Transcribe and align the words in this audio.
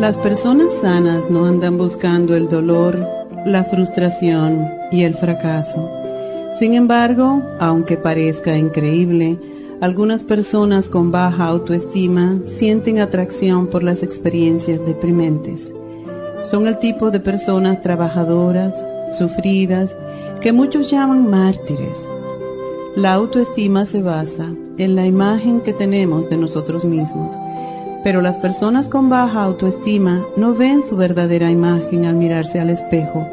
Las 0.00 0.16
personas 0.16 0.72
sanas 0.80 1.28
no 1.28 1.44
andan 1.44 1.76
buscando 1.76 2.34
el 2.34 2.48
dolor, 2.48 3.06
la 3.44 3.64
frustración 3.64 4.66
y 4.90 5.02
el 5.02 5.12
fracaso. 5.12 5.90
Sin 6.54 6.72
embargo, 6.72 7.42
aunque 7.58 7.98
parezca 7.98 8.56
increíble, 8.56 9.38
algunas 9.82 10.24
personas 10.24 10.88
con 10.88 11.12
baja 11.12 11.44
autoestima 11.44 12.38
sienten 12.46 12.98
atracción 12.98 13.66
por 13.66 13.82
las 13.82 14.02
experiencias 14.02 14.82
deprimentes. 14.86 15.70
Son 16.40 16.66
el 16.66 16.78
tipo 16.78 17.10
de 17.10 17.20
personas 17.20 17.82
trabajadoras, 17.82 18.74
sufridas, 19.12 19.94
que 20.40 20.50
muchos 20.50 20.90
llaman 20.90 21.28
mártires. 21.28 22.08
La 22.96 23.12
autoestima 23.12 23.84
se 23.84 24.00
basa 24.00 24.46
en 24.78 24.96
la 24.96 25.04
imagen 25.04 25.60
que 25.60 25.74
tenemos 25.74 26.30
de 26.30 26.38
nosotros 26.38 26.86
mismos 26.86 27.34
pero 28.02 28.22
las 28.22 28.38
personas 28.38 28.88
con 28.88 29.08
baja 29.08 29.42
autoestima 29.42 30.24
no 30.36 30.54
ven 30.54 30.82
su 30.82 30.96
verdadera 30.96 31.50
imagen 31.50 32.04
al 32.04 32.14
mirarse 32.16 32.60
al 32.60 32.70
espejo. 32.70 33.26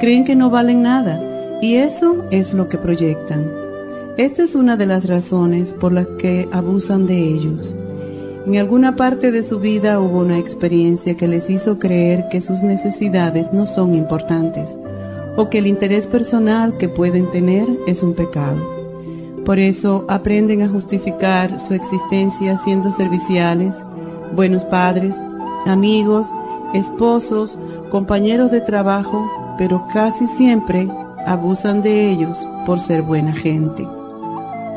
Creen 0.00 0.24
que 0.24 0.36
no 0.36 0.50
valen 0.50 0.82
nada 0.82 1.20
y 1.60 1.74
eso 1.74 2.24
es 2.30 2.54
lo 2.54 2.68
que 2.68 2.78
proyectan. 2.78 3.50
Esta 4.16 4.42
es 4.42 4.54
una 4.54 4.76
de 4.76 4.86
las 4.86 5.06
razones 5.06 5.74
por 5.74 5.92
las 5.92 6.08
que 6.08 6.48
abusan 6.52 7.06
de 7.06 7.18
ellos. 7.18 7.74
En 8.46 8.56
alguna 8.56 8.96
parte 8.96 9.30
de 9.30 9.42
su 9.42 9.60
vida 9.60 10.00
hubo 10.00 10.20
una 10.20 10.38
experiencia 10.38 11.16
que 11.16 11.28
les 11.28 11.50
hizo 11.50 11.78
creer 11.78 12.28
que 12.30 12.40
sus 12.40 12.62
necesidades 12.62 13.52
no 13.52 13.66
son 13.66 13.94
importantes 13.94 14.76
o 15.36 15.50
que 15.50 15.58
el 15.58 15.66
interés 15.66 16.06
personal 16.06 16.76
que 16.78 16.88
pueden 16.88 17.30
tener 17.30 17.68
es 17.86 18.02
un 18.02 18.14
pecado. 18.14 18.77
Por 19.48 19.58
eso 19.58 20.04
aprenden 20.08 20.60
a 20.60 20.68
justificar 20.68 21.58
su 21.58 21.72
existencia 21.72 22.58
siendo 22.58 22.92
serviciales, 22.92 23.74
buenos 24.36 24.62
padres, 24.66 25.16
amigos, 25.64 26.28
esposos, 26.74 27.58
compañeros 27.90 28.50
de 28.50 28.60
trabajo, 28.60 29.26
pero 29.56 29.86
casi 29.90 30.28
siempre 30.28 30.86
abusan 31.26 31.80
de 31.80 32.10
ellos 32.10 32.46
por 32.66 32.78
ser 32.78 33.00
buena 33.00 33.32
gente. 33.32 33.88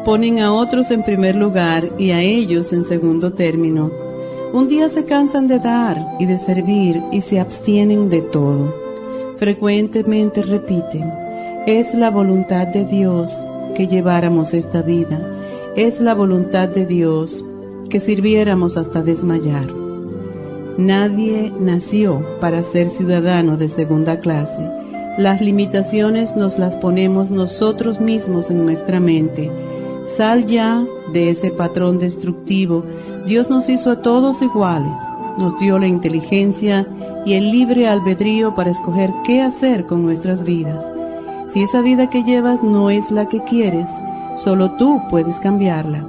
Ponen 0.06 0.40
a 0.40 0.54
otros 0.54 0.90
en 0.92 1.04
primer 1.04 1.36
lugar 1.36 1.90
y 2.00 2.12
a 2.12 2.22
ellos 2.22 2.72
en 2.72 2.86
segundo 2.86 3.34
término. 3.34 3.92
Un 4.54 4.70
día 4.70 4.88
se 4.88 5.04
cansan 5.04 5.50
de 5.50 5.60
dar 5.60 6.16
y 6.18 6.26
de 6.26 6.38
servir 6.38 7.04
y 7.12 7.20
se 7.20 7.42
abstienen 7.42 8.08
de 8.08 8.22
todo. 8.22 8.74
Frecuentemente 9.36 10.42
repiten, 10.44 11.12
es 11.68 11.94
la 11.94 12.10
voluntad 12.10 12.68
de 12.68 12.86
Dios 12.86 13.36
que 13.76 13.88
lleváramos 13.88 14.54
esta 14.54 14.82
vida. 14.82 15.20
Es 15.76 16.00
la 16.00 16.14
voluntad 16.14 16.70
de 16.70 16.86
Dios 16.86 17.44
que 17.90 18.00
sirviéramos 18.00 18.78
hasta 18.78 19.02
desmayar. 19.02 19.68
Nadie 20.78 21.52
nació 21.60 22.26
para 22.40 22.64
ser 22.64 22.90
ciudadano 22.90 23.58
de 23.58 23.70
segunda 23.70 24.20
clase. 24.20 24.70
Las 25.18 25.42
limitaciones 25.42 26.36
nos 26.36 26.58
las 26.58 26.76
ponemos 26.78 27.30
nosotros 27.30 28.00
mismos 28.00 28.50
en 28.50 28.66
nuestra 28.66 29.00
mente. 29.00 29.52
Sal 30.16 30.46
ya 30.46 30.86
de 31.12 31.30
ese 31.30 31.52
patrón 31.52 32.00
destructivo. 32.00 32.86
Dios 33.26 33.50
nos 33.50 33.70
hizo 33.70 33.92
a 33.92 34.02
todos 34.02 34.42
iguales. 34.42 35.00
Nos 35.38 35.60
dio 35.60 35.78
la 35.78 35.88
inteligencia 35.88 36.88
y 37.26 37.34
el 37.34 37.52
libre 37.52 37.88
albedrío 37.88 38.56
para 38.56 38.72
escoger 38.72 39.12
qué 39.26 39.42
hacer 39.42 39.86
con 39.86 40.04
nuestras 40.04 40.44
vidas. 40.44 40.91
Si 41.52 41.64
esa 41.64 41.82
vida 41.82 42.10
que 42.10 42.24
llevas 42.24 42.64
no 42.64 42.90
es 42.90 43.12
la 43.12 43.28
que 43.28 43.42
quieres, 43.44 43.90
solo 44.38 44.72
tú 44.72 45.02
puedes 45.10 45.38
cambiarla. 45.42 46.06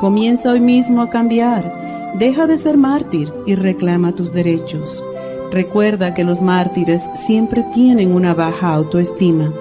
Comienza 0.00 0.52
hoy 0.52 0.60
mismo 0.60 1.02
a 1.02 1.10
cambiar. 1.10 2.14
Deja 2.18 2.46
de 2.46 2.56
ser 2.56 2.78
mártir 2.78 3.30
y 3.46 3.56
reclama 3.56 4.14
tus 4.14 4.32
derechos. 4.32 5.04
Recuerda 5.52 6.14
que 6.14 6.24
los 6.24 6.40
mártires 6.40 7.02
siempre 7.14 7.62
tienen 7.74 8.12
una 8.14 8.32
baja 8.32 8.72
autoestima. 8.72 9.52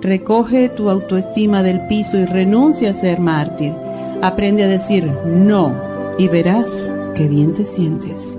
Recoge 0.00 0.70
tu 0.70 0.88
autoestima 0.88 1.62
del 1.62 1.86
piso 1.86 2.16
y 2.16 2.24
renuncia 2.24 2.90
a 2.90 2.94
ser 2.94 3.20
mártir. 3.20 3.74
Aprende 4.22 4.64
a 4.64 4.68
decir 4.68 5.06
no 5.26 5.74
y 6.16 6.28
verás 6.28 6.94
qué 7.14 7.28
bien 7.28 7.52
te 7.52 7.66
sientes. 7.66 8.38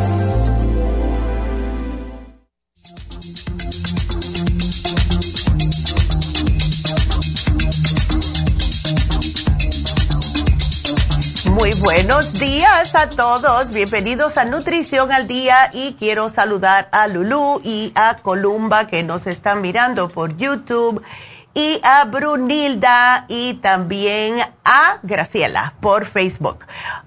Buenos 11.93 12.39
días 12.39 12.95
a 12.95 13.09
todos, 13.09 13.73
bienvenidos 13.73 14.37
a 14.37 14.45
Nutrición 14.45 15.11
al 15.11 15.27
Día 15.27 15.69
y 15.73 15.95
quiero 15.99 16.29
saludar 16.29 16.87
a 16.93 17.07
Lulu 17.09 17.59
y 17.65 17.91
a 17.95 18.15
Columba 18.15 18.87
que 18.87 19.03
nos 19.03 19.27
están 19.27 19.59
mirando 19.59 20.07
por 20.07 20.37
YouTube 20.37 21.03
y 21.53 21.81
a 21.83 22.05
Brunilda 22.05 23.25
y 23.27 23.55
también 23.55 24.35
a 24.63 24.99
Graciela 25.03 25.73
por 25.81 26.05
Facebook. 26.05 26.59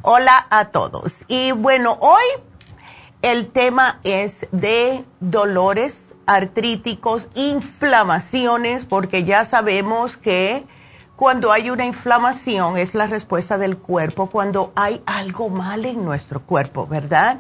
Hola 0.03 0.47
a 0.51 0.67
todos. 0.67 1.25
Y 1.29 1.53
bueno, 1.53 1.97
hoy 2.03 2.25
el 3.23 3.49
tema 3.49 4.01
es 4.05 4.47
de 4.53 5.03
dolores 5.19 6.15
artríticos, 6.27 7.29
inflamaciones, 7.35 8.85
porque 8.85 9.25
ya 9.25 9.47
sabemos 9.47 10.19
que 10.19 10.67
cuando 11.17 11.53
hay 11.53 11.71
una 11.71 11.85
inflamación 11.85 12.77
es 12.77 12.95
la 12.95 13.07
respuesta 13.07 13.57
del 13.57 13.79
cuerpo 13.79 14.31
cuando 14.31 14.73
hay 14.75 15.03
algo 15.07 15.49
mal 15.49 15.85
en 15.85 16.05
nuestro 16.05 16.43
cuerpo, 16.43 16.87
¿verdad? 16.87 17.39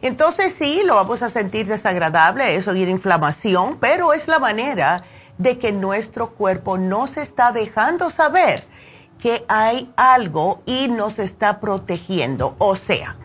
Entonces 0.00 0.54
sí, 0.56 0.82
lo 0.84 0.94
vamos 0.94 1.22
a 1.22 1.28
sentir 1.28 1.66
desagradable, 1.66 2.54
eso 2.54 2.72
viene 2.72 2.92
inflamación, 2.92 3.78
pero 3.80 4.12
es 4.12 4.28
la 4.28 4.38
manera 4.38 5.02
de 5.38 5.58
que 5.58 5.72
nuestro 5.72 6.30
cuerpo 6.30 6.78
nos 6.78 7.16
está 7.16 7.52
dejando 7.52 8.10
saber 8.10 8.64
que 9.18 9.44
hay 9.48 9.92
algo 9.96 10.62
y 10.64 10.88
nos 10.88 11.18
está 11.18 11.58
protegiendo. 11.58 12.54
O 12.58 12.76
sea, 12.76 13.16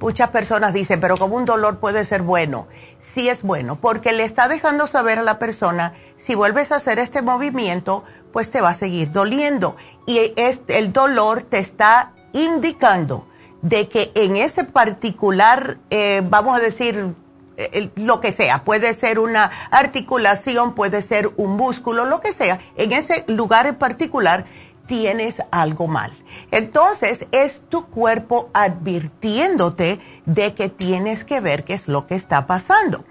muchas 0.00 0.30
personas 0.30 0.72
dicen, 0.72 1.00
pero 1.00 1.16
como 1.16 1.36
un 1.36 1.44
dolor 1.44 1.78
puede 1.78 2.04
ser 2.04 2.22
bueno. 2.22 2.68
Sí 2.98 3.28
es 3.28 3.42
bueno, 3.42 3.76
porque 3.80 4.12
le 4.12 4.24
está 4.24 4.48
dejando 4.48 4.86
saber 4.86 5.18
a 5.18 5.22
la 5.22 5.38
persona, 5.38 5.92
si 6.16 6.34
vuelves 6.34 6.72
a 6.72 6.76
hacer 6.76 6.98
este 6.98 7.22
movimiento, 7.22 8.04
pues 8.36 8.50
te 8.50 8.60
va 8.60 8.68
a 8.68 8.74
seguir 8.74 9.12
doliendo. 9.12 9.76
Y 10.04 10.34
el 10.36 10.92
dolor 10.92 11.42
te 11.42 11.56
está 11.56 12.12
indicando 12.34 13.26
de 13.62 13.88
que 13.88 14.12
en 14.14 14.36
ese 14.36 14.64
particular, 14.64 15.78
eh, 15.88 16.20
vamos 16.22 16.54
a 16.54 16.60
decir, 16.60 17.14
eh, 17.56 17.88
lo 17.94 18.20
que 18.20 18.32
sea, 18.32 18.62
puede 18.62 18.92
ser 18.92 19.20
una 19.20 19.50
articulación, 19.70 20.74
puede 20.74 21.00
ser 21.00 21.30
un 21.38 21.56
músculo, 21.56 22.04
lo 22.04 22.20
que 22.20 22.34
sea, 22.34 22.58
en 22.76 22.92
ese 22.92 23.24
lugar 23.26 23.66
en 23.66 23.76
particular 23.76 24.44
tienes 24.86 25.40
algo 25.50 25.88
mal. 25.88 26.12
Entonces 26.50 27.26
es 27.32 27.62
tu 27.70 27.86
cuerpo 27.86 28.50
advirtiéndote 28.52 29.98
de 30.26 30.54
que 30.54 30.68
tienes 30.68 31.24
que 31.24 31.40
ver 31.40 31.64
qué 31.64 31.72
es 31.72 31.88
lo 31.88 32.06
que 32.06 32.16
está 32.16 32.46
pasando. 32.46 33.06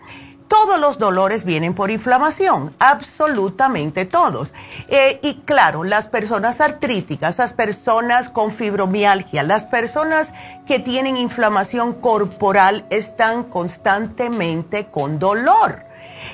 Todos 0.48 0.80
los 0.80 1.00
dolores 1.00 1.44
vienen 1.44 1.74
por 1.74 1.90
inflamación, 1.90 2.76
absolutamente 2.78 4.06
todos. 4.06 4.54
Eh, 4.88 5.20
y 5.24 5.36
claro, 5.46 5.84
las 5.84 6.08
personas 6.08 6.62
artríticas, 6.62 7.40
las 7.40 7.54
personas 7.54 8.30
con 8.30 8.52
fibromialgia, 8.52 9.42
las 9.44 9.66
personas 9.66 10.34
que 10.68 10.80
tienen 10.80 11.18
inflamación 11.18 11.94
corporal 11.94 12.86
están 12.92 13.44
constantemente 13.44 14.88
con 14.88 15.18
dolor. 15.18 15.84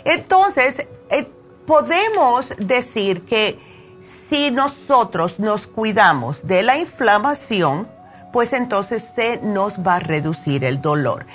Entonces, 0.03 0.87
eh, 1.09 1.29
podemos 1.65 2.47
decir 2.57 3.25
que 3.25 3.59
si 4.29 4.51
nosotros 4.51 5.39
nos 5.39 5.67
cuidamos 5.67 6.45
de 6.45 6.63
la 6.63 6.77
inflamación, 6.77 7.87
pues 8.31 8.53
entonces 8.53 9.09
se 9.15 9.37
nos 9.37 9.79
va 9.79 9.95
a 9.95 9.99
reducir 9.99 10.63
el 10.63 10.81
dolor. 10.81 11.25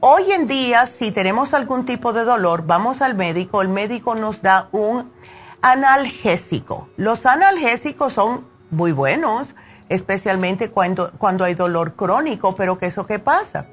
Hoy 0.00 0.30
en 0.30 0.46
día, 0.46 0.86
si 0.86 1.10
tenemos 1.10 1.54
algún 1.54 1.84
tipo 1.84 2.12
de 2.12 2.22
dolor, 2.22 2.62
vamos 2.64 3.02
al 3.02 3.16
médico, 3.16 3.62
el 3.62 3.68
médico 3.68 4.14
nos 4.14 4.42
da 4.42 4.68
un 4.70 5.12
analgésico. 5.60 6.88
Los 6.96 7.26
analgésicos 7.26 8.12
son 8.12 8.46
muy 8.70 8.92
buenos, 8.92 9.56
especialmente 9.88 10.70
cuando, 10.70 11.10
cuando 11.18 11.42
hay 11.42 11.54
dolor 11.54 11.96
crónico, 11.96 12.54
pero 12.54 12.78
¿qué 12.78 12.86
es 12.86 12.96
lo 12.96 13.06
que 13.06 13.18
pasa? 13.18 13.66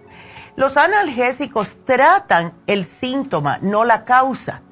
Los 0.56 0.77
analgésicos 0.77 1.77
tratan 1.86 2.56
el 2.66 2.86
síntoma, 2.86 3.60
no 3.62 3.86
la 3.86 4.04
causa. 4.04 4.63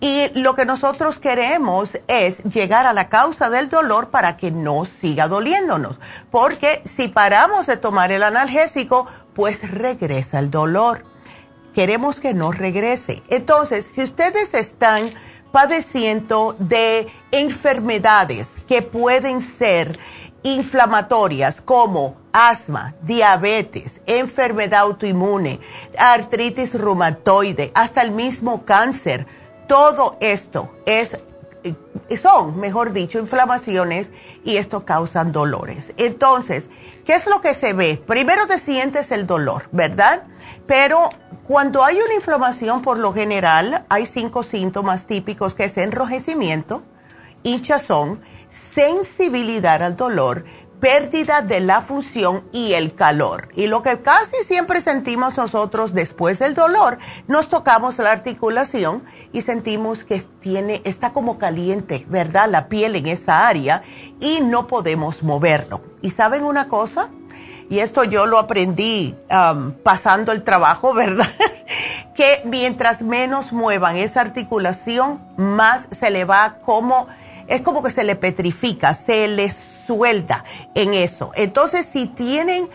Y 0.00 0.28
lo 0.38 0.54
que 0.54 0.66
nosotros 0.66 1.18
queremos 1.18 1.98
es 2.06 2.42
llegar 2.44 2.86
a 2.86 2.92
la 2.92 3.08
causa 3.08 3.48
del 3.48 3.68
dolor 3.68 4.10
para 4.10 4.36
que 4.36 4.50
no 4.50 4.84
siga 4.84 5.26
doliéndonos. 5.26 5.98
Porque 6.30 6.82
si 6.84 7.08
paramos 7.08 7.66
de 7.66 7.78
tomar 7.78 8.12
el 8.12 8.22
analgésico, 8.22 9.06
pues 9.36 9.70
regresa 9.70 10.38
el 10.38 10.50
dolor. 10.50 11.04
Queremos 11.74 12.20
que 12.20 12.32
no 12.32 12.50
regrese. 12.52 13.22
Entonces, 13.28 13.90
si 13.94 14.02
ustedes 14.02 14.54
están 14.54 15.10
padeciendo 15.52 16.56
de 16.58 17.06
enfermedades 17.30 18.54
que 18.66 18.80
pueden 18.80 19.42
ser 19.42 19.98
inflamatorias 20.42 21.60
como 21.60 22.16
asma, 22.32 22.94
diabetes, 23.02 24.00
enfermedad 24.06 24.80
autoinmune, 24.80 25.60
artritis 25.98 26.72
reumatoide, 26.74 27.72
hasta 27.74 28.00
el 28.00 28.12
mismo 28.12 28.64
cáncer, 28.64 29.26
todo 29.68 30.16
esto 30.20 30.70
es, 30.86 31.18
son, 32.14 32.60
mejor 32.60 32.92
dicho, 32.92 33.18
inflamaciones 33.18 34.12
y 34.44 34.58
esto 34.58 34.84
causa 34.84 35.24
dolores. 35.24 35.92
Entonces, 35.96 36.68
¿qué 37.04 37.14
es 37.14 37.26
lo 37.26 37.40
que 37.40 37.54
se 37.54 37.72
ve? 37.72 38.00
Primero 38.06 38.46
te 38.46 38.58
sientes 38.58 39.10
el 39.10 39.26
dolor, 39.26 39.68
¿verdad? 39.72 40.24
Pero 40.66 41.08
cuando 41.44 41.84
hay 41.84 41.96
una 41.96 42.14
inflamación, 42.14 42.82
por 42.82 42.98
lo 42.98 43.12
general, 43.12 43.84
hay 43.88 44.06
cinco 44.06 44.42
síntomas 44.42 45.06
típicos 45.06 45.54
que 45.54 45.64
es 45.64 45.76
enrojecimiento, 45.76 46.82
hinchazón, 47.42 48.20
sensibilidad 48.48 49.82
al 49.82 49.96
dolor, 49.96 50.44
pérdida 50.80 51.42
de 51.42 51.60
la 51.60 51.80
función 51.80 52.44
y 52.52 52.74
el 52.74 52.94
calor. 52.94 53.48
Y 53.54 53.66
lo 53.66 53.82
que 53.82 54.00
casi 54.00 54.36
siempre 54.44 54.80
sentimos 54.80 55.36
nosotros 55.36 55.94
después 55.94 56.38
del 56.38 56.54
dolor, 56.54 56.98
nos 57.26 57.48
tocamos 57.48 57.98
la 57.98 58.12
articulación 58.12 59.02
y 59.32 59.42
sentimos 59.42 60.04
que 60.04 60.20
tiene, 60.40 60.82
está 60.84 61.12
como 61.12 61.38
caliente, 61.38 62.06
¿verdad? 62.08 62.48
La 62.48 62.68
piel 62.68 62.96
en 62.96 63.06
esa 63.06 63.48
área 63.48 63.82
y 64.20 64.40
no 64.40 64.66
podemos 64.66 65.22
moverlo. 65.22 65.82
¿Y 66.02 66.10
saben 66.10 66.44
una 66.44 66.68
cosa? 66.68 67.10
Y 67.68 67.80
esto 67.80 68.04
yo 68.04 68.26
lo 68.26 68.38
aprendí 68.38 69.16
pasando 69.82 70.32
el 70.32 70.44
trabajo, 70.44 70.94
¿verdad? 70.94 71.28
que 72.14 72.42
mientras 72.44 73.02
menos 73.02 73.52
muevan 73.52 73.96
esa 73.96 74.20
articulación, 74.22 75.20
más 75.36 75.86
se 75.90 76.10
le 76.10 76.24
va 76.24 76.58
como, 76.64 77.06
es 77.46 77.60
como 77.60 77.82
que 77.82 77.90
se 77.90 78.04
le 78.04 78.16
petrifica, 78.16 78.94
se 78.94 79.28
les 79.28 79.75
suelta 79.86 80.44
en 80.74 80.94
eso. 80.94 81.30
Entonces, 81.34 81.86
si 81.86 82.06
tienen 82.06 82.68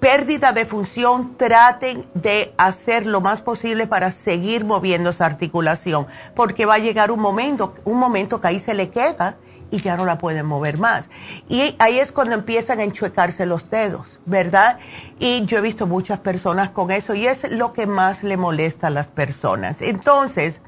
pérdida 0.00 0.52
de 0.52 0.66
función, 0.66 1.36
traten 1.36 2.06
de 2.14 2.52
hacer 2.58 3.06
lo 3.06 3.20
más 3.20 3.40
posible 3.40 3.86
para 3.86 4.10
seguir 4.10 4.64
moviendo 4.64 5.10
esa 5.10 5.24
articulación, 5.24 6.06
porque 6.34 6.66
va 6.66 6.74
a 6.74 6.78
llegar 6.78 7.10
un 7.10 7.20
momento, 7.20 7.74
un 7.84 7.98
momento 7.98 8.40
que 8.40 8.48
ahí 8.48 8.60
se 8.60 8.74
le 8.74 8.90
queda 8.90 9.38
y 9.70 9.80
ya 9.80 9.96
no 9.96 10.04
la 10.04 10.18
pueden 10.18 10.44
mover 10.46 10.78
más. 10.78 11.08
Y 11.48 11.74
ahí 11.78 11.98
es 11.98 12.12
cuando 12.12 12.34
empiezan 12.34 12.80
a 12.80 12.84
enchuecarse 12.84 13.46
los 13.46 13.70
dedos, 13.70 14.20
¿verdad? 14.26 14.78
Y 15.18 15.46
yo 15.46 15.58
he 15.58 15.62
visto 15.62 15.86
muchas 15.86 16.18
personas 16.20 16.70
con 16.70 16.90
eso 16.90 17.14
y 17.14 17.26
es 17.26 17.50
lo 17.50 17.72
que 17.72 17.86
más 17.86 18.22
le 18.22 18.36
molesta 18.36 18.88
a 18.88 18.90
las 18.90 19.06
personas. 19.06 19.80
Entonces, 19.80 20.60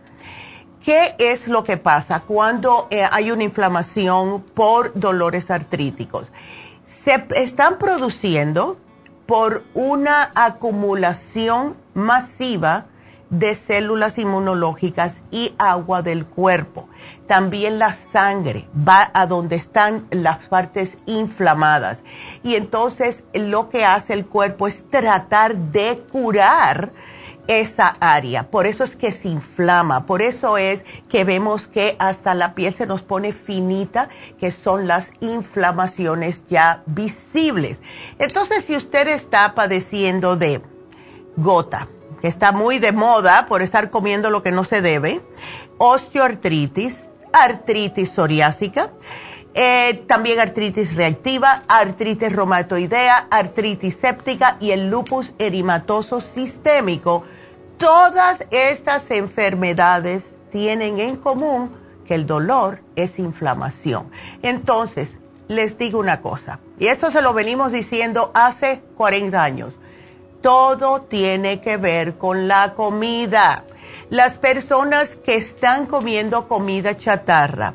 ¿Qué 0.87 1.17
es 1.19 1.49
lo 1.49 1.65
que 1.65 1.79
pasa 1.79 2.21
cuando 2.21 2.87
eh, 2.93 3.05
hay 3.11 3.33
una 3.33 3.43
inflamación 3.43 4.41
por 4.41 4.93
dolores 4.95 5.51
artríticos? 5.51 6.31
Se 6.85 7.27
están 7.35 7.77
produciendo 7.77 8.77
por 9.27 9.65
una 9.75 10.31
acumulación 10.37 11.77
masiva 11.93 12.87
de 13.31 13.57
células 13.57 14.17
inmunológicas 14.19 15.23
y 15.33 15.57
agua 15.59 16.03
del 16.03 16.25
cuerpo. 16.25 16.89
También 17.27 17.81
la 17.81 17.93
sangre 17.93 18.69
va 18.89 19.11
a 19.13 19.27
donde 19.27 19.57
están 19.57 20.07
las 20.13 20.47
partes 20.47 20.99
inflamadas. 21.07 22.05
Y 22.45 22.55
entonces 22.55 23.25
lo 23.35 23.71
que 23.71 23.85
hace 23.85 24.13
el 24.13 24.25
cuerpo 24.25 24.69
es 24.69 24.89
tratar 24.89 25.57
de 25.57 25.99
curar 26.13 26.93
esa 27.49 27.97
área. 28.01 28.51
Por 28.51 28.67
eso 28.67 28.85
es 28.85 28.97
que 28.97 29.13
se 29.13 29.29
inflama, 29.29 30.07
por 30.07 30.23
eso 30.23 30.59
es 30.59 30.85
que 31.09 31.25
vemos 31.25 31.67
que 31.67 31.97
hasta 31.99 32.35
la 32.35 32.55
piel 32.55 32.75
se 32.75 32.87
nos 32.87 33.03
pone 33.03 33.33
finita, 33.33 34.09
que 34.39 34.51
son 34.51 34.87
las 34.87 35.13
inflamaciones 35.21 36.45
ya 36.47 36.83
visibles. 36.87 37.81
Entonces, 38.19 38.65
si 38.65 38.77
usted 38.77 39.09
está 39.09 39.55
padeciendo 39.55 40.37
de 40.37 40.63
gota, 41.37 41.87
que 42.21 42.29
está 42.29 42.53
muy 42.53 42.79
de 42.79 42.93
moda 42.93 43.47
por 43.47 43.63
estar 43.63 43.91
comiendo 43.91 44.31
lo 44.31 44.43
que 44.43 44.51
no 44.51 44.65
se 44.65 44.81
debe, 44.81 45.23
osteoartritis, 45.79 47.07
artritis 47.33 48.11
psoriásica, 48.11 48.93
eh, 49.57 50.05
también 50.07 50.39
artritis 50.39 50.95
reactiva, 50.95 51.65
artritis 51.67 52.33
reumatoidea, 52.33 53.27
artritis 53.31 53.97
séptica 53.97 54.57
y 54.61 54.71
el 54.71 54.89
lupus 54.89 55.33
erimatoso 55.39 56.21
sistémico 56.21 57.25
Todas 57.79 58.47
estas 58.51 59.11
enfermedades 59.11 60.35
tienen 60.51 60.99
en 60.99 61.17
común 61.17 61.77
que 62.07 62.15
el 62.15 62.25
dolor 62.25 62.81
es 62.95 63.19
inflamación. 63.19 64.11
Entonces, 64.41 65.19
les 65.49 65.77
digo 65.77 65.99
una 65.99 66.23
cosa, 66.23 66.59
y 66.79 66.87
esto 66.87 67.11
se 67.11 67.21
lo 67.21 67.35
venimos 67.35 67.73
diciendo 67.73 68.31
hace 68.33 68.81
40 68.97 69.43
años, 69.43 69.79
todo 70.41 71.03
tiene 71.03 71.61
que 71.61 71.77
ver 71.77 72.17
con 72.17 72.49
la 72.49 72.73
comida. 72.73 73.65
Las 74.09 74.39
personas 74.39 75.17
que 75.17 75.35
están 75.35 75.85
comiendo 75.85 76.49
comida 76.49 76.97
chatarra, 76.97 77.75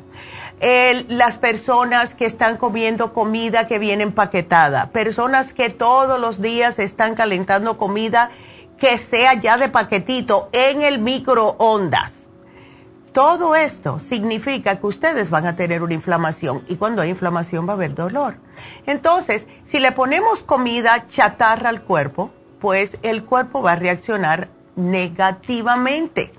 las 1.08 1.38
personas 1.38 2.14
que 2.14 2.24
están 2.24 2.56
comiendo 2.56 3.12
comida 3.12 3.66
que 3.66 3.80
viene 3.80 4.04
empaquetada, 4.04 4.90
personas 4.90 5.52
que 5.52 5.70
todos 5.70 6.20
los 6.20 6.40
días 6.40 6.78
están 6.78 7.14
calentando 7.14 7.76
comida 7.76 8.30
que 8.78 8.96
sea 8.96 9.34
ya 9.34 9.58
de 9.58 9.68
paquetito 9.68 10.48
en 10.52 10.82
el 10.82 11.00
microondas. 11.00 12.28
Todo 13.12 13.56
esto 13.56 13.98
significa 13.98 14.78
que 14.78 14.86
ustedes 14.86 15.30
van 15.30 15.46
a 15.46 15.56
tener 15.56 15.82
una 15.82 15.94
inflamación 15.94 16.64
y 16.68 16.76
cuando 16.76 17.02
hay 17.02 17.10
inflamación 17.10 17.66
va 17.66 17.72
a 17.72 17.74
haber 17.74 17.94
dolor. 17.94 18.36
Entonces, 18.86 19.46
si 19.64 19.80
le 19.80 19.92
ponemos 19.92 20.42
comida 20.42 21.06
chatarra 21.08 21.68
al 21.68 21.82
cuerpo, 21.82 22.32
pues 22.60 22.98
el 23.02 23.24
cuerpo 23.24 23.62
va 23.62 23.72
a 23.72 23.76
reaccionar 23.76 24.48
negativamente. 24.76 26.32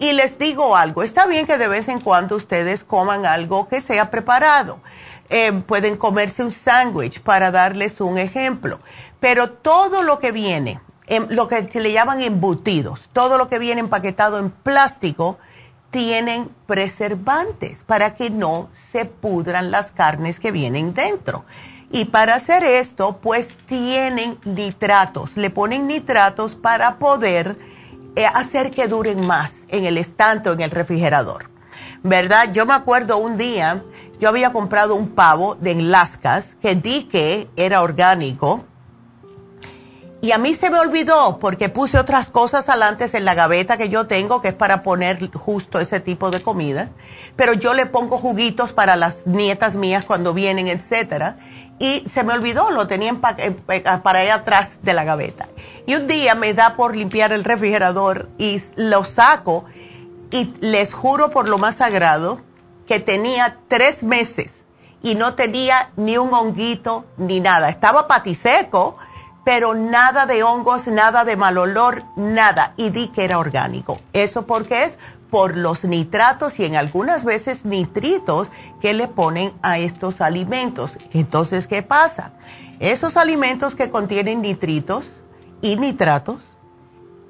Y 0.00 0.14
les 0.14 0.38
digo 0.38 0.76
algo, 0.76 1.02
está 1.02 1.26
bien 1.26 1.46
que 1.46 1.58
de 1.58 1.68
vez 1.68 1.86
en 1.88 2.00
cuando 2.00 2.34
ustedes 2.34 2.84
coman 2.84 3.26
algo 3.26 3.68
que 3.68 3.82
sea 3.82 4.10
preparado. 4.10 4.80
Eh, 5.28 5.52
pueden 5.66 5.98
comerse 5.98 6.42
un 6.42 6.52
sándwich 6.52 7.20
para 7.20 7.50
darles 7.50 8.00
un 8.00 8.16
ejemplo, 8.16 8.80
pero 9.20 9.50
todo 9.50 10.02
lo 10.02 10.18
que 10.18 10.32
viene, 10.32 10.80
lo 11.28 11.48
que 11.48 11.70
se 11.70 11.80
le 11.80 11.92
llaman 11.92 12.22
embutidos, 12.22 13.10
todo 13.12 13.36
lo 13.36 13.50
que 13.50 13.58
viene 13.58 13.82
empaquetado 13.82 14.38
en 14.38 14.50
plástico, 14.50 15.38
tienen 15.90 16.48
preservantes 16.66 17.84
para 17.84 18.14
que 18.14 18.30
no 18.30 18.70
se 18.72 19.04
pudran 19.04 19.70
las 19.70 19.90
carnes 19.90 20.40
que 20.40 20.50
vienen 20.50 20.94
dentro. 20.94 21.44
Y 21.92 22.06
para 22.06 22.36
hacer 22.36 22.64
esto, 22.64 23.18
pues 23.18 23.48
tienen 23.66 24.38
nitratos, 24.44 25.36
le 25.36 25.50
ponen 25.50 25.86
nitratos 25.86 26.54
para 26.54 26.98
poder 26.98 27.58
hacer 28.34 28.70
que 28.70 28.88
duren 28.88 29.26
más 29.26 29.64
en 29.68 29.84
el 29.84 29.98
estante 29.98 30.50
o 30.50 30.52
en 30.52 30.60
el 30.60 30.70
refrigerador. 30.70 31.50
¿Verdad? 32.02 32.52
Yo 32.52 32.66
me 32.66 32.74
acuerdo 32.74 33.18
un 33.18 33.36
día, 33.36 33.84
yo 34.18 34.28
había 34.28 34.52
comprado 34.52 34.94
un 34.94 35.08
pavo 35.08 35.54
de 35.54 35.74
Lascas 35.74 36.56
que 36.60 36.74
di 36.74 37.04
que 37.04 37.50
era 37.56 37.82
orgánico 37.82 38.64
y 40.22 40.32
a 40.32 40.38
mí 40.38 40.52
se 40.54 40.68
me 40.68 40.78
olvidó 40.78 41.38
porque 41.38 41.70
puse 41.70 41.98
otras 41.98 42.28
cosas 42.28 42.68
adelante 42.68 43.06
en 43.10 43.24
la 43.24 43.34
gaveta 43.34 43.78
que 43.78 43.88
yo 43.88 44.06
tengo, 44.06 44.42
que 44.42 44.48
es 44.48 44.54
para 44.54 44.82
poner 44.82 45.30
justo 45.32 45.80
ese 45.80 45.98
tipo 45.98 46.30
de 46.30 46.42
comida. 46.42 46.90
Pero 47.36 47.54
yo 47.54 47.72
le 47.72 47.86
pongo 47.86 48.18
juguitos 48.18 48.74
para 48.74 48.96
las 48.96 49.26
nietas 49.26 49.76
mías 49.76 50.04
cuando 50.04 50.34
vienen, 50.34 50.68
etcétera. 50.68 51.36
Y 51.80 52.04
se 52.08 52.22
me 52.22 52.34
olvidó, 52.34 52.70
lo 52.70 52.86
tenía 52.86 53.12
para 53.20 54.18
allá 54.20 54.34
atrás 54.34 54.78
de 54.82 54.92
la 54.92 55.02
gaveta. 55.02 55.48
Y 55.86 55.96
un 55.96 56.06
día 56.06 56.36
me 56.36 56.54
da 56.54 56.74
por 56.74 56.94
limpiar 56.94 57.32
el 57.32 57.42
refrigerador 57.42 58.28
y 58.38 58.62
lo 58.76 59.04
saco. 59.04 59.64
Y 60.30 60.52
les 60.60 60.94
juro 60.94 61.30
por 61.30 61.48
lo 61.48 61.58
más 61.58 61.76
sagrado 61.76 62.40
que 62.86 63.00
tenía 63.00 63.56
tres 63.66 64.02
meses 64.02 64.64
y 65.02 65.14
no 65.14 65.34
tenía 65.34 65.90
ni 65.96 66.18
un 66.18 66.32
honguito 66.32 67.06
ni 67.16 67.40
nada. 67.40 67.70
Estaba 67.70 68.06
patiseco 68.06 68.96
pero 69.44 69.74
nada 69.74 70.26
de 70.26 70.42
hongos, 70.42 70.86
nada 70.86 71.24
de 71.24 71.36
mal 71.36 71.58
olor, 71.58 72.04
nada. 72.16 72.74
Y 72.76 72.90
di 72.90 73.08
que 73.08 73.24
era 73.24 73.38
orgánico. 73.38 73.98
¿Eso 74.12 74.46
por 74.46 74.66
qué 74.66 74.84
es? 74.84 74.98
Por 75.30 75.56
los 75.56 75.84
nitratos 75.84 76.58
y 76.58 76.64
en 76.64 76.76
algunas 76.76 77.24
veces 77.24 77.64
nitritos 77.64 78.48
que 78.80 78.92
le 78.92 79.08
ponen 79.08 79.52
a 79.62 79.78
estos 79.78 80.20
alimentos. 80.20 80.98
Entonces, 81.12 81.66
¿qué 81.66 81.82
pasa? 81.82 82.32
Esos 82.80 83.16
alimentos 83.16 83.74
que 83.74 83.90
contienen 83.90 84.42
nitritos 84.42 85.04
y 85.62 85.76
nitratos 85.76 86.38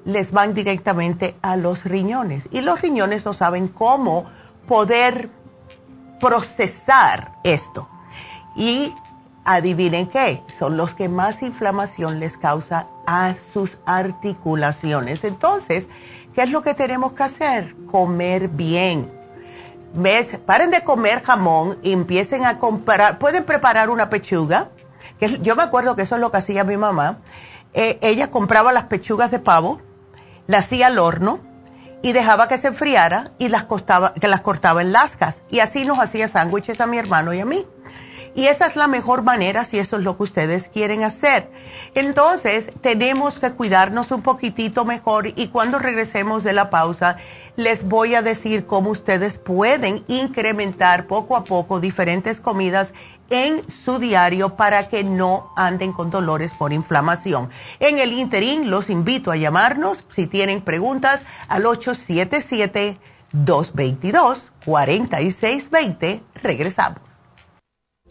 les 0.05 0.31
van 0.31 0.53
directamente 0.53 1.35
a 1.41 1.57
los 1.57 1.85
riñones. 1.85 2.47
Y 2.51 2.61
los 2.61 2.81
riñones 2.81 3.25
no 3.25 3.33
saben 3.33 3.67
cómo 3.67 4.25
poder 4.67 5.29
procesar 6.19 7.33
esto. 7.43 7.89
Y 8.55 8.93
adivinen 9.43 10.07
qué, 10.07 10.43
son 10.57 10.77
los 10.77 10.93
que 10.93 11.09
más 11.09 11.41
inflamación 11.41 12.19
les 12.19 12.37
causa 12.37 12.87
a 13.07 13.33
sus 13.33 13.77
articulaciones. 13.85 15.23
Entonces, 15.23 15.87
¿qué 16.33 16.43
es 16.43 16.51
lo 16.51 16.61
que 16.61 16.73
tenemos 16.73 17.13
que 17.13 17.23
hacer? 17.23 17.75
Comer 17.89 18.49
bien. 18.49 19.11
¿Ves? 19.93 20.39
Paren 20.45 20.71
de 20.71 20.83
comer 20.83 21.21
jamón 21.23 21.77
y 21.83 21.91
empiecen 21.91 22.45
a 22.45 22.59
comprar, 22.59 23.19
pueden 23.19 23.43
preparar 23.43 23.89
una 23.89 24.09
pechuga, 24.09 24.69
que 25.19 25.39
yo 25.39 25.55
me 25.55 25.63
acuerdo 25.63 25.95
que 25.95 26.03
eso 26.03 26.15
es 26.15 26.21
lo 26.21 26.31
que 26.31 26.37
hacía 26.37 26.63
mi 26.63 26.77
mamá. 26.77 27.19
Eh, 27.73 27.99
ella 28.01 28.31
compraba 28.31 28.71
las 28.73 28.85
pechugas 28.85 29.31
de 29.31 29.39
pavo, 29.39 29.81
las 30.47 30.65
hacía 30.65 30.87
al 30.87 30.99
horno 30.99 31.39
y 32.01 32.13
dejaba 32.13 32.47
que 32.47 32.57
se 32.57 32.67
enfriara 32.67 33.31
y 33.37 33.49
las, 33.49 33.65
que 34.19 34.27
las 34.27 34.41
cortaba 34.41 34.81
en 34.81 34.91
lascas. 34.91 35.41
Y 35.49 35.59
así 35.59 35.85
nos 35.85 35.99
hacía 35.99 36.27
sándwiches 36.27 36.81
a 36.81 36.87
mi 36.87 36.97
hermano 36.97 37.33
y 37.33 37.39
a 37.39 37.45
mí. 37.45 37.65
Y 38.33 38.45
esa 38.45 38.67
es 38.67 38.75
la 38.75 38.87
mejor 38.87 39.23
manera 39.23 39.65
si 39.65 39.77
eso 39.79 39.97
es 39.97 40.03
lo 40.03 40.17
que 40.17 40.23
ustedes 40.23 40.69
quieren 40.69 41.03
hacer. 41.03 41.51
Entonces, 41.95 42.71
tenemos 42.81 43.39
que 43.39 43.51
cuidarnos 43.51 44.11
un 44.11 44.21
poquitito 44.21 44.85
mejor 44.85 45.27
y 45.35 45.49
cuando 45.49 45.79
regresemos 45.79 46.43
de 46.43 46.53
la 46.53 46.69
pausa, 46.69 47.17
les 47.57 47.87
voy 47.87 48.15
a 48.15 48.21
decir 48.21 48.65
cómo 48.65 48.91
ustedes 48.91 49.37
pueden 49.37 50.03
incrementar 50.07 51.07
poco 51.07 51.35
a 51.35 51.43
poco 51.43 51.79
diferentes 51.79 52.39
comidas 52.39 52.93
en 53.29 53.69
su 53.69 53.99
diario 53.99 54.55
para 54.55 54.87
que 54.89 55.03
no 55.03 55.51
anden 55.55 55.93
con 55.93 56.09
dolores 56.09 56.53
por 56.53 56.73
inflamación. 56.73 57.49
En 57.79 57.97
el 57.97 58.13
interín 58.13 58.69
los 58.69 58.89
invito 58.89 59.31
a 59.31 59.37
llamarnos 59.37 60.03
si 60.11 60.27
tienen 60.27 60.61
preguntas 60.61 61.23
al 61.47 61.65
877 61.65 62.99
222 63.31 64.51
4620. 64.65 66.23
Regresamos. 66.35 67.10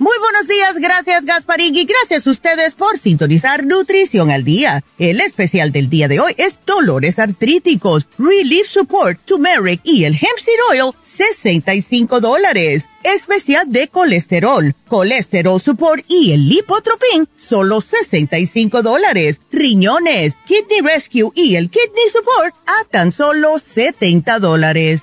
Muy 0.00 0.16
buenos 0.20 0.46
días, 0.46 0.76
gracias 0.76 1.24
Gasparín 1.24 1.74
y 1.74 1.84
gracias 1.84 2.24
a 2.24 2.30
ustedes 2.30 2.76
por 2.76 3.00
sintonizar 3.00 3.66
Nutrición 3.66 4.30
al 4.30 4.44
Día. 4.44 4.84
El 4.96 5.20
especial 5.20 5.72
del 5.72 5.90
día 5.90 6.06
de 6.06 6.20
hoy 6.20 6.34
es 6.36 6.60
dolores 6.64 7.18
artríticos, 7.18 8.06
Relief 8.16 8.68
Support, 8.68 9.18
Turmeric 9.24 9.80
y 9.82 10.04
el 10.04 10.14
Hemp 10.14 10.38
Seed 10.40 10.54
Oil, 10.70 10.94
65 11.02 12.20
dólares. 12.20 12.86
Especial 13.02 13.72
de 13.72 13.88
colesterol, 13.88 14.74
Colesterol 14.86 15.60
Support 15.60 16.04
y 16.06 16.32
el 16.32 16.48
Lipotropin, 16.48 17.28
solo 17.36 17.80
65 17.80 18.82
dólares. 18.82 19.40
Riñones, 19.50 20.36
Kidney 20.46 20.80
Rescue 20.80 21.32
y 21.34 21.56
el 21.56 21.70
Kidney 21.70 22.08
Support 22.12 22.54
a 22.66 22.84
tan 22.88 23.10
solo 23.10 23.58
70 23.58 24.38
dólares. 24.38 25.02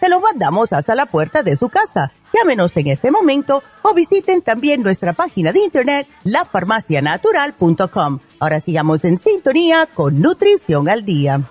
Se 0.00 0.08
lo 0.08 0.20
mandamos 0.20 0.72
hasta 0.72 0.94
la 0.94 1.06
puerta 1.06 1.42
de 1.42 1.56
su 1.56 1.68
casa. 1.68 2.12
Llámenos 2.32 2.76
en 2.76 2.88
este 2.88 3.10
momento 3.10 3.62
o 3.82 3.94
visiten 3.94 4.42
también 4.42 4.82
nuestra 4.82 5.12
página 5.12 5.52
de 5.52 5.60
internet 5.60 6.06
lafarmacianatural.com. 6.24 8.20
Ahora 8.38 8.60
sigamos 8.60 9.04
en 9.04 9.18
sintonía 9.18 9.88
con 9.92 10.20
Nutrición 10.20 10.88
al 10.88 11.04
Día. 11.04 11.42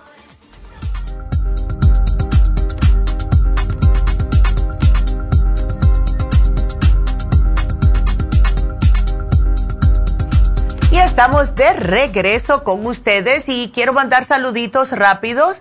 estamos 11.18 11.56
de 11.56 11.72
regreso 11.72 12.62
con 12.62 12.86
ustedes 12.86 13.48
y 13.48 13.72
quiero 13.74 13.92
mandar 13.92 14.24
saluditos 14.24 14.92
rápidos. 14.92 15.56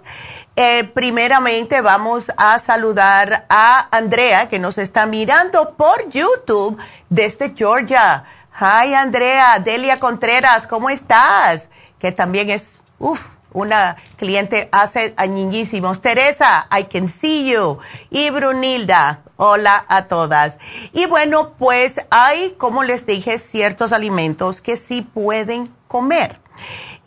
Eh, 0.59 0.85
primeramente 0.85 1.81
vamos 1.81 2.31
a 2.35 2.57
saludar 2.57 3.45
a 3.47 3.95
Andrea 3.95 4.49
que 4.49 4.57
nos 4.57 4.79
está 4.79 5.05
mirando 5.05 5.75
por 5.77 6.09
YouTube 6.09 6.75
desde 7.11 7.53
Georgia. 7.55 8.23
Hi 8.59 8.91
Andrea, 8.95 9.59
Delia 9.59 9.99
Contreras, 9.99 10.65
¿cómo 10.65 10.89
estás? 10.89 11.69
Que 11.99 12.11
también 12.11 12.49
es, 12.49 12.79
uff, 12.97 13.23
una 13.53 13.97
cliente 14.15 14.67
hace 14.71 15.13
añísimos. 15.17 16.01
Teresa, 16.01 16.67
I 16.75 16.85
can 16.85 17.07
see 17.07 17.53
you. 17.53 17.77
Y 18.09 18.31
Brunilda, 18.31 19.21
hola 19.35 19.85
a 19.87 20.05
todas. 20.05 20.57
Y 20.91 21.05
bueno, 21.05 21.53
pues 21.59 22.03
hay, 22.09 22.55
como 22.57 22.81
les 22.81 23.05
dije, 23.05 23.37
ciertos 23.37 23.93
alimentos 23.93 24.59
que 24.61 24.75
sí 24.75 25.03
pueden 25.03 25.71
comer. 25.87 26.39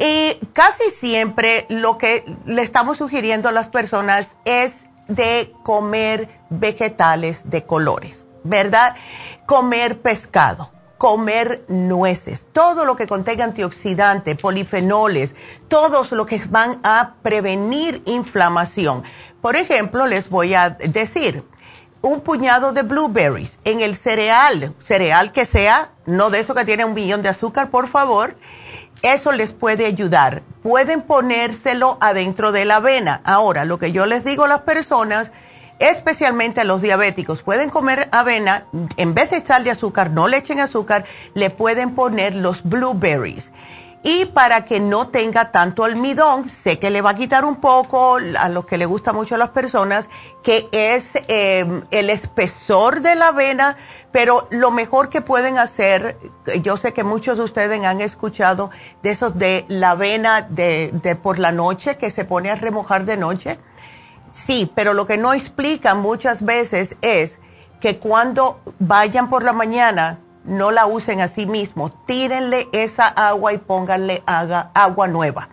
Y 0.00 0.40
casi 0.54 0.88
siempre 0.88 1.66
lo 1.68 1.98
que 1.98 2.24
le 2.46 2.62
estamos 2.62 2.96
sugiriendo 2.96 3.50
a 3.50 3.52
las 3.52 3.68
personas 3.68 4.34
es 4.46 4.86
de 5.08 5.52
comer 5.62 6.40
vegetales 6.48 7.50
de 7.50 7.66
colores, 7.66 8.24
¿verdad? 8.42 8.96
Comer 9.46 10.00
pescado 10.00 10.72
comer 11.00 11.64
nueces, 11.68 12.44
todo 12.52 12.84
lo 12.84 12.94
que 12.94 13.06
contenga 13.06 13.42
antioxidante, 13.42 14.36
polifenoles, 14.36 15.34
todos 15.66 16.12
lo 16.12 16.26
que 16.26 16.38
van 16.50 16.78
a 16.82 17.14
prevenir 17.22 18.02
inflamación. 18.04 19.02
Por 19.40 19.56
ejemplo, 19.56 20.04
les 20.06 20.28
voy 20.28 20.52
a 20.52 20.68
decir, 20.68 21.42
un 22.02 22.20
puñado 22.20 22.74
de 22.74 22.82
blueberries 22.82 23.58
en 23.64 23.80
el 23.80 23.96
cereal, 23.96 24.74
cereal 24.80 25.32
que 25.32 25.46
sea, 25.46 25.90
no 26.04 26.28
de 26.28 26.40
eso 26.40 26.54
que 26.54 26.66
tiene 26.66 26.84
un 26.84 26.92
millón 26.92 27.22
de 27.22 27.30
azúcar, 27.30 27.70
por 27.70 27.88
favor, 27.88 28.36
eso 29.02 29.32
les 29.32 29.52
puede 29.52 29.86
ayudar. 29.86 30.42
Pueden 30.62 31.02
ponérselo 31.02 31.96
adentro 32.00 32.52
de 32.52 32.64
la 32.64 32.76
avena. 32.76 33.20
Ahora, 33.24 33.64
lo 33.64 33.78
que 33.78 33.92
yo 33.92 34.06
les 34.06 34.24
digo 34.24 34.44
a 34.44 34.48
las 34.48 34.60
personas, 34.60 35.30
especialmente 35.78 36.60
a 36.60 36.64
los 36.64 36.82
diabéticos, 36.82 37.42
pueden 37.42 37.70
comer 37.70 38.08
avena, 38.12 38.66
en 38.96 39.14
vez 39.14 39.30
de 39.30 39.38
echar 39.38 39.64
de 39.64 39.70
azúcar, 39.70 40.10
no 40.10 40.28
le 40.28 40.36
echen 40.36 40.60
azúcar, 40.60 41.06
le 41.34 41.50
pueden 41.50 41.94
poner 41.94 42.34
los 42.34 42.62
blueberries. 42.62 43.50
Y 44.02 44.24
para 44.26 44.64
que 44.64 44.80
no 44.80 45.08
tenga 45.08 45.52
tanto 45.52 45.84
almidón, 45.84 46.48
sé 46.48 46.78
que 46.78 46.88
le 46.88 47.02
va 47.02 47.10
a 47.10 47.14
quitar 47.14 47.44
un 47.44 47.56
poco 47.56 48.16
a 48.16 48.48
lo 48.48 48.64
que 48.64 48.78
le 48.78 48.86
gusta 48.86 49.12
mucho 49.12 49.34
a 49.34 49.38
las 49.38 49.50
personas, 49.50 50.08
que 50.42 50.70
es 50.72 51.18
em, 51.28 51.82
el 51.90 52.08
espesor 52.08 53.02
de 53.02 53.14
la 53.14 53.28
avena, 53.28 53.76
pero 54.10 54.48
lo 54.50 54.70
mejor 54.70 55.10
que 55.10 55.20
pueden 55.20 55.58
hacer, 55.58 56.16
yo 56.62 56.78
sé 56.78 56.94
que 56.94 57.04
muchos 57.04 57.36
de 57.36 57.44
ustedes 57.44 57.84
han 57.84 58.00
escuchado 58.00 58.70
de 59.02 59.10
esos 59.10 59.38
de 59.38 59.66
la 59.68 59.90
avena 59.90 60.42
de, 60.42 60.90
de 60.94 61.14
por 61.14 61.38
la 61.38 61.52
noche, 61.52 61.98
que 61.98 62.08
se 62.10 62.24
pone 62.24 62.50
a 62.50 62.54
remojar 62.54 63.04
de 63.04 63.18
noche. 63.18 63.58
Sí, 64.32 64.72
pero 64.74 64.94
lo 64.94 65.04
que 65.04 65.18
no 65.18 65.34
explica 65.34 65.94
muchas 65.94 66.42
veces 66.42 66.96
es 67.02 67.38
que 67.80 67.98
cuando 67.98 68.60
vayan 68.78 69.28
por 69.28 69.42
la 69.42 69.52
mañana, 69.52 70.20
no 70.44 70.70
la 70.70 70.86
usen 70.86 71.20
a 71.20 71.28
sí 71.28 71.46
mismo, 71.46 71.90
tírenle 71.90 72.68
esa 72.72 73.06
agua 73.06 73.52
y 73.52 73.58
pónganle 73.58 74.22
agua 74.26 75.08
nueva. 75.08 75.48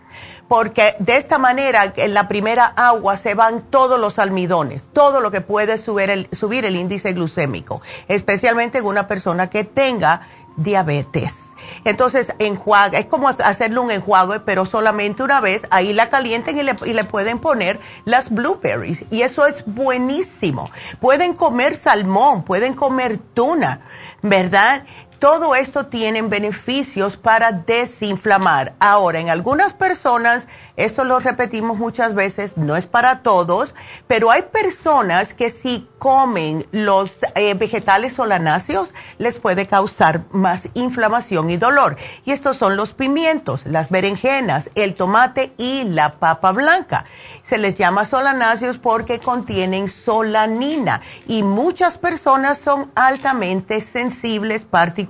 Porque 0.48 0.96
de 0.98 1.16
esta 1.16 1.38
manera, 1.38 1.92
en 1.96 2.14
la 2.14 2.26
primera 2.26 2.64
agua 2.64 3.16
se 3.18 3.34
van 3.34 3.62
todos 3.62 4.00
los 4.00 4.18
almidones, 4.18 4.88
todo 4.92 5.20
lo 5.20 5.30
que 5.30 5.42
puede 5.42 5.76
subir 5.76 6.10
el, 6.10 6.28
subir 6.32 6.64
el 6.64 6.76
índice 6.76 7.12
glucémico, 7.12 7.82
especialmente 8.08 8.78
en 8.78 8.86
una 8.86 9.06
persona 9.06 9.50
que 9.50 9.64
tenga 9.64 10.22
diabetes. 10.56 11.47
Entonces, 11.84 12.34
enjuaga, 12.38 12.98
es 12.98 13.06
como 13.06 13.28
hacerle 13.28 13.78
un 13.78 13.90
enjuague, 13.90 14.40
pero 14.40 14.66
solamente 14.66 15.22
una 15.22 15.40
vez. 15.40 15.66
Ahí 15.70 15.92
la 15.92 16.08
calienten 16.08 16.58
y 16.58 16.62
le, 16.62 16.76
y 16.84 16.92
le 16.92 17.04
pueden 17.04 17.38
poner 17.38 17.80
las 18.04 18.30
blueberries. 18.30 19.04
Y 19.10 19.22
eso 19.22 19.46
es 19.46 19.64
buenísimo. 19.66 20.70
Pueden 21.00 21.34
comer 21.34 21.76
salmón, 21.76 22.44
pueden 22.44 22.74
comer 22.74 23.18
tuna, 23.34 23.80
¿verdad? 24.22 24.84
Todo 25.18 25.56
esto 25.56 25.86
tiene 25.86 26.22
beneficios 26.22 27.16
para 27.16 27.50
desinflamar. 27.50 28.74
Ahora, 28.78 29.18
en 29.18 29.30
algunas 29.30 29.72
personas, 29.72 30.46
esto 30.76 31.02
lo 31.02 31.18
repetimos 31.18 31.78
muchas 31.78 32.14
veces, 32.14 32.56
no 32.56 32.76
es 32.76 32.86
para 32.86 33.22
todos, 33.22 33.74
pero 34.06 34.30
hay 34.30 34.42
personas 34.42 35.34
que 35.34 35.50
si 35.50 35.88
comen 35.98 36.64
los 36.70 37.16
eh, 37.34 37.54
vegetales 37.54 38.12
solanáceos 38.12 38.94
les 39.18 39.40
puede 39.40 39.66
causar 39.66 40.22
más 40.30 40.68
inflamación 40.74 41.50
y 41.50 41.56
dolor. 41.56 41.96
Y 42.24 42.30
estos 42.30 42.56
son 42.56 42.76
los 42.76 42.94
pimientos, 42.94 43.62
las 43.66 43.90
berenjenas, 43.90 44.70
el 44.76 44.94
tomate 44.94 45.52
y 45.58 45.82
la 45.82 46.12
papa 46.12 46.52
blanca. 46.52 47.06
Se 47.42 47.58
les 47.58 47.74
llama 47.74 48.04
solanáceos 48.04 48.78
porque 48.78 49.18
contienen 49.18 49.88
solanina 49.88 51.00
y 51.26 51.42
muchas 51.42 51.98
personas 51.98 52.58
son 52.58 52.92
altamente 52.94 53.80
sensibles, 53.80 54.64
particularmente 54.64 55.07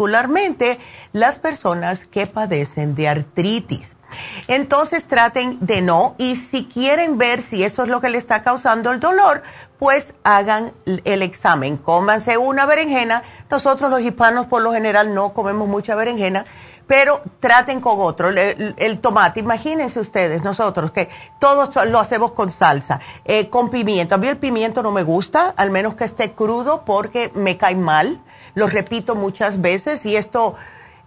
las 1.13 1.39
personas 1.39 2.07
que 2.07 2.27
padecen 2.27 2.95
de 2.95 3.09
artritis. 3.09 3.97
Entonces 4.47 5.07
traten 5.07 5.59
de 5.61 5.83
no 5.83 6.15
y 6.19 6.37
si 6.37 6.65
quieren 6.65 7.19
ver 7.19 7.43
si 7.43 7.63
esto 7.63 7.83
es 7.83 7.89
lo 7.89 8.01
que 8.01 8.09
le 8.09 8.19
está 8.19 8.43
causando 8.43 8.91
el 8.91 9.01
dolor, 9.01 9.43
pues 9.79 10.15
hagan 10.25 10.73
el 10.87 11.23
examen. 11.23 11.77
Cómanse 11.77 12.39
una 12.39 12.65
berenjena. 12.67 13.23
Nosotros 13.51 13.91
los 13.91 14.01
hispanos 14.01 14.47
por 14.47 14.63
lo 14.63 14.73
general 14.73 15.15
no 15.15 15.35
comemos 15.35 15.69
mucha 15.69 15.95
berenjena, 15.95 16.45
pero 16.89 17.21
traten 17.39 17.81
con 17.81 18.01
otro. 18.01 18.31
El, 18.31 18.99
tomate, 19.01 19.39
imagínense 19.39 20.01
ustedes, 20.01 20.43
nosotros 20.43 20.91
que 20.91 21.09
todos 21.39 21.71
lo 21.87 22.01
hacemos 22.01 22.33
con 22.33 22.51
salsa, 22.51 22.99
eh, 23.25 23.49
con 23.49 23.69
pimiento. 23.69 24.17
A 24.17 24.19
mí 24.19 24.27
el 24.27 24.39
pimiento 24.39 24.83
no 24.83 24.91
me 24.91 25.05
gusta, 25.05 25.55
al 25.57 25.71
menos 25.71 25.95
que 25.95 26.05
esté 26.05 26.33
crudo 26.33 26.85
porque 26.85 27.31
me 27.35 27.57
cae 27.57 27.77
mal. 27.77 28.21
Lo 28.55 28.67
repito 28.67 29.15
muchas 29.15 29.61
veces 29.61 30.05
y 30.07 30.17
esto 30.17 30.57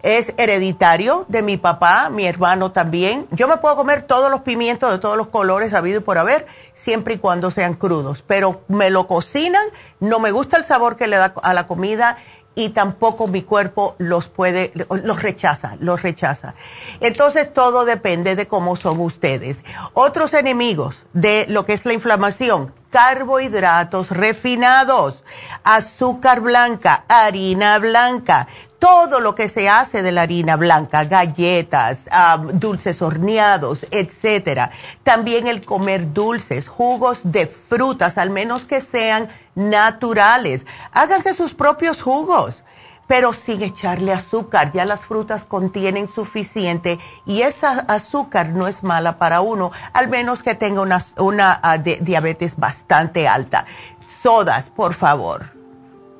es 0.03 0.33
hereditario 0.37 1.25
de 1.27 1.41
mi 1.41 1.57
papá, 1.57 2.09
mi 2.09 2.25
hermano 2.25 2.71
también. 2.71 3.27
Yo 3.31 3.47
me 3.47 3.57
puedo 3.57 3.75
comer 3.75 4.03
todos 4.03 4.31
los 4.31 4.41
pimientos 4.41 4.91
de 4.91 4.99
todos 4.99 5.17
los 5.17 5.27
colores 5.27 5.73
habido 5.73 5.99
y 5.99 6.03
por 6.03 6.17
haber, 6.17 6.47
siempre 6.73 7.15
y 7.15 7.17
cuando 7.17 7.51
sean 7.51 7.73
crudos, 7.73 8.23
pero 8.25 8.61
me 8.67 8.89
lo 8.89 9.07
cocinan, 9.07 9.63
no 9.99 10.19
me 10.19 10.31
gusta 10.31 10.57
el 10.57 10.63
sabor 10.63 10.95
que 10.95 11.07
le 11.07 11.17
da 11.17 11.33
a 11.41 11.53
la 11.53 11.67
comida 11.67 12.17
y 12.55 12.69
tampoco 12.69 13.27
mi 13.27 13.43
cuerpo 13.43 13.95
los 13.97 14.27
puede, 14.27 14.71
los 14.89 15.21
rechaza, 15.21 15.77
los 15.79 16.01
rechaza. 16.01 16.55
Entonces 16.99 17.53
todo 17.53 17.85
depende 17.85 18.35
de 18.35 18.47
cómo 18.47 18.75
son 18.75 18.99
ustedes. 18.99 19.63
Otros 19.93 20.33
enemigos 20.33 21.05
de 21.13 21.45
lo 21.47 21.65
que 21.65 21.73
es 21.73 21.85
la 21.85 21.93
inflamación, 21.93 22.73
carbohidratos 22.89 24.09
refinados, 24.09 25.23
azúcar 25.63 26.41
blanca, 26.41 27.05
harina 27.07 27.79
blanca, 27.79 28.47
todo 28.79 29.19
lo 29.21 29.35
que 29.35 29.47
se 29.47 29.69
hace 29.69 30.01
de 30.01 30.11
la 30.11 30.23
harina 30.23 30.57
blanca, 30.57 31.05
galletas, 31.05 32.09
dulces 32.53 33.01
horneados, 33.01 33.85
etcétera. 33.91 34.71
También 35.03 35.47
el 35.47 35.63
comer 35.63 36.13
dulces, 36.13 36.67
jugos 36.67 37.21
de 37.23 37.47
frutas, 37.47 38.17
al 38.17 38.31
menos 38.31 38.65
que 38.65 38.81
sean 38.81 39.29
naturales. 39.55 40.65
Háganse 40.91 41.33
sus 41.33 41.53
propios 41.53 42.01
jugos 42.01 42.63
pero 43.11 43.33
sin 43.33 43.61
echarle 43.61 44.13
azúcar. 44.13 44.71
Ya 44.71 44.85
las 44.85 45.01
frutas 45.01 45.43
contienen 45.43 46.07
suficiente 46.07 46.97
y 47.25 47.41
esa 47.41 47.81
azúcar 47.89 48.51
no 48.51 48.69
es 48.69 48.83
mala 48.83 49.17
para 49.17 49.41
uno, 49.41 49.69
al 49.91 50.07
menos 50.07 50.41
que 50.41 50.55
tenga 50.55 50.81
una, 50.81 51.03
una 51.17 51.59
ah, 51.61 51.77
diabetes 51.77 52.55
bastante 52.55 53.27
alta. 53.27 53.65
Sodas, 54.07 54.69
por 54.69 54.93
favor. 54.93 55.60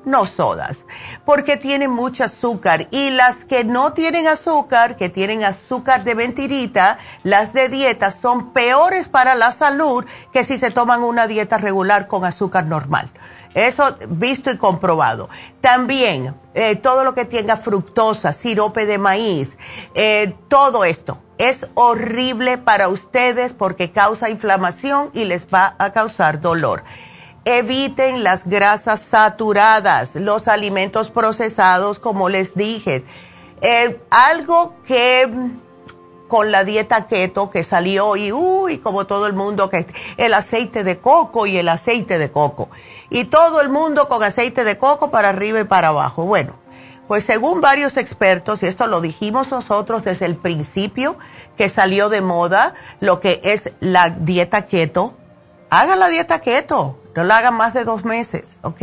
No 0.04 0.26
sodas, 0.26 0.84
porque 1.24 1.56
tienen 1.56 1.90
mucho 1.90 2.24
azúcar 2.24 2.88
y 2.90 3.10
las 3.10 3.44
que 3.44 3.62
no 3.62 3.92
tienen 3.92 4.26
azúcar, 4.26 4.96
que 4.96 5.08
tienen 5.08 5.44
azúcar 5.44 6.02
de 6.02 6.16
mentirita, 6.16 6.98
las 7.22 7.52
de 7.52 7.68
dieta 7.68 8.10
son 8.10 8.52
peores 8.52 9.08
para 9.08 9.34
la 9.36 9.52
salud 9.52 10.04
que 10.32 10.44
si 10.44 10.58
se 10.58 10.70
toman 10.70 11.02
una 11.02 11.26
dieta 11.26 11.56
regular 11.56 12.08
con 12.08 12.24
azúcar 12.24 12.66
normal. 12.66 13.12
Eso 13.54 13.96
visto 14.08 14.50
y 14.50 14.56
comprobado. 14.56 15.28
También 15.60 16.34
eh, 16.54 16.76
todo 16.76 17.04
lo 17.04 17.14
que 17.14 17.24
tenga 17.24 17.56
fructosa, 17.56 18.32
sirope 18.32 18.86
de 18.86 18.98
maíz, 18.98 19.58
eh, 19.94 20.34
todo 20.48 20.84
esto 20.84 21.18
es 21.38 21.66
horrible 21.74 22.56
para 22.56 22.88
ustedes 22.88 23.52
porque 23.52 23.90
causa 23.90 24.30
inflamación 24.30 25.10
y 25.12 25.24
les 25.24 25.46
va 25.46 25.74
a 25.78 25.92
causar 25.92 26.40
dolor. 26.40 26.84
Eviten 27.44 28.22
las 28.22 28.44
grasas 28.44 29.00
saturadas, 29.00 30.14
los 30.14 30.48
alimentos 30.48 31.10
procesados, 31.10 31.98
como 31.98 32.28
les 32.28 32.54
dije. 32.54 33.04
Eh, 33.60 34.00
algo 34.10 34.74
que 34.86 35.28
con 36.32 36.50
la 36.50 36.64
dieta 36.64 37.08
keto 37.08 37.50
que 37.50 37.62
salió 37.62 38.16
y 38.16 38.32
uy, 38.32 38.78
como 38.78 39.06
todo 39.06 39.26
el 39.26 39.34
mundo, 39.34 39.68
que 39.68 39.86
el 40.16 40.32
aceite 40.32 40.82
de 40.82 40.98
coco 40.98 41.46
y 41.46 41.58
el 41.58 41.68
aceite 41.68 42.16
de 42.16 42.32
coco. 42.32 42.70
Y 43.10 43.24
todo 43.24 43.60
el 43.60 43.68
mundo 43.68 44.08
con 44.08 44.22
aceite 44.22 44.64
de 44.64 44.78
coco 44.78 45.10
para 45.10 45.28
arriba 45.28 45.60
y 45.60 45.64
para 45.64 45.88
abajo. 45.88 46.24
Bueno, 46.24 46.54
pues 47.06 47.24
según 47.24 47.60
varios 47.60 47.98
expertos, 47.98 48.62
y 48.62 48.66
esto 48.66 48.86
lo 48.86 49.02
dijimos 49.02 49.50
nosotros 49.50 50.04
desde 50.04 50.24
el 50.24 50.36
principio 50.36 51.18
que 51.58 51.68
salió 51.68 52.08
de 52.08 52.22
moda, 52.22 52.72
lo 53.00 53.20
que 53.20 53.42
es 53.44 53.74
la 53.80 54.08
dieta 54.08 54.64
keto, 54.64 55.14
hagan 55.72 55.98
la 55.98 56.10
dieta 56.10 56.40
keto, 56.40 56.98
no 57.14 57.24
la 57.24 57.38
hagan 57.38 57.54
más 57.54 57.72
de 57.72 57.84
dos 57.84 58.04
meses, 58.04 58.58
¿ok? 58.60 58.82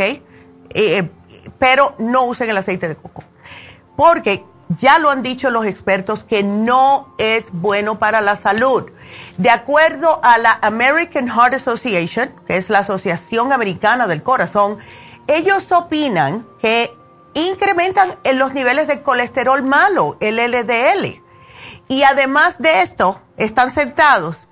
Eh, 0.72 1.08
pero 1.60 1.94
no 2.00 2.24
usen 2.24 2.50
el 2.50 2.58
aceite 2.58 2.88
de 2.88 2.96
coco. 2.96 3.24
Porque 3.96 4.44
ya 4.70 4.98
lo 4.98 5.12
han 5.12 5.22
dicho 5.22 5.52
los 5.52 5.68
expertos 5.68 6.24
que 6.24 6.42
no 6.42 7.14
es 7.20 7.52
bueno 7.52 8.00
para 8.00 8.22
la 8.22 8.36
salud. 8.36 8.90
De 9.38 9.52
acuerdo 9.52 10.20
a 10.24 10.40
la 10.40 10.58
American 10.64 11.28
Heart 11.28 11.54
Association, 11.54 12.34
que 12.48 12.58
es 12.58 12.72
la 12.72 12.80
Asociación 12.80 13.54
Americana 13.54 14.08
del 14.08 14.24
Corazón, 14.24 14.80
ellos 15.28 15.72
opinan 15.72 16.48
que 16.60 16.92
incrementan 17.36 18.18
en 18.24 18.40
los 18.40 18.56
niveles 18.56 18.88
de 18.88 19.04
colesterol 19.04 19.62
malo, 19.62 20.18
el 20.22 20.38
LDL. 20.38 21.22
Y 21.88 22.02
además 22.02 22.58
de 22.58 22.82
esto, 22.82 23.22
están 23.38 23.70
sentados 23.70 24.49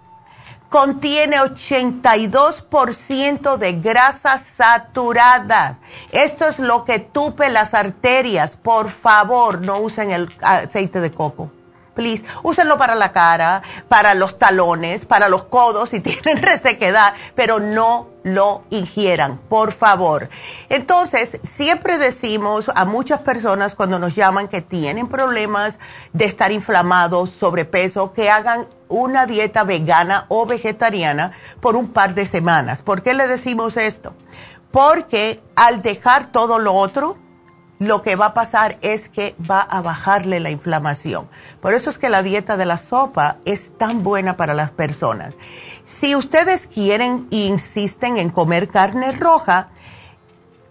contiene 0.69 1.37
82% 1.37 3.57
de 3.57 3.73
grasa 3.73 4.37
saturada. 4.37 5.79
Esto 6.11 6.45
es 6.45 6.59
lo 6.59 6.85
que 6.85 6.99
tupe 6.99 7.49
las 7.49 7.73
arterias. 7.73 8.55
Por 8.57 8.89
favor, 8.89 9.61
no 9.61 9.79
usen 9.79 10.11
el 10.11 10.29
aceite 10.41 11.01
de 11.01 11.11
coco 11.11 11.51
please, 11.97 12.23
úsenlo 12.43 12.77
para 12.77 12.95
la 12.95 13.11
cara, 13.11 13.63
para 13.89 14.13
los 14.13 14.37
talones, 14.37 15.05
para 15.05 15.27
los 15.27 15.45
codos 15.45 15.89
si 15.89 15.99
tienen 16.01 16.41
resequedad, 16.41 17.13
pero 17.35 17.59
no 17.59 18.07
lo 18.23 18.63
ingieran, 18.69 19.37
por 19.49 19.71
favor. 19.71 20.29
Entonces, 20.69 21.39
siempre 21.43 21.97
decimos 21.97 22.69
a 22.75 22.85
muchas 22.85 23.21
personas 23.21 23.73
cuando 23.73 23.99
nos 23.99 24.15
llaman 24.15 24.47
que 24.47 24.61
tienen 24.61 25.07
problemas 25.07 25.79
de 26.13 26.25
estar 26.25 26.51
inflamados, 26.51 27.31
sobrepeso, 27.31 28.13
que 28.13 28.29
hagan 28.29 28.67
una 28.89 29.25
dieta 29.25 29.63
vegana 29.63 30.25
o 30.27 30.45
vegetariana 30.45 31.31
por 31.61 31.75
un 31.75 31.87
par 31.87 32.13
de 32.13 32.25
semanas. 32.25 32.81
¿Por 32.81 33.01
qué 33.01 33.13
le 33.13 33.27
decimos 33.27 33.75
esto? 33.75 34.13
Porque 34.71 35.41
al 35.55 35.81
dejar 35.81 36.31
todo 36.31 36.59
lo 36.59 36.73
otro, 36.73 37.17
lo 37.79 38.01
que 38.01 38.15
va 38.15 38.27
a 38.27 38.33
pasar 38.33 38.77
es 38.81 39.09
que 39.09 39.35
va 39.49 39.61
a 39.61 39.81
bajarle 39.81 40.39
la 40.39 40.49
inflamación. 40.49 41.27
Por 41.61 41.73
eso 41.73 41.89
es 41.89 41.97
que 41.97 42.09
la 42.09 42.23
dieta 42.23 42.57
de 42.57 42.65
la 42.65 42.77
sopa 42.77 43.37
es 43.45 43.77
tan 43.77 44.03
buena 44.03 44.37
para 44.37 44.53
las 44.53 44.71
personas. 44.71 45.35
Si 45.85 46.15
ustedes 46.15 46.67
quieren 46.67 47.27
e 47.31 47.45
insisten 47.45 48.17
en 48.17 48.29
comer 48.29 48.67
carne 48.67 49.11
roja, 49.11 49.69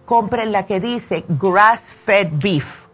compren 0.05 0.51
la 0.51 0.65
que 0.65 0.79
dice 0.79 1.25
grass 1.27 1.91
fed 1.91 2.29
beef 2.33 2.86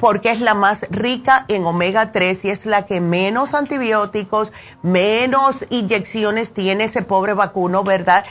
porque 0.00 0.32
es 0.32 0.40
la 0.40 0.54
más 0.54 0.86
rica 0.90 1.44
en 1.48 1.64
omega 1.66 2.10
3 2.10 2.46
y 2.46 2.50
es 2.50 2.64
la 2.64 2.86
que 2.86 3.02
menos 3.02 3.52
antibióticos, 3.52 4.50
menos 4.82 5.66
inyecciones 5.68 6.54
tiene 6.54 6.84
ese 6.84 7.02
pobre 7.02 7.34
vacuno, 7.34 7.84
¿verdad? 7.84 8.24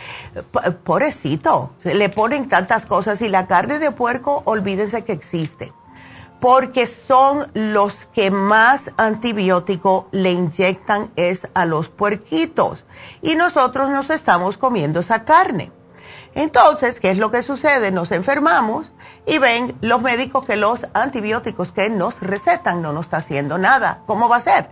pobrecito, 0.83 1.71
le 1.83 2.09
ponen 2.09 2.49
tantas 2.49 2.87
cosas 2.87 3.21
y 3.21 3.29
la 3.29 3.45
carne 3.45 3.77
de 3.77 3.91
puerco, 3.91 4.41
olvídense 4.45 5.03
que 5.03 5.13
existe, 5.13 5.71
porque 6.39 6.87
son 6.87 7.51
los 7.53 8.07
que 8.07 8.31
más 8.31 8.91
antibiótico 8.97 10.07
le 10.11 10.31
inyectan 10.31 11.11
es 11.15 11.47
a 11.53 11.65
los 11.65 11.89
puerquitos 11.89 12.85
y 13.21 13.35
nosotros 13.35 13.89
nos 13.89 14.09
estamos 14.09 14.57
comiendo 14.57 15.01
esa 15.01 15.23
carne. 15.23 15.71
Entonces, 16.39 17.01
¿qué 17.01 17.11
es 17.11 17.17
lo 17.17 17.31
que 17.31 17.43
sucede? 17.43 17.91
Nos 17.91 18.13
enfermamos 18.13 18.93
y 19.27 19.39
ven 19.39 19.75
los 19.81 20.01
médicos 20.01 20.45
que 20.45 20.55
los 20.55 20.87
antibióticos 20.93 21.73
que 21.73 21.89
nos 21.89 22.21
recetan 22.21 22.81
no 22.81 22.93
nos 22.93 23.07
está 23.07 23.17
haciendo 23.17 23.57
nada. 23.57 24.03
¿Cómo 24.05 24.29
va 24.29 24.37
a 24.37 24.39
ser? 24.39 24.69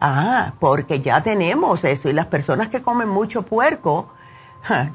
Ah, 0.00 0.54
porque 0.58 1.00
ya 1.00 1.20
tenemos 1.20 1.84
eso 1.84 2.08
y 2.08 2.14
las 2.14 2.28
personas 2.28 2.70
que 2.70 2.80
comen 2.80 3.10
mucho 3.10 3.42
puerco 3.42 4.08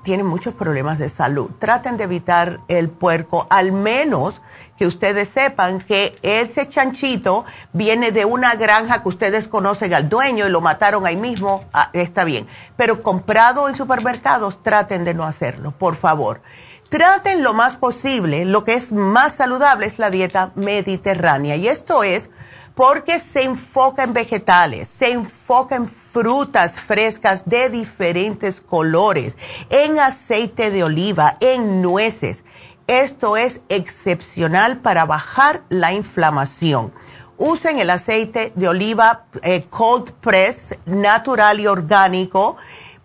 tienen 0.02 0.26
muchos 0.26 0.56
problemas 0.56 0.98
de 0.98 1.08
salud. 1.08 1.52
Traten 1.60 1.98
de 1.98 2.06
evitar 2.06 2.62
el 2.67 2.89
puerco, 2.89 3.45
al 3.52 3.71
menos 3.71 4.41
que 4.78 4.86
ustedes 4.86 5.30
sepan 5.30 5.80
que 5.80 6.18
ese 6.22 6.68
chanchito 6.68 7.46
viene 7.74 8.12
de 8.12 8.26
una 8.26 8.56
granja 8.56 9.02
que 9.02 9.10
ustedes 9.10 9.48
conocen 9.48 9.94
al 9.94 10.10
dueño 10.10 10.46
y 10.46 10.50
lo 10.50 10.62
mataron 10.62 11.06
ahí 11.06 11.16
mismo, 11.16 11.66
ah, 11.74 11.90
está 11.94 12.24
bien. 12.24 12.48
Pero 12.76 13.02
comprado 13.02 13.70
en 13.70 13.76
supermercados, 13.76 14.62
traten 14.64 15.04
de 15.04 15.14
no 15.14 15.24
hacerlo, 15.24 15.72
por 15.72 15.96
favor. 15.96 16.42
Traten 16.90 17.44
lo 17.44 17.54
más 17.54 17.78
posible, 17.78 18.46
lo 18.46 18.64
que 18.64 18.76
es 18.76 18.92
más 18.92 19.36
saludable 19.36 19.88
es 19.88 19.98
la 19.98 20.10
dieta 20.10 20.52
mediterránea 20.56 21.56
y 21.56 21.68
esto 21.68 22.04
es 22.04 22.30
porque 22.76 23.20
se 23.20 23.44
enfoca 23.44 24.04
en 24.04 24.14
vegetales, 24.14 24.90
se 25.00 25.12
enfoca 25.12 25.78
en 25.78 25.88
frutas 25.88 26.80
frescas 26.80 27.44
de 27.46 27.70
diferentes 27.70 28.60
colores, 28.62 29.38
en 29.70 29.98
aceite 29.98 30.70
de 30.70 30.84
oliva, 30.84 31.38
en 31.40 31.82
nueces. 31.82 32.44
Esto 32.88 33.36
es 33.36 33.62
excepcional 33.69 34.78
para 34.78 35.06
bajar 35.06 35.63
la 35.69 35.91
inflamación. 35.91 36.93
Usen 37.38 37.80
el 37.80 37.89
aceite 37.89 38.54
de 38.56 38.67
oliva 38.67 39.26
eh, 39.41 39.65
cold 39.69 40.12
press, 40.21 40.76
natural 40.86 41.60
y 41.60 41.67
orgánico, 41.67 42.58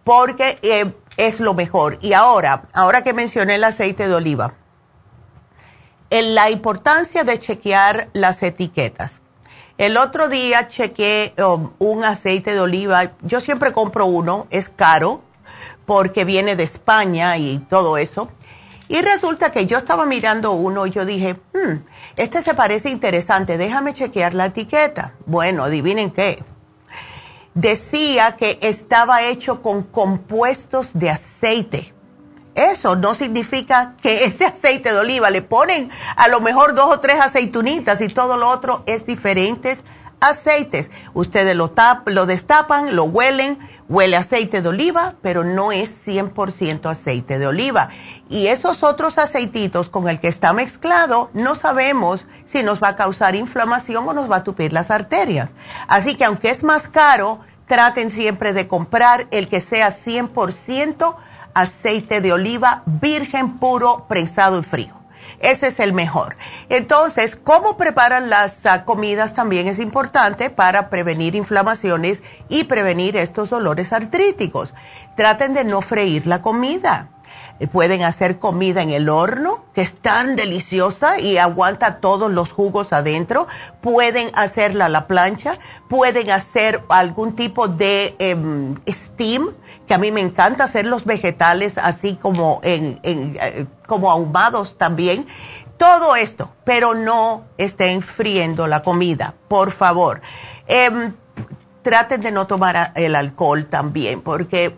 porque 0.05 0.59
eh, 0.63 0.95
es 1.17 1.41
lo 1.41 1.55
mejor. 1.55 1.99
Y 2.03 2.13
ahora, 2.13 2.69
ahora 2.75 3.03
que 3.03 3.15
mencioné 3.15 3.55
el 3.55 3.65
aceite 3.65 4.07
de 4.07 4.15
oliva, 4.15 4.55
en 6.11 6.35
la 6.35 6.51
importancia 6.51 7.25
de 7.25 7.39
chequear 7.39 8.11
las 8.13 8.43
etiquetas. 8.43 9.23
El 9.79 9.97
otro 9.97 10.29
día 10.29 10.69
chequé 10.69 11.33
um, 11.43 11.73
un 11.79 12.05
aceite 12.05 12.53
de 12.53 12.61
oliva. 12.61 13.13
Yo 13.23 13.41
siempre 13.41 13.73
compro 13.73 14.05
uno, 14.05 14.47
es 14.51 14.69
caro 14.69 15.23
porque 15.87 16.25
viene 16.25 16.55
de 16.55 16.65
España 16.65 17.39
y 17.39 17.61
todo 17.61 17.97
eso. 17.97 18.29
Y 18.91 19.03
resulta 19.03 19.53
que 19.53 19.67
yo 19.67 19.79
estaba 19.79 20.05
mirando 20.05 20.51
uno 20.51 20.85
y 20.85 20.91
yo 20.91 21.05
dije, 21.05 21.35
hmm, 21.55 21.85
este 22.17 22.43
se 22.43 22.55
parece 22.55 22.91
interesante, 22.91 23.57
déjame 23.57 23.93
chequear 23.93 24.35
la 24.35 24.47
etiqueta. 24.47 25.15
Bueno, 25.27 25.63
adivinen 25.63 26.11
qué. 26.11 26.43
Decía 27.55 28.33
que 28.33 28.59
estaba 28.63 29.23
hecho 29.23 29.63
con 29.63 29.85
compuestos 29.85 30.91
de 30.93 31.09
aceite 31.09 31.95
eso 32.55 32.97
no 32.97 33.15
significa 33.15 33.95
que 34.03 34.25
ese 34.25 34.45
aceite 34.45 34.93
de 34.93 34.99
oliva 34.99 35.31
le 35.31 35.41
ponen 35.43 35.89
a 36.17 36.29
lo 36.29 36.41
mejor 36.41 36.75
dos 36.75 36.87
o 36.87 37.01
tres 37.01 37.21
aceitunitas 37.21 38.01
y 38.01 38.09
todo 38.09 38.37
lo 38.37 38.49
otro 38.49 38.83
es 38.87 39.07
diferentes 39.07 39.83
aceites. 40.21 40.91
Ustedes 41.15 41.57
lo, 41.57 41.71
tap, 41.71 42.09
lo 42.09 42.27
destapan, 42.27 42.95
lo 42.95 43.05
huelen, 43.05 43.59
huele 43.89 44.17
aceite 44.17 44.63
de 44.63 44.69
oliva, 44.69 45.15
pero 45.23 45.45
no 45.45 45.73
es 45.73 46.07
100% 46.07 46.91
aceite 46.91 47.39
de 47.39 47.47
oliva. 47.47 47.89
Y 48.29 48.49
esos 48.49 48.83
otros 48.83 49.19
aceititos 49.19 49.89
con 49.89 50.09
el 50.09 50.21
que 50.21 50.29
está 50.29 50.53
mezclado, 50.53 51.31
no 51.33 51.55
sabemos 51.55 52.27
si 52.45 52.63
nos 52.63 52.83
va 52.83 52.89
a 52.89 52.97
causar 52.97 53.35
inflamación 53.35 54.09
o 54.09 54.13
nos 54.13 54.31
va 54.31 54.37
a 54.37 54.45
tupir 54.45 54.73
las 54.73 54.91
arterias. 54.91 55.51
Así 55.89 56.15
que 56.15 56.25
aunque 56.25 56.51
es 56.51 56.63
más 56.63 56.89
caro, 56.89 57.41
traten 57.67 58.11
siempre 58.11 58.53
de 58.53 58.69
comprar 58.69 59.29
el 59.31 59.49
que 59.49 59.61
sea 59.61 59.91
100% 59.91 61.17
aceite 61.55 62.21
de 62.21 62.33
oliva 62.33 62.83
virgen 62.87 63.59
puro, 63.59 64.07
prensado 64.09 64.61
y 64.61 64.63
frío. 64.63 65.00
Ese 65.39 65.69
es 65.69 65.81
el 65.81 65.93
mejor. 65.93 66.37
Entonces, 66.69 67.37
cómo 67.37 67.77
preparan 67.77 68.31
las 68.31 68.67
ah, 68.67 68.85
comidas 68.85 69.35
también 69.35 69.69
es 69.69 69.79
importante 69.79 70.51
para 70.51 70.91
prevenir 70.91 71.35
inflamaciones 71.35 72.23
y 72.49 72.65
prevenir 72.65 73.17
estos 73.17 73.51
dolores 73.51 73.93
artríticos. 73.93 74.75
Traten 75.17 75.55
de 75.55 75.65
no 75.65 75.81
freír 75.81 76.27
la 76.27 76.43
comida 76.43 77.11
pueden 77.67 78.03
hacer 78.03 78.39
comida 78.39 78.83
en 78.83 78.91
el 78.91 79.09
horno, 79.09 79.65
que 79.75 79.83
es 79.83 79.95
tan 79.95 80.37
deliciosa 80.37 81.21
y 81.21 81.37
aguanta 81.37 82.01
todos 82.01 82.31
los 82.31 82.53
jugos 82.53 82.93
adentro. 82.93 83.47
Pueden 83.81 84.31
hacerla 84.35 84.87
a 84.87 84.89
la 84.89 85.07
plancha. 85.07 85.59
Pueden 85.89 86.31
hacer 86.31 86.83
algún 86.89 87.37
tipo 87.37 87.69
de 87.69 88.17
em, 88.19 88.77
steam, 88.89 89.55
que 89.87 89.95
a 89.95 89.99
mí 89.99 90.11
me 90.11 90.21
encanta 90.21 90.65
hacer 90.65 90.87
los 90.87 91.05
vegetales 91.05 91.77
así 91.77 92.17
como, 92.17 92.61
en, 92.63 92.99
eh, 93.03 93.67
como 93.87 94.11
ahumados 94.11 94.79
también. 94.79 95.27
Todo 95.77 96.17
esto, 96.17 96.53
pero 96.65 96.95
no 96.95 97.45
estén 97.57 98.03
friendo 98.03 98.67
la 98.67 98.83
comida, 98.83 99.35
por 99.49 99.71
favor. 99.71 100.21
Em, 100.67 101.15
traten 101.83 102.21
de 102.21 102.33
no 102.33 102.47
tomar 102.47 102.93
el 102.95 103.15
alcohol 103.17 103.67
también, 103.67 104.21
porque 104.21 104.77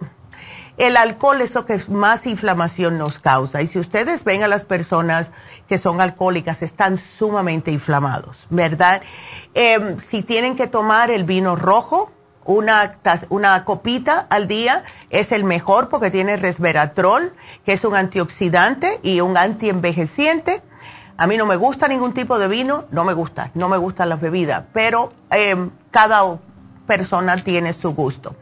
el 0.76 0.96
alcohol 0.96 1.40
es 1.40 1.54
lo 1.54 1.66
que 1.66 1.80
más 1.88 2.26
inflamación 2.26 2.98
nos 2.98 3.18
causa. 3.18 3.62
Y 3.62 3.68
si 3.68 3.78
ustedes 3.78 4.24
ven 4.24 4.42
a 4.42 4.48
las 4.48 4.64
personas 4.64 5.30
que 5.68 5.78
son 5.78 6.00
alcohólicas, 6.00 6.62
están 6.62 6.98
sumamente 6.98 7.70
inflamados, 7.70 8.46
¿verdad? 8.50 9.02
Em, 9.54 9.98
si 10.00 10.22
tienen 10.22 10.56
que 10.56 10.66
tomar 10.66 11.10
el 11.10 11.24
vino 11.24 11.56
rojo, 11.56 12.10
una, 12.44 12.98
una 13.28 13.64
copita 13.64 14.26
al 14.28 14.48
día 14.48 14.82
es 15.10 15.30
el 15.30 15.44
mejor 15.44 15.88
porque 15.88 16.10
tiene 16.10 16.36
resveratrol, 16.36 17.34
que 17.64 17.72
es 17.72 17.84
un 17.84 17.94
antioxidante 17.94 18.98
y 19.02 19.20
un 19.20 19.36
antienvejeciente. 19.36 20.62
A 21.16 21.26
mí 21.26 21.36
no 21.36 21.46
me 21.46 21.56
gusta 21.56 21.86
ningún 21.86 22.14
tipo 22.14 22.38
de 22.38 22.48
vino, 22.48 22.86
no 22.90 23.04
me 23.04 23.12
gusta, 23.12 23.50
no 23.54 23.68
me 23.68 23.76
gustan 23.76 24.08
las 24.08 24.20
bebidas, 24.20 24.64
pero 24.72 25.12
em, 25.30 25.70
cada 25.90 26.38
persona 26.86 27.36
tiene 27.36 27.74
su 27.74 27.94
gusto. 27.94 28.34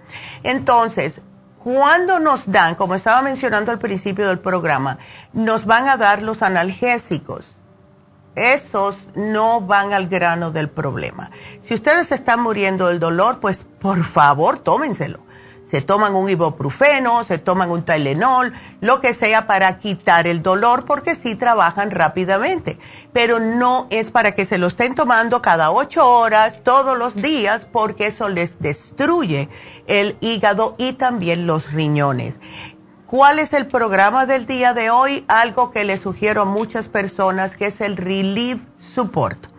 Entonces, 0.45 1.21
cuando 1.63 2.19
nos 2.19 2.51
dan, 2.51 2.75
como 2.75 2.95
estaba 2.95 3.23
mencionando 3.23 3.71
al 3.71 3.79
principio 3.79 4.29
del 4.29 4.39
programa, 4.39 4.99
nos 5.33 5.67
van 5.67 5.89
a 5.89 5.97
dar 5.97 6.23
los 6.23 6.43
analgésicos. 6.43 7.55
Esos 8.35 8.97
no 9.15 9.61
van 9.61 9.93
al 9.93 10.09
grano 10.09 10.51
del 10.51 10.71
problema. 10.71 11.31
Si 11.61 11.75
ustedes 11.75 12.13
están 12.13 12.41
muriendo 12.41 12.89
del 12.89 13.01
dolor, 13.01 13.41
pues 13.41 13.67
por 13.79 14.05
favor 14.05 14.59
tómenselo 14.59 15.21
se 15.71 15.83
toman 15.83 16.17
un 16.17 16.29
ibuprofeno, 16.29 17.23
se 17.23 17.39
toman 17.39 17.71
un 17.71 17.85
Tylenol, 17.85 18.53
lo 18.81 19.01
que 19.01 19.15
sea 19.15 19.47
para 19.47 19.79
quitar 19.79 20.27
el 20.27 20.43
dolor, 20.43 20.85
porque 20.85 21.15
sí 21.15 21.37
trabajan 21.37 21.93
rápidamente. 21.93 22.79
Pero 23.13 23.39
no 23.39 23.87
es 23.91 24.11
para 24.11 24.33
que 24.33 24.45
se 24.45 24.59
lo 24.59 24.67
estén 24.67 24.97
tomando 24.97 25.43
cada 25.43 25.71
ocho 25.71 26.05
horas, 26.09 26.61
todos 26.65 26.99
los 26.99 27.15
días, 27.15 27.67
porque 27.67 28.09
eso 28.09 28.29
les 28.29 28.59
destruye 28.59 29.49
el 29.87 30.17
hígado 30.21 30.75
y 30.77 30.95
también 30.95 31.47
los 31.47 31.73
riñones. 31.73 32.41
¿Cuál 33.07 33.39
es 33.39 33.53
el 33.53 33.67
programa 33.67 34.27
del 34.27 34.47
día 34.47 34.73
de 34.73 34.91
hoy? 34.91 35.25
Algo 35.29 35.71
que 35.71 35.85
le 35.85 35.99
sugiero 35.99 36.43
a 36.43 36.45
muchas 36.47 36.89
personas, 36.89 37.57
que 37.57 37.67
es 37.67 37.81
el 37.81 37.97
Relief 37.97 38.61
Support. 38.77 39.50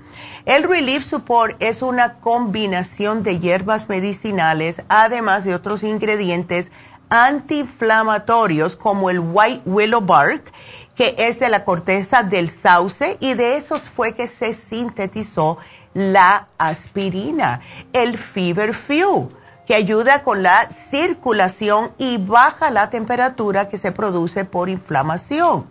El 0.46 0.64
Relief 0.64 1.06
Support 1.06 1.62
es 1.62 1.84
una 1.84 2.16
combinación 2.16 3.22
de 3.22 3.40
hierbas 3.40 3.88
medicinales, 3.88 4.82
además 4.90 5.44
de 5.44 5.54
otros 5.54 5.84
ingredientes 5.84 6.72
antiinflamatorios 7.10 8.76
como 8.76 9.12
el 9.12 9.20
White 9.20 9.62
Willow 9.66 10.02
Bark, 10.02 10.52
que 10.96 11.14
es 11.20 11.40
de 11.40 11.50
la 11.50 11.64
corteza 11.64 12.24
del 12.24 12.50
sauce, 12.50 13.18
y 13.20 13.36
de 13.36 13.56
esos 13.56 13.84
fue 13.84 14.16
que 14.16 14.28
se 14.28 14.56
sintetizó 14.56 15.60
la 15.94 16.48
aspirina, 16.58 17.62
el 17.94 18.18
Fever 18.18 18.74
Few 18.74 19.30
que 19.66 19.76
ayuda 19.76 20.24
con 20.24 20.44
la 20.44 20.70
circulación 20.70 21.94
y 21.98 22.18
baja 22.18 22.72
la 22.72 22.90
temperatura 22.90 23.70
que 23.70 23.78
se 23.78 23.92
produce 23.92 24.44
por 24.44 24.70
inflamación. 24.70 25.66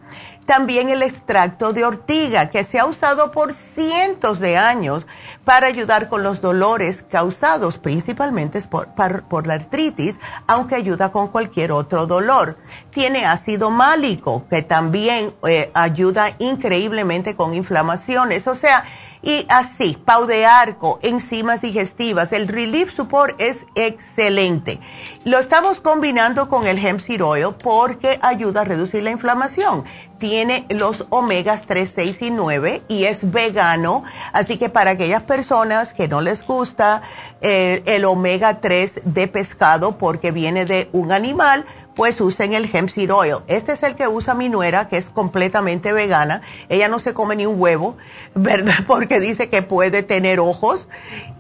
También 0.50 0.90
el 0.90 1.04
extracto 1.04 1.72
de 1.72 1.84
ortiga, 1.84 2.50
que 2.50 2.64
se 2.64 2.80
ha 2.80 2.84
usado 2.84 3.30
por 3.30 3.54
cientos 3.54 4.40
de 4.40 4.58
años 4.58 5.06
para 5.44 5.68
ayudar 5.68 6.08
con 6.08 6.24
los 6.24 6.40
dolores 6.40 7.04
causados 7.08 7.78
principalmente 7.78 8.60
por, 8.62 9.46
la 9.46 9.54
artritis, 9.54 10.18
aunque 10.48 10.74
ayuda 10.74 11.12
con 11.12 11.28
cualquier 11.28 11.70
otro 11.70 12.08
dolor. 12.08 12.58
Tiene 12.90 13.26
ácido 13.26 13.70
málico, 13.70 14.44
que 14.50 14.62
también 14.62 15.32
eh, 15.46 15.70
ayuda 15.72 16.34
increíblemente 16.40 17.36
con 17.36 17.54
inflamaciones. 17.54 18.48
O 18.48 18.56
sea, 18.56 18.82
y 19.22 19.46
así, 19.48 19.98
pau 20.02 20.26
de 20.26 20.46
arco, 20.46 20.98
enzimas 21.02 21.61
digestivas, 21.61 22.33
el 22.33 22.48
Relief 22.48 22.94
Support 22.94 23.40
es 23.40 23.66
excelente. 23.74 24.80
Lo 25.24 25.38
estamos 25.38 25.80
combinando 25.80 26.48
con 26.48 26.66
el 26.66 26.78
hemp 26.78 27.00
seed 27.00 27.22
oil 27.22 27.54
porque 27.62 28.18
ayuda 28.22 28.62
a 28.62 28.64
reducir 28.64 29.02
la 29.02 29.11
inflamación. 29.11 29.85
Tiene 30.18 30.66
los 30.70 31.06
omegas 31.11 31.66
3, 31.66 31.90
6 31.94 32.22
y 32.22 32.30
9 32.30 32.83
y 32.88 33.04
es 33.04 33.30
vegano, 33.30 34.02
así 34.33 34.59
que 34.59 34.68
para 34.68 34.92
aquellas 34.92 35.22
personas 35.22 35.92
que 35.92 36.09
no 36.09 36.20
les 36.20 36.46
gusta 36.46 37.02
eh, 37.40 37.83
el 37.87 38.04
omega 38.04 38.61
3 38.61 39.02
de 39.04 39.28
pescado 39.28 39.98
porque 39.98 40.30
viene 40.30 40.64
de 40.64 40.88
un 40.92 41.12
animal, 41.12 41.64
pues 42.00 42.18
usen 42.22 42.54
el 42.54 42.70
hemp 42.74 42.88
seed 42.88 43.12
oil. 43.12 43.40
Este 43.46 43.72
es 43.72 43.82
el 43.82 43.94
que 43.94 44.08
usa 44.08 44.32
mi 44.32 44.48
nuera, 44.48 44.88
que 44.88 44.96
es 44.96 45.10
completamente 45.10 45.92
vegana. 45.92 46.40
Ella 46.70 46.88
no 46.88 46.98
se 46.98 47.12
come 47.12 47.36
ni 47.36 47.44
un 47.44 47.60
huevo, 47.60 47.98
¿verdad? 48.34 48.86
Porque 48.86 49.20
dice 49.20 49.50
que 49.50 49.60
puede 49.60 50.02
tener 50.02 50.40
ojos, 50.40 50.88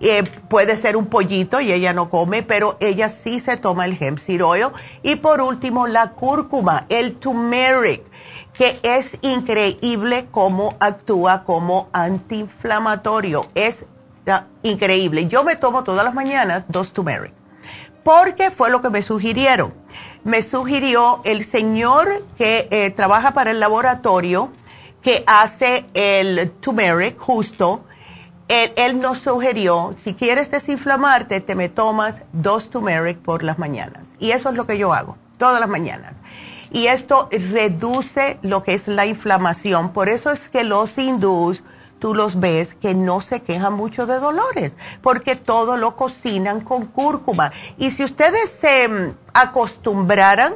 eh, 0.02 0.22
puede 0.50 0.76
ser 0.76 0.98
un 0.98 1.06
pollito 1.06 1.62
y 1.62 1.72
ella 1.72 1.94
no 1.94 2.10
come, 2.10 2.42
pero 2.42 2.76
ella 2.80 3.08
sí 3.08 3.40
se 3.40 3.56
toma 3.56 3.86
el 3.86 3.96
hemp 3.98 4.18
seed 4.18 4.44
oil. 4.44 4.66
Y 5.02 5.16
por 5.16 5.40
último, 5.40 5.86
la 5.86 6.10
cúrcuma, 6.10 6.84
el 6.90 7.14
turmeric 7.16 8.02
que 8.52 8.80
es 8.82 9.16
increíble 9.22 10.28
cómo 10.30 10.76
actúa 10.78 11.44
como 11.44 11.88
antiinflamatorio. 11.94 13.46
Es 13.54 13.86
ah, 14.26 14.44
increíble. 14.62 15.26
Yo 15.26 15.42
me 15.42 15.56
tomo 15.56 15.84
todas 15.84 16.04
las 16.04 16.12
mañanas 16.12 16.66
dos 16.68 16.92
turmeric 16.92 17.32
porque 18.02 18.50
fue 18.50 18.70
lo 18.70 18.82
que 18.82 18.90
me 18.90 19.02
sugirieron. 19.02 19.79
Me 20.24 20.42
sugirió 20.42 21.22
el 21.24 21.44
señor 21.44 22.24
que 22.36 22.68
eh, 22.70 22.90
trabaja 22.90 23.32
para 23.32 23.50
el 23.50 23.60
laboratorio 23.60 24.52
que 25.02 25.24
hace 25.26 25.86
el 25.94 26.50
turmeric 26.60 27.18
justo. 27.18 27.84
Él, 28.48 29.00
nos 29.00 29.20
sugirió, 29.20 29.94
si 29.96 30.14
quieres 30.14 30.50
desinflamarte, 30.50 31.40
te 31.40 31.54
me 31.54 31.68
tomas 31.68 32.22
dos 32.32 32.68
turmeric 32.68 33.18
por 33.18 33.44
las 33.44 33.58
mañanas. 33.58 34.08
Y 34.18 34.32
eso 34.32 34.48
es 34.48 34.56
lo 34.56 34.66
que 34.66 34.76
yo 34.76 34.92
hago, 34.92 35.16
todas 35.38 35.60
las 35.60 35.68
mañanas. 35.68 36.14
Y 36.72 36.88
esto 36.88 37.28
reduce 37.30 38.38
lo 38.42 38.62
que 38.64 38.74
es 38.74 38.88
la 38.88 39.06
inflamación. 39.06 39.92
Por 39.92 40.08
eso 40.08 40.30
es 40.30 40.48
que 40.48 40.64
los 40.64 40.98
hindús 40.98 41.62
tú 42.00 42.14
los 42.14 42.40
ves 42.40 42.74
que 42.74 42.94
no 42.94 43.20
se 43.20 43.42
quejan 43.42 43.74
mucho 43.74 44.06
de 44.06 44.18
dolores, 44.18 44.76
porque 45.02 45.36
todo 45.36 45.76
lo 45.76 45.94
cocinan 45.94 46.62
con 46.62 46.86
cúrcuma. 46.86 47.52
Y 47.78 47.92
si 47.92 48.02
ustedes 48.02 48.50
se 48.50 48.88
mm, 48.88 49.14
acostumbraran, 49.34 50.54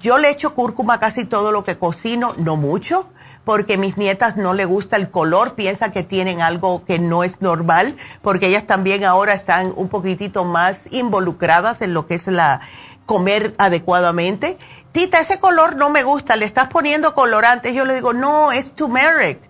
yo 0.00 0.18
le 0.18 0.30
echo 0.30 0.54
cúrcuma 0.54 1.00
casi 1.00 1.24
todo 1.24 1.50
lo 1.50 1.64
que 1.64 1.78
cocino, 1.78 2.34
no 2.36 2.56
mucho, 2.56 3.08
porque 3.44 3.78
mis 3.78 3.96
nietas 3.96 4.36
no 4.36 4.54
le 4.54 4.64
gusta 4.64 4.96
el 4.96 5.10
color, 5.10 5.54
piensan 5.54 5.92
que 5.92 6.02
tienen 6.02 6.40
algo 6.40 6.84
que 6.84 6.98
no 6.98 7.24
es 7.24 7.40
normal, 7.40 7.96
porque 8.20 8.48
ellas 8.48 8.66
también 8.66 9.04
ahora 9.04 9.34
están 9.34 9.72
un 9.76 9.88
poquitito 9.88 10.44
más 10.44 10.92
involucradas 10.92 11.80
en 11.80 11.94
lo 11.94 12.06
que 12.06 12.16
es 12.16 12.26
la 12.26 12.60
comer 13.06 13.54
adecuadamente. 13.56 14.58
Tita, 14.90 15.20
ese 15.20 15.38
color 15.38 15.76
no 15.76 15.90
me 15.90 16.02
gusta, 16.02 16.36
le 16.36 16.44
estás 16.44 16.68
poniendo 16.68 17.14
colorante. 17.14 17.72
Yo 17.72 17.84
le 17.84 17.94
digo, 17.94 18.12
no, 18.12 18.50
es 18.50 18.72
turmeric 18.72 19.45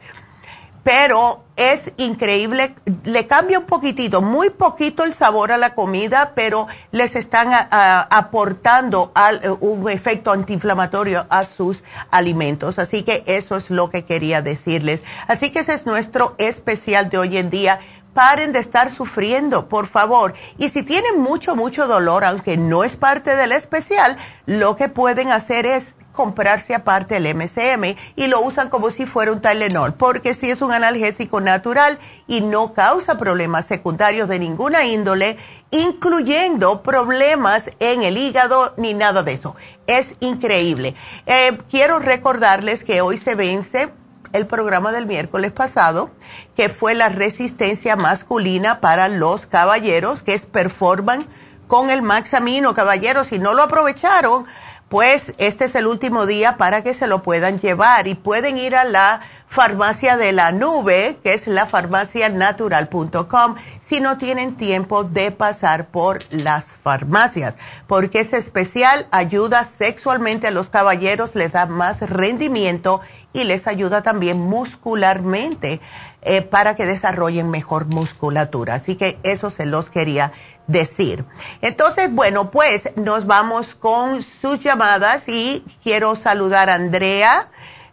pero 0.86 1.42
es 1.56 1.90
increíble, 1.96 2.76
le 3.02 3.26
cambia 3.26 3.58
un 3.58 3.64
poquitito, 3.64 4.22
muy 4.22 4.50
poquito 4.50 5.02
el 5.02 5.14
sabor 5.14 5.50
a 5.50 5.58
la 5.58 5.74
comida, 5.74 6.30
pero 6.36 6.68
les 6.92 7.16
están 7.16 7.48
aportando 7.72 9.12
un 9.58 9.90
efecto 9.90 10.30
antiinflamatorio 10.30 11.26
a 11.28 11.42
sus 11.42 11.82
alimentos. 12.12 12.78
Así 12.78 13.02
que 13.02 13.24
eso 13.26 13.56
es 13.56 13.68
lo 13.68 13.90
que 13.90 14.04
quería 14.04 14.42
decirles. 14.42 15.02
Así 15.26 15.50
que 15.50 15.58
ese 15.58 15.74
es 15.74 15.86
nuestro 15.86 16.36
especial 16.38 17.10
de 17.10 17.18
hoy 17.18 17.36
en 17.36 17.50
día 17.50 17.80
paren 18.14 18.52
de 18.52 18.60
estar 18.60 18.92
sufriendo, 18.92 19.68
por 19.68 19.88
favor. 19.88 20.34
Y 20.56 20.68
si 20.68 20.84
tienen 20.84 21.20
mucho, 21.20 21.56
mucho 21.56 21.88
dolor, 21.88 22.24
aunque 22.24 22.56
no 22.56 22.84
es 22.84 22.96
parte 22.96 23.34
del 23.34 23.50
especial, 23.50 24.16
lo 24.46 24.76
que 24.76 24.88
pueden 24.88 25.32
hacer 25.32 25.66
es 25.66 25.96
comprarse 26.16 26.74
aparte 26.74 27.16
el 27.18 27.32
MCM 27.32 27.94
y 28.16 28.26
lo 28.26 28.40
usan 28.40 28.68
como 28.68 28.90
si 28.90 29.06
fuera 29.06 29.30
un 29.30 29.40
Tylenol, 29.40 29.94
porque 29.94 30.34
si 30.34 30.50
es 30.50 30.62
un 30.62 30.72
analgésico 30.72 31.40
natural 31.40 32.00
y 32.26 32.40
no 32.40 32.74
causa 32.74 33.16
problemas 33.16 33.66
secundarios 33.66 34.28
de 34.28 34.40
ninguna 34.40 34.84
índole, 34.84 35.36
incluyendo 35.70 36.82
problemas 36.82 37.70
en 37.78 38.02
el 38.02 38.16
hígado 38.16 38.74
ni 38.76 38.94
nada 38.94 39.22
de 39.22 39.34
eso. 39.34 39.54
Es 39.86 40.16
increíble. 40.18 40.96
Eh, 41.26 41.56
quiero 41.70 42.00
recordarles 42.00 42.82
que 42.82 43.00
hoy 43.00 43.18
se 43.18 43.36
vence 43.36 43.92
el 44.32 44.46
programa 44.46 44.92
del 44.92 45.06
miércoles 45.06 45.52
pasado, 45.52 46.10
que 46.56 46.68
fue 46.68 46.94
la 46.94 47.08
resistencia 47.08 47.96
masculina 47.96 48.80
para 48.80 49.08
los 49.08 49.46
caballeros, 49.46 50.22
que 50.22 50.34
es 50.34 50.46
Performan 50.46 51.26
con 51.66 51.90
el 51.90 52.02
Maxamino, 52.02 52.74
caballeros, 52.74 53.28
si 53.28 53.38
no 53.38 53.54
lo 53.54 53.62
aprovecharon, 53.62 54.46
pues 54.88 55.34
este 55.38 55.64
es 55.64 55.74
el 55.74 55.86
último 55.86 56.26
día 56.26 56.56
para 56.56 56.82
que 56.82 56.94
se 56.94 57.08
lo 57.08 57.22
puedan 57.22 57.58
llevar 57.58 58.06
y 58.06 58.14
pueden 58.14 58.56
ir 58.56 58.76
a 58.76 58.84
la 58.84 59.20
farmacia 59.48 60.16
de 60.16 60.32
la 60.32 60.52
nube, 60.52 61.18
que 61.24 61.34
es 61.34 61.48
la 61.48 61.66
farmacianatural.com, 61.66 63.56
si 63.80 64.00
no 64.00 64.16
tienen 64.16 64.56
tiempo 64.56 65.02
de 65.02 65.32
pasar 65.32 65.88
por 65.88 66.20
las 66.30 66.78
farmacias, 66.82 67.54
porque 67.86 68.20
ese 68.20 68.36
especial 68.36 69.08
ayuda 69.10 69.66
sexualmente 69.66 70.46
a 70.46 70.52
los 70.52 70.70
caballeros, 70.70 71.34
les 71.34 71.52
da 71.52 71.66
más 71.66 72.00
rendimiento 72.00 73.00
y 73.32 73.44
les 73.44 73.66
ayuda 73.66 74.02
también 74.02 74.38
muscularmente 74.38 75.80
eh, 76.28 76.42
para 76.42 76.74
que 76.74 76.86
desarrollen 76.86 77.50
mejor 77.50 77.86
musculatura. 77.86 78.74
Así 78.74 78.96
que 78.96 79.16
eso 79.22 79.48
se 79.48 79.64
los 79.64 79.90
quería 79.90 80.32
decir. 80.66 81.24
Entonces, 81.62 82.12
bueno, 82.12 82.50
pues 82.50 82.90
nos 82.96 83.26
vamos 83.26 83.76
con 83.76 84.24
sus 84.24 84.58
llamadas 84.58 85.28
y 85.28 85.64
quiero 85.84 86.16
saludar 86.16 86.68
a 86.68 86.74
Andrea, 86.74 87.46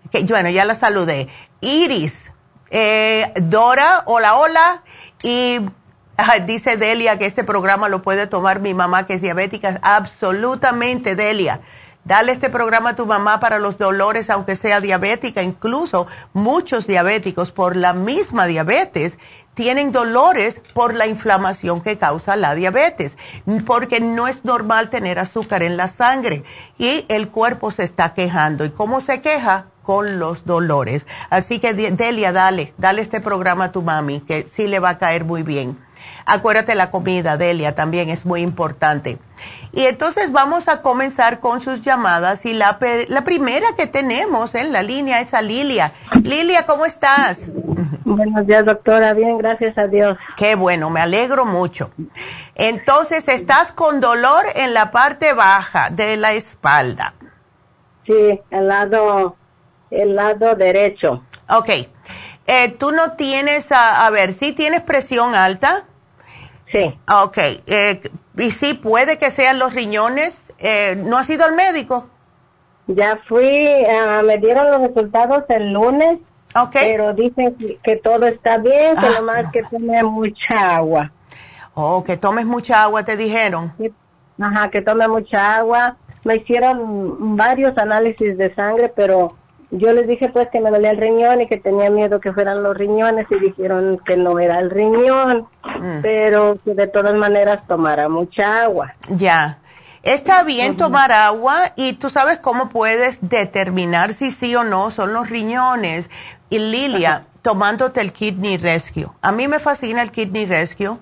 que 0.09 0.23
bueno, 0.23 0.49
ya 0.49 0.65
la 0.65 0.73
saludé. 0.73 1.27
Iris, 1.61 2.31
eh, 2.71 3.31
Dora, 3.35 4.01
hola, 4.07 4.33
hola. 4.33 4.81
Y 5.21 5.59
dice 6.47 6.75
Delia 6.75 7.19
que 7.19 7.27
este 7.27 7.43
programa 7.43 7.87
lo 7.87 8.01
puede 8.01 8.25
tomar 8.25 8.61
mi 8.61 8.73
mamá 8.73 9.05
que 9.05 9.13
es 9.13 9.21
diabética. 9.21 9.79
Absolutamente, 9.83 11.15
Delia. 11.15 11.61
Dale 12.05 12.33
este 12.33 12.49
programa 12.49 12.91
a 12.91 12.95
tu 12.95 13.05
mamá 13.05 13.39
para 13.39 13.59
los 13.59 13.77
dolores, 13.77 14.29
aunque 14.29 14.57
sea 14.57 14.81
diabética. 14.81 15.41
Incluso 15.41 16.05
muchos 16.33 16.85
diabéticos 16.85 17.51
por 17.53 17.77
la 17.77 17.93
misma 17.93 18.45
diabetes 18.45 19.17
tienen 19.53 19.91
dolores 19.93 20.61
por 20.73 20.95
la 20.95 21.07
inflamación 21.07 21.81
que 21.81 21.97
causa 21.97 22.35
la 22.35 22.55
diabetes, 22.55 23.17
porque 23.65 24.01
no 24.01 24.27
es 24.27 24.43
normal 24.43 24.89
tener 24.89 25.17
azúcar 25.17 25.63
en 25.63 25.77
la 25.77 25.87
sangre 25.87 26.43
y 26.77 27.05
el 27.07 27.29
cuerpo 27.29 27.71
se 27.71 27.83
está 27.83 28.13
quejando. 28.13 28.65
¿Y 28.65 28.71
cómo 28.71 28.99
se 28.99 29.21
queja? 29.21 29.67
Con 29.83 30.17
los 30.17 30.45
dolores. 30.45 31.05
Así 31.29 31.59
que 31.59 31.73
Delia, 31.73 32.31
dale, 32.31 32.73
dale 32.77 33.01
este 33.01 33.19
programa 33.19 33.65
a 33.65 33.71
tu 33.71 33.81
mami, 33.81 34.21
que 34.21 34.47
sí 34.47 34.67
le 34.67 34.79
va 34.79 34.89
a 34.89 34.97
caer 34.97 35.25
muy 35.25 35.43
bien. 35.43 35.77
Acuérdate 36.25 36.75
la 36.75 36.89
comida, 36.91 37.37
Delia, 37.37 37.75
también 37.75 38.09
es 38.09 38.25
muy 38.25 38.41
importante. 38.41 39.19
Y 39.73 39.85
entonces 39.87 40.31
vamos 40.31 40.67
a 40.67 40.81
comenzar 40.81 41.39
con 41.39 41.59
sus 41.59 41.81
llamadas 41.81 42.45
y 42.45 42.53
la, 42.53 42.77
la 43.07 43.23
primera 43.23 43.67
que 43.75 43.87
tenemos 43.87 44.55
en 44.55 44.71
la 44.71 44.83
línea 44.83 45.19
es 45.19 45.33
a 45.33 45.41
Lilia. 45.41 45.91
Lilia, 46.21 46.65
¿cómo 46.65 46.85
estás? 46.85 47.51
Buenos 48.05 48.45
días, 48.45 48.65
doctora. 48.65 49.13
Bien, 49.13 49.37
gracias 49.37 49.77
a 49.77 49.87
Dios. 49.87 50.17
Qué 50.37 50.55
bueno, 50.55 50.89
me 50.89 51.01
alegro 51.01 51.45
mucho. 51.45 51.89
Entonces, 52.55 53.27
estás 53.27 53.71
con 53.71 53.99
dolor 53.99 54.45
en 54.55 54.73
la 54.73 54.91
parte 54.91 55.33
baja 55.33 55.89
de 55.89 56.17
la 56.17 56.33
espalda. 56.33 57.15
Sí, 58.05 58.39
el 58.51 58.67
lado, 58.67 59.35
el 59.89 60.15
lado 60.15 60.55
derecho. 60.55 61.23
Ok. 61.49 61.69
Eh, 62.45 62.75
¿Tú 62.77 62.91
no 62.91 63.13
tienes, 63.13 63.71
a, 63.71 64.05
a 64.05 64.09
ver, 64.09 64.33
sí 64.33 64.51
tienes 64.51 64.81
presión 64.81 65.33
alta? 65.33 65.83
Sí. 66.73 66.99
Ok. 67.07 67.37
Eh, 67.67 68.01
y 68.37 68.51
sí, 68.51 68.73
puede 68.73 69.17
que 69.17 69.29
sean 69.31 69.59
los 69.59 69.73
riñones. 69.73 70.51
Eh, 70.57 70.95
¿No 70.97 71.17
has 71.17 71.29
ido 71.29 71.45
al 71.45 71.55
médico? 71.55 72.09
Ya 72.87 73.19
fui, 73.29 73.67
ah, 73.85 74.21
me 74.25 74.39
dieron 74.39 74.69
los 74.71 74.81
resultados 74.89 75.43
el 75.49 75.71
lunes. 75.71 76.19
Ok. 76.55 76.71
Pero 76.73 77.13
dicen 77.13 77.55
que, 77.83 77.95
todo 77.97 78.25
está 78.27 78.57
bien, 78.57 78.95
que 78.95 79.05
Ah, 79.05 79.19
nomás 79.19 79.51
que 79.51 79.63
tome 79.63 80.03
mucha 80.03 80.75
agua. 80.75 81.11
Oh, 81.75 82.03
que 82.03 82.17
tomes 82.17 82.45
mucha 82.45 82.83
agua, 82.83 83.03
te 83.03 83.15
dijeron. 83.15 83.73
Ajá, 84.39 84.69
que 84.69 84.81
tome 84.81 85.07
mucha 85.07 85.57
agua. 85.57 85.97
Me 86.23 86.37
hicieron 86.37 87.35
varios 87.35 87.77
análisis 87.77 88.37
de 88.37 88.53
sangre, 88.55 88.91
pero 88.95 89.35
yo 89.75 89.91
les 89.91 90.07
dije 90.07 90.29
pues 90.29 90.49
que 90.49 90.61
me 90.61 90.69
dolía 90.69 90.91
el 90.91 90.97
riñón 90.97 91.41
y 91.41 91.47
que 91.47 91.57
tenía 91.57 91.89
miedo 91.89 92.19
que 92.19 92.31
fueran 92.31 92.61
los 92.63 92.77
riñones 92.77 93.25
y 93.31 93.39
dijeron 93.39 93.99
que 94.05 94.15
no 94.15 94.39
era 94.39 94.59
el 94.59 94.69
riñón, 94.69 95.47
Mm. 95.63 96.01
pero 96.01 96.57
que 96.63 96.73
de 96.75 96.87
todas 96.87 97.15
maneras 97.15 97.65
tomara 97.67 98.07
mucha 98.09 98.63
agua. 98.63 98.93
Ya. 99.09 99.59
Está 100.03 100.43
bien 100.43 100.77
tomar 100.77 101.11
agua 101.11 101.55
y 101.75 101.93
tú 101.93 102.09
sabes 102.09 102.37
cómo 102.37 102.69
puedes 102.69 103.19
determinar 103.21 104.13
si 104.13 104.31
sí 104.31 104.55
o 104.55 104.63
no 104.63 104.91
son 104.91 105.13
los 105.13 105.29
riñones. 105.29 106.09
Y 106.49 106.59
Lilia, 106.59 107.25
tomándote 107.41 108.01
el 108.01 108.11
Kidney 108.13 108.57
Rescue. 108.57 109.07
A 109.21 109.31
mí 109.31 109.47
me 109.47 109.59
fascina 109.59 110.01
el 110.01 110.11
Kidney 110.11 110.45
Rescue 110.45 110.97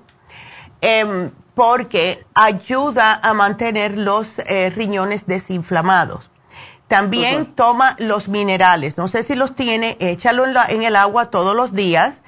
em, 0.82 1.32
porque 1.56 2.24
ayuda 2.34 3.20
a 3.22 3.34
mantener 3.34 3.98
los 3.98 4.40
eh, 4.40 4.70
riñones 4.70 5.28
desinflamados. 5.28 6.31
También 6.92 7.56
toma 7.56 7.96
los 8.00 8.28
minerales. 8.28 8.98
No 8.98 9.08
sé 9.08 9.24
si 9.24 9.34
los 9.36 9.56
tiene, 9.56 9.96
échalo 10.02 10.44
en, 10.46 10.54
la- 10.54 10.66
en 10.68 10.84
el 10.84 10.96
agua 10.98 11.32
todos 11.32 11.56
los 11.56 11.72
días 11.74 12.22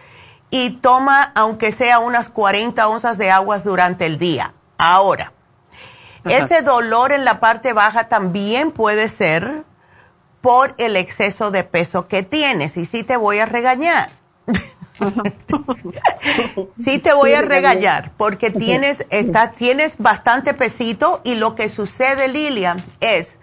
y 0.49 0.71
toma, 0.78 1.32
aunque 1.36 1.71
sea 1.73 1.99
unas 1.99 2.30
40 2.30 2.88
onzas 2.88 3.17
de 3.17 3.30
agua 3.30 3.60
durante 3.60 4.06
el 4.06 4.17
día. 4.17 4.54
Ahora, 4.78 5.34
ese 6.26 6.62
dolor 6.62 7.12
en 7.12 7.26
la 7.26 7.41
parte 7.41 7.73
baja 7.73 8.08
también 8.08 8.71
puede 8.71 9.10
ser 9.10 9.65
por 10.39 10.73
el 10.78 10.95
exceso 10.95 11.52
de 11.52 11.65
peso 11.65 12.08
que 12.08 12.23
tienes. 12.23 12.78
Y 12.78 12.86
sí 12.86 13.04
te 13.04 13.17
voy 13.17 13.39
a 13.39 13.45
regañar. 13.45 14.12
sí 16.84 16.99
te 16.99 17.13
voy 17.13 17.34
a 17.34 17.41
regañar 17.41 18.12
porque 18.17 18.52
tienes, 18.52 19.06
está, 19.10 19.52
tienes 19.52 19.95
bastante 19.97 20.54
pesito 20.54 21.21
y 21.23 21.36
lo 21.36 21.56
que 21.56 21.69
sucede, 21.69 22.28
Lilia, 22.28 22.76
es 23.02 23.39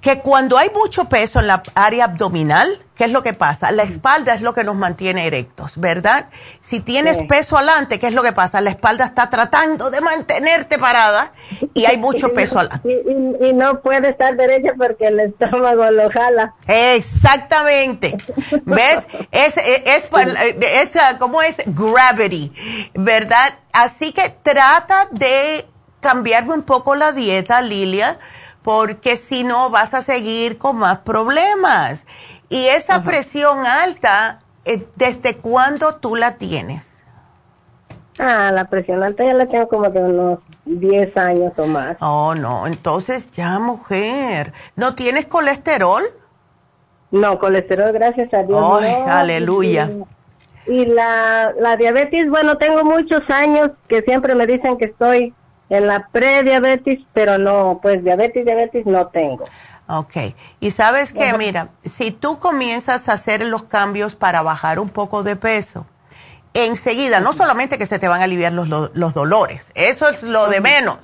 que 0.00 0.20
cuando 0.20 0.56
hay 0.58 0.70
mucho 0.70 1.06
peso 1.08 1.40
en 1.40 1.48
la 1.48 1.62
área 1.74 2.04
abdominal, 2.04 2.68
¿qué 2.94 3.04
es 3.04 3.10
lo 3.12 3.22
que 3.24 3.32
pasa? 3.32 3.72
La 3.72 3.82
espalda 3.82 4.32
es 4.32 4.42
lo 4.42 4.54
que 4.54 4.62
nos 4.62 4.76
mantiene 4.76 5.26
erectos, 5.26 5.72
¿verdad? 5.76 6.28
Si 6.60 6.78
tienes 6.80 7.16
Sí. 7.16 7.24
peso 7.24 7.56
adelante, 7.56 7.98
¿qué 7.98 8.06
es 8.06 8.14
lo 8.14 8.22
que 8.22 8.32
pasa? 8.32 8.60
La 8.60 8.70
espalda 8.70 9.04
está 9.06 9.28
tratando 9.28 9.90
de 9.90 10.00
mantenerte 10.00 10.78
parada 10.78 11.32
y 11.74 11.84
hay 11.86 11.96
mucho 11.96 12.32
peso 12.32 12.60
adelante. 12.60 12.88
Y, 12.88 13.46
y- 13.46 13.50
y 13.50 13.52
no 13.54 13.80
puede 13.80 14.10
estar 14.10 14.36
derecha 14.36 14.72
porque 14.78 15.08
el 15.08 15.18
estómago 15.20 15.90
lo 15.90 16.08
jala. 16.10 16.54
Exactamente. 16.66 18.16
¿Ves? 18.64 19.06
Es, 19.32 19.56
es, 19.56 20.04
es, 20.06 20.94
es, 20.96 20.96
¿cómo 21.18 21.42
es? 21.42 21.56
Gravity, 21.66 22.52
¿verdad? 22.94 23.54
Así 23.72 24.12
que 24.12 24.30
trata 24.42 25.08
de 25.10 25.66
cambiarme 26.00 26.54
un 26.54 26.62
poco 26.62 26.94
la 26.94 27.10
dieta, 27.12 27.60
Lilia, 27.62 28.18
porque 28.68 29.16
si 29.16 29.44
no 29.44 29.70
vas 29.70 29.94
a 29.94 30.02
seguir 30.02 30.58
con 30.58 30.76
más 30.76 30.98
problemas. 30.98 32.04
Y 32.50 32.66
esa 32.66 33.02
presión 33.02 33.64
alta, 33.64 34.40
eh, 34.66 34.86
¿desde 34.94 35.38
cuándo 35.38 35.94
tú 35.94 36.16
la 36.16 36.34
tienes? 36.34 36.86
Ah, 38.18 38.50
la 38.52 38.66
presión 38.66 39.02
alta 39.02 39.24
ya 39.24 39.32
la 39.32 39.48
tengo 39.48 39.68
como 39.68 39.88
de 39.88 40.00
unos 40.00 40.40
10 40.66 41.16
años 41.16 41.58
o 41.58 41.64
más. 41.64 41.96
Oh, 42.00 42.34
no, 42.34 42.66
entonces 42.66 43.30
ya, 43.30 43.58
mujer, 43.58 44.52
¿no 44.76 44.94
tienes 44.94 45.24
colesterol? 45.24 46.02
No, 47.10 47.38
colesterol, 47.38 47.90
gracias 47.90 48.34
a 48.34 48.42
Dios. 48.42 48.82
Ay, 48.82 48.92
no. 48.92 49.10
aleluya. 49.10 49.90
Y, 50.66 50.72
y 50.72 50.84
la, 50.84 51.54
la 51.58 51.78
diabetes, 51.78 52.28
bueno, 52.28 52.58
tengo 52.58 52.84
muchos 52.84 53.22
años 53.30 53.72
que 53.88 54.02
siempre 54.02 54.34
me 54.34 54.46
dicen 54.46 54.76
que 54.76 54.84
estoy 54.84 55.32
en 55.70 55.86
la 55.86 56.08
prediabetes, 56.10 57.00
pero 57.12 57.38
no, 57.38 57.78
pues 57.82 58.02
diabetes, 58.04 58.44
diabetes 58.44 58.86
no 58.86 59.08
tengo. 59.08 59.44
Ok, 59.90 60.16
y 60.60 60.70
sabes 60.70 61.12
que, 61.14 61.32
mira, 61.38 61.68
si 61.90 62.10
tú 62.10 62.38
comienzas 62.38 63.08
a 63.08 63.14
hacer 63.14 63.44
los 63.46 63.64
cambios 63.64 64.14
para 64.16 64.42
bajar 64.42 64.78
un 64.78 64.90
poco 64.90 65.22
de 65.22 65.36
peso, 65.36 65.86
enseguida, 66.54 67.20
no 67.20 67.32
solamente 67.32 67.78
que 67.78 67.86
se 67.86 67.98
te 67.98 68.08
van 68.08 68.20
a 68.20 68.24
aliviar 68.24 68.52
los, 68.52 68.68
lo- 68.68 68.90
los 68.94 69.14
dolores, 69.14 69.70
eso 69.74 70.08
es 70.08 70.22
lo 70.22 70.48
de 70.48 70.60
menos. 70.60 70.98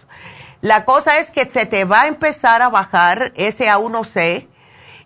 La 0.60 0.84
cosa 0.84 1.18
es 1.18 1.30
que 1.30 1.48
se 1.48 1.66
te 1.66 1.84
va 1.84 2.02
a 2.02 2.06
empezar 2.08 2.62
a 2.62 2.68
bajar 2.70 3.32
ese 3.36 3.68
A1C 3.68 4.48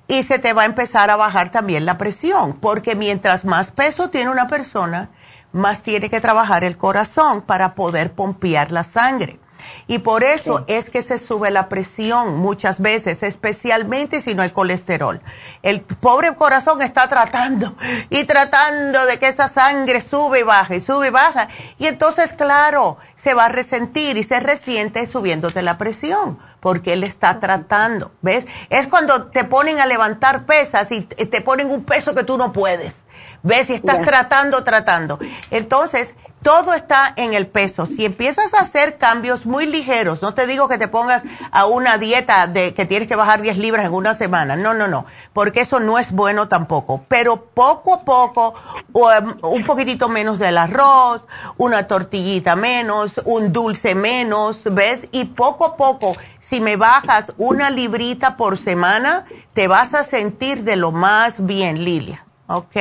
y 0.06 0.22
se 0.22 0.38
te 0.38 0.52
va 0.52 0.62
a 0.62 0.66
empezar 0.66 1.11
a 1.11 1.16
bajar 1.16 1.50
también 1.50 1.84
la 1.84 1.98
presión, 1.98 2.54
porque 2.54 2.94
mientras 2.96 3.44
más 3.44 3.70
peso 3.70 4.09
tiene 4.11 4.30
una 4.30 4.46
persona, 4.46 5.11
más 5.52 5.82
tiene 5.82 6.09
que 6.11 6.20
trabajar 6.20 6.64
el 6.64 6.76
corazón 6.78 7.42
para 7.42 7.74
poder 7.74 8.12
pompear 8.12 8.72
la 8.72 8.84
sangre. 8.84 9.38
Y 9.86 9.98
por 9.98 10.24
eso 10.24 10.64
es 10.66 10.90
que 10.90 11.02
se 11.02 11.18
sube 11.18 11.50
la 11.50 11.68
presión 11.68 12.36
muchas 12.36 12.80
veces, 12.80 13.22
especialmente 13.22 14.20
si 14.20 14.34
no 14.34 14.42
hay 14.42 14.50
colesterol. 14.50 15.20
El 15.62 15.80
pobre 15.82 16.34
corazón 16.34 16.82
está 16.82 17.08
tratando 17.08 17.74
y 18.10 18.24
tratando 18.24 19.06
de 19.06 19.18
que 19.18 19.28
esa 19.28 19.48
sangre 19.48 20.00
sube 20.00 20.40
y 20.40 20.42
baja 20.42 20.74
y 20.74 20.80
sube 20.80 21.08
y 21.08 21.10
baja. 21.10 21.48
Y 21.78 21.86
entonces, 21.86 22.32
claro, 22.32 22.98
se 23.16 23.34
va 23.34 23.46
a 23.46 23.48
resentir 23.48 24.16
y 24.16 24.22
se 24.22 24.40
resiente 24.40 25.06
subiéndote 25.06 25.62
la 25.62 25.78
presión 25.78 26.38
porque 26.60 26.92
él 26.92 27.04
está 27.04 27.40
tratando. 27.40 28.12
¿Ves? 28.22 28.46
Es 28.70 28.88
cuando 28.88 29.26
te 29.26 29.44
ponen 29.44 29.80
a 29.80 29.86
levantar 29.86 30.44
pesas 30.44 30.90
y 30.90 31.02
te 31.02 31.40
ponen 31.40 31.70
un 31.70 31.84
peso 31.84 32.14
que 32.14 32.24
tú 32.24 32.36
no 32.36 32.52
puedes. 32.52 32.94
¿Ves? 33.42 33.70
Y 33.70 33.74
estás 33.74 34.02
tratando, 34.02 34.64
tratando. 34.64 35.18
Entonces, 35.50 36.14
todo 36.43 36.74
está 36.74 37.12
en 37.16 37.34
el 37.34 37.47
peso. 37.47 37.86
Si 37.86 38.05
empiezas 38.05 38.55
a 38.55 38.61
hacer 38.61 38.99
cambios 38.99 39.47
muy 39.47 39.66
ligeros, 39.66 40.22
no 40.22 40.34
te 40.34 40.47
digo 40.47 40.68
que 40.68 40.78
te 40.78 40.89
pongas 40.89 41.22
a 41.51 41.66
una 41.66 41.99
dieta 41.99 42.47
de 42.47 42.74
que 42.74 42.86
tienes 42.86 43.09
que 43.09 43.16
bajar 43.16 43.43
10 43.43 43.59
libras 43.59 43.86
en 43.86 43.95
una 43.95 44.14
semana, 44.14 44.57
no, 44.57 44.74
no, 44.74 44.89
no, 44.89 45.07
porque 45.32 45.61
eso 45.61 45.80
no 45.80 45.99
es 45.99 46.12
bueno 46.12 46.49
tampoco. 46.49 47.05
Pero 47.09 47.47
poco 47.47 47.95
a 47.95 48.05
poco, 48.05 48.55
um, 48.93 49.53
un 49.53 49.64
poquitito 49.64 50.09
menos 50.09 50.39
del 50.39 50.59
arroz, 50.59 51.22
una 51.57 51.86
tortillita 51.86 52.57
menos, 52.57 53.20
un 53.24 53.53
dulce 53.53 53.95
menos, 53.95 54.62
¿ves? 54.64 55.09
Y 55.12 55.26
poco 55.26 55.64
a 55.64 55.76
poco, 55.76 56.16
si 56.41 56.61
me 56.61 56.76
bajas 56.76 57.32
una 57.36 57.70
librita 57.70 58.36
por 58.36 58.59
semana, 58.59 59.24
te 59.55 59.68
vas 59.68 59.95
a 59.95 60.05
sentir 60.05 60.64
de 60.64 60.76
lo 60.76 60.93
más 60.93 61.45
bien, 61.45 61.84
Lilia. 61.84 62.24
¿Ok? 62.47 62.76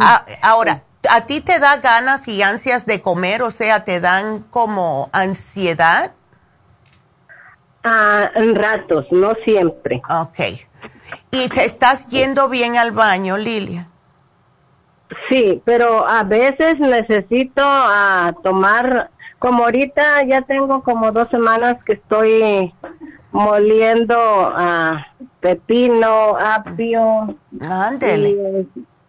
Ah, 0.00 0.24
ahora, 0.40 0.82
¿A 1.10 1.26
ti 1.26 1.40
te 1.40 1.58
da 1.58 1.78
ganas 1.78 2.28
y 2.28 2.42
ansias 2.42 2.86
de 2.86 3.02
comer? 3.02 3.42
O 3.42 3.50
sea, 3.50 3.84
¿te 3.84 4.00
dan 4.00 4.42
como 4.50 5.08
ansiedad? 5.12 6.12
Ah, 7.84 8.30
en 8.34 8.54
ratos, 8.54 9.06
no 9.10 9.34
siempre. 9.44 10.02
Ok. 10.08 10.40
¿Y 11.30 11.48
te 11.48 11.64
estás 11.64 12.08
yendo 12.08 12.48
bien 12.48 12.76
al 12.76 12.90
baño, 12.90 13.36
Lilia? 13.36 13.88
Sí, 15.28 15.62
pero 15.64 16.08
a 16.08 16.24
veces 16.24 16.80
necesito 16.80 17.62
ah, 17.64 18.34
tomar, 18.42 19.10
como 19.38 19.64
ahorita 19.64 20.24
ya 20.24 20.42
tengo 20.42 20.82
como 20.82 21.12
dos 21.12 21.28
semanas 21.30 21.76
que 21.84 21.92
estoy 21.92 22.74
moliendo 23.30 24.16
a 24.18 25.06
pepino, 25.40 26.36
apio. 26.38 27.36
Ándele 27.60 28.66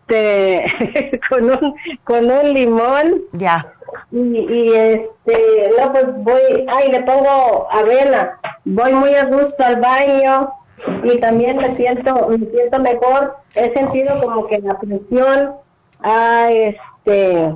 este 0.08 1.20
con 1.30 1.50
un 1.50 1.76
con 2.04 2.32
un 2.32 2.54
limón. 2.54 3.22
Ya. 3.34 3.74
Y, 4.12 4.74
este 4.74 5.72
no 5.80 5.92
pues 5.92 6.06
voy 6.18 6.66
ay 6.68 6.92
le 6.92 7.02
pongo 7.02 7.68
avena. 7.72 8.40
Voy 8.66 8.94
muy 8.94 9.14
a 9.16 9.26
gusto 9.26 9.56
al 9.64 9.80
baño 9.80 10.52
y 11.04 11.20
también 11.20 11.58
me 11.58 11.76
siento 11.76 12.28
me 12.30 12.46
siento 12.52 12.80
mejor. 12.80 13.38
He 13.56 13.74
sentido 13.74 14.20
como 14.22 14.48
que 14.48 14.60
la 14.60 14.78
presión 14.80 15.54
ha 16.02 16.50
este 16.52 17.56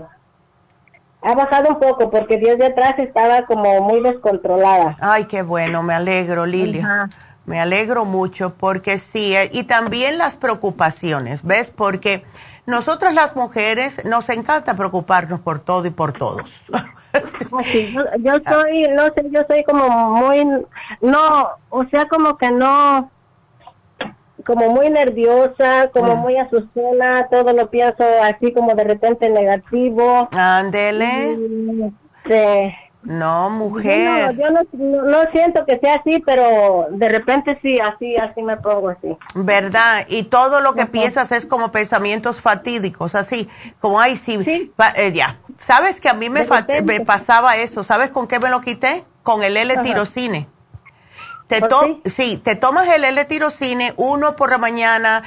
ha 1.24 1.36
bajado 1.36 1.70
un 1.70 1.80
poco 1.80 2.10
porque 2.10 2.38
días 2.38 2.58
de 2.58 2.66
atrás 2.66 2.95
estaba 2.97 3.45
como 3.45 3.82
muy 3.82 4.02
descontrolada. 4.02 4.95
Ay 4.99 5.26
qué 5.26 5.43
bueno 5.43 5.84
me 5.84 5.93
alegro 5.93 6.45
Lilia 6.45 7.10
me 7.52 7.60
alegro 7.60 8.06
mucho 8.06 8.56
porque 8.56 8.97
sí, 8.97 9.36
eh, 9.36 9.49
y 9.52 9.66
también 9.66 10.18
las 10.18 10.38
preocupaciones, 10.38 11.43
¿ves? 11.43 11.70
Porque 11.70 12.24
nosotras 12.66 13.14
las 13.14 13.36
mujeres 13.36 14.06
nos 14.06 14.30
encanta 14.30 14.74
preocuparnos 14.78 15.41
por 15.41 15.60
todo 15.60 15.86
y 15.86 15.89
por 15.91 16.14
todos. 16.14 16.49
Ah, 17.14 18.16
yo, 18.20 18.39
soy, 18.47 18.88
no 18.95 19.08
sé, 19.08 19.26
yo 19.32 19.41
soy 19.45 19.66
como 19.66 19.89
muy, 20.12 20.45
no, 21.02 21.49
o 21.70 21.84
sea, 21.88 22.08
como 22.08 22.38
que 22.38 22.49
no, 22.52 23.12
como 24.45 24.70
muy 24.70 24.89
nerviosa, 24.89 25.89
como 25.91 26.16
mm. 26.16 26.20
muy 26.20 26.38
asustada, 26.38 27.28
todo 27.28 27.52
lo 27.52 27.70
pienso 27.70 28.06
así 28.24 28.54
como 28.54 28.76
de 28.76 28.86
repente 28.86 29.30
negativo. 29.30 30.30
Ándele. 30.32 31.36
Sí. 32.26 32.91
No, 33.04 33.49
mujer. 33.49 34.38
yo 34.38 34.52
no, 34.52 34.62
no, 35.04 35.32
siento 35.32 35.66
que 35.66 35.80
sea 35.80 35.95
así, 35.95 36.22
pero 36.24 36.86
de 36.91 37.10
repente 37.10 37.58
sí, 37.62 37.80
así, 37.80 38.16
así 38.16 38.43
me 38.43 38.58
pongo 38.58 38.89
así. 38.89 39.18
¿Verdad? 39.34 40.06
Y 40.08 40.24
todo 40.24 40.62
lo 40.62 40.76
que 40.76 40.86
piensas 40.86 41.32
es 41.32 41.47
como 41.47 41.72
pensamientos 41.72 42.41
fatídicos, 42.41 43.16
así, 43.16 43.49
como, 43.80 43.99
ay, 43.99 44.16
sí, 44.16 44.72
eh, 44.95 45.12
ya. 45.14 45.39
¿Sabes 45.58 45.99
que 45.99 46.10
a 46.10 46.14
mí 46.14 46.30
me, 46.30 46.45
me, 46.84 46.99
pasaba 47.02 47.58
eso? 47.58 47.84
¿Sabes 47.84 48.12
con 48.12 48.28
qué 48.28 48.39
me 48.39 48.49
lo 48.49 48.60
quité? 48.60 49.04
Con 49.24 49.41
el 49.41 49.58
L-tirocine. 49.58 50.47
Te 51.47 51.60
sí? 52.10 52.38
te 52.38 52.56
tomas 52.56 52.88
el 52.88 53.04
L-tirocine, 53.04 53.93
uno 53.97 54.38
por 54.38 54.52
la 54.52 54.58
mañana, 54.58 55.22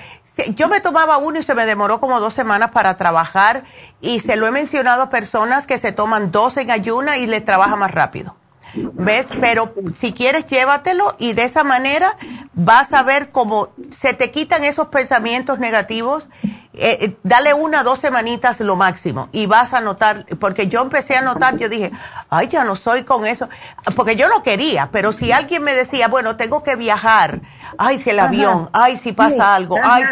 yo 0.55 0.69
me 0.69 0.81
tomaba 0.81 1.19
uno 1.19 1.39
y 1.39 1.43
se 1.43 1.55
me 1.55 1.67
demoró 1.67 2.01
como 2.01 2.21
dos 2.21 2.35
semanas 2.35 2.73
para 2.73 2.97
trabajar 2.97 3.65
y 4.01 4.21
se 4.21 4.37
lo 4.37 4.47
he 4.47 4.51
mencionado 4.51 5.03
a 5.03 5.09
personas 5.09 5.67
que 5.67 5.79
se 5.79 5.93
toman 5.93 6.33
dos 6.33 6.57
en 6.57 6.71
ayuna 6.71 7.19
y 7.19 7.27
les 7.27 7.45
trabaja 7.45 7.77
más 7.77 7.93
rápido. 7.93 8.37
¿Ves? 8.75 9.29
Pero 9.41 9.73
si 9.95 10.13
quieres, 10.13 10.47
llévatelo 10.47 11.15
y 11.19 11.35
de 11.35 11.45
esa 11.45 11.63
manera 11.63 12.17
vas 12.55 12.93
a 12.93 13.05
ver 13.05 13.29
cómo 13.29 13.69
se 13.93 14.15
te 14.15 14.33
quitan 14.33 14.65
esos 14.65 14.89
pensamientos 14.89 15.61
negativos 15.61 16.29
eh, 16.77 16.99
eh, 17.01 17.17
dale 17.23 17.55
una, 17.55 17.83
dos 17.83 18.01
semanitas 18.01 18.59
lo 18.61 18.77
máximo 18.77 19.29
y 19.33 19.47
vas 19.47 19.73
a 19.75 19.81
notar, 19.81 20.27
porque 20.39 20.67
yo 20.67 20.83
empecé 20.83 21.17
a 21.17 21.23
notar, 21.23 21.57
yo 21.57 21.69
dije, 21.69 21.93
ay, 22.31 22.49
ya 22.49 22.65
no 22.65 22.75
soy 22.75 23.05
con 23.05 23.27
eso, 23.27 23.49
porque 23.95 24.17
yo 24.17 24.29
no 24.29 24.43
quería, 24.43 24.89
pero 24.91 25.13
si 25.13 25.31
alguien 25.31 25.63
me 25.63 25.73
decía, 25.73 26.09
bueno, 26.09 26.37
tengo 26.37 26.63
que 26.63 26.75
viajar, 26.77 27.41
ay, 27.79 28.01
si 28.01 28.11
el 28.11 28.19
avión, 28.19 28.71
ay, 28.73 28.97
si 28.97 29.13
pasa 29.13 29.55
algo, 29.55 29.77
ay, 29.83 30.05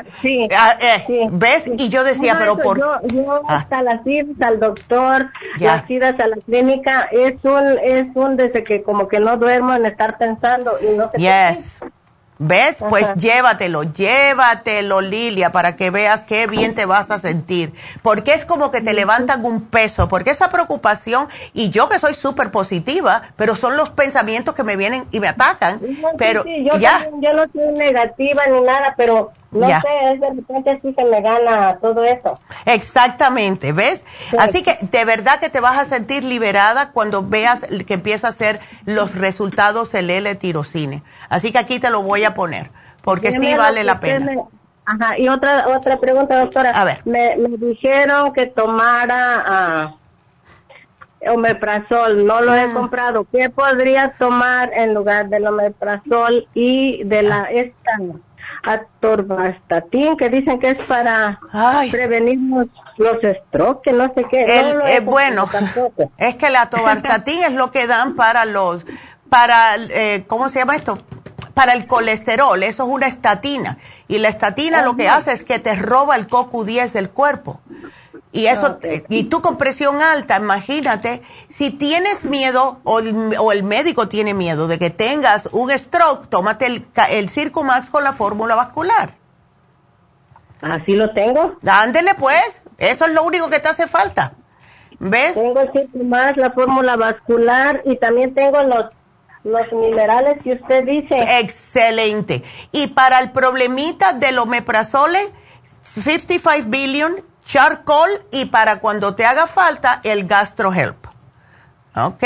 ah, 0.57 0.77
eh, 0.81 1.29
¿ves? 1.33 1.71
Y 1.77 1.89
yo 1.89 2.05
decía, 2.05 2.37
pero 2.39 2.57
por... 2.57 2.79
Yo, 2.79 3.01
yo 3.09 3.41
ah. 3.49 3.57
hasta 3.57 3.83
las 3.83 4.07
idas 4.07 4.41
al 4.41 4.61
doctor, 4.61 5.31
las 5.59 5.91
idas 5.91 6.19
a 6.21 6.29
la 6.29 6.37
clínica, 6.37 7.09
es 7.11 7.43
un, 7.45 7.79
es 7.83 8.09
un 8.15 8.37
desde 8.37 8.63
que 8.63 8.83
como 8.83 9.09
que 9.09 9.19
no 9.19 9.37
duermo 9.37 9.75
en 9.75 9.87
estar 9.87 10.17
pensando 10.19 10.79
y 10.81 10.97
no 10.97 11.09
te 11.11 11.19
Yes. 11.19 11.81
¿Ves? 12.45 12.83
Pues 12.89 13.15
llévatelo, 13.15 13.85
llévatelo, 13.85 15.01
Lilia, 15.01 15.53
para 15.53 15.77
que 15.77 15.91
veas 15.91 16.25
qué 16.25 16.49
bien 16.49 16.75
te 16.75 16.87
vas 16.87 17.13
a 17.13 17.21
sentir. 17.21 17.73
Porque 18.03 18.35
es 18.35 18.45
como 18.45 18.73
que 18.73 18.81
te 18.81 18.95
levantan 18.95 19.45
un 19.45 19.61
peso, 19.61 20.09
porque 20.09 20.31
esa 20.31 20.51
preocupación, 20.51 21.29
y 21.53 21.71
yo 21.71 21.89
que 21.89 22.01
soy 22.01 22.15
súper 22.15 22.51
positiva, 22.51 23.23
pero 23.37 23.55
son 23.55 23.77
los 23.77 23.91
pensamientos 23.91 24.55
que 24.57 24.65
me 24.65 24.77
vienen 24.77 25.07
y 25.13 25.21
me 25.21 25.29
atacan. 25.29 25.81
pero 26.19 26.45
yo 26.45 26.79
ya. 26.79 27.09
yo 27.21 27.33
no 27.33 27.45
soy 27.53 27.73
negativa 27.79 28.43
ni 28.49 28.61
nada, 28.61 28.95
pero 28.97 29.33
no 29.53 29.67
sé, 29.67 30.13
es 30.13 30.21
de 30.21 30.31
repente 30.31 30.79
sí 30.81 30.95
que 30.95 31.05
me 31.05 31.21
gana 31.21 31.77
todo 31.81 32.03
eso. 32.05 32.39
Exactamente, 32.65 33.73
¿ves? 33.73 34.05
Así 34.39 34.63
que 34.63 34.79
de 34.81 35.05
verdad 35.05 35.39
que 35.41 35.51
te 35.51 35.61
vas 35.61 35.79
a 35.79 35.85
sentir 35.85 36.25
liberada 36.25 36.91
cuando 36.93 37.23
veas 37.23 37.67
que 37.87 37.95
empieza 37.95 38.29
a 38.29 38.31
hacer 38.31 38.61
los 38.87 39.15
resultados 39.15 39.93
el 39.95 40.09
L-tirocine. 40.09 41.03
Así 41.29 41.53
que 41.53 41.59
aquí 41.59 41.79
te 41.79 41.91
lo 41.91 42.03
voy 42.03 42.25
a 42.25 42.35
poner, 42.35 42.71
porque 43.03 43.33
sí 43.33 43.55
vale 43.55 43.85
la 43.85 44.01
pena. 44.01 44.33
Ajá, 44.85 45.19
y 45.19 45.29
otra 45.29 45.69
otra 45.69 46.01
pregunta, 46.01 46.41
doctora. 46.41 46.71
A 46.71 46.85
ver. 46.85 47.03
Me, 47.05 47.37
dijeron 47.59 48.33
que 48.33 48.47
tomara 48.47 49.95
uh, 51.25 51.33
omeprazol, 51.35 52.27
no 52.27 52.41
lo 52.41 52.55
he 52.55 52.63
ah. 52.63 52.71
comprado. 52.73 53.27
¿Qué 53.31 53.49
podría 53.51 54.13
tomar 54.13 54.73
en 54.73 54.95
lugar 54.95 55.29
del 55.29 55.47
omeprazol 55.47 56.49
y 56.55 57.05
de 57.05 57.23
la 57.23 57.43
ah. 57.43 57.51
esta 57.53 57.93
atorvastatin, 58.63 60.17
que 60.17 60.29
dicen 60.29 60.59
que 60.59 60.71
es 60.71 60.79
para 60.81 61.41
prevenir 61.91 62.39
los, 62.97 63.19
strokes, 63.19 63.93
no 63.93 64.13
sé 64.15 64.25
qué. 64.25 64.45
Eh, 64.45 65.01
bueno, 65.01 65.49
es 66.19 66.37
que 66.37 66.47
el 66.47 66.57
atorvastatin 66.57 67.43
es 67.45 67.53
lo 67.55 67.71
que 67.71 67.87
dan 67.87 68.15
para 68.15 68.45
los, 68.45 68.85
para, 69.29 69.77
eh, 69.77 70.25
¿cómo 70.27 70.49
se 70.49 70.61
llama 70.61 70.77
esto? 70.77 70.99
Para 71.55 71.75
el 71.75 71.87
colesterol, 71.87 72.63
eso 72.63 72.85
es 72.85 72.89
una 72.89 73.07
estatina. 73.07 73.79
Y 74.09 74.19
la 74.19 74.29
estatina 74.29 74.83
lo 74.83 74.97
que 74.97 75.09
hace 75.09 75.33
es 75.33 75.45
que 75.45 75.59
te 75.59 75.75
roba 75.77 76.17
el 76.17 76.27
CoQ10 76.27 76.93
del 76.93 77.11
cuerpo. 77.11 77.61
Y 78.35 78.47
eso, 78.47 78.79
y 79.11 79.25
tú 79.25 79.43
con 79.43 79.59
presión 79.59 80.01
alta, 80.01 80.39
imagínate, 80.39 81.21
si 81.51 81.71
tienes 81.71 82.25
miedo 82.25 82.81
o 82.85 83.01
el, 83.01 83.63
médico 83.63 84.09
tiene 84.09 84.33
miedo 84.33 84.69
de 84.69 84.79
que 84.79 84.89
tengas 84.89 85.51
un 85.53 85.71
stroke, 85.71 86.31
tómate 86.31 86.65
el, 86.65 86.87
el 87.11 87.29
Circumax 87.29 87.91
con 87.91 88.05
la 88.05 88.15
fórmula 88.15 88.55
vascular. 88.55 89.15
Así 90.63 90.95
lo 90.95 91.13
tengo. 91.13 91.59
Ándele 91.67 92.15
pues, 92.15 92.63
eso 92.79 93.05
es 93.05 93.13
lo 93.13 93.23
único 93.23 93.51
que 93.51 93.61
te 93.61 93.69
hace 93.69 93.87
falta. 93.87 94.33
¿Ves? 94.99 95.35
Tengo 95.35 95.61
el 95.61 95.71
Circumax, 95.73 96.39
la 96.39 96.53
fórmula 96.53 96.97
vascular 96.97 97.83
y 97.85 97.97
también 97.97 98.33
tengo 98.33 98.63
los 98.63 98.87
los 99.45 99.73
minerales 99.73 100.43
que 100.43 100.53
usted 100.53 100.85
dice. 100.85 101.41
Excelente. 101.41 102.45
Y 102.71 102.89
para 102.89 103.19
el 103.19 103.33
problemita 103.33 104.13
del 104.13 104.39
omeprazole, 104.39 105.19
55 105.83 106.69
billion 106.69 107.32
charcoal 107.53 108.11
y 108.31 108.47
para 108.47 108.81
cuando 108.81 109.15
te 109.15 109.27
haga 109.27 109.47
falta 109.47 110.01
el 110.05 110.27
GastroHelp. 110.27 111.07
¿Ok? 111.95 112.25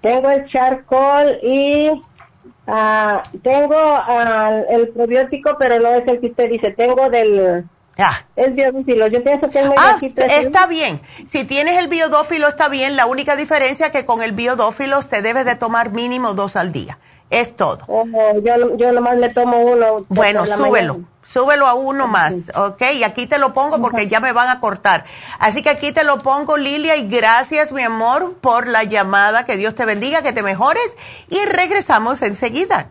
Tengo 0.00 0.30
el 0.30 0.48
charcoal 0.48 1.40
y 1.42 1.90
ah, 2.68 3.20
tengo 3.42 3.76
ah, 3.76 4.60
el 4.70 4.90
probiótico, 4.90 5.56
pero 5.58 5.80
no 5.80 5.88
es 5.88 6.06
el 6.06 6.20
que 6.20 6.28
usted 6.28 6.50
dice. 6.50 6.70
Tengo 6.70 7.10
del... 7.10 7.64
Ah. 7.98 8.24
El 8.36 8.52
biodófilo. 8.52 9.08
Yo 9.08 9.24
pienso 9.24 9.50
que 9.50 9.60
es 9.60 9.66
muy 9.66 9.76
Ah, 9.76 9.98
está 10.00 10.66
bien. 10.66 11.00
Si 11.26 11.44
tienes 11.44 11.78
el 11.78 11.88
biodófilo 11.88 12.46
está 12.46 12.68
bien. 12.68 12.94
La 12.94 13.06
única 13.06 13.34
diferencia 13.34 13.86
es 13.86 13.92
que 13.92 14.06
con 14.06 14.22
el 14.22 14.32
biodófilo 14.32 15.02
te 15.02 15.20
debes 15.20 15.44
de 15.44 15.56
tomar 15.56 15.90
mínimo 15.90 16.34
dos 16.34 16.54
al 16.54 16.70
día. 16.70 16.98
Es 17.32 17.56
todo. 17.56 17.78
Oh, 17.86 18.04
yo, 18.44 18.76
yo 18.76 18.92
nomás 18.92 19.16
le 19.16 19.30
tomo 19.30 19.58
uno. 19.58 20.04
Bueno, 20.10 20.40
por 20.40 20.48
la 20.48 20.56
súbelo. 20.56 20.92
mañana. 20.92 21.08
Súbelo 21.24 21.66
a 21.66 21.72
uno 21.72 22.08
más, 22.08 22.34
¿ok? 22.54 22.82
Y 22.94 23.04
aquí 23.04 23.26
te 23.26 23.38
lo 23.38 23.54
pongo 23.54 23.80
porque 23.80 24.06
ya 24.06 24.20
me 24.20 24.32
van 24.32 24.50
a 24.50 24.60
cortar. 24.60 25.06
Así 25.38 25.62
que 25.62 25.70
aquí 25.70 25.92
te 25.92 26.04
lo 26.04 26.18
pongo, 26.18 26.58
Lilia, 26.58 26.96
y 26.96 27.08
gracias, 27.08 27.72
mi 27.72 27.82
amor, 27.82 28.34
por 28.34 28.66
la 28.66 28.84
llamada. 28.84 29.46
Que 29.46 29.56
Dios 29.56 29.74
te 29.74 29.86
bendiga, 29.86 30.20
que 30.20 30.34
te 30.34 30.42
mejores. 30.42 30.94
Y 31.30 31.42
regresamos 31.46 32.20
enseguida. 32.20 32.90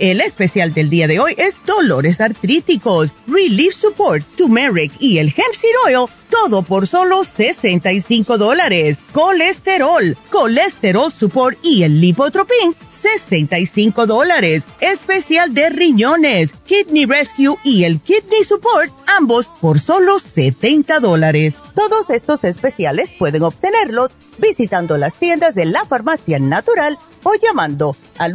El 0.00 0.22
especial 0.22 0.72
del 0.72 0.88
día 0.88 1.06
de 1.06 1.20
hoy 1.20 1.34
es 1.36 1.56
dolores 1.66 2.22
artríticos, 2.22 3.12
Relief 3.26 3.74
Support, 3.74 4.24
Turmeric 4.34 4.92
y 4.98 5.18
el 5.18 5.28
Hemp 5.28 5.54
Seed 5.54 5.74
Oil, 5.86 6.06
todo 6.30 6.62
por 6.62 6.86
solo 6.86 7.22
65 7.22 8.38
dólares. 8.38 8.96
Colesterol, 9.12 10.16
Colesterol 10.30 11.12
Support 11.12 11.58
y 11.62 11.82
el 11.82 12.00
Lipotropin, 12.00 12.74
65 12.88 14.06
dólares. 14.06 14.64
Especial 14.80 15.52
de 15.52 15.68
riñones, 15.68 16.52
Kidney 16.64 17.04
Rescue 17.04 17.58
y 17.62 17.84
el 17.84 18.00
Kidney 18.00 18.42
Support, 18.48 18.90
ambos 19.06 19.50
por 19.60 19.80
solo 19.80 20.18
70 20.18 20.98
dólares. 21.00 21.56
Todos 21.74 22.08
estos 22.08 22.42
especiales 22.44 23.10
pueden 23.18 23.42
obtenerlos 23.42 24.12
visitando 24.38 24.96
las 24.96 25.12
tiendas 25.16 25.54
de 25.54 25.66
la 25.66 25.84
Farmacia 25.84 26.38
Natural 26.38 26.98
o 27.22 27.34
llamando 27.34 27.96
al 28.16 28.34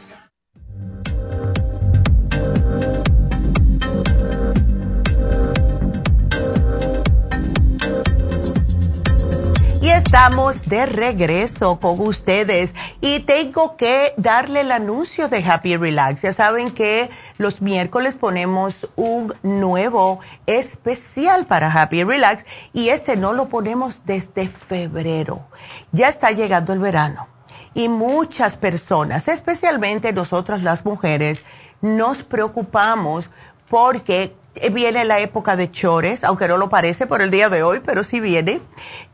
Estamos 10.11 10.63
de 10.65 10.85
regreso 10.87 11.79
con 11.79 12.01
ustedes 12.01 12.75
y 12.99 13.21
tengo 13.21 13.77
que 13.77 14.13
darle 14.17 14.59
el 14.59 14.73
anuncio 14.73 15.29
de 15.29 15.41
Happy 15.41 15.77
Relax. 15.77 16.23
Ya 16.23 16.33
saben 16.33 16.71
que 16.71 17.09
los 17.37 17.61
miércoles 17.61 18.17
ponemos 18.17 18.89
un 18.97 19.33
nuevo 19.41 20.19
especial 20.47 21.45
para 21.45 21.71
Happy 21.71 22.03
Relax 22.03 22.43
y 22.73 22.89
este 22.89 23.15
no 23.15 23.31
lo 23.31 23.47
ponemos 23.47 24.01
desde 24.03 24.49
febrero. 24.49 25.47
Ya 25.93 26.09
está 26.09 26.31
llegando 26.31 26.73
el 26.73 26.79
verano 26.79 27.29
y 27.73 27.87
muchas 27.87 28.57
personas, 28.57 29.29
especialmente 29.29 30.11
nosotras 30.11 30.61
las 30.61 30.83
mujeres, 30.83 31.41
nos 31.79 32.25
preocupamos 32.25 33.29
porque 33.69 34.35
viene 34.71 35.05
la 35.05 35.19
época 35.19 35.55
de 35.55 35.71
chores, 35.71 36.23
aunque 36.23 36.47
no 36.47 36.57
lo 36.57 36.69
parece 36.69 37.07
por 37.07 37.21
el 37.21 37.31
día 37.31 37.49
de 37.49 37.63
hoy, 37.63 37.81
pero 37.83 38.03
sí 38.03 38.19
viene. 38.19 38.61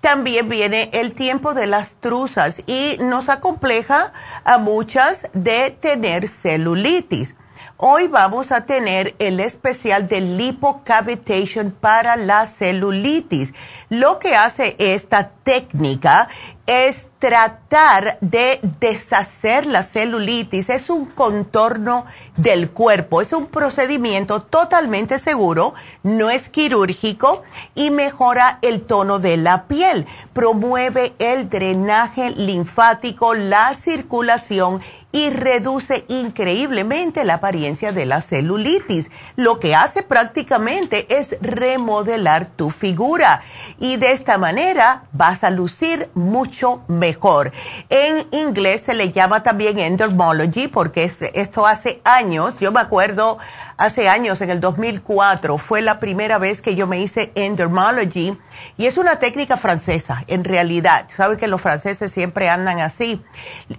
También 0.01 0.49
viene 0.49 0.89
el 0.93 1.13
tiempo 1.13 1.53
de 1.53 1.67
las 1.67 1.95
truzas 1.95 2.61
y 2.65 2.97
nos 2.99 3.29
acompleja 3.29 4.13
a 4.43 4.57
muchas 4.57 5.29
de 5.33 5.71
tener 5.71 6.27
celulitis. 6.27 7.35
Hoy 7.79 8.07
vamos 8.07 8.51
a 8.51 8.65
tener 8.65 9.15
el 9.19 9.39
especial 9.39 10.07
de 10.07 10.21
lipocavitation 10.21 11.69
para 11.71 12.15
la 12.15 12.47
celulitis. 12.47 13.53
Lo 13.89 14.17
que 14.17 14.35
hace 14.35 14.75
esta 14.79 15.29
técnica 15.43 16.27
es 16.68 17.07
tratar 17.20 18.18
de 18.22 18.59
deshacer 18.80 19.65
la 19.65 19.84
celulitis. 19.84 20.70
Es 20.70 20.89
un 20.89 21.05
contorno 21.05 22.05
del 22.36 22.70
cuerpo. 22.70 23.22
Es 23.22 23.32
un 23.32 23.47
procedimiento 23.47 24.41
totalmente 24.41 25.18
seguro, 25.18 25.74
no 26.03 26.30
es 26.30 26.49
quirúrgico 26.49 27.41
y 27.74 27.89
mejora 27.89 28.59
el 28.61 28.82
tono 28.82 29.20
de 29.20 29.38
la 29.38 29.63
piel. 29.68 30.05
Promueve 30.34 31.15
el 31.20 31.49
drenaje 31.49 32.32
linfático, 32.32 33.34
la 33.34 33.74
circulación 33.74 34.82
y 35.13 35.30
reduce 35.30 36.05
increíblemente 36.09 37.24
la 37.24 37.36
apariencia 37.36 37.93
de 37.93 38.05
la 38.05 38.22
celulitis. 38.22 39.09
Lo 39.38 39.59
que 39.59 39.74
hace 39.74 40.03
prácticamente 40.03 41.18
es 41.18 41.38
remodelar 41.41 42.45
tu 42.45 42.70
figura 42.70 43.41
y 43.80 43.95
de 43.95 44.11
esta 44.11 44.38
manera 44.38 45.05
vas 45.13 45.43
a 45.43 45.49
lucir 45.49 46.09
mucho 46.13 46.57
mejor. 46.88 47.51
En 47.89 48.28
inglés 48.32 48.82
se 48.82 48.93
le 48.93 49.12
llama 49.12 49.43
también 49.43 49.78
endermology 49.80 50.68
porque 50.68 51.03
es- 51.03 51.22
esto 51.34 51.66
hace 51.68 52.01
años, 52.03 52.60
yo 52.60 52.72
me 52.72 52.80
acuerdo 52.80 53.38
hace 53.78 54.09
años, 54.09 54.41
en 54.41 54.49
el 54.49 54.59
2004, 54.59 55.57
fue 55.57 55.82
la 55.82 55.99
primera 55.99 56.38
vez 56.39 56.61
que 56.61 56.75
yo 56.75 56.88
me 56.88 56.99
hice 56.99 57.32
endermology 57.36 58.38
y 58.75 58.88
es 58.88 58.97
una 58.97 59.19
técnica 59.19 59.55
francesa, 59.55 60.23
en 60.28 60.43
realidad. 60.43 61.07
Saben 61.15 61.38
que 61.38 61.47
los 61.47 61.61
franceses 61.61 62.11
siempre 62.11 62.49
andan 62.49 62.80
así. 62.80 63.21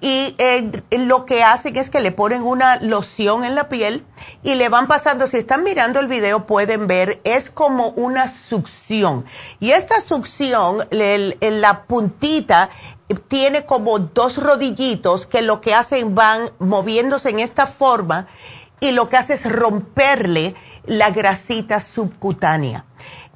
Y 0.00 0.34
eh, 0.38 0.70
lo 0.92 1.24
que 1.24 1.42
hacen 1.42 1.76
es 1.76 1.90
que 1.90 2.00
le 2.00 2.12
ponen 2.12 2.42
una 2.42 2.76
loción 2.76 3.44
en 3.44 3.54
la 3.56 3.68
piel 3.68 4.04
y 4.42 4.54
le 4.54 4.68
van 4.68 4.86
pasando, 4.86 5.26
si 5.26 5.36
están 5.36 5.64
mirando 5.64 5.98
el 6.00 6.06
video 6.08 6.46
pueden 6.46 6.86
ver, 6.86 7.20
es 7.24 7.50
como 7.50 7.88
una 7.90 8.28
succión. 8.28 9.24
Y 9.58 9.72
esta 9.72 10.00
succión, 10.00 10.78
el- 10.90 11.36
la 11.40 11.82
puntita, 11.84 12.70
tiene 13.28 13.64
como 13.64 13.98
dos 13.98 14.36
rodillitos 14.36 15.26
que 15.26 15.40
lo 15.40 15.62
que 15.62 15.74
hacen 15.74 16.14
van 16.14 16.42
moviéndose 16.58 17.30
en 17.30 17.40
esta 17.40 17.66
forma 17.66 18.26
y 18.80 18.92
lo 18.92 19.08
que 19.08 19.16
hace 19.16 19.34
es 19.34 19.50
romperle 19.50 20.54
la 20.86 21.10
grasita 21.10 21.80
subcutánea. 21.80 22.84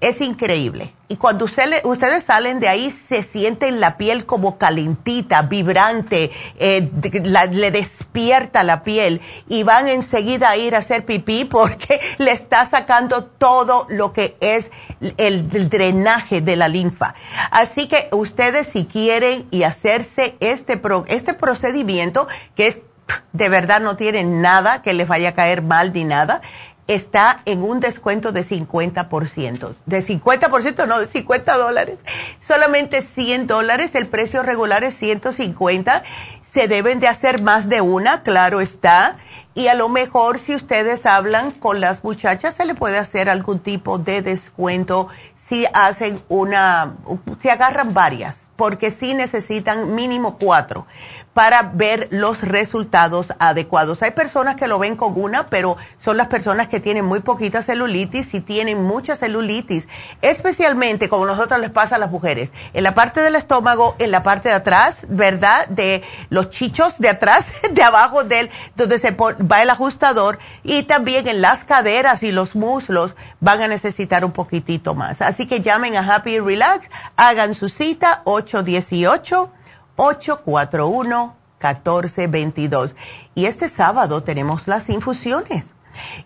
es 0.01 0.21
increíble. 0.21 0.93
Y 1.07 1.17
cuando 1.17 1.45
ustedes 1.45 2.25
salen 2.25 2.59
de 2.59 2.67
ahí, 2.67 2.91
se 2.91 3.23
sienten 3.23 3.81
la 3.81 3.97
piel 3.97 4.27
como 4.27 4.59
calentita, 4.59 5.43
vibrante, 5.43 6.33
eh, 6.59 6.91
le 7.53 7.71
despierta 7.71 8.65
la 8.65 8.83
piel 8.83 9.21
y 9.49 9.63
van 9.63 9.89
enseguida 9.89 10.51
a 10.51 10.57
ir 10.57 10.75
a 10.75 10.79
hacer 10.79 11.05
pipí 11.05 11.45
porque 11.51 12.01
le 12.19 12.33
está 12.33 12.65
sacando 12.65 13.25
todo 13.27 13.87
lo 13.91 14.13
que 14.13 14.37
es 14.41 14.73
el, 15.19 15.49
drenaje 15.69 16.41
de 16.41 16.57
la 16.57 16.67
linfa. 16.67 17.15
Así 17.53 17.87
que 17.87 18.09
ustedes 18.11 18.67
si 18.67 18.87
quieren 18.87 19.47
y 19.53 19.63
hacerse 19.63 20.37
este, 20.41 20.81
este 21.09 21.35
procedimiento, 21.35 22.27
que 22.57 22.67
es 22.67 22.81
de 23.33 23.49
verdad 23.49 23.81
no 23.81 23.97
tiene 23.97 24.25
nada 24.25 24.83
que 24.83 24.93
les 24.93 25.09
vaya 25.09 25.31
a 25.31 25.35
caer 25.35 25.63
mal 25.63 25.93
ni 25.93 26.05
nada, 26.05 26.41
está 26.87 27.41
en 27.45 27.63
un 27.63 27.81
descuento 27.81 28.33
de 28.33 28.45
50%. 28.45 29.75
De 29.87 30.03
50%, 30.03 30.87
no, 30.87 31.01
de 31.01 31.07
50 31.07 31.57
dólares. 31.57 32.01
Solamente 32.41 33.03
100 33.03 33.47
dólares, 33.47 33.95
el 33.95 34.07
precio 34.07 34.43
regular 34.43 34.85
es 34.85 34.95
150. 34.95 36.03
Se 36.53 36.69
deben 36.69 37.01
de 37.01 37.09
hacer 37.09 37.41
más 37.41 37.69
de 37.69 37.81
una, 37.81 38.23
claro 38.23 38.61
está. 38.61 39.17
Y 39.55 39.69
a 39.69 39.75
lo 39.75 39.91
mejor 39.91 40.39
si 40.39 40.55
ustedes 40.55 41.05
hablan 41.05 41.51
con 41.51 41.81
las 41.81 42.03
muchachas, 42.05 42.55
se 42.55 42.65
le 42.65 42.75
puede 42.75 42.97
hacer 42.97 43.29
algún 43.29 43.59
tipo 43.59 43.99
de 43.99 44.23
descuento 44.23 45.09
si 45.35 45.67
hacen 45.75 46.23
una, 46.29 46.97
si 47.39 47.51
agarran 47.51 47.93
varias, 47.93 48.49
porque 48.57 48.91
sí 48.91 49.13
necesitan 49.13 49.95
mínimo 49.95 50.39
cuatro 50.39 50.87
para 51.35 51.63
ver 51.75 52.09
los 52.11 52.41
resultados 52.41 53.33
adecuados. 53.39 54.03
Hay 54.03 54.13
personas 54.13 54.57
que 54.57 54.69
lo 54.69 54.79
ven 54.79 54.97
con 54.97 55.13
una, 55.17 55.49
pero 55.49 55.77
son 55.99 56.17
las 56.17 56.29
personas 56.29 56.69
que 56.69 56.81
tienen 56.81 57.05
muy 57.05 57.21
poquita 57.21 57.61
celulitis 57.61 58.33
y 58.33 58.41
tienen 58.41 58.83
mucha 58.83 59.17
celulitis, 59.17 59.89
especialmente 60.23 61.09
como 61.09 61.27
nosotros 61.27 61.61
les 61.61 61.71
pasa 61.71 61.97
a 61.97 61.99
las 61.99 62.11
mujeres, 62.11 62.53
en 62.73 62.85
la 62.85 62.95
parte 62.95 63.21
del 63.21 63.35
estómago, 63.35 63.97
en 63.99 64.11
la 64.11 64.23
parte 64.23 64.49
de 64.49 64.55
atrás, 64.55 65.01
¿verdad? 65.09 65.67
De 65.69 66.03
los 66.31 66.42
chichos 66.51 66.99
de 66.99 67.09
atrás, 67.09 67.47
de 67.73 67.83
abajo 67.83 68.25
del, 68.25 68.51
donde 68.77 68.99
se 68.99 69.13
va 69.13 69.63
el 69.63 69.71
ajustador 69.71 70.39
y 70.63 70.85
también 70.85 71.29
en 71.29 71.41
las 71.41 71.65
caderas 71.65 72.23
y 72.23 72.33
los 72.33 72.55
muslos 72.55 73.17
van 73.41 73.61
a 73.61 73.69
necesitar 73.69 74.25
un 74.25 74.33
poquitito 74.33 74.95
más. 74.95 75.23
Así 75.23 75.47
que 75.47 75.61
llamen 75.61 75.97
a 75.97 76.15
Happy 76.15 76.39
Relax, 76.39 76.89
hagan 77.17 77.55
su 77.55 77.69
cita 77.69 78.23
818 78.25 79.51
841-1422. 79.97 82.95
Y 83.35 83.47
este 83.47 83.69
sábado 83.69 84.23
tenemos 84.23 84.69
las 84.69 84.89
infusiones. 84.89 85.65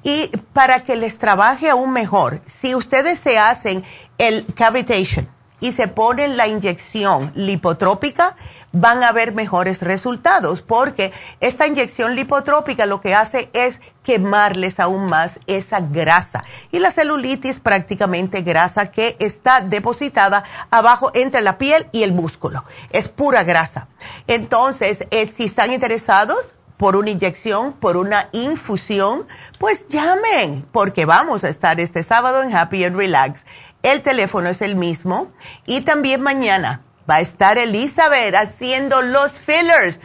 Y 0.02 0.28
para 0.52 0.84
que 0.84 0.96
les 0.96 1.16
trabaje 1.18 1.70
aún 1.70 1.92
mejor, 1.92 2.40
si 2.46 2.76
ustedes 2.76 3.18
se 3.18 3.38
hacen 3.38 3.82
el 4.18 4.44
cavitation 4.54 5.26
y 5.60 5.72
se 5.72 5.88
ponen 5.88 6.36
la 6.36 6.48
inyección 6.48 7.32
lipotrópica, 7.34 8.36
van 8.72 9.02
a 9.02 9.12
ver 9.12 9.32
mejores 9.32 9.80
resultados, 9.80 10.60
porque 10.60 11.12
esta 11.40 11.66
inyección 11.66 12.14
lipotrópica 12.14 12.84
lo 12.84 13.00
que 13.00 13.14
hace 13.14 13.48
es 13.54 13.80
quemarles 14.02 14.78
aún 14.80 15.06
más 15.06 15.40
esa 15.46 15.80
grasa. 15.80 16.44
Y 16.72 16.78
la 16.78 16.90
celulitis 16.90 17.60
prácticamente 17.60 18.42
grasa 18.42 18.90
que 18.90 19.16
está 19.18 19.62
depositada 19.62 20.44
abajo 20.70 21.10
entre 21.14 21.40
la 21.40 21.58
piel 21.58 21.88
y 21.92 22.02
el 22.02 22.12
músculo. 22.12 22.64
Es 22.90 23.08
pura 23.08 23.44
grasa. 23.44 23.88
Entonces, 24.26 25.06
eh, 25.10 25.26
si 25.26 25.46
están 25.46 25.72
interesados, 25.72 26.36
por 26.76 26.96
una 26.96 27.10
inyección, 27.10 27.72
por 27.72 27.96
una 27.96 28.28
infusión, 28.32 29.26
pues 29.58 29.86
llamen, 29.88 30.66
porque 30.72 31.06
vamos 31.06 31.44
a 31.44 31.48
estar 31.48 31.80
este 31.80 32.02
sábado 32.02 32.42
en 32.42 32.54
Happy 32.54 32.84
and 32.84 32.96
Relax. 32.96 33.44
El 33.82 34.02
teléfono 34.02 34.48
es 34.48 34.62
el 34.62 34.76
mismo 34.76 35.32
y 35.66 35.82
también 35.82 36.20
mañana 36.20 36.82
va 37.08 37.16
a 37.16 37.20
estar 37.20 37.58
Elizabeth 37.58 38.34
haciendo 38.34 39.02
los 39.02 39.32
fillers. 39.32 40.00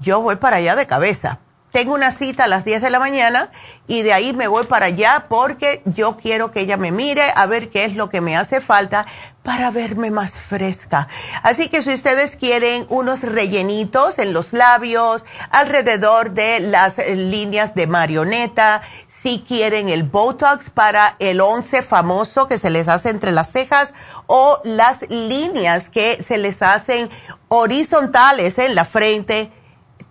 Yo 0.00 0.20
voy 0.20 0.36
para 0.36 0.56
allá 0.56 0.76
de 0.76 0.86
cabeza. 0.86 1.40
Tengo 1.76 1.92
una 1.92 2.10
cita 2.10 2.44
a 2.44 2.48
las 2.48 2.64
10 2.64 2.80
de 2.80 2.88
la 2.88 2.98
mañana 2.98 3.50
y 3.86 4.00
de 4.00 4.14
ahí 4.14 4.32
me 4.32 4.48
voy 4.48 4.64
para 4.64 4.86
allá 4.86 5.26
porque 5.28 5.82
yo 5.84 6.16
quiero 6.16 6.50
que 6.50 6.60
ella 6.60 6.78
me 6.78 6.90
mire 6.90 7.24
a 7.34 7.44
ver 7.44 7.68
qué 7.68 7.84
es 7.84 7.94
lo 7.94 8.08
que 8.08 8.22
me 8.22 8.34
hace 8.34 8.62
falta 8.62 9.04
para 9.42 9.70
verme 9.70 10.10
más 10.10 10.38
fresca. 10.38 11.06
Así 11.42 11.68
que 11.68 11.82
si 11.82 11.92
ustedes 11.92 12.36
quieren 12.36 12.86
unos 12.88 13.20
rellenitos 13.20 14.18
en 14.18 14.32
los 14.32 14.54
labios, 14.54 15.22
alrededor 15.50 16.30
de 16.30 16.60
las 16.60 16.96
líneas 16.96 17.74
de 17.74 17.86
marioneta, 17.86 18.80
si 19.06 19.44
quieren 19.46 19.90
el 19.90 20.04
Botox 20.04 20.70
para 20.70 21.16
el 21.18 21.42
11 21.42 21.82
famoso 21.82 22.46
que 22.46 22.56
se 22.56 22.70
les 22.70 22.88
hace 22.88 23.10
entre 23.10 23.32
las 23.32 23.52
cejas 23.52 23.92
o 24.28 24.62
las 24.64 25.02
líneas 25.10 25.90
que 25.90 26.22
se 26.22 26.38
les 26.38 26.62
hacen 26.62 27.10
horizontales 27.48 28.58
en 28.58 28.74
la 28.74 28.86
frente, 28.86 29.52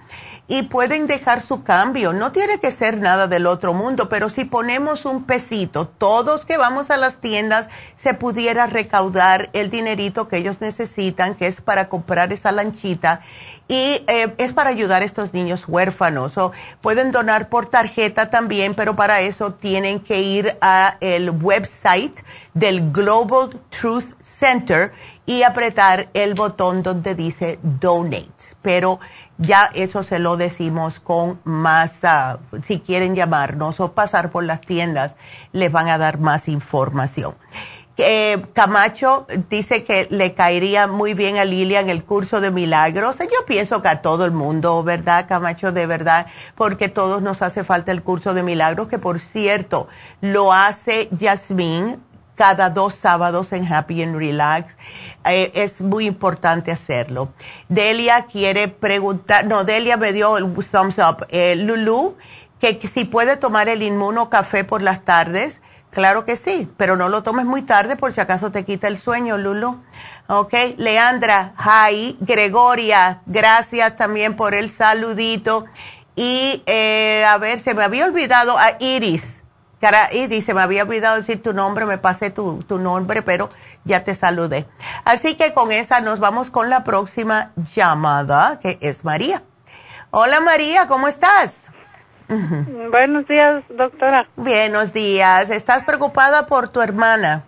y 0.51 0.65
pueden 0.65 1.07
dejar 1.07 1.43
su 1.43 1.63
cambio. 1.63 2.13
No 2.13 2.33
tiene 2.33 2.59
que 2.59 2.73
ser 2.73 2.99
nada 2.99 3.29
del 3.29 3.47
otro 3.47 3.73
mundo, 3.73 4.09
pero 4.09 4.29
si 4.29 4.45
ponemos 4.45 5.05
un 5.05 5.23
pesito, 5.23 5.87
todos 5.87 6.45
que 6.45 6.59
vamos 6.59 6.91
a 6.91 6.97
las 6.97 7.19
tiendas, 7.19 7.69
se 7.95 8.15
pudiera 8.15 8.67
recaudar 8.67 9.49
el 9.53 9.71
dinerito 9.71 10.27
que 10.27 10.39
ellos 10.39 10.61
necesitan, 10.61 11.37
que 11.37 11.47
es 11.47 11.61
para 11.61 11.89
comprar 11.89 12.33
esa 12.33 12.51
lanchita 12.51 13.21
y 13.69 14.05
eh, 14.09 14.35
es 14.39 14.53
para 14.53 14.71
ayudar 14.71 15.03
a 15.03 15.05
estos 15.05 15.33
niños 15.33 15.67
huérfanos. 15.69 16.37
O 16.37 16.51
pueden 16.81 17.13
donar 17.13 17.49
por 17.49 17.67
tarjeta 17.67 18.29
también, 18.29 18.75
pero 18.75 18.97
para 18.97 19.21
eso 19.21 19.55
tienen 19.55 20.01
que 20.01 20.21
ir 20.21 20.59
a 20.61 20.97
el 21.01 21.31
website 21.31 22.25
del 22.55 22.91
Global 22.91 23.61
Truth 23.71 24.21
Center 24.21 24.91
y 25.27 25.45
apretar 25.45 26.09
el 26.13 26.35
botón 26.35 26.83
donde 26.83 27.15
dice 27.15 27.61
donate. 27.63 28.57
Pero 28.63 28.99
ya 29.41 29.70
eso 29.74 30.03
se 30.03 30.18
lo 30.18 30.36
decimos 30.36 31.01
con 31.01 31.41
más, 31.45 32.05
ah, 32.05 32.38
si 32.62 32.78
quieren 32.80 33.14
llamarnos 33.14 33.80
o 33.80 33.93
pasar 33.93 34.30
por 34.30 34.45
las 34.45 34.61
tiendas, 34.61 35.16
les 35.53 35.72
van 35.72 35.88
a 35.88 35.99
dar 35.99 36.18
más 36.18 36.47
información. 36.47 37.34
Eh, 37.97 38.47
Camacho 38.55 39.26
dice 39.51 39.84
que 39.84 40.07
le 40.11 40.32
caería 40.32 40.86
muy 40.86 41.12
bien 41.12 41.36
a 41.36 41.45
Lilia 41.45 41.80
en 41.80 41.91
el 41.91 42.03
curso 42.05 42.41
de 42.41 42.51
milagros. 42.51 43.18
Yo 43.18 43.45
pienso 43.47 43.82
que 43.82 43.88
a 43.88 44.01
todo 44.01 44.24
el 44.24 44.30
mundo, 44.30 44.82
¿verdad, 44.82 45.26
Camacho? 45.28 45.72
De 45.72 45.86
verdad, 45.86 46.26
porque 46.55 46.88
todos 46.88 47.20
nos 47.20 47.43
hace 47.43 47.62
falta 47.62 47.93
el 47.93 48.03
curso 48.03 48.32
de 48.32 48.43
milagros, 48.43 48.88
que 48.88 48.99
por 48.99 49.20
cierto, 49.20 49.88
lo 50.22 50.53
hace 50.53 51.09
Yasmín 51.12 52.01
cada 52.41 52.70
dos 52.70 52.95
sábados 52.95 53.53
en 53.53 53.70
Happy 53.70 54.03
and 54.03 54.16
Relax. 54.16 54.78
Eh, 55.26 55.51
es 55.53 55.82
muy 55.82 56.07
importante 56.07 56.72
hacerlo. 56.72 57.34
Delia 57.68 58.24
quiere 58.32 58.66
preguntar, 58.68 59.45
no, 59.45 59.64
Delia 59.64 59.99
me 59.99 60.14
dio 60.14 60.38
el 60.38 60.51
thumbs 60.55 60.97
up. 60.97 61.26
Eh, 61.28 61.55
Lulu, 61.57 62.16
que, 62.59 62.80
si 62.88 63.05
puede 63.05 63.36
tomar 63.36 63.68
el 63.68 63.82
inmuno 63.82 64.30
café 64.30 64.64
por 64.64 64.80
las 64.80 65.05
tardes. 65.05 65.61
Claro 65.91 66.24
que 66.24 66.34
sí, 66.34 66.66
pero 66.78 66.97
no 66.97 67.11
lo 67.11 67.22
tomes 67.22 67.45
muy 67.45 67.61
tarde 67.61 67.97
por 67.97 68.14
si 68.14 68.22
acaso 68.22 68.51
te 68.51 68.64
quita 68.64 68.88
el 68.88 68.99
sueño, 68.99 69.36
Lulu. 69.36 69.78
Ok, 70.28 70.55
Leandra, 70.78 71.53
hi, 71.59 72.16
Gregoria, 72.20 73.20
gracias 73.26 73.97
también 73.97 74.34
por 74.34 74.55
el 74.55 74.70
saludito. 74.70 75.66
Y 76.16 76.62
eh, 76.64 77.22
a 77.28 77.36
ver, 77.36 77.61
se 77.61 77.74
me 77.74 77.84
había 77.84 78.07
olvidado 78.07 78.57
a 78.57 78.78
Iris 78.80 79.39
y 80.12 80.26
dice, 80.26 80.53
me 80.53 80.61
había 80.61 80.83
olvidado 80.83 81.16
decir 81.16 81.43
tu 81.43 81.55
nombre, 81.55 81.87
me 81.87 81.99
pasé 81.99 82.31
tu, 82.31 82.62
tu 82.64 82.78
nombre, 82.78 83.22
pero 83.22 83.49
ya 83.85 84.05
te 84.05 84.14
saludé. 84.14 84.66
Así 85.05 85.37
que 85.37 85.55
con 85.55 85.72
esa 85.72 86.01
nos 86.01 86.20
vamos 86.20 86.51
con 86.51 86.68
la 86.68 86.85
próxima 86.85 87.53
llamada, 87.74 88.61
que 88.61 88.78
es 88.83 89.05
María. 89.05 89.43
Hola 90.11 90.41
María, 90.41 90.87
¿cómo 90.87 91.09
estás? 91.09 91.70
Buenos 92.91 93.26
días, 93.26 93.64
doctora. 93.70 94.28
Buenos 94.37 94.93
días. 94.93 95.51
¿Estás 95.51 95.85
preocupada 95.85 96.47
por 96.47 96.68
tu 96.68 96.81
hermana? 96.81 97.45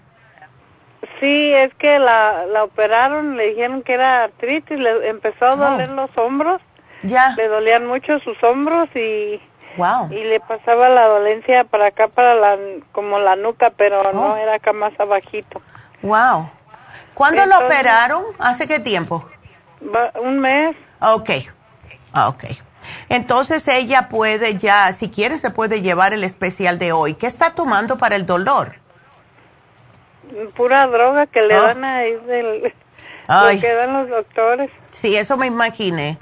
Sí, 1.20 1.52
es 1.52 1.72
que 1.74 1.98
la, 1.98 2.46
la 2.46 2.64
operaron, 2.64 3.36
le 3.36 3.50
dijeron 3.50 3.82
que 3.82 3.94
era 3.94 4.24
artritis, 4.24 4.78
le 4.78 5.08
empezó 5.08 5.44
a 5.46 5.56
doler 5.56 5.90
los 5.90 6.10
hombros. 6.16 6.60
Ya. 7.02 7.34
Le 7.36 7.48
dolían 7.48 7.86
mucho 7.86 8.18
sus 8.20 8.42
hombros 8.42 8.88
y 8.96 9.40
Wow. 9.76 10.10
y 10.12 10.22
le 10.24 10.38
pasaba 10.40 10.88
la 10.88 11.06
dolencia 11.06 11.64
para 11.64 11.86
acá 11.86 12.08
para 12.08 12.34
la 12.34 12.58
como 12.92 13.18
la 13.18 13.36
nuca, 13.36 13.70
pero 13.70 14.12
no 14.12 14.32
Oh. 14.32 14.36
era 14.36 14.54
acá 14.54 14.72
más 14.72 14.92
abajito. 15.00 15.62
Wow. 16.02 16.50
¿Cuándo 17.14 17.38
lo 17.46 17.54
Entonces- 17.54 17.66
operaron? 17.66 18.24
¿Hace 18.38 18.66
qué 18.68 18.78
tiempo? 18.80 19.28
Un 20.20 20.38
mes. 20.40 20.76
Ok. 21.00 21.30
Ok. 22.14 22.44
Entonces 23.08 23.66
ella 23.68 24.08
puede 24.08 24.56
ya, 24.58 24.92
si 24.92 25.08
quiere, 25.10 25.38
se 25.38 25.50
puede 25.50 25.82
llevar 25.82 26.12
el 26.12 26.24
especial 26.24 26.78
de 26.78 26.92
hoy. 26.92 27.14
¿Qué 27.14 27.26
está 27.26 27.54
tomando 27.54 27.96
para 27.96 28.16
el 28.16 28.26
dolor? 28.26 28.74
Pura 30.56 30.86
droga 30.86 31.26
que 31.26 31.42
le 31.42 31.58
Oh. 31.58 31.62
dan 31.62 31.84
ahí 31.84 32.12
del 32.26 32.72
Ay. 33.28 33.56
lo 33.56 33.60
que 33.60 33.74
dan 33.74 33.92
los 33.92 34.08
doctores. 34.08 34.70
Sí, 34.90 35.16
eso 35.16 35.36
me 35.36 35.46
imaginé. 35.46 36.18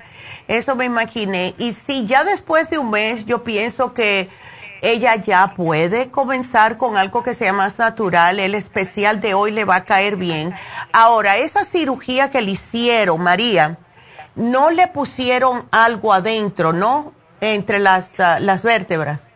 Eso 0.51 0.75
me 0.75 0.85
imaginé. 0.85 1.55
Y 1.59 1.75
sí, 1.75 2.07
ya 2.07 2.25
después 2.25 2.69
de 2.71 2.79
un 2.79 2.91
mes, 2.91 3.25
yo 3.25 3.45
pienso 3.45 3.95
que 3.95 4.29
ella 4.83 5.15
ya 5.15 5.53
puede 5.55 6.11
comenzar 6.11 6.77
con 6.77 6.97
algo 6.97 7.23
que 7.23 7.35
sea 7.35 7.53
más 7.53 7.79
natural. 7.79 8.41
El 8.41 8.57
especial 8.57 9.21
de 9.21 9.33
hoy 9.33 9.53
le 9.53 9.65
va 9.65 9.77
a 9.77 9.85
caer 9.85 10.17
bien. 10.17 10.53
Ahora, 10.93 11.37
esa 11.37 11.65
cirugía 11.65 12.31
que 12.31 12.41
le 12.43 12.51
hicieron, 12.51 13.21
María, 13.23 13.79
no 14.35 14.71
le 14.71 14.89
pusieron 14.89 15.69
algo 15.71 16.13
adentro, 16.13 16.73
¿no? 16.73 17.13
Entre 17.41 17.79
las, 17.79 18.19
ah, 18.19 18.41
las 18.41 18.65
vértebras. 18.65 19.29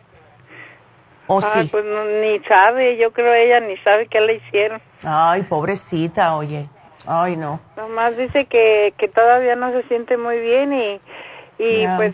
¿O 1.27 1.39
Ah, 1.41 1.61
sí? 1.61 1.69
pues 1.71 1.85
no- 1.85 2.03
ni 2.03 2.39
sabe, 2.43 2.97
yo 2.97 3.13
creo 3.13 3.33
ella 3.33 3.61
ni 3.61 3.77
sabe 3.77 4.07
qué 4.07 4.19
le 4.19 4.35
hicieron. 4.35 4.81
Ay, 5.01 5.43
pobrecita, 5.43 6.35
oye. 6.35 6.67
Ay, 7.07 7.35
no. 7.37 7.59
Nomás 7.77 8.17
dice 8.17 8.45
que, 8.45 8.93
que 8.97 9.07
todavía 9.07 9.55
no 9.55 9.71
se 9.71 9.83
siente 9.83 10.17
muy 10.17 10.39
bien 10.39 10.73
y, 10.73 10.99
y 11.59 11.85
pues 11.97 12.13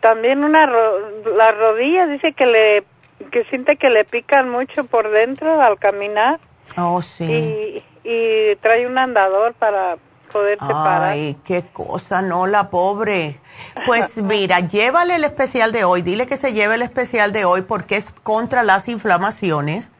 también 0.00 0.42
una 0.44 0.66
ro- 0.66 0.98
la 1.36 1.52
rodilla 1.52 2.06
dice 2.06 2.32
que 2.32 2.46
le 2.46 2.84
que 3.30 3.44
siente 3.44 3.76
que 3.76 3.90
le 3.90 4.04
pican 4.04 4.48
mucho 4.48 4.84
por 4.84 5.10
dentro 5.10 5.60
al 5.60 5.78
caminar 5.78 6.40
Oh, 6.76 7.02
sí. 7.02 7.24
y, 7.24 7.84
y 8.08 8.56
trae 8.56 8.86
un 8.86 8.96
andador 8.96 9.52
para 9.54 9.98
poderse 10.32 10.64
parar. 10.64 11.10
Ay, 11.10 11.36
qué 11.44 11.64
cosa, 11.72 12.22
no, 12.22 12.46
la 12.46 12.70
pobre. 12.70 13.40
Pues 13.84 14.16
mira, 14.22 14.60
llévale 14.60 15.16
el 15.16 15.24
especial 15.24 15.70
de 15.72 15.84
hoy, 15.84 16.00
dile 16.02 16.26
que 16.26 16.36
se 16.36 16.52
lleve 16.52 16.76
el 16.76 16.82
especial 16.82 17.32
de 17.32 17.44
hoy 17.44 17.62
porque 17.62 17.96
es 17.96 18.10
contra 18.22 18.62
las 18.62 18.88
inflamaciones. 18.88 19.90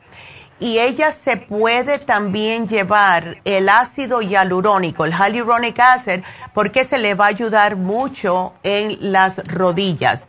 Y 0.61 0.79
ella 0.79 1.11
se 1.11 1.39
puede 1.39 1.99
también 1.99 2.69
llevar 2.69 3.39
el 3.45 3.69
ácido 3.71 4.21
hialurónico, 4.21 5.07
el 5.07 5.13
hyaluronic 5.15 5.79
acid, 5.81 6.21
porque 6.53 6.85
se 6.85 6.99
le 6.99 7.15
va 7.15 7.25
a 7.25 7.29
ayudar 7.29 7.77
mucho 7.77 8.53
en 8.63 9.13
las 9.13 9.43
rodillas. 9.53 10.29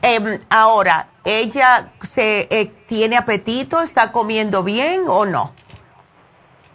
Em, 0.00 0.38
ahora, 0.50 1.08
¿ella 1.24 1.90
se 2.02 2.46
eh, 2.50 2.72
tiene 2.86 3.16
apetito? 3.16 3.82
¿Está 3.82 4.12
comiendo 4.12 4.62
bien 4.62 5.02
o 5.08 5.26
no? 5.26 5.52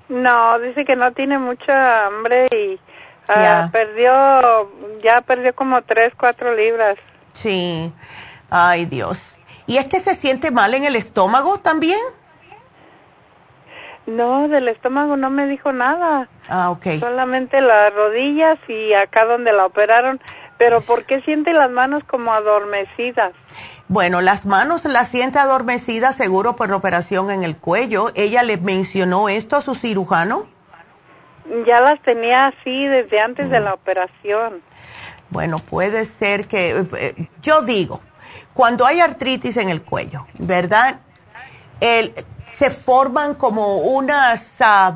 No, 0.10 0.60
dice 0.60 0.86
que 0.86 0.96
no 0.96 1.12
tiene 1.14 1.38
mucha 1.38 2.06
hambre 2.08 2.48
y 2.52 2.80
ah, 3.28 3.42
Ya. 3.42 3.70
perdió, 3.72 4.70
ya 5.04 5.22
perdió 5.22 5.54
como 5.56 5.82
tres, 5.82 6.14
cuatro 6.18 6.54
libras. 6.56 6.98
Sí, 7.34 7.94
ay 8.50 8.86
Dios. 8.86 9.36
¿Y 9.66 9.78
es 9.78 9.88
que 9.90 10.00
se 10.00 10.16
siente 10.16 10.52
mal 10.52 10.74
en 10.74 10.86
el 10.86 10.96
estómago 10.96 11.58
también? 11.60 12.00
No, 14.08 14.48
del 14.48 14.68
estómago 14.70 15.18
no 15.18 15.30
me 15.30 15.46
dijo 15.48 15.72
nada. 15.74 16.30
Ah, 16.50 16.70
ok. 16.72 16.86
Solamente 17.00 17.62
las 17.62 17.94
rodillas 17.94 18.58
y 18.70 18.94
acá 18.94 19.26
donde 19.26 19.52
la 19.54 19.66
operaron. 19.66 20.20
Pero 20.58 20.82
¿por 20.82 21.04
qué 21.04 21.22
siente 21.22 21.54
las 21.54 21.70
manos 21.70 22.02
como 22.08 22.34
adormecidas? 22.34 23.34
Bueno, 23.90 24.22
las 24.22 24.46
manos 24.48 24.86
las 24.86 25.10
siente 25.10 25.38
adormecidas 25.40 26.16
seguro 26.16 26.56
por 26.56 26.70
la 26.70 26.78
operación 26.78 27.30
en 27.30 27.44
el 27.44 27.58
cuello. 27.58 28.12
¿Ella 28.16 28.42
le 28.44 28.58
mencionó 28.58 29.30
esto 29.30 29.56
a 29.58 29.62
su 29.62 29.76
cirujano? 29.76 30.48
Ya 31.68 31.80
las 31.82 32.02
tenía 32.02 32.48
así 32.48 32.88
desde 32.88 33.20
antes 33.20 33.48
Mm. 33.48 33.52
de 33.52 33.60
la 33.60 33.74
operación. 33.74 34.62
Bueno, 35.30 35.60
puede 35.60 36.06
ser 36.06 36.48
que, 36.48 36.86
eh, 36.98 37.30
yo 37.42 37.62
digo, 37.62 38.02
cuando 38.54 38.86
hay 38.86 39.00
artritis 39.02 39.58
en 39.58 39.70
el 39.70 39.82
cuello, 39.84 40.26
¿verdad? 40.40 41.02
El, 41.80 42.14
se 42.48 42.70
forman 42.70 43.36
como 43.36 43.78
unas, 43.78 44.62
ah, 44.62 44.96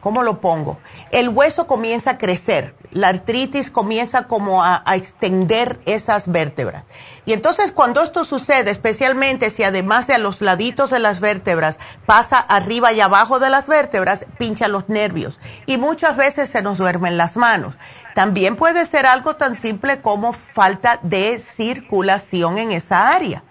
¿cómo 0.00 0.22
lo 0.22 0.40
pongo? 0.40 0.78
El 1.10 1.28
hueso 1.28 1.66
comienza 1.66 2.12
a 2.12 2.18
crecer, 2.18 2.74
la 2.90 3.08
artritis 3.08 3.70
comienza 3.70 4.28
como 4.28 4.62
a, 4.62 4.82
a 4.84 4.96
extender 4.96 5.80
esas 5.84 6.28
vértebras. 6.30 6.84
Y 7.24 7.32
entonces 7.32 7.72
cuando 7.72 8.02
esto 8.02 8.24
sucede, 8.24 8.70
especialmente 8.70 9.50
si 9.50 9.62
además 9.62 10.06
de 10.06 10.14
a 10.14 10.18
los 10.18 10.40
laditos 10.40 10.90
de 10.90 10.98
las 10.98 11.20
vértebras 11.20 11.78
pasa 12.06 12.38
arriba 12.38 12.92
y 12.92 13.00
abajo 13.00 13.38
de 13.38 13.50
las 13.50 13.66
vértebras, 13.68 14.26
pincha 14.38 14.68
los 14.68 14.88
nervios. 14.88 15.38
Y 15.66 15.78
muchas 15.78 16.16
veces 16.16 16.50
se 16.50 16.62
nos 16.62 16.78
duermen 16.78 17.16
las 17.16 17.36
manos. 17.36 17.74
También 18.14 18.56
puede 18.56 18.86
ser 18.86 19.06
algo 19.06 19.36
tan 19.36 19.56
simple 19.56 20.00
como 20.00 20.32
falta 20.32 21.00
de 21.02 21.38
circulación 21.38 22.58
en 22.58 22.72
esa 22.72 23.10
área. 23.10 23.44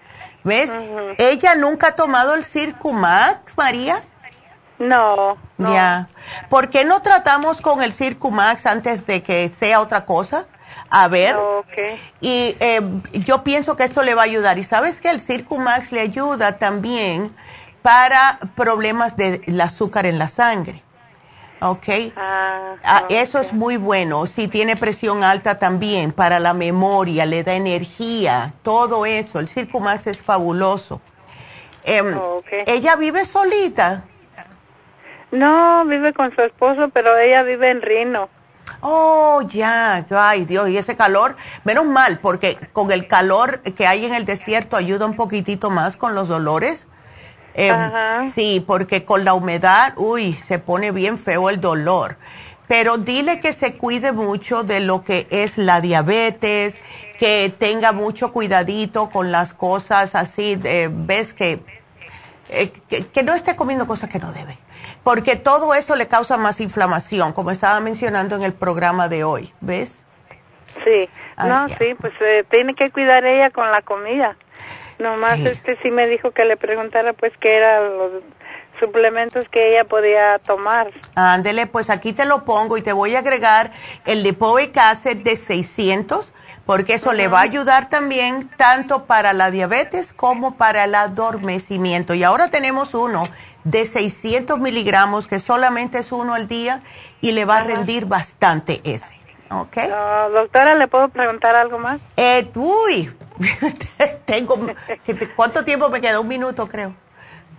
¿Ves? 0.44 0.72
¿Ella 1.18 1.54
nunca 1.54 1.88
ha 1.88 1.96
tomado 1.96 2.34
el 2.34 2.44
Circumax, 2.44 3.56
María? 3.56 3.96
No, 4.78 5.36
no. 5.58 5.72
Ya. 5.72 6.08
¿Por 6.48 6.68
qué 6.68 6.84
no 6.84 7.00
tratamos 7.02 7.60
con 7.60 7.82
el 7.82 7.92
Circumax 7.92 8.66
antes 8.66 9.06
de 9.06 9.22
que 9.22 9.48
sea 9.48 9.80
otra 9.80 10.04
cosa? 10.04 10.46
A 10.90 11.08
ver. 11.08 11.36
Y 12.20 12.56
eh, 12.60 12.80
yo 13.12 13.44
pienso 13.44 13.76
que 13.76 13.84
esto 13.84 14.02
le 14.02 14.14
va 14.14 14.22
a 14.22 14.24
ayudar. 14.24 14.58
Y 14.58 14.64
sabes 14.64 15.00
que 15.00 15.10
el 15.10 15.20
Circumax 15.20 15.92
le 15.92 16.00
ayuda 16.00 16.56
también 16.56 17.34
para 17.82 18.38
problemas 18.56 19.16
del 19.16 19.60
azúcar 19.60 20.06
en 20.06 20.18
la 20.18 20.28
sangre. 20.28 20.82
¿Ok? 21.62 22.12
Ah, 22.16 22.74
Ah. 22.84 23.04
Eso 23.08 23.38
es 23.38 23.52
muy 23.52 23.76
bueno. 23.76 24.26
Si 24.26 24.48
tiene 24.48 24.76
presión 24.76 25.22
alta 25.22 25.58
también, 25.58 26.10
para 26.12 26.40
la 26.40 26.52
memoria, 26.54 27.24
le 27.26 27.44
da 27.44 27.54
energía, 27.54 28.54
todo 28.62 29.06
eso. 29.06 29.38
El 29.38 29.48
Circumax 29.48 30.08
es 30.08 30.20
fabuloso. 30.22 31.00
Em, 31.84 32.16
Ok. 32.18 32.46
¿Ella 32.66 32.96
vive 32.96 33.24
solita? 33.24 34.04
No, 35.30 35.84
vive 35.86 36.12
con 36.12 36.34
su 36.34 36.42
esposo, 36.42 36.90
pero 36.90 37.16
ella 37.16 37.42
vive 37.42 37.70
en 37.70 37.80
Rino. 37.82 38.28
Oh, 38.80 39.42
ya, 39.48 40.04
ay 40.10 40.44
Dios, 40.44 40.68
y 40.68 40.76
ese 40.76 40.96
calor, 40.96 41.36
menos 41.64 41.86
mal, 41.86 42.18
porque 42.18 42.58
con 42.72 42.90
el 42.90 43.06
calor 43.06 43.60
que 43.60 43.86
hay 43.86 44.04
en 44.04 44.14
el 44.14 44.24
desierto 44.24 44.76
ayuda 44.76 45.06
un 45.06 45.14
poquitito 45.14 45.70
más 45.70 45.96
con 45.96 46.14
los 46.14 46.26
dolores. 46.28 46.88
Eh, 47.54 47.70
Ajá. 47.70 48.28
Sí, 48.28 48.64
porque 48.66 49.04
con 49.04 49.24
la 49.24 49.34
humedad, 49.34 49.94
uy, 49.96 50.34
se 50.34 50.58
pone 50.58 50.90
bien 50.90 51.18
feo 51.18 51.50
el 51.50 51.60
dolor. 51.60 52.16
Pero 52.68 52.96
dile 52.96 53.40
que 53.40 53.52
se 53.52 53.76
cuide 53.76 54.12
mucho 54.12 54.62
de 54.62 54.80
lo 54.80 55.04
que 55.04 55.26
es 55.30 55.58
la 55.58 55.80
diabetes, 55.80 56.80
que 57.18 57.54
tenga 57.58 57.92
mucho 57.92 58.32
cuidadito 58.32 59.10
con 59.10 59.30
las 59.30 59.52
cosas 59.52 60.14
así, 60.14 60.58
eh, 60.64 60.88
ves 60.90 61.34
que, 61.34 61.60
eh, 62.48 62.72
que, 62.88 63.06
que 63.06 63.22
no 63.22 63.34
esté 63.34 63.56
comiendo 63.56 63.86
cosas 63.86 64.08
que 64.08 64.18
no 64.18 64.32
debe. 64.32 64.58
Porque 65.02 65.36
todo 65.36 65.74
eso 65.74 65.96
le 65.96 66.06
causa 66.08 66.38
más 66.38 66.60
inflamación, 66.60 67.32
como 67.32 67.50
estaba 67.50 67.80
mencionando 67.80 68.36
en 68.36 68.42
el 68.42 68.52
programa 68.52 69.08
de 69.08 69.24
hoy, 69.24 69.52
¿ves? 69.60 70.02
Sí. 70.84 71.08
No, 71.38 71.68
sí, 71.68 71.94
pues 72.00 72.12
eh, 72.20 72.44
tiene 72.48 72.74
que 72.74 72.90
cuidar 72.90 73.24
ella 73.24 73.50
con 73.50 73.70
la 73.70 73.82
comida. 73.82 74.36
Nomás 75.02 75.38
Sí. 75.40 75.48
este 75.48 75.78
sí 75.82 75.90
me 75.90 76.06
dijo 76.06 76.30
que 76.30 76.44
le 76.44 76.56
preguntara 76.56 77.12
pues 77.12 77.32
qué 77.40 77.56
eran 77.56 77.98
los 77.98 78.10
suplementos 78.78 79.48
que 79.48 79.72
ella 79.72 79.84
podía 79.84 80.38
tomar. 80.38 80.90
Ándele, 81.14 81.66
pues 81.66 81.90
aquí 81.90 82.12
te 82.12 82.24
lo 82.24 82.44
pongo 82.44 82.76
y 82.78 82.82
te 82.82 82.92
voy 82.92 83.16
a 83.16 83.20
agregar 83.20 83.70
el 84.06 84.22
Lipoic 84.22 84.76
Acid 84.76 85.18
de 85.18 85.36
600, 85.36 86.32
porque 86.66 86.94
eso 86.94 87.12
le 87.12 87.28
va 87.28 87.40
a 87.40 87.42
ayudar 87.42 87.88
también 87.88 88.48
tanto 88.56 89.04
para 89.04 89.32
la 89.32 89.50
diabetes 89.50 90.12
como 90.12 90.56
para 90.56 90.84
el 90.84 90.94
adormecimiento. 90.94 92.14
Y 92.14 92.22
ahora 92.22 92.48
tenemos 92.48 92.94
uno 92.94 93.28
de 93.64 93.84
600 93.86 94.58
miligramos, 94.58 95.26
que 95.26 95.38
solamente 95.40 95.98
es 95.98 96.12
uno 96.12 96.34
al 96.34 96.48
día, 96.48 96.80
y 97.20 97.32
le 97.32 97.44
va 97.44 97.58
a 97.58 97.64
rendir 97.64 98.06
bastante 98.06 98.80
ese. 98.84 99.12
¿Ok? 99.50 99.76
Ah, 99.92 100.28
doctora, 100.32 100.74
¿le 100.74 100.88
puedo 100.88 101.08
preguntar 101.10 101.54
algo 101.54 101.78
más? 101.78 102.00
Eh, 102.16 102.48
uy, 102.54 103.12
tengo, 104.26 104.56
¿cuánto 105.36 105.64
tiempo 105.64 105.88
me 105.88 106.00
queda? 106.00 106.20
Un 106.20 106.28
minuto, 106.28 106.68
creo. 106.68 106.94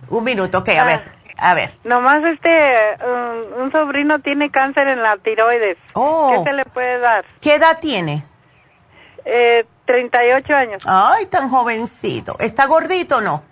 Un 0.08 0.24
minuto, 0.24 0.58
ok, 0.58 0.68
a 0.70 0.82
Ah. 0.82 0.84
ver, 0.84 1.12
a 1.36 1.54
ver. 1.54 1.70
Nomás 1.84 2.22
este, 2.24 2.96
um, 3.04 3.62
un 3.62 3.72
sobrino 3.72 4.18
tiene 4.20 4.50
cáncer 4.50 4.88
en 4.88 5.02
la 5.02 5.16
tiroides. 5.16 5.78
Oh. 5.94 6.32
¿Qué 6.44 6.50
se 6.50 6.56
le 6.56 6.64
puede 6.66 6.98
dar? 6.98 7.24
¿Qué 7.40 7.54
edad 7.54 7.78
tiene? 7.80 8.24
Eh, 9.24 9.64
38 9.86 10.54
años. 10.54 10.82
Ay, 10.86 11.26
tan 11.26 11.48
jovencito. 11.50 12.36
¿Está 12.38 12.66
gordito 12.66 13.16
o 13.16 13.20
no? 13.20 13.42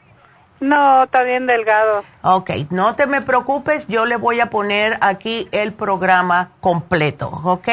No, 0.62 1.02
está 1.02 1.24
bien 1.24 1.48
delgado. 1.48 2.04
Ok, 2.22 2.50
no 2.70 2.94
te 2.94 3.08
me 3.08 3.20
preocupes, 3.20 3.88
yo 3.88 4.06
le 4.06 4.14
voy 4.14 4.38
a 4.38 4.48
poner 4.48 4.96
aquí 5.00 5.48
el 5.50 5.72
programa 5.72 6.52
completo, 6.60 7.28
¿ok? 7.28 7.66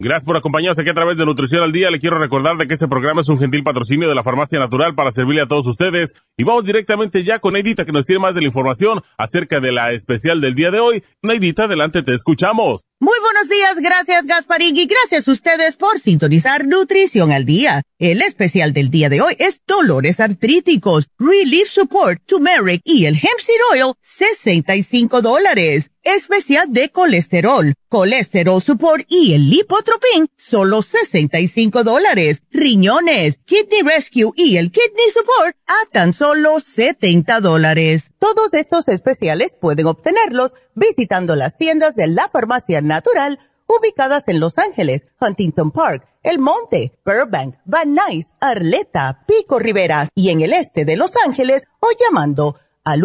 Gracias 0.00 0.26
por 0.26 0.36
acompañarnos 0.36 0.78
aquí 0.78 0.90
a 0.90 0.94
través 0.94 1.16
de 1.16 1.26
Nutrición 1.26 1.60
al 1.60 1.72
Día. 1.72 1.90
Le 1.90 1.98
quiero 1.98 2.20
recordar 2.20 2.56
de 2.56 2.68
que 2.68 2.74
este 2.74 2.86
programa 2.86 3.22
es 3.22 3.28
un 3.28 3.36
gentil 3.36 3.64
patrocinio 3.64 4.08
de 4.08 4.14
la 4.14 4.22
Farmacia 4.22 4.60
Natural 4.60 4.94
para 4.94 5.10
servirle 5.10 5.40
a 5.40 5.48
todos 5.48 5.66
ustedes. 5.66 6.14
Y 6.36 6.44
vamos 6.44 6.64
directamente 6.64 7.24
ya 7.24 7.40
con 7.40 7.54
Neidita 7.54 7.84
que 7.84 7.90
nos 7.90 8.06
tiene 8.06 8.20
más 8.20 8.32
de 8.36 8.42
la 8.42 8.46
información 8.46 9.02
acerca 9.16 9.58
de 9.58 9.72
la 9.72 9.90
especial 9.90 10.40
del 10.40 10.54
día 10.54 10.70
de 10.70 10.78
hoy. 10.78 11.02
Neidita, 11.22 11.64
adelante, 11.64 12.04
te 12.04 12.14
escuchamos. 12.14 12.84
Muy 13.00 13.18
buenos 13.20 13.48
días, 13.48 13.78
gracias 13.80 14.26
Gasparín 14.26 14.76
y 14.76 14.86
gracias 14.86 15.26
a 15.26 15.32
ustedes 15.32 15.76
por 15.76 15.98
sintonizar 15.98 16.64
Nutrición 16.64 17.32
al 17.32 17.44
Día. 17.44 17.82
El 17.98 18.22
especial 18.22 18.72
del 18.72 18.90
día 18.90 19.08
de 19.08 19.20
hoy 19.20 19.34
es 19.40 19.62
dolores 19.66 20.20
artríticos, 20.20 21.08
Relief 21.18 21.70
Support, 21.70 22.22
Turmeric 22.24 22.82
y 22.84 23.06
el 23.06 23.16
Hemp 23.16 23.40
Seed 23.40 23.60
Oil, 23.72 23.94
65 24.02 25.22
dólares. 25.22 25.90
Especial 26.16 26.72
de 26.72 26.88
colesterol, 26.88 27.74
Colesterol 27.90 28.62
Support 28.62 29.04
y 29.08 29.34
el 29.34 29.50
Lipotropin, 29.50 30.26
solo 30.38 30.80
65 30.80 31.84
dólares. 31.84 32.40
Riñones, 32.50 33.40
Kidney 33.44 33.82
Rescue 33.82 34.32
y 34.34 34.56
el 34.56 34.72
Kidney 34.72 35.10
Support 35.12 35.56
a 35.66 35.90
tan 35.92 36.14
solo 36.14 36.60
70 36.60 37.42
dólares. 37.42 38.10
Todos 38.18 38.54
estos 38.54 38.88
especiales 38.88 39.54
pueden 39.60 39.84
obtenerlos 39.84 40.54
visitando 40.74 41.36
las 41.36 41.58
tiendas 41.58 41.94
de 41.94 42.06
la 42.06 42.30
Farmacia 42.30 42.80
Natural 42.80 43.38
ubicadas 43.66 44.28
en 44.28 44.40
Los 44.40 44.56
Ángeles, 44.56 45.06
Huntington 45.20 45.72
Park, 45.72 46.08
El 46.22 46.38
Monte, 46.38 46.98
Burbank, 47.04 47.56
Van 47.66 47.92
Nuys, 47.92 48.28
Arleta, 48.40 49.26
Pico 49.26 49.58
Rivera 49.58 50.08
y 50.14 50.30
en 50.30 50.40
el 50.40 50.54
este 50.54 50.86
de 50.86 50.96
Los 50.96 51.10
Ángeles 51.26 51.64
o 51.80 51.88
llamando 52.02 52.56
al 52.82 53.04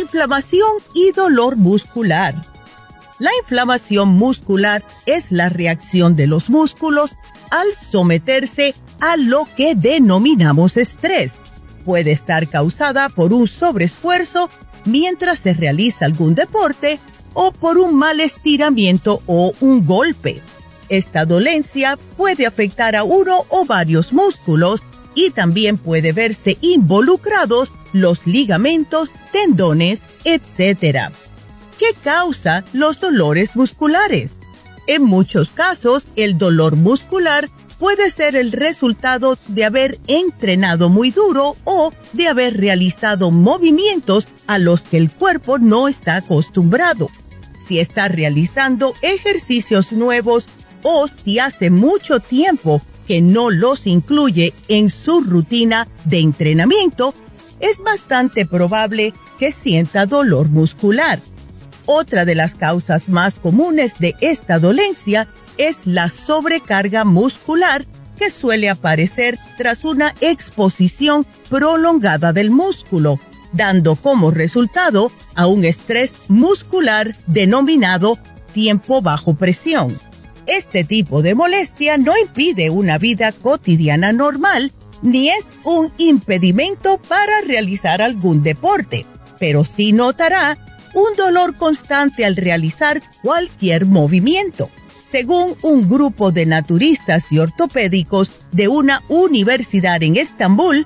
Inflamación 0.00 0.70
y 0.94 1.12
dolor 1.12 1.56
muscular. 1.56 2.34
La 3.18 3.30
inflamación 3.42 4.08
muscular 4.08 4.82
es 5.04 5.30
la 5.30 5.50
reacción 5.50 6.16
de 6.16 6.26
los 6.26 6.48
músculos 6.48 7.10
al 7.50 7.66
someterse 7.74 8.74
a 9.00 9.18
lo 9.18 9.46
que 9.56 9.74
denominamos 9.74 10.78
estrés. 10.78 11.34
Puede 11.84 12.12
estar 12.12 12.48
causada 12.48 13.10
por 13.10 13.34
un 13.34 13.46
sobreesfuerzo 13.46 14.48
mientras 14.86 15.40
se 15.40 15.52
realiza 15.52 16.06
algún 16.06 16.34
deporte 16.34 16.98
o 17.34 17.52
por 17.52 17.76
un 17.76 17.94
mal 17.94 18.20
estiramiento 18.20 19.22
o 19.26 19.52
un 19.60 19.84
golpe. 19.84 20.40
Esta 20.88 21.26
dolencia 21.26 21.98
puede 22.16 22.46
afectar 22.46 22.96
a 22.96 23.04
uno 23.04 23.44
o 23.50 23.66
varios 23.66 24.14
músculos 24.14 24.80
y 25.14 25.30
también 25.30 25.78
puede 25.78 26.12
verse 26.12 26.58
involucrados 26.60 27.70
los 27.92 28.26
ligamentos, 28.26 29.10
tendones, 29.32 30.02
etc. 30.24 31.12
¿Qué 31.78 31.94
causa 32.02 32.64
los 32.72 33.00
dolores 33.00 33.56
musculares? 33.56 34.32
En 34.86 35.02
muchos 35.02 35.50
casos, 35.50 36.08
el 36.16 36.36
dolor 36.36 36.76
muscular 36.76 37.48
puede 37.78 38.10
ser 38.10 38.36
el 38.36 38.52
resultado 38.52 39.38
de 39.48 39.64
haber 39.64 39.98
entrenado 40.06 40.90
muy 40.90 41.10
duro 41.10 41.56
o 41.64 41.92
de 42.12 42.28
haber 42.28 42.58
realizado 42.58 43.30
movimientos 43.30 44.26
a 44.46 44.58
los 44.58 44.82
que 44.82 44.98
el 44.98 45.10
cuerpo 45.10 45.58
no 45.58 45.88
está 45.88 46.16
acostumbrado. 46.16 47.08
Si 47.66 47.80
está 47.80 48.08
realizando 48.08 48.94
ejercicios 49.00 49.92
nuevos 49.92 50.44
o 50.82 51.08
si 51.08 51.38
hace 51.38 51.70
mucho 51.70 52.20
tiempo 52.20 52.82
que 53.10 53.20
no 53.20 53.50
los 53.50 53.88
incluye 53.88 54.54
en 54.68 54.88
su 54.88 55.22
rutina 55.22 55.88
de 56.04 56.20
entrenamiento, 56.20 57.12
es 57.58 57.80
bastante 57.80 58.46
probable 58.46 59.14
que 59.36 59.50
sienta 59.50 60.06
dolor 60.06 60.48
muscular. 60.48 61.18
Otra 61.86 62.24
de 62.24 62.36
las 62.36 62.54
causas 62.54 63.08
más 63.08 63.40
comunes 63.40 63.94
de 63.98 64.14
esta 64.20 64.60
dolencia 64.60 65.26
es 65.58 65.88
la 65.88 66.08
sobrecarga 66.08 67.02
muscular 67.02 67.84
que 68.16 68.30
suele 68.30 68.70
aparecer 68.70 69.40
tras 69.58 69.84
una 69.84 70.14
exposición 70.20 71.26
prolongada 71.48 72.32
del 72.32 72.52
músculo, 72.52 73.18
dando 73.52 73.96
como 73.96 74.30
resultado 74.30 75.10
a 75.34 75.48
un 75.48 75.64
estrés 75.64 76.12
muscular 76.28 77.16
denominado 77.26 78.18
tiempo 78.52 79.02
bajo 79.02 79.34
presión. 79.34 79.98
Este 80.50 80.82
tipo 80.82 81.22
de 81.22 81.36
molestia 81.36 81.96
no 81.96 82.18
impide 82.18 82.70
una 82.70 82.98
vida 82.98 83.30
cotidiana 83.30 84.12
normal 84.12 84.72
ni 85.00 85.28
es 85.28 85.48
un 85.64 85.92
impedimento 85.96 86.98
para 86.98 87.40
realizar 87.42 88.02
algún 88.02 88.42
deporte, 88.42 89.06
pero 89.38 89.64
sí 89.64 89.92
notará 89.92 90.58
un 90.92 91.16
dolor 91.16 91.54
constante 91.54 92.24
al 92.24 92.34
realizar 92.34 93.00
cualquier 93.22 93.86
movimiento. 93.86 94.68
Según 95.08 95.54
un 95.62 95.88
grupo 95.88 96.32
de 96.32 96.46
naturistas 96.46 97.30
y 97.30 97.38
ortopédicos 97.38 98.32
de 98.50 98.66
una 98.66 99.04
universidad 99.08 100.02
en 100.02 100.16
Estambul, 100.16 100.84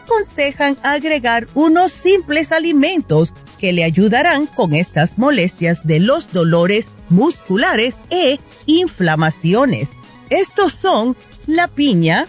aconsejan 0.00 0.78
agregar 0.82 1.48
unos 1.52 1.92
simples 1.92 2.50
alimentos 2.50 3.34
que 3.62 3.72
le 3.72 3.84
ayudarán 3.84 4.46
con 4.46 4.74
estas 4.74 5.18
molestias 5.18 5.86
de 5.86 6.00
los 6.00 6.32
dolores 6.32 6.88
musculares 7.08 7.98
e 8.10 8.40
inflamaciones. 8.66 9.88
Estos 10.30 10.72
son 10.72 11.16
la 11.46 11.68
piña, 11.68 12.26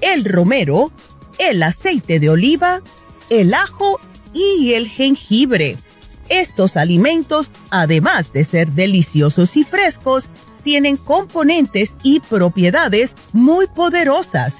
el 0.00 0.24
romero, 0.24 0.90
el 1.38 1.62
aceite 1.62 2.18
de 2.18 2.30
oliva, 2.30 2.82
el 3.30 3.54
ajo 3.54 4.00
y 4.34 4.72
el 4.72 4.88
jengibre. 4.88 5.76
Estos 6.28 6.76
alimentos, 6.76 7.52
además 7.70 8.32
de 8.32 8.42
ser 8.42 8.72
deliciosos 8.72 9.56
y 9.56 9.62
frescos, 9.62 10.24
tienen 10.64 10.96
componentes 10.96 11.96
y 12.02 12.18
propiedades 12.18 13.14
muy 13.32 13.68
poderosas. 13.68 14.56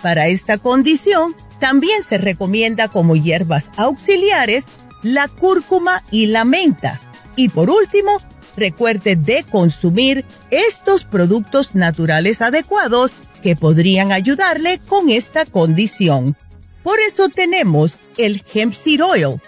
Para 0.00 0.28
esta 0.28 0.56
condición, 0.56 1.36
también 1.60 2.02
se 2.02 2.16
recomienda 2.16 2.88
como 2.88 3.14
hierbas 3.14 3.68
auxiliares 3.76 4.64
la 5.06 5.28
cúrcuma 5.28 6.02
y 6.10 6.26
la 6.26 6.44
menta. 6.44 7.00
Y 7.36 7.48
por 7.48 7.70
último, 7.70 8.20
recuerde 8.56 9.16
de 9.16 9.44
consumir 9.44 10.24
estos 10.50 11.04
productos 11.04 11.74
naturales 11.74 12.40
adecuados 12.40 13.12
que 13.42 13.56
podrían 13.56 14.12
ayudarle 14.12 14.80
con 14.88 15.10
esta 15.10 15.44
condición. 15.44 16.36
Por 16.82 16.98
eso 17.00 17.28
tenemos 17.28 17.98
el 18.16 18.44
hemp 18.52 18.74
seed 18.74 19.04
oil, 19.04 19.40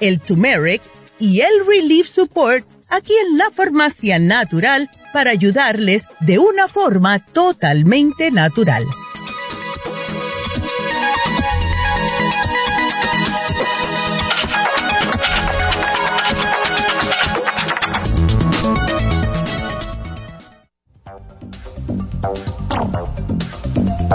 el 0.00 0.20
turmeric 0.20 0.82
y 1.18 1.40
el 1.40 1.66
relief 1.66 2.08
support 2.08 2.64
aquí 2.90 3.12
en 3.26 3.38
la 3.38 3.50
farmacia 3.50 4.18
natural 4.18 4.90
para 5.12 5.30
ayudarles 5.30 6.04
de 6.20 6.38
una 6.38 6.68
forma 6.68 7.18
totalmente 7.20 8.30
natural. 8.30 8.84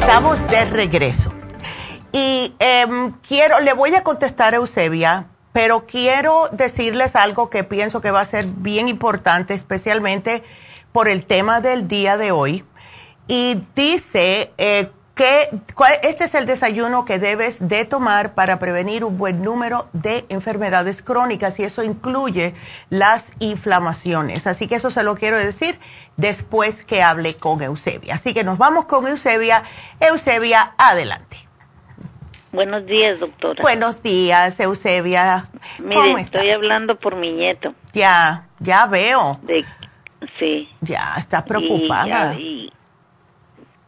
estamos 0.00 0.46
de 0.48 0.64
regreso. 0.64 1.30
Y 2.12 2.54
em, 2.58 3.12
quiero, 3.26 3.60
le 3.60 3.74
voy 3.74 3.94
a 3.94 4.02
contestar 4.02 4.54
a 4.54 4.56
Eusebia, 4.56 5.26
pero 5.52 5.86
quiero 5.86 6.48
decirles 6.52 7.14
algo 7.16 7.50
que 7.50 7.64
pienso 7.64 8.00
que 8.00 8.10
va 8.10 8.20
a 8.20 8.24
ser 8.24 8.46
bien 8.46 8.88
importante, 8.88 9.52
especialmente 9.54 10.42
por 10.92 11.06
el 11.06 11.26
tema 11.26 11.60
del 11.60 11.86
día 11.86 12.16
de 12.16 12.32
hoy. 12.32 12.64
Y 13.28 13.62
dice 13.76 14.52
eh, 14.56 14.90
que 15.14 15.50
este 16.02 16.24
es 16.24 16.34
el 16.34 16.46
desayuno 16.46 17.04
que 17.04 17.18
debes 17.18 17.58
de 17.60 17.84
tomar 17.84 18.34
para 18.34 18.58
prevenir 18.58 19.04
un 19.04 19.18
buen 19.18 19.42
número 19.42 19.88
de 19.92 20.24
enfermedades 20.30 21.02
crónicas 21.02 21.60
y 21.60 21.64
eso 21.64 21.82
incluye 21.82 22.54
las 22.88 23.30
inflamaciones. 23.38 24.46
Así 24.46 24.66
que 24.66 24.76
eso 24.76 24.90
se 24.90 25.02
lo 25.02 25.16
quiero 25.16 25.36
decir 25.36 25.78
después 26.20 26.84
que 26.84 27.02
hable 27.02 27.36
con 27.36 27.62
Eusebia. 27.62 28.14
Así 28.14 28.34
que 28.34 28.44
nos 28.44 28.58
vamos 28.58 28.84
con 28.84 29.06
Eusebia. 29.06 29.64
Eusebia, 29.98 30.74
adelante. 30.76 31.38
Buenos 32.52 32.84
días, 32.86 33.20
doctora. 33.20 33.62
Buenos 33.62 34.02
días, 34.02 34.58
Eusebia. 34.60 35.46
Mire, 35.78 36.20
estoy 36.20 36.50
hablando 36.50 36.96
por 36.96 37.16
mi 37.16 37.32
nieto. 37.32 37.74
Ya, 37.92 38.48
ya 38.58 38.86
veo. 38.86 39.32
De, 39.42 39.64
sí. 40.38 40.68
Ya, 40.80 41.14
está 41.16 41.44
preocupada. 41.44 42.36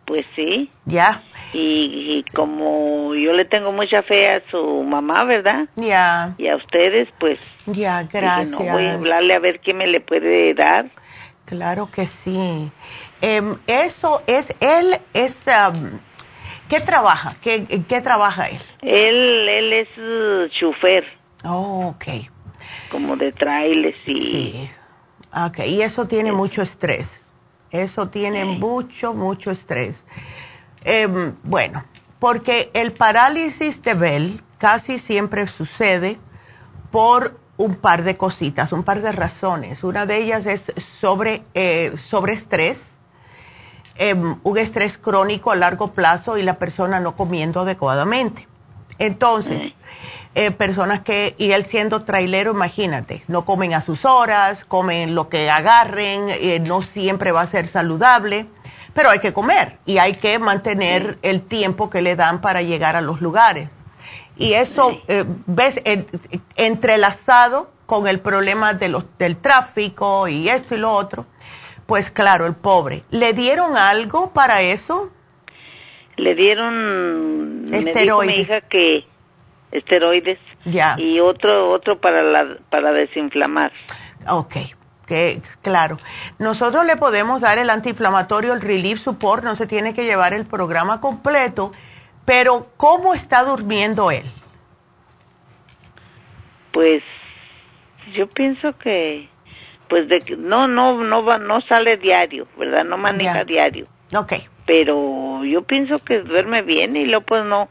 Pues 0.04 0.26
sí. 0.36 0.70
Ya. 0.86 1.22
Y, 1.52 2.24
como 2.34 3.14
yo 3.14 3.32
le 3.34 3.44
tengo 3.44 3.72
mucha 3.72 4.02
fe 4.02 4.30
a 4.30 4.42
su 4.50 4.82
mamá, 4.84 5.24
¿verdad? 5.24 5.66
Ya. 5.76 6.34
Y 6.38 6.48
a 6.48 6.56
ustedes, 6.56 7.08
pues. 7.18 7.38
Ya, 7.66 8.04
gracias. 8.04 8.48
no, 8.48 8.58
voy 8.58 8.86
a 8.86 8.94
hablarle 8.94 9.34
a 9.34 9.38
ver 9.38 9.60
qué 9.60 9.74
me 9.74 9.86
le 9.86 10.00
puede 10.00 10.54
dar. 10.54 10.86
Claro 11.44 11.90
que 11.90 12.06
sí. 12.06 12.70
Em, 13.20 13.56
eso 13.66 14.22
es, 14.26 14.54
él 14.60 14.98
es, 15.12 15.44
¿qué 16.68 16.80
trabaja? 16.80 17.36
¿Qué, 17.42 17.66
¿Qué 17.88 18.00
trabaja 18.00 18.48
él? 18.48 18.62
Él, 18.80 19.48
él 19.48 19.72
es 19.72 19.88
uh, 19.98 20.48
chofer. 20.48 21.04
Oh, 21.44 21.88
ok. 21.88 22.04
Como 22.90 23.16
de 23.16 23.32
trailers 23.32 23.98
y... 24.06 24.12
Sí. 24.14 24.70
Ok, 25.34 25.60
y 25.66 25.82
eso 25.82 26.06
tiene 26.06 26.30
mucho 26.30 26.62
estrés. 26.62 27.22
Eso 27.70 28.08
tiene 28.08 28.44
mucho, 28.44 29.14
mucho 29.14 29.50
estrés. 29.50 30.04
Em, 30.84 31.34
bueno, 31.42 31.84
porque 32.18 32.70
el 32.74 32.92
parálisis 32.92 33.82
de 33.82 33.94
Bell 33.94 34.42
casi 34.58 34.98
siempre 34.98 35.46
sucede 35.46 36.18
por 36.90 37.40
un 37.62 37.76
par 37.76 38.02
de 38.02 38.16
cositas, 38.16 38.72
un 38.72 38.82
par 38.82 39.02
de 39.02 39.12
razones. 39.12 39.84
Una 39.84 40.04
de 40.04 40.18
ellas 40.18 40.46
es 40.46 40.72
sobre, 40.76 41.44
eh, 41.54 41.94
sobre 41.96 42.32
estrés, 42.32 42.86
em, 43.94 44.36
un 44.42 44.58
estrés 44.58 44.98
crónico 44.98 45.52
a 45.52 45.56
largo 45.56 45.92
plazo 45.92 46.38
y 46.38 46.42
la 46.42 46.58
persona 46.58 46.98
no 46.98 47.14
comiendo 47.14 47.60
adecuadamente. 47.60 48.48
Entonces, 48.98 49.74
eh, 50.34 50.50
personas 50.50 51.00
que, 51.02 51.34
y 51.38 51.52
él 51.52 51.64
siendo 51.64 52.02
trailero, 52.02 52.50
imagínate, 52.50 53.22
no 53.28 53.44
comen 53.44 53.74
a 53.74 53.80
sus 53.80 54.04
horas, 54.04 54.64
comen 54.64 55.14
lo 55.14 55.28
que 55.28 55.48
agarren, 55.48 56.26
eh, 56.30 56.60
no 56.60 56.82
siempre 56.82 57.30
va 57.30 57.42
a 57.42 57.46
ser 57.46 57.68
saludable, 57.68 58.46
pero 58.92 59.10
hay 59.10 59.20
que 59.20 59.32
comer 59.32 59.78
y 59.86 59.98
hay 59.98 60.14
que 60.14 60.38
mantener 60.38 61.18
el 61.22 61.42
tiempo 61.42 61.90
que 61.90 62.02
le 62.02 62.16
dan 62.16 62.40
para 62.40 62.62
llegar 62.62 62.96
a 62.96 63.00
los 63.00 63.20
lugares. 63.20 63.81
Y 64.36 64.54
eso, 64.54 65.00
eh, 65.08 65.24
ves, 65.46 65.80
entrelazado 66.56 67.70
con 67.86 68.08
el 68.08 68.20
problema 68.20 68.74
de 68.74 68.88
los, 68.88 69.04
del 69.18 69.36
tráfico 69.36 70.26
y 70.26 70.48
esto 70.48 70.74
y 70.74 70.78
lo 70.78 70.90
otro, 70.90 71.26
pues 71.86 72.10
claro, 72.10 72.46
el 72.46 72.54
pobre. 72.54 73.04
¿Le 73.10 73.34
dieron 73.34 73.76
algo 73.76 74.30
para 74.30 74.62
eso? 74.62 75.10
Le 76.16 76.34
dieron, 76.34 77.68
esteroides. 77.72 78.36
mi 78.36 78.42
hija 78.42 78.60
que 78.62 79.04
esteroides 79.72 80.38
ya. 80.64 80.96
y 80.98 81.20
otro 81.20 81.70
otro 81.70 82.00
para 82.00 82.22
la 82.22 82.56
para 82.70 82.92
desinflamar. 82.92 83.72
Ok, 84.28 84.54
que 85.06 85.42
claro. 85.62 85.96
Nosotros 86.38 86.86
le 86.86 86.96
podemos 86.96 87.40
dar 87.40 87.58
el 87.58 87.70
antiinflamatorio, 87.70 88.52
el 88.52 88.60
Relief 88.60 89.00
Support, 89.00 89.44
no 89.44 89.56
se 89.56 89.66
tiene 89.66 89.94
que 89.94 90.04
llevar 90.04 90.32
el 90.34 90.46
programa 90.46 91.00
completo, 91.00 91.72
pero 92.24 92.68
¿cómo 92.76 93.14
está 93.14 93.44
durmiendo 93.44 94.10
él? 94.10 94.24
Pues 96.72 97.02
yo 98.14 98.28
pienso 98.28 98.76
que 98.78 99.28
pues 99.88 100.08
de 100.08 100.20
que 100.20 100.36
no 100.36 100.68
no 100.68 101.02
no 101.04 101.24
va 101.24 101.38
no 101.38 101.60
sale 101.60 101.96
diario, 101.96 102.46
¿verdad? 102.56 102.84
No 102.84 102.96
maneja 102.96 103.44
diario. 103.44 103.86
Ok. 104.14 104.34
Pero 104.64 105.44
yo 105.44 105.62
pienso 105.62 105.98
que 105.98 106.20
duerme 106.20 106.62
bien 106.62 106.96
y 106.96 107.04
luego 107.04 107.24
pues 107.26 107.44
no 107.44 107.68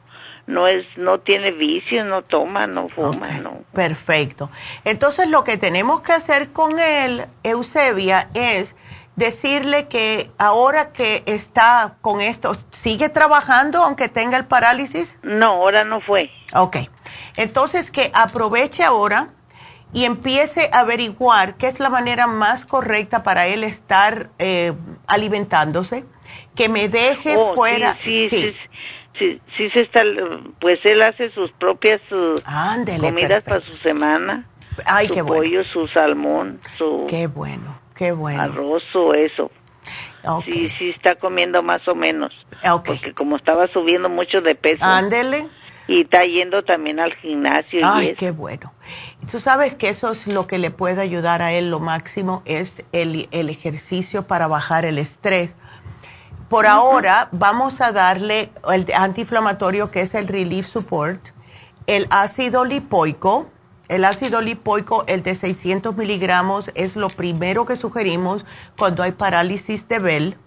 no 0.47 0.67
es, 0.67 0.85
no 0.97 1.19
tiene 1.19 1.51
vicios, 1.51 2.05
no 2.05 2.23
toma, 2.23 2.67
no 2.67 2.89
fuma, 2.89 3.27
Ok, 3.27 3.41
no. 3.41 3.63
Perfecto. 3.73 4.49
Entonces 4.83 5.29
lo 5.29 5.43
que 5.43 5.57
tenemos 5.57 6.01
que 6.01 6.11
hacer 6.13 6.51
con 6.51 6.79
él, 6.79 7.25
Eusebia, 7.43 8.29
es 8.33 8.75
decirle 9.21 9.87
que 9.87 10.31
ahora 10.39 10.91
que 10.91 11.23
está 11.27 11.95
con 12.01 12.21
esto, 12.21 12.57
¿sigue 12.71 13.07
trabajando 13.09 13.83
aunque 13.83 14.09
tenga 14.09 14.35
el 14.37 14.45
parálisis? 14.45 15.15
No, 15.21 15.47
ahora 15.51 15.83
no 15.83 16.01
fue. 16.01 16.31
Ok. 16.53 16.77
Entonces 17.37 17.91
que 17.91 18.11
aproveche 18.13 18.83
ahora 18.83 19.29
y 19.93 20.05
empiece 20.05 20.69
a 20.73 20.79
averiguar 20.79 21.55
qué 21.55 21.67
es 21.67 21.79
la 21.79 21.89
manera 21.89 22.25
más 22.25 22.65
correcta 22.65 23.21
para 23.23 23.45
él 23.47 23.63
estar 23.63 24.29
eh, 24.39 24.73
alimentándose, 25.07 26.03
que 26.55 26.67
me 26.67 26.89
deje 26.89 27.35
Oh, 27.37 27.53
fuera. 27.53 27.95
Sí, 28.03 28.27
sí, 28.29 28.41
sí, 28.41 28.55
sí, 29.19 29.41
sí 29.57 29.69
se 29.69 29.81
está, 29.81 30.01
pues 30.59 30.79
él 30.85 31.01
hace 31.03 31.29
sus 31.31 31.51
propias 31.51 32.01
uh, 32.11 32.35
Ándele, 32.45 32.99
comidas 33.09 33.43
perfecto. 33.43 33.49
para 33.49 33.65
su 33.65 33.77
semana. 33.83 34.47
Ay, 34.85 35.07
su 35.07 35.13
qué 35.13 35.21
bueno. 35.21 35.41
pollo, 35.43 35.63
su 35.65 35.87
salmón, 35.89 36.59
su 36.77 37.05
Qué 37.09 37.27
bueno, 37.27 37.77
qué 38.01 38.11
bueno. 38.13 38.41
arroz 38.41 38.83
o 38.95 39.13
eso. 39.13 39.51
Sí, 40.43 40.71
sí 40.79 40.89
está 40.89 41.15
comiendo 41.15 41.61
más 41.61 41.87
o 41.87 41.93
menos. 41.93 42.33
Ok. 42.67 42.85
Porque 42.85 43.13
como 43.13 43.35
estaba 43.35 43.67
subiendo 43.67 44.09
mucho 44.09 44.41
de 44.41 44.55
peso 44.55 44.83
Ándele. 44.83 45.47
y 45.87 46.01
está 46.01 46.25
yendo 46.25 46.63
también 46.63 46.99
al 46.99 47.13
gimnasio 47.13 47.79
y 47.79 47.83
Ay, 47.85 48.07
eso. 48.07 48.15
qué 48.17 48.31
bueno. 48.31 48.73
Tú 49.31 49.39
sabes 49.39 49.75
que 49.75 49.89
eso 49.89 50.13
es 50.13 50.25
lo 50.25 50.47
que 50.47 50.57
le 50.57 50.71
puede 50.71 50.99
ayudar 50.99 51.43
a 51.43 51.53
él 51.53 51.69
lo 51.69 51.79
máximo, 51.79 52.41
es 52.45 52.83
el, 52.91 53.27
el 53.29 53.49
ejercicio 53.49 54.25
para 54.25 54.47
bajar 54.47 54.83
el 54.85 54.97
estrés. 54.97 55.53
Por 56.49 56.65
ahora 56.65 57.29
vamos 57.31 57.81
a 57.81 57.91
darle 57.91 58.49
el 58.73 58.87
antiinflamatorio 58.95 59.91
que 59.91 60.01
es 60.01 60.15
el 60.15 60.27
Relief 60.27 60.67
Support, 60.67 61.21
el 61.85 62.07
ácido 62.09 62.65
lipoico. 62.65 63.50
El 63.91 64.05
ácido 64.05 64.39
lipoico, 64.39 65.03
el 65.07 65.21
de 65.21 65.35
600 65.35 65.97
miligramos, 65.97 66.71
es 66.75 66.95
lo 66.95 67.09
primero 67.09 67.65
que 67.65 67.75
sugerimos 67.75 68.45
cuando 68.77 69.03
hay 69.03 69.11
parálisis 69.11 69.85
de 69.89 69.99
Bell. 69.99 70.37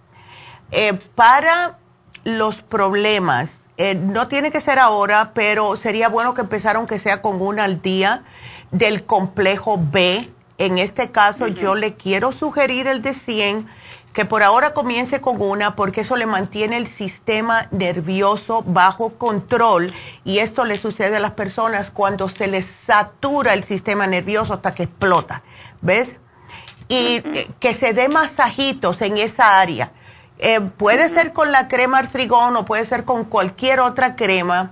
Eh, 0.71 0.97
para 1.13 1.77
los 2.23 2.63
problemas, 2.63 3.59
eh, 3.77 3.93
no 3.93 4.27
tiene 4.29 4.49
que 4.49 4.61
ser 4.61 4.79
ahora, 4.79 5.33
pero 5.35 5.75
sería 5.75 6.09
bueno 6.09 6.33
que 6.33 6.41
empezara 6.41 6.79
aunque 6.79 6.97
sea 6.97 7.21
con 7.21 7.39
una 7.39 7.65
al 7.65 7.83
día 7.83 8.23
del 8.71 9.05
complejo 9.05 9.79
B. 9.79 10.27
En 10.57 10.79
este 10.79 11.11
caso 11.11 11.45
yo 11.45 11.75
le 11.75 11.93
quiero 11.93 12.31
sugerir 12.31 12.87
el 12.87 13.03
de 13.03 13.13
100, 13.13 13.67
que 14.15 14.25
por 14.25 14.41
ahora 14.41 14.73
comience 14.73 15.21
con 15.21 15.39
una 15.41 15.75
porque 15.75 16.01
eso 16.01 16.15
le 16.15 16.25
mantiene 16.25 16.77
el 16.77 16.87
sistema 16.87 17.67
nervioso 17.71 18.63
bajo 18.65 19.11
control 19.17 19.93
y 20.23 20.39
esto 20.39 20.63
le 20.65 20.77
sucede 20.77 21.17
a 21.17 21.19
las 21.19 21.31
personas 21.31 21.91
cuando 21.91 22.29
se 22.29 22.47
les 22.47 22.65
satura 22.65 23.53
el 23.53 23.63
sistema 23.63 24.07
nervioso 24.07 24.53
hasta 24.53 24.73
que 24.73 24.83
explota. 24.83 25.43
¿Ves? 25.81 26.15
y 26.87 27.21
que 27.59 27.73
se 27.73 27.93
dé 27.93 28.09
masajitos 28.09 29.01
en 29.01 29.17
esa 29.17 29.59
área. 29.59 29.91
Eh, 30.37 30.59
puede 30.61 31.09
ser 31.09 31.33
con 31.33 31.51
la 31.51 31.67
crema 31.67 31.99
artrigón 31.99 32.55
o 32.57 32.65
puede 32.65 32.85
ser 32.85 33.05
con 33.05 33.25
cualquier 33.25 33.79
otra 33.79 34.15
crema. 34.15 34.71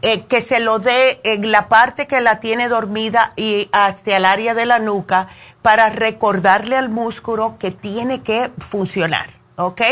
eh, 0.00 0.26
que 0.26 0.40
se 0.40 0.60
lo 0.60 0.78
dé 0.78 1.20
en 1.24 1.50
la 1.50 1.68
parte 1.68 2.06
que 2.06 2.20
la 2.20 2.38
tiene 2.38 2.68
dormida 2.68 3.32
y 3.34 3.68
hacia 3.72 4.18
el 4.18 4.24
área 4.26 4.54
de 4.54 4.64
la 4.64 4.78
nuca 4.78 5.26
para 5.68 5.90
recordarle 5.90 6.76
al 6.76 6.88
músculo 6.88 7.56
que 7.58 7.70
tiene 7.70 8.22
que 8.22 8.50
funcionar, 8.56 9.28
¿ok? 9.56 9.82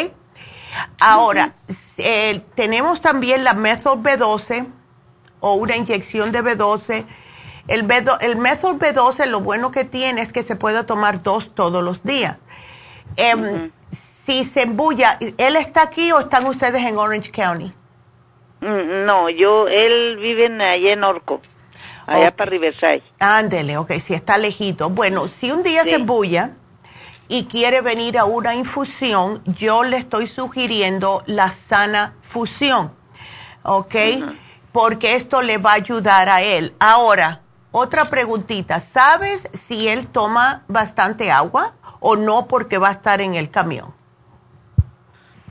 Ahora, 0.99 1.53
eh, 1.99 2.41
tenemos 2.55 3.03
también 3.03 3.45
la 3.45 3.53
Method 3.53 3.99
B12 3.99 4.69
o 5.41 5.53
una 5.53 5.77
inyección 5.77 6.33
de 6.33 6.43
B12. 6.43 7.05
El, 7.69 7.87
B12, 7.87 8.17
el 8.23 8.37
Method 8.37 8.77
B12 8.77 9.27
lo 9.27 9.41
bueno 9.41 9.71
que 9.71 9.85
tiene 9.85 10.23
es 10.23 10.33
que 10.33 10.43
se 10.45 10.57
puede 10.57 10.83
tomar 10.83 11.23
dos 11.23 11.55
todos 11.55 11.85
los 11.85 12.03
días. 12.03 12.39
Em, 13.19 13.71
Si 13.91 14.45
se 14.45 14.63
embulla, 14.63 15.19
¿él 15.37 15.57
está 15.57 15.83
aquí 15.83 16.11
o 16.11 16.21
están 16.21 16.47
ustedes 16.47 16.83
en 16.87 16.97
Orange 16.97 17.31
County? 17.31 17.71
Mm, 18.63 19.05
No, 19.05 19.29
yo, 19.29 19.69
él 19.69 20.17
vive 20.17 20.47
en, 20.47 20.63
allá 20.63 20.95
en 20.95 21.05
Orco, 21.05 21.43
allá 22.07 22.35
para 22.35 22.51
Riverside. 22.51 23.03
Ándele, 23.19 23.77
ok, 23.79 23.93
si 24.01 24.15
está 24.15 24.39
lejito. 24.39 24.91
Bueno, 24.91 25.29
si 25.29 25.51
un 25.51 25.63
día 25.63 25.85
Sí. 25.85 25.91
se 25.91 25.97
embulla 25.97 26.53
y 27.29 27.47
quiere 27.47 27.81
venir 27.81 28.19
a 28.19 28.25
una 28.25 28.55
infusión, 28.55 29.43
yo 29.47 29.83
le 29.83 29.97
estoy 29.97 30.27
sugiriendo 30.29 31.23
la 31.27 31.51
sana 31.51 32.15
fusión, 32.23 32.93
¿ok? 33.63 33.95
Porque 34.73 35.15
esto 35.17 35.43
le 35.43 35.59
va 35.59 35.73
a 35.73 35.75
ayudar 35.75 36.29
a 36.29 36.43
él. 36.43 36.75
Ahora, 36.79 37.41
otra 37.73 38.05
preguntita, 38.05 38.81
¿sabes 38.81 39.49
si 39.53 39.89
él 39.89 40.07
toma 40.07 40.63
bastante 40.69 41.31
agua 41.31 41.75
o 42.01 42.15
no 42.17 42.47
porque 42.47 42.79
va 42.79 42.89
a 42.89 42.93
estar 42.93 43.21
en 43.21 43.35
el 43.35 43.51
camión? 43.51 43.93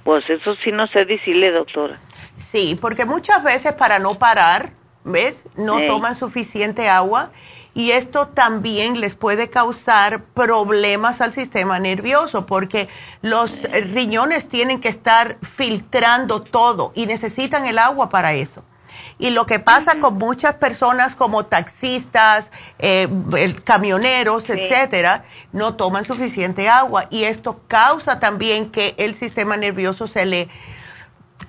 Pues 0.04 0.30
eso 0.30 0.56
sí 0.64 0.72
no 0.72 0.88
sé 0.88 1.06
decirle, 1.06 1.52
doctora. 1.52 2.00
Sí, 2.38 2.78
porque 2.80 3.06
muchas 3.06 3.44
veces 3.44 3.74
para 3.74 3.98
no 4.00 4.16
parar, 4.16 4.72
¿ves? 5.06 5.44
No 5.56 5.80
toman 5.88 6.16
suficiente 6.16 6.90
agua 6.90 7.32
y 7.74 7.92
esto 7.92 8.28
también 8.30 9.00
les 9.00 9.16
puede 9.16 9.50
causar 9.50 10.24
problemas 10.24 11.22
al 11.22 11.34
sistema 11.34 11.78
nervioso 11.78 12.46
porque 12.46 12.90
los 13.22 13.52
eh, 13.52 13.82
riñones 13.82 14.50
tienen 14.50 14.82
que 14.82 14.90
estar 14.90 15.38
filtrando 15.42 16.42
todo 16.42 16.92
y 16.96 17.06
necesitan 17.06 17.66
el 17.68 17.78
agua 17.78 18.10
para 18.10 18.34
eso. 18.34 18.64
Y 19.18 19.30
lo 19.30 19.46
que 19.46 19.60
pasa 19.60 20.00
con 20.00 20.18
muchas 20.18 20.56
personas 20.56 21.16
como 21.16 21.46
taxistas, 21.46 22.50
eh, 22.80 23.08
camioneros, 23.64 24.50
etcétera, 24.50 25.26
no 25.54 25.76
toman 25.76 26.04
suficiente 26.04 26.68
agua 26.68 27.08
y 27.10 27.24
esto 27.24 27.62
causa 27.68 28.20
también 28.20 28.72
que 28.72 28.96
el 28.98 29.16
sistema 29.16 29.56
nervioso 29.56 30.08
se 30.08 30.26
le 30.26 30.50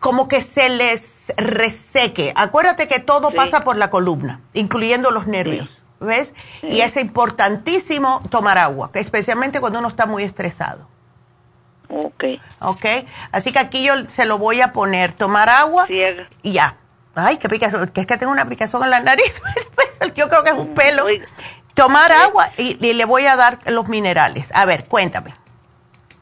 como 0.00 0.28
que 0.28 0.40
se 0.40 0.68
les 0.68 1.32
reseque. 1.36 2.32
Acuérdate 2.36 2.88
que 2.88 2.98
todo 3.00 3.30
Sí. 3.30 3.36
pasa 3.36 3.64
por 3.64 3.76
la 3.76 3.90
columna, 3.90 4.40
incluyendo 4.54 5.10
los 5.10 5.26
nervios, 5.26 5.68
¿ves? 6.00 6.32
Y 6.62 6.80
es 6.80 6.96
importantísimo 6.96 8.22
tomar 8.30 8.58
agua, 8.58 8.90
especialmente 8.94 9.60
cuando 9.60 9.78
uno 9.78 9.88
está 9.88 10.06
muy 10.06 10.22
estresado, 10.22 10.88
Ok. 11.88 12.24
¿ok? 12.60 12.84
Así 13.32 13.52
que 13.52 13.58
aquí 13.58 13.84
yo 13.84 13.94
se 14.08 14.24
lo 14.24 14.38
voy 14.38 14.60
a 14.60 14.72
poner, 14.72 15.12
tomar 15.12 15.48
agua 15.48 15.86
y 16.42 16.52
ya. 16.52 16.76
Ay, 17.14 17.38
qué 17.38 17.48
picazón, 17.48 17.88
que 17.88 18.02
es 18.02 18.06
que 18.06 18.16
tengo 18.18 18.30
una 18.32 18.46
picazón 18.46 18.82
en 18.84 18.90
la 18.90 19.00
nariz, 19.00 19.40
yo 20.14 20.28
creo 20.28 20.42
que 20.44 20.50
es 20.50 20.56
un 20.56 20.74
pelo. 20.74 21.04
Oiga. 21.06 21.26
Tomar 21.74 22.10
agua 22.12 22.50
y, 22.56 22.78
y 22.86 22.92
le 22.94 23.04
voy 23.04 23.26
a 23.26 23.36
dar 23.36 23.58
los 23.66 23.88
minerales. 23.88 24.48
A 24.54 24.64
ver, 24.64 24.86
cuéntame. 24.86 25.32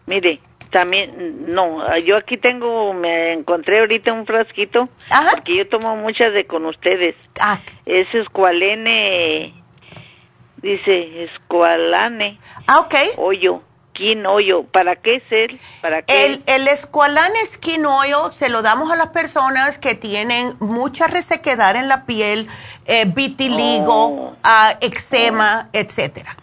Mire, 0.06 0.40
también, 0.74 1.44
no, 1.54 1.96
yo 1.98 2.16
aquí 2.16 2.36
tengo, 2.36 2.92
me 2.92 3.32
encontré 3.32 3.78
ahorita 3.78 4.12
un 4.12 4.26
frasquito, 4.26 4.88
Ajá. 5.08 5.30
porque 5.30 5.54
yo 5.56 5.68
tomo 5.68 5.94
muchas 5.96 6.32
de 6.34 6.46
con 6.46 6.66
ustedes. 6.66 7.14
Ah, 7.40 7.60
Es 7.86 8.12
escualene, 8.12 9.54
dice 10.56 11.24
escualane, 11.24 12.38
ah 12.66 12.80
ok. 12.80 12.94
hoyo, 13.18 13.62
hoyo. 14.26 14.64
¿Para 14.64 14.96
qué 14.96 15.16
es 15.16 15.22
él? 15.30 15.60
¿Para 15.80 16.02
qué? 16.02 16.24
El, 16.24 16.42
el 16.46 16.66
Esqualane 16.66 17.38
Skin 17.46 17.86
Oil 17.86 18.32
se 18.32 18.48
lo 18.48 18.60
damos 18.62 18.90
a 18.90 18.96
las 18.96 19.10
personas 19.10 19.78
que 19.78 19.94
tienen 19.94 20.56
mucha 20.58 21.06
resequedad 21.06 21.76
en 21.76 21.86
la 21.86 22.04
piel, 22.04 22.48
eh, 22.86 23.04
vitiligo, 23.06 24.06
Oh. 24.08 24.36
ah, 24.42 24.74
eczema, 24.80 25.68
etcétera. 25.72 26.36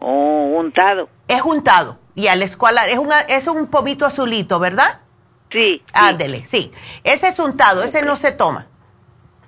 Oh, 0.00 0.52
untado. 0.58 1.08
Es 1.28 1.40
untado. 1.42 1.98
Y 2.14 2.26
al 2.28 2.42
Esqualane, 2.42 2.92
es, 2.92 2.98
una, 2.98 3.20
es 3.20 3.46
un 3.46 3.66
pomito 3.66 4.04
azulito, 4.06 4.58
¿verdad? 4.58 5.00
Sí. 5.50 5.82
Ándele, 5.92 6.44
sí. 6.46 6.72
Ese 7.04 7.28
es 7.28 7.38
untado, 7.38 7.82
ese 7.82 8.02
no 8.02 8.16
se 8.16 8.32
toma. 8.32 8.66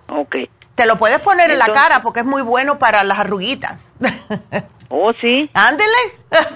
Ok. 0.09 0.37
Te 0.75 0.87
lo 0.87 0.97
puedes 0.97 1.21
poner 1.21 1.51
en 1.51 1.59
la 1.59 1.73
cara 1.73 2.03
porque 2.03 2.21
es 2.21 2.27
muy 2.27 2.43
bueno 2.43 2.79
para 2.79 3.05
las 3.05 3.19
arruguitas. 3.19 3.79
Oh, 4.95 5.11
sí. 5.15 5.49
Ándele. 5.55 5.91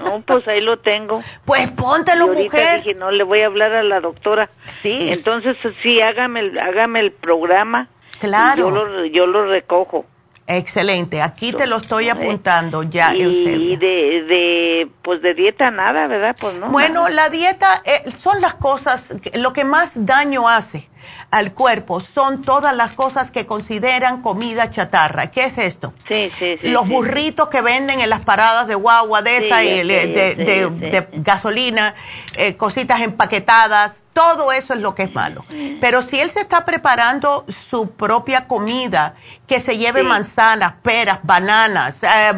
No, 0.04 0.20
pues 0.20 0.46
ahí 0.46 0.60
lo 0.60 0.78
tengo. 0.78 1.22
Pues 1.46 1.64
Y 1.64 1.66
póntelo, 1.68 2.26
ahorita 2.26 2.42
mujer. 2.44 2.82
dije, 2.82 2.94
no, 2.94 3.10
le 3.10 3.24
voy 3.24 3.40
a 3.40 3.46
hablar 3.46 3.72
a 3.72 3.82
la 3.82 3.98
doctora. 4.00 4.50
Sí. 4.82 5.08
Entonces, 5.10 5.56
sí, 5.82 6.02
hágame 6.02 6.40
el, 6.40 6.58
hágame 6.58 7.00
el 7.00 7.12
programa. 7.12 7.88
Claro. 8.20 8.56
y 8.56 8.60
Yo 8.60 8.70
lo, 8.70 9.04
yo 9.06 9.26
lo 9.26 9.46
recojo. 9.46 10.04
Excelente. 10.48 11.20
Aquí 11.22 11.52
te 11.52 11.66
lo 11.66 11.76
estoy 11.78 12.08
apuntando 12.08 12.82
ya, 12.84 13.14
y 13.14 13.22
Eusebia. 13.22 13.78
de, 13.78 14.22
de, 14.22 14.90
pues 15.02 15.20
de 15.20 15.34
dieta 15.34 15.70
nada, 15.70 16.06
¿verdad? 16.06 16.36
Pues 16.40 16.54
no. 16.54 16.68
Bueno, 16.70 17.02
nada. 17.04 17.10
la 17.10 17.28
dieta 17.30 17.82
eh, 17.84 18.04
son 18.22 18.40
las 18.40 18.54
cosas, 18.54 19.12
que- 19.20 19.36
lo 19.38 19.52
que 19.52 19.64
más 19.64 19.92
daño 20.06 20.48
hace. 20.48 20.88
Al 21.30 21.52
cuerpo 21.52 22.00
son 22.00 22.42
todas 22.42 22.74
las 22.74 22.92
cosas 22.92 23.30
que 23.30 23.46
consideran 23.46 24.22
comida 24.22 24.70
chatarra. 24.70 25.30
¿Qué 25.30 25.44
es 25.46 25.58
esto? 25.58 25.92
Sí, 26.08 26.30
sí, 26.38 26.58
sí. 26.60 26.68
Los 26.68 26.86
sí. 26.86 26.92
burritos 26.92 27.48
que 27.48 27.60
venden 27.60 28.00
en 28.00 28.10
las 28.10 28.20
paradas 28.24 28.66
de 28.66 28.74
guagua, 28.74 29.22
de 29.22 29.38
Sí, 29.38 29.46
esa, 29.46 29.64
y 29.64 29.86
de, 29.86 31.08
gasolina, 31.14 31.94
eh, 32.36 32.56
cositas 32.56 33.00
empaquetadas, 33.00 34.02
todo 34.12 34.50
eso 34.52 34.72
es 34.72 34.80
lo 34.80 34.94
que 34.94 35.04
es 35.04 35.14
malo. 35.14 35.44
Pero 35.80 36.00
si 36.00 36.18
él 36.18 36.30
se 36.30 36.40
está 36.40 36.64
preparando 36.64 37.44
su 37.68 37.90
propia 37.90 38.46
comida, 38.46 39.14
que 39.46 39.60
se 39.60 39.76
lleve 39.76 40.02
manzanas, 40.02 40.74
peras, 40.82 41.18
bananas, 41.22 42.02
eh, 42.02 42.32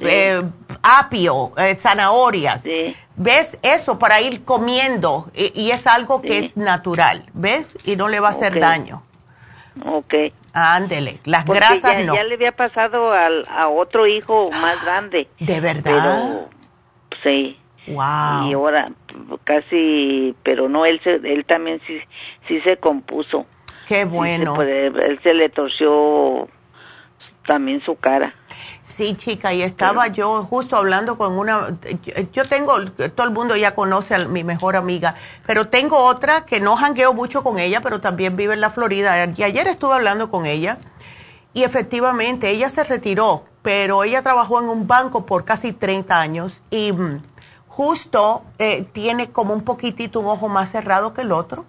eh, 0.00 0.42
apio, 0.82 1.52
zanahorias, 1.78 2.62
Sí. 2.62 2.94
¿Ves? 3.16 3.58
Eso 3.62 3.98
para 3.98 4.20
ir 4.20 4.44
comiendo 4.44 5.30
y, 5.34 5.52
y 5.60 5.70
es 5.70 5.86
algo 5.86 6.20
que 6.22 6.40
Sí. 6.40 6.46
es 6.46 6.56
natural, 6.56 7.24
¿ves? 7.34 7.76
Y 7.84 7.96
no 7.96 8.08
le 8.08 8.20
va 8.20 8.28
a 8.28 8.32
hacer 8.32 8.54
Ok. 8.54 8.58
daño. 8.60 9.02
Ok. 9.84 10.14
Ándele, 10.52 11.18
las 11.24 11.44
Porque 11.44 11.58
grasas 11.60 11.96
ya, 11.98 12.04
no. 12.04 12.14
ya 12.14 12.22
le 12.24 12.34
había 12.34 12.52
pasado 12.52 13.12
al, 13.12 13.44
a 13.50 13.68
otro 13.68 14.06
hijo 14.06 14.50
más 14.52 14.80
grande. 14.84 15.28
¿De 15.40 15.60
verdad? 15.60 15.82
Pero, 15.82 16.48
sí. 17.24 17.58
wow. 17.88 18.46
Y 18.48 18.52
ahora 18.52 18.90
casi, 19.42 20.34
pero 20.44 20.68
no, 20.68 20.86
él, 20.86 21.00
se, 21.02 21.14
él 21.16 21.44
también 21.44 21.80
sí, 21.86 21.98
sí 22.46 22.60
se 22.60 22.76
compuso. 22.76 23.46
Qué 23.88 23.96
Sí 23.96 24.00
se 24.02 24.04
bueno. 24.06 24.54
puede- 24.54 24.86
él 24.86 25.18
se 25.22 25.34
le 25.34 25.48
torció 25.50 26.48
también 27.46 27.82
su 27.82 27.96
cara. 27.96 28.32
Sí, 28.84 29.16
chica, 29.16 29.52
y 29.54 29.62
estaba 29.62 30.08
yo 30.08 30.44
justo 30.44 30.76
hablando 30.76 31.16
con 31.16 31.38
una, 31.38 31.68
yo- 32.32 32.44
tengo, 32.44 32.84
todo 32.84 33.26
el 33.26 33.32
mundo 33.32 33.56
ya 33.56 33.74
conoce 33.74 34.14
a 34.14 34.18
mi 34.28 34.44
mejor 34.44 34.76
amiga, 34.76 35.14
pero 35.46 35.68
tengo 35.68 35.96
otra 36.04 36.44
que 36.44 36.60
no 36.60 36.76
jangueo 36.76 37.14
mucho 37.14 37.42
con 37.42 37.58
ella, 37.58 37.80
pero 37.80 38.00
también 38.00 38.36
vive 38.36 38.52
en 38.54 38.60
la 38.60 38.70
Florida. 38.70 39.24
Y 39.34 39.42
ayer 39.42 39.66
estuve 39.68 39.94
hablando 39.94 40.30
con 40.30 40.44
ella 40.44 40.78
y 41.54 41.62
efectivamente 41.64 42.50
ella 42.50 42.68
se 42.68 42.84
retiró, 42.84 43.44
pero 43.62 44.04
ella 44.04 44.22
trabajó 44.22 44.60
en 44.60 44.68
un 44.68 44.86
banco 44.86 45.24
por 45.24 45.44
casi 45.46 45.72
30 45.72 46.20
años 46.20 46.60
y 46.70 46.92
mm, 46.92 47.22
justo 47.68 48.44
eh, 48.58 48.86
tiene 48.92 49.30
como 49.30 49.54
un 49.54 49.62
poquitito 49.62 50.20
un 50.20 50.26
ojo 50.26 50.48
más 50.48 50.70
cerrado 50.70 51.14
que 51.14 51.22
el 51.22 51.32
otro. 51.32 51.64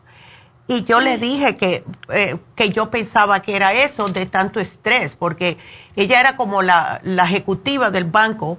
Y 0.68 0.84
yo 0.84 1.00
le 1.00 1.18
dije 1.18 1.56
que, 1.56 1.84
eh, 2.10 2.38
que 2.56 2.70
yo 2.72 2.90
pensaba 2.90 3.42
que 3.42 3.56
era 3.56 3.74
eso 3.74 4.08
de 4.08 4.26
tanto 4.26 4.60
estrés, 4.60 5.16
porque 5.16 5.58
ella 5.96 6.20
era 6.20 6.36
como 6.36 6.62
la, 6.64 7.02
la 7.04 7.26
ejecutiva 7.26 7.92
del 7.92 8.06
banco 8.06 8.58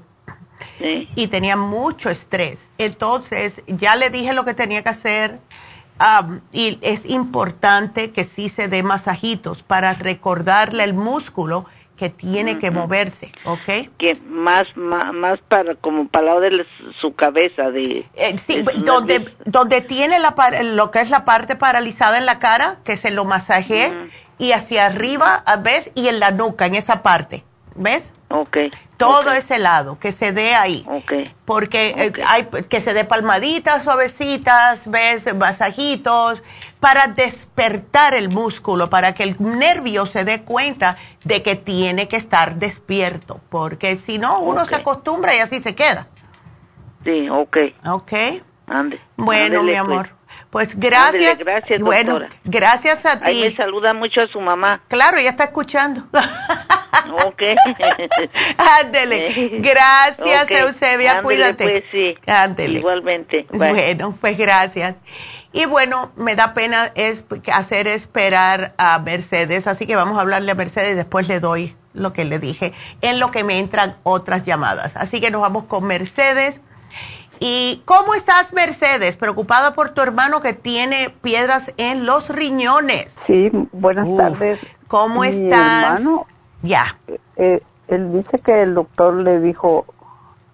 Sí. 0.78 1.09
y 1.15 1.28
tenía 1.28 1.57
mucho 1.57 2.09
estrés. 2.09 2.70
Entonces, 2.78 3.62
ya 3.66 3.95
le 3.95 4.09
dije 4.09 4.33
lo 4.33 4.45
que 4.45 4.55
tenía 4.55 4.83
que 4.83 4.89
hacer 4.89 5.39
am, 5.99 6.41
y 6.53 6.78
es 6.81 7.05
importante 7.05 8.11
que 8.11 8.24
sí 8.24 8.49
se 8.49 8.66
dé 8.69 8.83
masajitos 8.83 9.62
para 9.62 9.93
recordarle 9.95 10.85
el 10.85 10.95
músculo 10.95 11.66
que 11.97 12.10
tiene 12.10 12.59
que 12.59 12.70
moverse, 12.70 13.32
¿ok? 13.44 13.89
Que 13.97 14.16
más, 14.28 14.66
más, 14.77 15.12
más 15.12 15.40
para, 15.48 15.74
como 15.77 16.09
para 16.09 16.27
lado 16.27 16.40
de 16.40 16.66
su 17.01 17.14
cabeza, 17.14 17.70
de... 17.70 18.06
Eh, 18.14 18.39
sí, 18.39 18.62
de 18.62 18.73
sus 18.73 18.85
donde, 18.85 19.35
donde 19.44 19.81
tiene 19.81 20.18
la 20.18 20.35
lo 20.62 20.90
que 20.90 21.01
es 21.01 21.10
la 21.10 21.24
parte 21.24 21.56
paralizada 21.56 22.18
en 22.18 22.27
la 22.27 22.39
cara, 22.39 22.78
que 22.85 22.97
se 22.97 23.10
lo 23.10 23.24
masajee 23.24 23.94
y 24.39 24.52
hacia 24.52 24.86
arriba, 24.86 25.43
¿ves? 25.62 25.90
Y 25.94 26.09
en 26.09 26.20
la 26.20 26.31
nuca, 26.31 26.66
en 26.66 26.74
esa 26.74 27.02
parte, 27.02 27.44
¿ves? 27.74 28.12
Ok. 28.28 28.59
Todo 28.97 29.32
ese 29.32 29.59
lado, 29.59 29.98
que 29.98 30.10
se 30.10 30.32
dé 30.32 30.55
ahí. 30.55 30.85
Ok. 30.89 31.12
Porque 31.44 31.94
eh, 31.97 32.12
hay 32.27 32.44
que 32.68 32.81
se 32.81 32.94
dé 32.94 33.05
palmaditas 33.05 33.85
suavecitas, 33.85 34.82
¿ves? 34.90 35.35
Masajitos, 35.35 36.43
para 36.81 37.07
despertar 37.09 38.15
el 38.15 38.28
músculo, 38.28 38.89
para 38.90 39.15
que 39.15 39.23
el 39.23 39.36
nervio 39.39 40.07
se 40.07 40.24
dé 40.24 40.43
cuenta 40.43 40.97
de 41.24 41.43
que 41.43 41.57
tiene 41.57 42.07
que 42.09 42.16
estar 42.16 42.57
despierto. 42.57 43.40
Porque 43.48 43.98
si 43.98 44.19
no, 44.19 44.40
uno 44.40 44.66
se 44.66 44.74
acostumbra 44.74 45.35
y 45.35 45.39
así 45.40 45.61
se 45.61 45.74
queda. 45.74 46.07
Sí, 47.05 47.28
ok. 47.31 47.57
¿Ok? 47.86 48.12
Ande. 48.66 49.01
Bueno, 49.16 49.62
mi 49.62 49.70
pues. 49.70 49.81
amor. 49.81 50.11
Pues 50.51 50.78
gracias. 50.78 51.39
Gracias, 51.39 51.81
Bueno, 51.81 52.19
doctora. 52.20 52.40
gracias 52.44 53.05
a 53.05 53.20
Ahí 53.23 53.40
me 53.43 53.51
ti. 53.51 53.57
saluda 53.57 53.93
mucho 53.93 54.23
a 54.23 54.27
su 54.28 54.40
mamá. 54.40 54.81
Claro, 54.89 55.19
ya 55.20 55.31
está 55.31 55.44
escuchando. 55.44 56.05
Ok. 57.27 57.43
Ándele. 58.81 59.59
Gracias. 59.61 60.51
Eusebia. 60.51 61.19
Ándele, 61.19 61.23
Cuídate. 61.23 61.65
pues, 61.65 61.85
sí. 61.90 62.16
Ándele. 62.27 62.78
Igualmente. 62.78 63.47
Bye. 63.51 63.70
Bueno, 63.70 64.16
pues 64.20 64.36
gracias. 64.39 64.97
Y 65.57 65.65
bueno, 65.65 66.11
me 66.16 66.37
da 66.37 66.53
pena 66.53 66.93
es 66.95 67.24
hacer 67.51 67.87
esperar 67.89 68.74
a 68.77 68.99
Mercedes, 68.99 69.66
así 69.66 69.87
que 69.87 69.97
vamos 69.97 70.19
a 70.19 70.20
hablarle 70.20 70.53
a 70.53 70.55
Mercedes 70.55 70.93
y 70.93 70.95
después 70.97 71.28
le 71.28 71.41
doy 71.41 71.74
lo 71.95 72.12
que 72.12 72.27
le 72.27 72.39
dije, 72.39 72.74
en 73.01 73.19
lo 73.19 73.31
que 73.31 73.43
me 73.43 73.59
entran 73.59 73.97
otras 74.03 74.43
llamadas. 74.43 74.97
Así 74.97 75.19
que 75.19 75.31
nos 75.31 75.41
vamos 75.41 75.65
con 75.65 75.85
Mercedes. 75.85 76.61
¿Y 77.41 77.81
cómo 77.87 78.15
estás, 78.15 78.53
Mercedes? 78.53 79.16
Preocupada 79.16 79.73
por 79.74 79.91
tu 79.95 80.03
hermano 80.03 80.43
que 80.43 80.53
tiene 80.53 81.09
piedras 81.23 81.73
en 81.78 82.05
los 82.05 82.28
riñones. 82.28 83.15
Sí, 83.27 83.51
buenas 83.73 84.07
Uf, 84.07 84.19
tardes. 84.19 84.61
¿Cómo 84.89 85.23
Mi 85.23 85.28
estás? 85.28 86.01
hermano, 86.01 86.27
Ya. 86.62 86.99
eh, 87.37 87.62
él 87.89 88.12
dice 88.12 88.41
que 88.41 88.61
el 88.61 88.74
doctor 88.74 89.15
le 89.15 89.41
dijo 89.41 89.87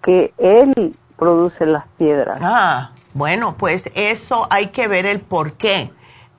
que 0.01 0.33
él 0.37 0.95
produce 1.17 1.65
las 1.65 1.83
piedras. 1.97 2.37
Ah, 2.41 2.91
bueno, 3.13 3.55
pues 3.57 3.89
eso 3.95 4.47
hay 4.49 4.67
que 4.67 4.87
ver 4.87 5.05
el 5.05 5.19
por 5.21 5.53
qué. 5.53 5.91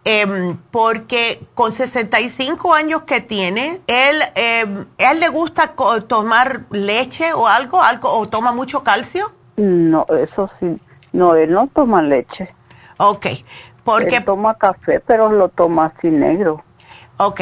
Em, 0.07 0.59
porque 0.71 1.47
con 1.55 1.73
65 1.73 2.75
años 2.75 3.03
que 3.03 3.23
tiene, 3.23 3.81
él, 3.87 4.21
em, 4.35 4.87
¿él 4.99 5.21
le 5.21 5.29
gusta 5.31 5.75
co- 5.75 6.03
tomar 6.05 6.63
leche 6.71 7.33
o 7.33 7.47
algo, 7.49 7.81
algo 7.83 8.13
o 8.13 8.29
toma 8.29 8.53
mucho 8.53 8.83
calcio? 8.83 9.33
No, 9.57 10.05
eso 10.11 10.51
sí. 10.61 10.79
No, 11.13 11.35
él 11.37 11.53
no 11.53 11.69
toma 11.69 12.03
leche. 12.03 12.55
Ok, 12.99 13.27
porque, 13.83 14.17
Él 14.17 14.25
toma 14.25 14.55
café, 14.57 15.01
pero 15.01 15.31
lo 15.33 15.49
toma 15.49 15.93
así 15.97 16.11
negro. 16.11 16.63
ok, 17.17 17.41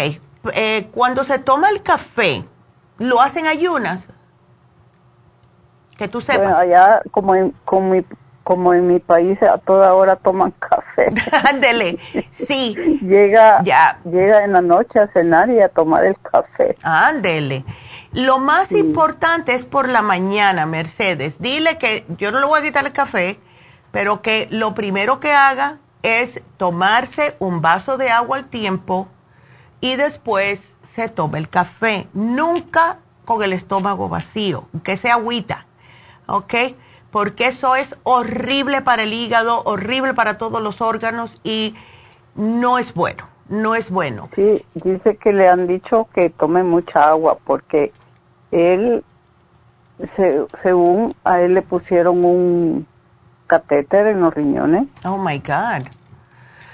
eh, 0.52 0.88
cuando 0.92 1.24
se 1.24 1.38
toma 1.40 1.68
el 1.70 1.82
café, 1.82 2.44
¿lo 2.98 3.20
hacen 3.20 3.46
ayunas? 3.46 4.06
Que 5.96 6.06
tú 6.08 6.20
sepas. 6.20 6.42
Bueno, 6.42 6.58
allá, 6.58 7.02
como 7.10 7.34
en, 7.34 7.50
como, 7.64 7.90
mi- 7.90 8.04
como 8.52 8.74
en 8.74 8.86
mi 8.86 8.98
país, 8.98 9.42
a 9.42 9.56
toda 9.56 9.94
hora 9.94 10.16
toman 10.16 10.50
café. 10.50 11.10
Ándele, 11.48 11.98
sí, 12.32 12.74
llega, 13.00 13.62
Ya. 13.62 13.98
llega 14.04 14.44
en 14.44 14.52
la 14.52 14.60
noche 14.60 14.98
a 15.00 15.08
cenar 15.08 15.48
y 15.48 15.58
a 15.58 15.70
tomar 15.70 16.04
el 16.04 16.18
café. 16.20 16.76
Ándele. 16.82 17.64
Lo 18.12 18.38
más 18.38 18.70
importante 18.72 19.54
es 19.54 19.64
por 19.64 19.88
la 19.88 20.02
mañana, 20.02 20.66
Mercedes. 20.66 21.36
Dile 21.38 21.78
que 21.78 22.04
yo 22.18 22.30
no 22.30 22.40
le 22.40 22.46
voy 22.46 22.60
a 22.60 22.62
quitar 22.62 22.84
el 22.84 22.92
café, 22.92 23.40
pero 23.90 24.20
que 24.20 24.48
lo 24.50 24.74
primero 24.74 25.18
que 25.18 25.32
haga 25.32 25.78
es 26.02 26.42
tomarse 26.58 27.36
un 27.38 27.62
vaso 27.62 27.96
de 27.96 28.10
agua 28.10 28.36
al 28.36 28.44
tiempo 28.50 29.08
y 29.80 29.96
después 29.96 30.60
se 30.94 31.08
tome 31.08 31.38
el 31.38 31.48
café. 31.48 32.06
Nunca 32.12 32.98
con 33.24 33.42
el 33.42 33.54
estómago 33.54 34.10
vacío, 34.10 34.66
que 34.84 34.98
sea 34.98 35.14
agüita, 35.14 35.64
¿ok? 36.26 36.52
Porque 37.12 37.46
eso 37.46 37.76
es 37.76 37.94
horrible 38.02 38.80
para 38.82 39.02
el 39.04 39.12
hígado, 39.12 39.62
horrible 39.64 40.14
para 40.14 40.38
todos 40.38 40.60
los 40.62 40.80
órganos 40.80 41.38
y 41.44 41.76
no 42.34 42.78
es 42.78 42.94
bueno, 42.94 43.24
no 43.48 43.74
es 43.74 43.90
bueno. 43.90 44.30
Sí, 44.34 44.64
dice 44.74 45.16
que 45.18 45.32
le 45.32 45.48
han 45.48 45.66
dicho 45.66 46.08
que 46.14 46.30
tome 46.30 46.62
mucha 46.62 47.08
agua 47.10 47.36
porque 47.44 47.92
él, 48.50 49.04
se- 50.16 50.46
según 50.62 51.14
a 51.24 51.40
él 51.42 51.52
le 51.54 51.62
pusieron 51.62 52.24
un 52.24 52.86
catéter 53.46 54.06
en 54.06 54.20
los 54.20 54.32
riñones 54.32 54.84
Oh 55.04 55.18
my 55.18 55.38
God. 55.38 55.86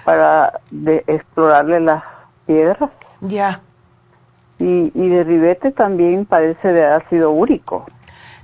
para 0.05 0.61
de 0.71 1.03
explorarle 1.09 1.81
las 1.81 2.05
piedras 2.47 2.91
Ya. 3.21 3.61
y, 4.61 4.93
y 4.95 5.09
de 5.09 5.25
ribete 5.25 5.73
también 5.73 6.25
parece 6.25 6.73
de 6.73 6.87
ácido 6.87 7.33
úrico. 7.33 7.87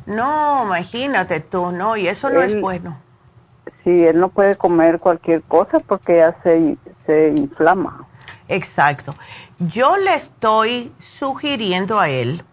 No, 0.07 0.65
imagínate 0.67 1.41
tú, 1.41 1.73
no, 1.73 1.97
y 1.97 2.09
eso 2.09 2.31
no 2.31 2.43
es 2.43 2.61
bueno. 2.61 2.99
Sí, 3.83 4.05
él 4.05 4.19
no 4.21 4.29
puede 4.29 4.57
comer 4.57 4.99
cualquier 4.99 5.43
cosa 5.43 5.81
porque 5.81 6.17
ya 6.17 6.37
se, 6.43 6.77
se 7.07 7.29
inflama. 7.29 8.07
Exacto. 8.49 9.15
Yo 9.59 9.97
le 9.97 10.15
estoy 10.15 10.93
sugiriendo 10.99 11.99
a 11.99 12.09
él, 12.09 12.45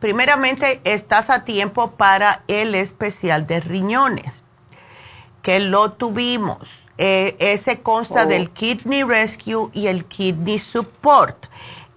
primeramente 0.00 0.80
estás 0.84 1.30
a 1.30 1.44
tiempo 1.44 1.92
para 1.92 2.42
el 2.48 2.74
especial 2.74 3.46
de 3.46 3.60
riñones, 3.60 4.42
que 5.42 5.60
lo 5.60 5.92
tuvimos. 5.92 6.58
Eh, 6.96 7.36
ese 7.40 7.80
consta 7.80 8.22
Oh. 8.22 8.26
del 8.26 8.50
Kidney 8.50 9.02
Rescue 9.02 9.68
y 9.72 9.88
el 9.88 10.04
Kidney 10.04 10.58
Support. 10.58 11.46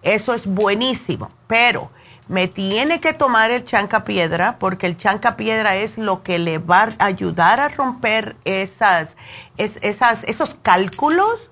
Eso 0.01 0.33
es 0.33 0.45
buenísimo, 0.47 1.29
pero 1.47 1.91
me 2.27 2.47
tiene 2.47 2.99
que 2.99 3.13
tomar 3.13 3.51
el 3.51 3.63
chanca 3.63 4.03
piedra 4.03 4.57
porque 4.59 4.85
el 4.87 4.97
chanca 4.97 5.35
piedra 5.37 5.75
es 5.77 5.97
lo 5.97 6.23
que 6.23 6.39
le 6.39 6.57
va 6.57 6.89
a 6.99 7.05
ayudar 7.05 7.59
a 7.59 7.69
romper 7.69 8.35
esas, 8.45 9.15
es- 9.57 9.79
esas, 9.81 10.23
esos 10.25 10.55
cálculos. 10.61 11.49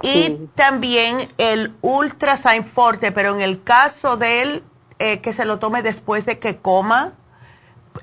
Y 0.00 0.36
también 0.54 1.28
el 1.38 1.74
Ultrasign 1.80 2.64
Forte, 2.64 3.10
pero 3.10 3.34
en 3.34 3.40
el 3.40 3.64
caso 3.64 4.16
de 4.16 4.42
él, 4.42 4.62
eh, 5.00 5.20
que 5.20 5.32
se 5.32 5.44
lo 5.44 5.58
tome 5.58 5.82
después 5.82 6.24
de 6.24 6.38
que 6.38 6.58
coma, 6.58 7.14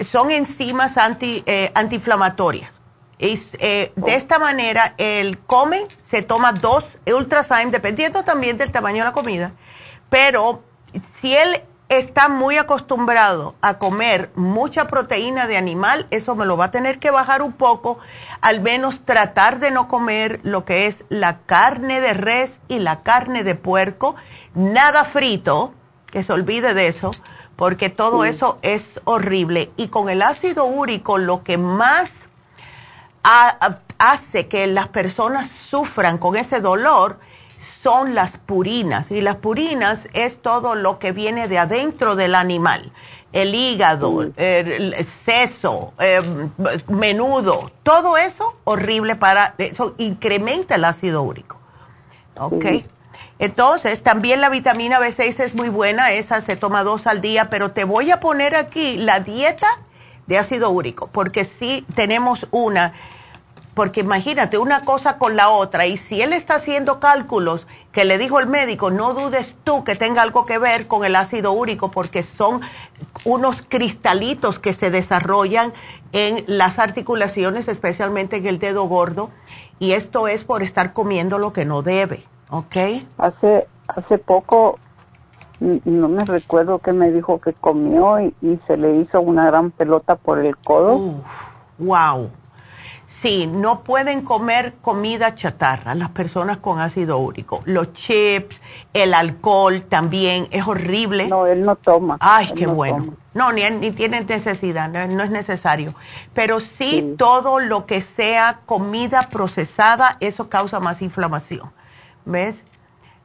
son 0.06 0.30
enzimas 0.32 0.98
anti, 0.98 1.42
eh, 1.46 1.72
antiinflamatorias. 1.74 2.70
Y, 3.18 3.40
eh, 3.60 3.94
de 3.96 4.16
esta 4.16 4.40
manera, 4.40 4.94
él 4.98 5.40
come, 5.46 5.88
se 6.04 6.22
toma 6.22 6.52
dos 6.52 6.98
Ultrasign, 7.08 7.72
dependiendo 7.72 8.24
también 8.26 8.58
del 8.58 8.74
tamaño 8.74 8.98
de 8.98 9.04
la 9.06 9.14
comida, 9.14 9.54
pero 10.10 10.64
si 11.22 11.34
él 11.34 11.62
está 11.88 12.30
muy 12.30 12.58
acostumbrado 12.58 13.56
a 13.62 13.78
comer 13.78 14.32
mucha 14.36 14.88
proteína 14.88 15.46
de 15.46 15.58
animal, 15.58 16.08
eso 16.10 16.36
me 16.36 16.46
lo 16.46 16.58
va 16.58 16.66
a 16.66 16.72
tener 16.72 16.98
que 17.00 17.12
bajar 17.12 17.42
un 17.44 17.54
poco, 17.54 18.00
al 18.42 18.60
menos 18.62 19.02
tratar 19.06 19.60
de 19.60 19.70
no 19.72 19.88
comer 19.88 20.40
lo 20.44 20.66
que 20.66 20.88
es 20.88 21.04
la 21.10 21.40
carne 21.46 22.02
de 22.02 22.14
res 22.14 22.60
y 22.68 22.80
la 22.80 23.04
carne 23.04 23.44
de 23.44 23.56
puerco, 23.56 24.16
nada 24.56 25.04
frito, 25.04 25.74
que 26.08 26.24
se 26.24 26.34
olvide 26.34 26.74
de 26.74 26.88
eso, 26.88 27.12
porque 27.56 27.90
todo 27.90 28.26
eso 28.26 28.58
es 28.64 29.00
horrible. 29.06 29.72
Y 29.78 29.90
con 29.90 30.10
el 30.10 30.22
ácido 30.22 30.66
úrico 30.66 31.18
lo 31.18 31.44
que 31.44 31.58
más 31.58 32.28
ha- 33.24 33.58
ha- 33.60 33.80
hace 33.98 34.48
que 34.48 34.66
las 34.68 34.88
personas 34.90 35.50
sufran 35.50 36.18
con 36.18 36.36
ese 36.36 36.60
dolor 36.62 37.20
son 37.82 38.16
las 38.16 38.38
purinas. 38.38 39.12
Y 39.12 39.22
las 39.22 39.38
purinas 39.38 40.08
es 40.14 40.42
todo 40.42 40.76
lo 40.76 41.00
que 41.00 41.12
viene 41.12 41.48
de 41.48 41.60
adentro 41.60 42.16
del 42.16 42.36
animal. 42.36 42.92
El 43.34 43.54
hígado, 43.54 44.22
el, 44.22 44.94
el 44.94 45.08
seso, 45.08 45.94
eh, 46.00 46.22
menudo, 46.88 47.72
todo 47.84 48.16
eso 48.18 48.56
horrible 48.64 49.18
para, 49.18 49.56
eso 49.58 49.94
incrementa 49.98 50.76
el 50.76 50.86
ácido 50.86 51.22
úrico. 51.22 51.58
¿Ok? 52.38 52.66
Entonces, 53.38 54.02
también 54.02 54.40
la 54.40 54.50
vitamina 54.50 55.00
B6 55.00 55.42
es 55.42 55.56
muy 55.56 55.68
buena, 55.68 56.12
esa 56.12 56.40
se 56.40 56.56
toma 56.56 56.84
dos 56.84 57.06
al 57.08 57.20
día, 57.20 57.50
pero 57.50 57.72
te 57.72 57.84
voy 57.84 58.12
a 58.12 58.22
poner 58.22 58.56
aquí 58.56 58.96
la 58.98 59.20
dieta 59.20 59.68
de 60.28 60.38
ácido 60.38 60.70
úrico, 60.70 61.08
porque 61.08 61.44
sí 61.44 61.86
tenemos 61.96 62.48
una, 62.52 62.94
porque 63.76 64.00
imagínate 64.00 64.58
una 64.58 64.82
cosa 64.82 65.18
con 65.18 65.36
la 65.36 65.50
otra, 65.50 65.86
y 65.86 65.98
si 65.98 66.22
él 66.22 66.32
está 66.32 66.56
haciendo 66.56 67.02
cálculos 67.02 67.68
que 67.92 68.06
le 68.06 68.18
dijo 68.18 68.40
el 68.40 68.48
médico, 68.48 68.90
no 68.90 69.14
dudes 69.14 69.58
tú 69.66 69.84
que 69.84 69.96
tenga 69.96 70.22
algo 70.22 70.46
que 70.46 70.58
ver 70.58 70.88
con 70.88 71.04
el 71.04 71.16
ácido 71.16 71.52
úrico, 71.52 71.92
porque 71.92 72.24
son 72.24 72.62
unos 73.26 73.64
cristalitos 73.68 74.60
que 74.60 74.74
se 74.74 74.92
desarrollan 74.92 75.74
en 76.14 76.46
las 76.48 76.80
articulaciones, 76.80 77.68
especialmente 77.68 78.38
en 78.38 78.48
el 78.48 78.60
dedo 78.60 78.86
gordo, 78.86 79.30
y 79.78 79.92
esto 79.92 80.30
es 80.30 80.46
por 80.46 80.64
estar 80.64 80.94
comiendo 80.94 81.38
lo 81.38 81.52
que 81.52 81.66
no 81.66 81.82
debe, 81.82 82.24
¿ok? 82.50 82.78
Hace, 83.18 83.68
hace 83.90 84.18
poco, 84.18 84.80
no 85.60 86.08
me 86.08 86.24
recuerdo 86.24 86.80
que 86.80 86.94
me 86.94 87.12
dijo 87.12 87.42
que 87.42 87.52
comió 87.52 88.22
y, 88.22 88.34
y 88.42 88.58
se 88.68 88.78
le 88.78 88.96
hizo 88.96 89.20
una 89.20 89.46
gran 89.48 89.72
pelota 89.72 90.16
por 90.16 90.40
el 90.40 90.56
codo. 90.56 91.22
wow. 91.78 92.30
Sí, 93.22 93.48
no 93.48 93.82
pueden 93.82 94.24
comer 94.24 94.74
comida 94.82 95.36
chatarra 95.36 95.96
las 95.96 96.10
personas 96.10 96.58
con 96.58 96.80
ácido 96.80 97.18
úrico. 97.18 97.62
Los 97.64 97.94
chips, 97.94 98.60
el 98.94 99.14
alcohol 99.14 99.84
también 99.84 100.50
es 100.52 100.68
horrible. 100.68 101.28
No, 101.28 101.48
él 101.48 101.64
no 101.64 101.78
toma. 101.78 102.18
Ay, 102.20 102.52
qué 102.54 102.68
no 102.68 102.74
bueno. 102.74 102.98
toma. 102.98 103.14
No, 103.34 103.54
ni, 103.54 103.70
ni 103.70 103.92
tiene 103.92 104.22
necesidad, 104.22 104.90
no, 104.90 105.08
no 105.08 105.24
es 105.24 105.32
necesario. 105.32 105.96
Pero 106.34 106.60
sí, 106.60 107.16
todo 107.18 107.60
lo 107.62 107.86
que 107.86 108.02
sea 108.02 108.60
comida 108.66 109.30
procesada, 109.32 110.18
eso 110.20 110.50
causa 110.50 110.82
más 110.82 111.02
inflamación. 111.02 111.72
¿Ves? 112.26 112.64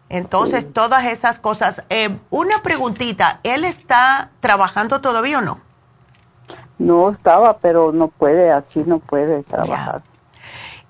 Entonces, 0.09 0.73
todas 0.73 1.05
esas 1.07 1.41
cosas. 1.41 1.83
Eh, 1.91 2.17
una 2.31 2.63
preguntita, 2.63 3.41
¿él 3.43 3.65
está 3.65 4.31
trabajando 4.39 5.01
todavía 5.01 5.39
o 5.39 5.43
no? 5.43 5.57
No 6.81 7.11
estaba, 7.11 7.59
pero 7.59 7.93
no 7.93 8.09
puede, 8.09 8.51
así 8.51 8.83
no 8.87 8.99
puede 9.01 9.43
trabajar. 9.45 10.03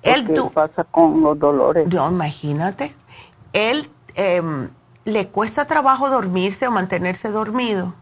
Él 0.03 0.23
Porque 0.25 0.41
du- 0.41 0.51
pasa 0.51 0.85
con 0.85 1.21
los 1.21 1.39
dolores. 1.39 1.87
No, 1.89 2.09
imagínate. 2.11 2.95
Él 3.53 3.91
em, 4.15 4.69
le 5.05 5.27
cuesta 5.29 5.67
trabajo 5.67 6.09
dormirse 6.09 6.67
o 6.67 6.71
mantenerse 6.71 7.29
dormido. 7.31 7.93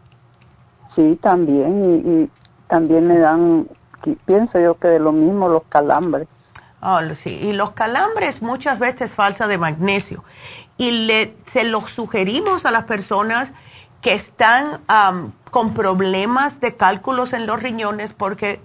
Sí, 0.95 1.17
también. 1.21 1.83
Y, 1.83 2.09
y 2.23 2.29
también 2.67 3.07
me 3.07 3.17
dan, 3.17 3.67
pienso 4.25 4.59
yo 4.59 4.77
que 4.77 4.87
de 4.87 4.99
lo 4.99 5.11
mismo 5.11 5.49
los 5.49 5.63
calambres. 5.67 6.27
Ah, 6.81 7.01
lo- 7.01 7.15
sí. 7.15 7.31
Y 7.41 7.53
los 7.53 7.71
calambres 7.71 8.41
muchas 8.43 8.77
veces 8.79 9.13
falta 9.15 9.47
de 9.47 9.57
magnesio. 9.57 10.23
Y 10.77 10.91
le, 11.07 11.35
se 11.51 11.63
lo 11.63 11.81
sugerimos 11.87 12.65
a 12.65 12.71
las 12.71 12.83
personas 12.85 13.51
que 14.01 14.13
están 14.13 14.79
con 15.49 15.73
problemas 15.73 16.59
de 16.59 16.75
cálculos 16.75 17.33
en 17.33 17.45
los 17.45 17.61
riñones 17.61 18.13
porque 18.13 18.61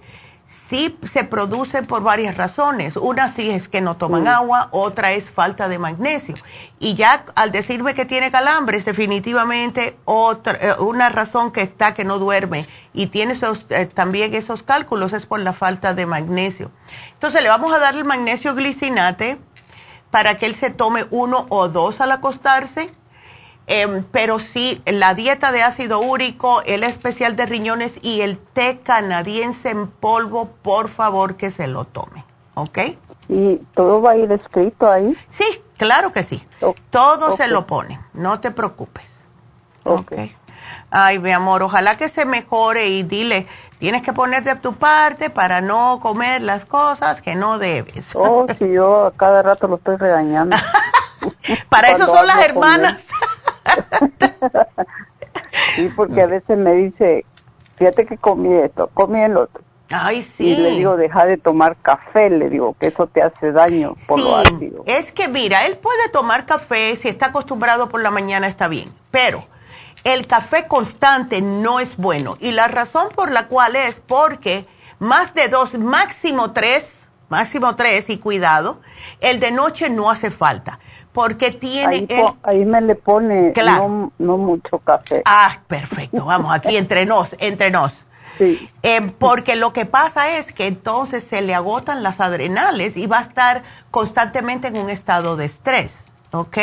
sí 0.47 0.97
se 1.03 1.23
producen 1.23 1.85
por 1.85 2.03
varias 2.03 2.37
razones. 2.37 2.95
Una 2.95 3.31
sí 3.31 3.49
es 3.49 3.67
que 3.67 3.81
no 3.81 3.97
toman 3.97 4.27
agua, 4.27 4.69
otra 4.71 5.13
es 5.13 5.29
falta 5.29 5.67
de 5.67 5.79
magnesio. 5.79 6.35
Y 6.79 6.95
ya 6.95 7.25
al 7.35 7.51
decirme 7.51 7.95
que 7.95 8.05
tiene 8.05 8.31
calambres, 8.31 8.85
definitivamente 8.85 9.97
otra, 10.05 10.53
eh, 10.53 10.75
una 10.79 11.09
razón 11.09 11.51
que 11.51 11.61
está 11.61 11.93
que 11.93 12.03
no 12.03 12.19
duerme 12.19 12.67
y 12.93 13.07
tiene 13.07 13.33
esos, 13.33 13.65
eh, 13.69 13.85
también 13.85 14.33
esos 14.35 14.63
cálculos 14.63 15.13
es 15.13 15.25
por 15.25 15.39
la 15.39 15.53
falta 15.53 15.93
de 15.93 16.05
magnesio. 16.05 16.71
Entonces 17.13 17.41
le 17.41 17.49
vamos 17.49 17.73
a 17.73 17.79
dar 17.79 17.95
el 17.95 18.05
magnesio 18.05 18.53
glicinate 18.55 19.39
para 20.11 20.37
que 20.37 20.45
él 20.45 20.55
se 20.55 20.69
tome 20.69 21.05
uno 21.11 21.45
o 21.49 21.67
dos 21.67 22.01
al 22.01 22.11
acostarse. 22.11 22.93
Em, 23.67 24.03
pero 24.11 24.39
sí, 24.39 24.81
la 24.85 25.15
dieta 25.15 25.51
de 25.51 25.63
ácido 25.63 25.99
úrico, 25.99 26.61
el 26.63 26.83
especial 26.83 27.35
de 27.35 27.47
riñones 27.47 27.93
y 28.01 28.21
el 28.21 28.37
té 28.37 28.79
canadiense 28.83 29.69
en 29.69 29.87
polvo, 29.87 30.49
por 30.61 30.89
favor 30.89 31.35
que 31.35 31.49
se 31.49 31.67
lo 31.67 31.85
tome. 31.85 32.23
¿Ok? 32.53 32.79
¿Y 33.27 33.57
todo 33.73 34.01
va 34.01 34.11
a 34.11 34.17
ir 34.17 34.31
escrito 34.31 34.89
ahí? 34.89 35.17
Sí, 35.29 35.45
claro 35.77 36.11
que 36.11 36.23
sí. 36.23 36.43
Todo 36.91 37.35
se 37.35 37.47
lo 37.47 37.65
pone, 37.65 37.99
no 38.13 38.39
te 38.39 38.51
preocupes. 38.51 39.05
Ok. 39.83 40.13
Ay, 40.91 41.19
mi 41.19 41.31
amor, 41.31 41.63
ojalá 41.63 41.97
que 41.97 42.07
se 42.07 42.25
mejore 42.25 42.87
y 42.87 43.03
dile, 43.03 43.47
tienes 43.79 44.03
que 44.03 44.13
poner 44.13 44.43
de 44.43 44.55
tu 44.55 44.75
parte 44.75 45.29
para 45.29 45.59
no 45.61 45.99
comer 46.01 46.41
las 46.41 46.65
cosas 46.65 47.21
que 47.21 47.35
no 47.35 47.57
debes. 47.57 48.15
Oh, 48.15 48.45
si 48.59 48.71
yo 48.71 49.07
a 49.07 49.11
cada 49.11 49.41
rato 49.41 49.67
lo 49.67 49.75
estoy 49.75 49.97
regañando. 49.97 50.55
para 51.69 51.89
eso 51.89 52.05
son 52.05 52.27
las 52.27 52.45
hermanas. 52.45 53.03
Sí, 55.75 55.89
porque 55.95 56.21
a 56.21 56.27
veces 56.27 56.57
me 56.57 56.73
dice, 56.73 57.25
fíjate 57.77 58.05
que 58.05 58.17
comí 58.17 58.53
esto, 58.53 58.89
comí 58.93 59.21
el 59.21 59.37
otro. 59.37 59.63
Ay, 59.89 60.23
sí. 60.23 60.47
Y 60.47 60.55
le 60.55 60.71
digo, 60.71 60.97
deja 60.97 61.25
de 61.25 61.37
tomar 61.37 61.77
café, 61.77 62.29
le 62.29 62.49
digo, 62.49 62.75
que 62.79 62.87
eso 62.87 63.07
te 63.07 63.21
hace 63.21 63.51
daño 63.51 63.95
por 64.07 64.19
lo 64.19 64.35
ácido. 64.35 64.83
es 64.87 65.11
que 65.11 65.27
mira, 65.27 65.65
él 65.65 65.77
puede 65.77 66.09
tomar 66.09 66.45
café, 66.45 66.95
si 66.95 67.07
está 67.07 67.27
acostumbrado 67.27 67.89
por 67.89 68.01
la 68.01 68.09
mañana 68.09 68.47
está 68.47 68.67
bien, 68.67 68.91
pero 69.11 69.45
el 70.03 70.27
café 70.27 70.67
constante 70.67 71.41
no 71.41 71.79
es 71.79 71.97
bueno. 71.97 72.37
Y 72.39 72.51
la 72.51 72.67
razón 72.67 73.09
por 73.13 73.31
la 73.31 73.47
cual 73.47 73.75
es 73.75 73.99
porque 73.99 74.65
más 74.99 75.33
de 75.33 75.49
dos, 75.49 75.75
máximo 75.75 76.51
tres, 76.51 77.07
máximo 77.29 77.75
tres, 77.75 78.09
y 78.09 78.17
cuidado, 78.17 78.81
el 79.19 79.39
de 79.39 79.51
noche 79.51 79.89
no 79.89 80.09
hace 80.09 80.31
falta, 80.31 80.79
porque 81.15 81.51
tiene 81.51 81.95
Ahí, 81.95 82.07
el... 82.09 82.25
ahí 82.43 82.65
me 82.65 82.81
le 82.81 82.93
pone 82.93 83.53
Claro. 83.53 83.87
no, 83.87 84.11
no 84.19 84.37
mucho 84.37 84.79
café. 84.79 85.21
Ah, 85.23 85.61
perfecto, 85.65 86.25
vamos, 86.25 86.53
aquí 86.53 86.75
entre 86.77 87.05
nos, 87.05 87.35
entre 87.39 87.71
nos. 87.71 88.05
Sí. 88.37 88.67
Eh, 88.83 89.13
porque 89.17 89.55
lo 89.55 89.71
que 89.71 89.85
pasa 89.85 90.37
es 90.37 90.51
que 90.51 90.67
entonces 90.67 91.23
se 91.23 91.41
le 91.41 91.55
agotan 91.55 92.03
las 92.03 92.19
adrenales 92.19 92.97
y 92.97 93.07
va 93.07 93.19
a 93.19 93.21
estar 93.21 93.63
constantemente 93.91 94.67
en 94.67 94.77
un 94.77 94.89
estado 94.89 95.37
de 95.37 95.45
estrés, 95.45 95.97
¿ok? 96.31 96.57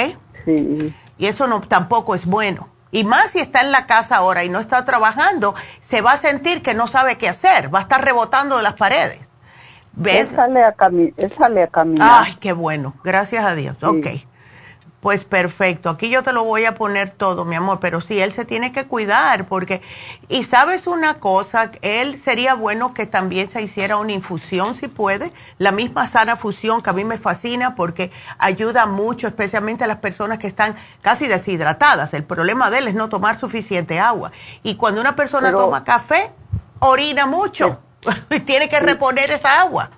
Sí. 0.44 0.94
Y 1.16 1.26
eso 1.26 1.46
no, 1.46 1.62
tampoco 1.62 2.14
es 2.14 2.26
bueno. 2.26 2.68
Y 2.90 3.04
más 3.04 3.30
si 3.30 3.38
está 3.38 3.62
en 3.62 3.72
la 3.72 3.86
casa 3.86 4.16
ahora 4.16 4.44
y 4.44 4.50
no 4.50 4.60
está 4.60 4.84
trabajando, 4.84 5.54
se 5.80 6.02
va 6.02 6.12
a 6.12 6.18
sentir 6.18 6.62
que 6.62 6.74
no 6.74 6.88
sabe 6.88 7.16
qué 7.16 7.26
hacer, 7.26 7.74
va 7.74 7.78
a 7.78 7.82
estar 7.82 8.04
rebotando 8.04 8.58
de 8.58 8.64
las 8.64 8.74
paredes. 8.74 9.20
¿Ves? 9.94 10.28
Él 10.28 10.36
sale 10.36 10.62
a, 10.62 10.72
cami 10.72 11.14
él 11.16 11.32
sale 11.38 11.62
a 11.62 11.68
caminar. 11.68 12.24
Ay, 12.26 12.34
qué 12.34 12.52
bueno, 12.52 12.92
gracias 13.02 13.46
a 13.46 13.54
Dios. 13.54 13.76
Ok. 13.82 14.06
Pues 15.02 15.24
perfecto, 15.24 15.90
aquí 15.90 16.10
yo 16.10 16.22
te 16.22 16.32
lo 16.32 16.44
voy 16.44 16.64
a 16.64 16.76
poner 16.76 17.10
todo, 17.10 17.44
mi 17.44 17.56
amor, 17.56 17.80
pero 17.80 18.00
sí, 18.00 18.20
él 18.20 18.30
se 18.32 18.44
tiene 18.44 18.70
que 18.70 18.86
cuidar 18.86 19.46
porque, 19.48 19.82
y 20.28 20.44
sabes 20.44 20.86
una 20.86 21.18
cosa, 21.18 21.72
él 21.82 22.20
sería 22.22 22.54
bueno 22.54 22.94
que 22.94 23.06
también 23.06 23.50
se 23.50 23.60
hiciera 23.62 23.96
una 23.96 24.12
infusión 24.12 24.76
si 24.76 24.86
puede, 24.86 25.32
la 25.58 25.72
misma 25.72 26.06
sana 26.06 26.36
fusión 26.36 26.80
que 26.82 26.90
a 26.90 26.92
mí 26.92 27.02
me 27.02 27.18
fascina 27.18 27.74
porque 27.74 28.12
ayuda 28.38 28.86
mucho, 28.86 29.26
especialmente 29.26 29.82
a 29.82 29.88
las 29.88 29.96
personas 29.98 30.38
que 30.38 30.46
están 30.46 30.76
casi 31.00 31.26
deshidratadas. 31.26 32.14
El 32.14 32.22
problema 32.22 32.70
de 32.70 32.78
él 32.78 32.86
es 32.86 32.94
no 32.94 33.08
tomar 33.08 33.40
suficiente 33.40 33.98
agua. 33.98 34.30
Y 34.62 34.76
cuando 34.76 35.00
una 35.00 35.16
persona 35.16 35.48
Pero- 35.48 35.58
toma 35.64 35.82
café, 35.82 36.30
orina 36.78 37.26
mucho 37.26 37.80
y 38.30 38.38
tiene 38.38 38.68
que 38.68 38.78
reponer 38.78 39.32
esa 39.32 39.62
agua. 39.62 39.90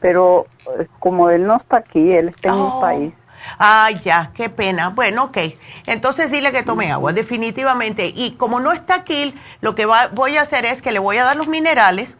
Pero 0.00 0.46
eh, 0.78 0.86
como 0.98 1.28
él 1.28 1.46
no 1.46 1.56
está 1.56 1.76
aquí, 1.76 2.12
él 2.14 2.28
está 2.30 2.48
en 2.48 2.54
Oh. 2.54 2.76
un 2.76 2.80
país. 2.80 3.12
Ay, 3.58 4.00
ya, 4.04 4.32
qué 4.34 4.48
pena. 4.50 4.90
Bueno, 4.90 5.24
ok. 5.24 5.38
Entonces 5.86 6.30
dile 6.30 6.52
que 6.52 6.62
tome 6.62 6.90
agua, 6.92 7.12
definitivamente. 7.12 8.12
Y 8.14 8.32
como 8.32 8.60
no 8.60 8.72
está 8.72 8.96
aquí, 8.96 9.34
lo 9.60 9.74
que 9.74 9.86
voy 9.86 10.36
a 10.36 10.42
hacer 10.42 10.64
es 10.64 10.82
que 10.82 10.92
le 10.92 10.98
voy 10.98 11.18
a 11.18 11.24
dar 11.24 11.36
los 11.36 11.48
minerales, 11.48 12.16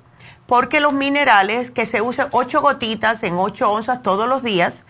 porque 0.46 0.80
los 0.80 0.92
minerales, 0.92 1.70
que 1.70 1.86
se 1.86 2.00
usen 2.00 2.26
ocho 2.32 2.60
gotitas 2.60 3.22
en 3.22 3.34
ocho 3.38 3.70
onzas 3.70 4.02
todos 4.02 4.28
los 4.28 4.42
días, 4.42 4.84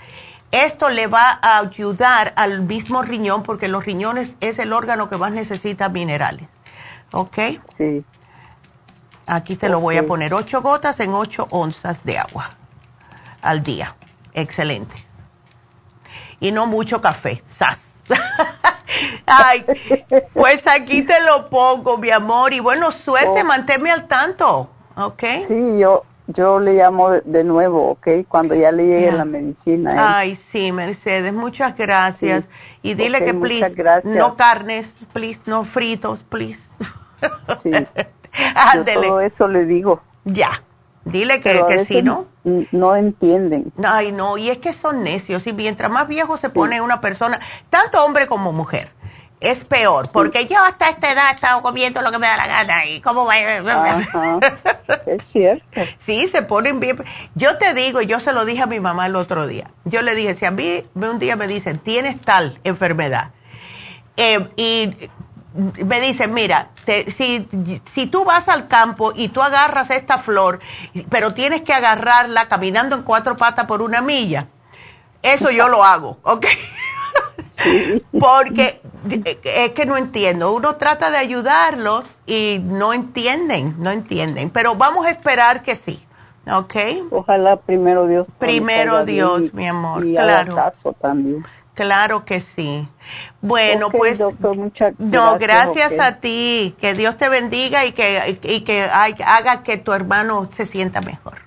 esto 0.53 0.89
le 0.89 1.07
va 1.07 1.39
a 1.43 1.59
ayudar 1.59 2.33
al 2.37 2.63
mismo 2.63 3.03
riñón, 3.03 3.43
porque 3.43 3.69
los 3.69 3.85
riñones 3.85 4.33
es 4.41 4.59
el 4.59 4.73
órgano 4.73 5.09
que 5.09 5.17
más 5.17 5.33
necesita 5.33 5.89
minerales. 5.89 6.49
¿Ok? 7.13 7.39
Sí. 7.77 8.05
Aquí 9.27 9.55
te 9.57 9.69
lo 9.69 9.79
voy 9.79 9.97
a 9.97 10.07
poner 10.07 10.35
ocho 10.35 10.61
gotas 10.61 10.99
en 10.99 11.15
ocho 11.15 11.47
onzas 11.51 12.03
de 12.05 12.19
agua 12.19 12.51
al 13.43 13.63
día. 13.63 13.95
Excelente. 14.33 15.10
Y 16.41 16.53
no 16.53 16.67
mucho 16.67 17.01
café. 17.01 17.43
¡Sas! 17.49 17.95
Ay, 19.27 19.65
pues 20.33 20.67
aquí 20.67 21.03
te 21.03 21.21
lo 21.21 21.49
pongo, 21.49 21.99
mi 21.99 22.11
amor. 22.11 22.53
Y 22.53 22.61
bueno, 22.61 22.91
suerte, 22.91 23.43
oh. 23.43 23.45
manténme 23.45 23.91
al 23.91 24.09
tanto. 24.09 24.71
¿Ok? 24.97 25.23
Sí, 25.49 25.79
yo, 25.79 26.05
yo 26.27 26.61
le 26.61 26.75
llamo 26.75 27.11
de 27.11 27.45
nuevo, 27.45 27.91
¿ok? 27.91 28.09
Cuando 28.29 28.55
ya 28.55 28.73
le 28.73 28.87
llegue 28.87 29.13
la 29.13 29.25
medicina. 29.25 29.95
¿eh? 29.95 29.99
Ay, 29.99 30.37
sí, 30.37 30.73
Mercedes, 30.73 31.33
muchas 31.33 31.77
gracias. 31.77 32.49
Y 32.83 32.95
dile 32.95 33.25
que, 33.25 33.35
please, 33.35 33.75
no 34.05 34.37
carnes, 34.37 34.95
please, 35.13 35.41
no 35.47 35.65
fritos, 35.65 36.23
please. 36.23 36.61
Sí. 37.63 37.71
todo 38.95 39.21
eso 39.21 39.49
le 39.49 39.65
digo. 39.67 40.01
Ya. 40.25 40.51
Dile 41.05 41.41
que, 41.41 41.63
que 41.69 41.85
sí, 41.85 42.03
¿no? 42.03 42.27
No 42.45 42.97
entienden. 42.97 43.73
Ay, 43.85 44.13
no, 44.13 44.39
y 44.39 44.51
es 44.51 44.59
que 44.59 44.73
son 44.73 45.03
necios. 45.03 45.47
Y 45.47 45.53
mientras 45.53 45.91
más 45.91 46.09
viejo 46.09 46.37
se 46.37 46.51
pone 46.51 46.81
una 46.81 47.01
persona, 47.01 47.41
tanto 47.71 48.05
hombre 48.05 48.27
como 48.27 48.53
mujer, 48.53 48.93
es 49.41 49.65
peor. 49.65 50.11
Porque 50.13 50.47
yo 50.47 50.59
hasta 50.63 50.91
esta 50.91 51.13
edad 51.13 51.31
he 51.31 51.35
estado 51.35 51.63
comiendo 51.63 52.03
lo 52.03 52.13
que 52.13 52.19
me 52.19 52.27
da 52.27 52.37
la 52.37 52.47
gana. 52.47 52.87
¿Y 52.87 53.01
cómo 53.01 53.25
va? 53.25 53.37
es 55.07 55.27
cierto. 55.33 55.81
Sí, 55.99 56.29
se 56.29 56.43
ponen 56.43 56.81
bien. 56.81 57.03
Yo 57.35 57.57
te 57.59 57.75
digo, 57.75 58.03
yo 58.03 58.21
se 58.21 58.33
lo 58.33 58.45
dije 58.45 58.63
a 58.63 58.67
mi 58.67 58.81
mamá 58.81 59.07
el 59.07 59.17
otro 59.17 59.47
día. 59.47 59.71
Yo 59.85 60.03
le 60.03 60.15
dije, 60.15 60.35
si 60.35 60.45
a 60.45 60.51
mí 60.51 60.85
un 60.95 61.19
día 61.19 61.37
me 61.37 61.47
dicen, 61.47 61.79
tienes 61.79 62.21
tal 62.21 62.61
enfermedad, 62.65 63.31
eh, 64.17 64.49
y 64.57 65.09
me 65.55 66.01
dicen, 66.01 66.33
mira, 66.33 66.69
si, 67.09 67.49
si 67.87 68.07
tú 68.07 68.25
vas 68.25 68.49
al 68.49 68.69
campo 68.69 69.13
y 69.15 69.29
tú 69.29 69.43
agarras 69.43 69.91
esta 69.91 70.19
flor, 70.19 70.61
pero 71.09 71.35
tienes 71.35 71.63
que 71.63 71.73
agarrarla 71.73 72.49
caminando 72.49 72.97
en 72.97 73.03
cuatro 73.03 73.37
patas 73.37 73.67
por 73.67 73.83
una 73.83 74.01
milla, 74.01 74.47
eso 75.23 75.51
yo 75.51 75.69
lo 75.69 75.85
hago, 75.85 76.19
¿ok? 76.23 76.47
Porque 78.19 78.81
es 79.45 79.73
que 79.73 79.87
no 79.87 79.97
entiendo. 79.97 80.53
Uno 80.53 80.77
trata 80.77 81.11
de 81.11 81.19
ayudarlos 81.19 82.05
y 82.27 82.61
no 82.63 82.93
entienden, 82.93 83.77
no 83.79 83.91
entienden. 83.91 84.51
Pero 84.51 84.77
vamos 84.77 85.07
a 85.07 85.11
esperar 85.11 85.63
que 85.63 85.77
sí, 85.77 86.05
¿ok? 86.51 86.75
Ojalá 87.11 87.57
primero 87.57 88.07
Dios. 88.07 88.27
Primero 88.39 89.05
Dios, 89.05 89.53
mi 89.53 89.69
amor, 89.69 90.05
claro. 90.05 90.55
Caso 90.55 90.95
también. 91.01 91.45
Claro 91.81 92.27
que 92.27 92.43
sí. 92.43 92.87
Bueno, 93.41 93.89
pues 93.91 94.21
no, 94.99 95.39
gracias 95.39 95.99
a 95.99 96.17
ti. 96.17 96.77
Que 96.79 96.93
Dios 96.93 97.17
te 97.17 97.31
bendiga 97.31 97.87
y 97.87 97.93
que, 97.93 98.39
y 98.43 98.61
que 98.65 98.83
haga 98.83 99.63
que 99.63 99.79
tu 99.79 99.95
hermano 99.95 100.51
se 100.53 100.67
sienta 100.67 101.01
mejor. 101.01 101.39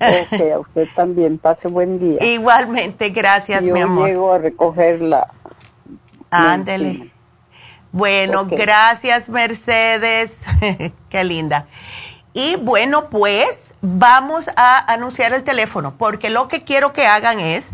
Ok, 0.00 0.40
a 0.52 0.58
usted 0.58 0.88
también. 0.96 1.38
Pase 1.38 1.68
buen 1.68 2.00
día. 2.00 2.18
Igualmente, 2.20 3.10
gracias, 3.10 3.62
mi 3.62 3.80
amor. 3.80 4.08
Llego 4.08 4.32
a 4.32 4.38
recogerla. 4.38 5.28
Ándele. 6.30 7.12
Bueno, 7.92 8.46
gracias, 8.46 9.28
Mercedes. 9.28 10.36
Qué 11.08 11.22
linda. 11.22 11.68
Y 12.32 12.56
bueno, 12.56 13.08
pues 13.08 13.72
vamos 13.82 14.50
a 14.56 14.92
anunciar 14.92 15.32
el 15.32 15.44
teléfono, 15.44 15.94
porque 15.96 16.28
lo 16.28 16.48
que 16.48 16.64
quiero 16.64 16.92
que 16.92 17.06
hagan 17.06 17.38
es 17.38 17.68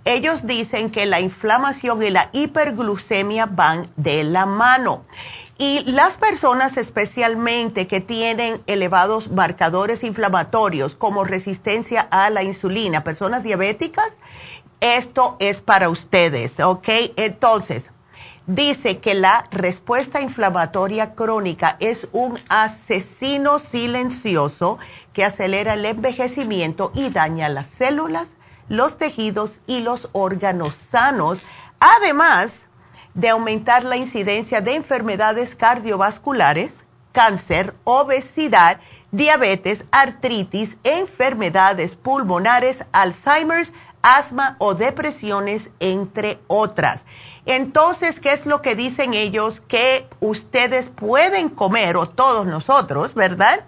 ellos 0.04 0.46
dicen 0.46 0.90
que 0.90 1.06
la 1.06 1.20
inflamación 1.20 2.02
y 2.02 2.10
la 2.10 2.30
hiperglucemia 2.32 3.46
van 3.46 3.90
de 3.96 4.24
la 4.24 4.46
mano. 4.46 5.04
Y 5.58 5.90
las 5.90 6.16
personas 6.16 6.76
especialmente 6.76 7.86
que 7.86 8.00
tienen 8.00 8.62
elevados 8.66 9.30
marcadores 9.30 10.04
inflamatorios 10.04 10.96
como 10.96 11.24
resistencia 11.24 12.02
a 12.10 12.28
la 12.28 12.42
insulina, 12.42 13.04
personas 13.04 13.42
diabéticas, 13.42 14.12
esto 14.80 15.36
es 15.40 15.60
para 15.60 15.88
ustedes, 15.88 16.60
¿ok? 16.60 16.88
Entonces, 17.16 17.90
dice 18.46 18.98
que 18.98 19.14
la 19.14 19.46
respuesta 19.50 20.20
inflamatoria 20.20 21.14
crónica 21.14 21.76
es 21.80 22.08
un 22.12 22.38
asesino 22.48 23.58
silencioso 23.58 24.78
que 25.12 25.24
acelera 25.24 25.74
el 25.74 25.84
envejecimiento 25.84 26.92
y 26.94 27.10
daña 27.10 27.48
las 27.48 27.66
células, 27.66 28.36
los 28.68 28.98
tejidos 28.98 29.60
y 29.66 29.80
los 29.80 30.08
órganos 30.12 30.74
sanos, 30.74 31.40
además 31.80 32.66
de 33.14 33.30
aumentar 33.30 33.84
la 33.84 33.96
incidencia 33.96 34.60
de 34.60 34.74
enfermedades 34.76 35.54
cardiovasculares, 35.54 36.84
cáncer, 37.12 37.74
obesidad, 37.84 38.78
diabetes, 39.10 39.84
artritis, 39.90 40.76
enfermedades 40.84 41.96
pulmonares, 41.96 42.84
Alzheimer's, 42.92 43.72
asma 44.02 44.56
o 44.58 44.74
depresiones, 44.74 45.70
entre 45.80 46.38
otras. 46.46 47.04
Entonces, 47.46 48.18
¿qué 48.20 48.32
es 48.32 48.44
lo 48.44 48.60
que 48.60 48.74
dicen 48.74 49.14
ellos 49.14 49.62
que 49.68 50.08
ustedes 50.20 50.88
pueden 50.88 51.48
comer, 51.48 51.96
o 51.96 52.06
todos 52.08 52.46
nosotros, 52.46 53.14
¿verdad? 53.14 53.64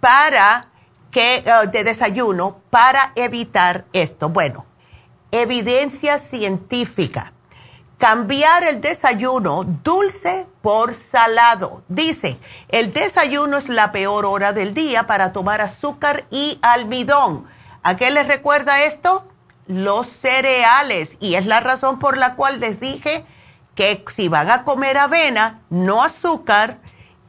Para 0.00 0.72
que, 1.12 1.36
eh, 1.36 1.44
de 1.70 1.84
desayuno, 1.84 2.60
para 2.70 3.12
evitar 3.14 3.84
esto. 3.92 4.28
Bueno, 4.28 4.66
evidencia 5.30 6.18
científica. 6.18 7.32
Cambiar 7.98 8.64
el 8.64 8.80
desayuno 8.80 9.62
dulce 9.62 10.48
por 10.60 10.94
salado. 10.94 11.84
Dice, 11.86 12.40
el 12.68 12.92
desayuno 12.92 13.58
es 13.58 13.68
la 13.68 13.92
peor 13.92 14.26
hora 14.26 14.52
del 14.52 14.74
día 14.74 15.06
para 15.06 15.32
tomar 15.32 15.60
azúcar 15.60 16.24
y 16.30 16.58
almidón. 16.62 17.46
¿A 17.84 17.94
qué 17.94 18.10
les 18.10 18.26
recuerda 18.26 18.82
esto? 18.82 19.28
Los 19.66 20.06
cereales. 20.06 21.16
Y 21.20 21.34
es 21.34 21.46
la 21.46 21.60
razón 21.60 21.98
por 21.98 22.16
la 22.16 22.34
cual 22.34 22.60
les 22.60 22.80
dije 22.80 23.24
que 23.74 24.04
si 24.10 24.28
van 24.28 24.50
a 24.50 24.64
comer 24.64 24.98
avena, 24.98 25.60
no 25.70 26.02
azúcar 26.02 26.78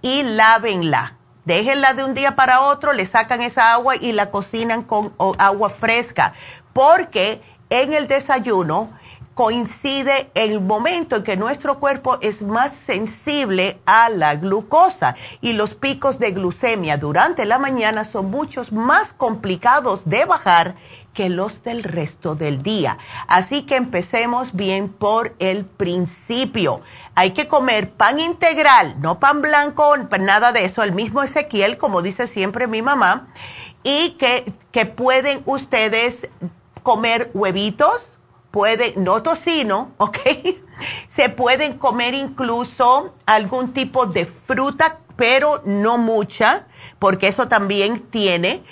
y 0.01 0.23
lávenla. 0.23 1.17
Déjenla 1.45 1.93
de 1.93 2.05
un 2.05 2.13
día 2.13 2.35
para 2.35 2.61
otro, 2.61 2.93
le 2.93 3.05
sacan 3.05 3.41
esa 3.41 3.73
agua 3.73 3.95
y 3.95 4.13
la 4.13 4.31
cocinan 4.31 4.83
con 4.83 5.13
agua 5.37 5.69
fresca, 5.69 6.33
porque 6.71 7.41
en 7.69 7.91
el 7.91 8.07
desayuno 8.07 8.91
coincide 9.33 10.29
el 10.35 10.61
momento 10.61 11.17
en 11.17 11.23
que 11.23 11.35
nuestro 11.35 11.79
cuerpo 11.79 12.17
es 12.21 12.41
más 12.41 12.75
sensible 12.75 13.79
a 13.85 14.09
la 14.09 14.35
glucosa. 14.35 15.15
Y 15.41 15.53
los 15.53 15.73
picos 15.73 16.19
de 16.19 16.31
glucemia 16.31 16.97
durante 16.97 17.45
la 17.45 17.59
mañana 17.59 18.05
son 18.05 18.29
muchos 18.29 18.71
más 18.71 19.13
complicados 19.13 20.01
de 20.05 20.25
bajar 20.25 20.75
que 21.13 21.29
los 21.29 21.63
del 21.63 21.83
resto 21.83 22.35
del 22.35 22.63
día. 22.63 22.97
Así 23.27 23.63
que 23.63 23.75
empecemos 23.75 24.53
bien 24.53 24.89
por 24.89 25.35
el 25.39 25.65
principio. 25.65 26.81
Hay 27.15 27.31
que 27.31 27.47
comer 27.47 27.91
pan 27.91 28.19
integral, 28.19 28.99
no 28.99 29.19
pan 29.19 29.41
blanco, 29.41 29.95
nada 30.19 30.51
de 30.51 30.65
eso, 30.65 30.83
el 30.83 30.93
mismo 30.93 31.21
Ezequiel, 31.21 31.77
como 31.77 32.01
dice 32.01 32.27
siempre 32.27 32.67
mi 32.67 32.81
mamá, 32.81 33.27
y 33.83 34.11
que, 34.11 34.51
que 34.71 34.85
pueden 34.85 35.43
ustedes 35.45 36.27
comer 36.81 37.29
huevitos, 37.33 38.01
pueden, 38.51 39.03
no 39.03 39.21
tocino, 39.21 39.91
¿ok? 39.97 40.17
Se 41.09 41.29
pueden 41.29 41.77
comer 41.77 42.13
incluso 42.13 43.13
algún 43.25 43.73
tipo 43.73 44.07
de 44.07 44.25
fruta 44.25 44.99
pero 45.15 45.61
no 45.65 45.97
mucha, 45.97 46.67
porque 46.99 47.27
eso 47.27 47.47
también 47.47 47.99
tiene, 48.09 48.63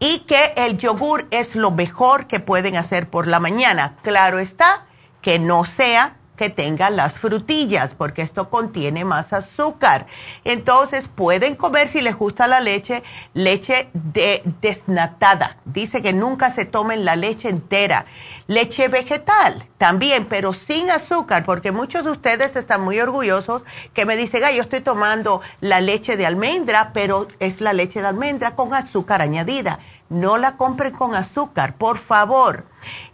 y 0.00 0.20
que 0.20 0.52
el 0.56 0.78
yogur 0.78 1.26
es 1.30 1.54
lo 1.54 1.70
mejor 1.70 2.26
que 2.26 2.40
pueden 2.40 2.76
hacer 2.76 3.08
por 3.08 3.26
la 3.26 3.40
mañana. 3.40 3.96
Claro 4.02 4.38
está 4.38 4.86
que 5.20 5.38
no 5.38 5.64
sea 5.64 6.16
que 6.38 6.48
tenga 6.48 6.88
las 6.88 7.18
frutillas, 7.18 7.92
porque 7.92 8.22
esto 8.22 8.48
contiene 8.48 9.04
más 9.04 9.34
azúcar. 9.34 10.06
Entonces 10.44 11.08
pueden 11.08 11.56
comer, 11.56 11.88
si 11.88 12.00
les 12.00 12.16
gusta 12.16 12.46
la 12.46 12.60
leche, 12.60 13.02
leche 13.34 13.90
de, 13.92 14.42
desnatada. 14.62 15.58
Dice 15.66 16.00
que 16.00 16.14
nunca 16.14 16.50
se 16.52 16.64
tomen 16.64 17.04
la 17.04 17.16
leche 17.16 17.50
entera. 17.50 18.06
Leche 18.46 18.88
vegetal 18.88 19.66
también, 19.76 20.24
pero 20.24 20.54
sin 20.54 20.90
azúcar, 20.90 21.44
porque 21.44 21.72
muchos 21.72 22.04
de 22.04 22.12
ustedes 22.12 22.56
están 22.56 22.80
muy 22.80 22.98
orgullosos 22.98 23.62
que 23.92 24.06
me 24.06 24.16
dicen, 24.16 24.44
ay, 24.44 24.56
yo 24.56 24.62
estoy 24.62 24.80
tomando 24.80 25.42
la 25.60 25.82
leche 25.82 26.16
de 26.16 26.24
almendra, 26.24 26.92
pero 26.94 27.28
es 27.40 27.60
la 27.60 27.74
leche 27.74 28.00
de 28.00 28.06
almendra 28.06 28.54
con 28.54 28.72
azúcar 28.72 29.20
añadida. 29.20 29.80
No 30.08 30.38
la 30.38 30.56
compren 30.56 30.94
con 30.94 31.14
azúcar, 31.14 31.76
por 31.76 31.98
favor. 31.98 32.64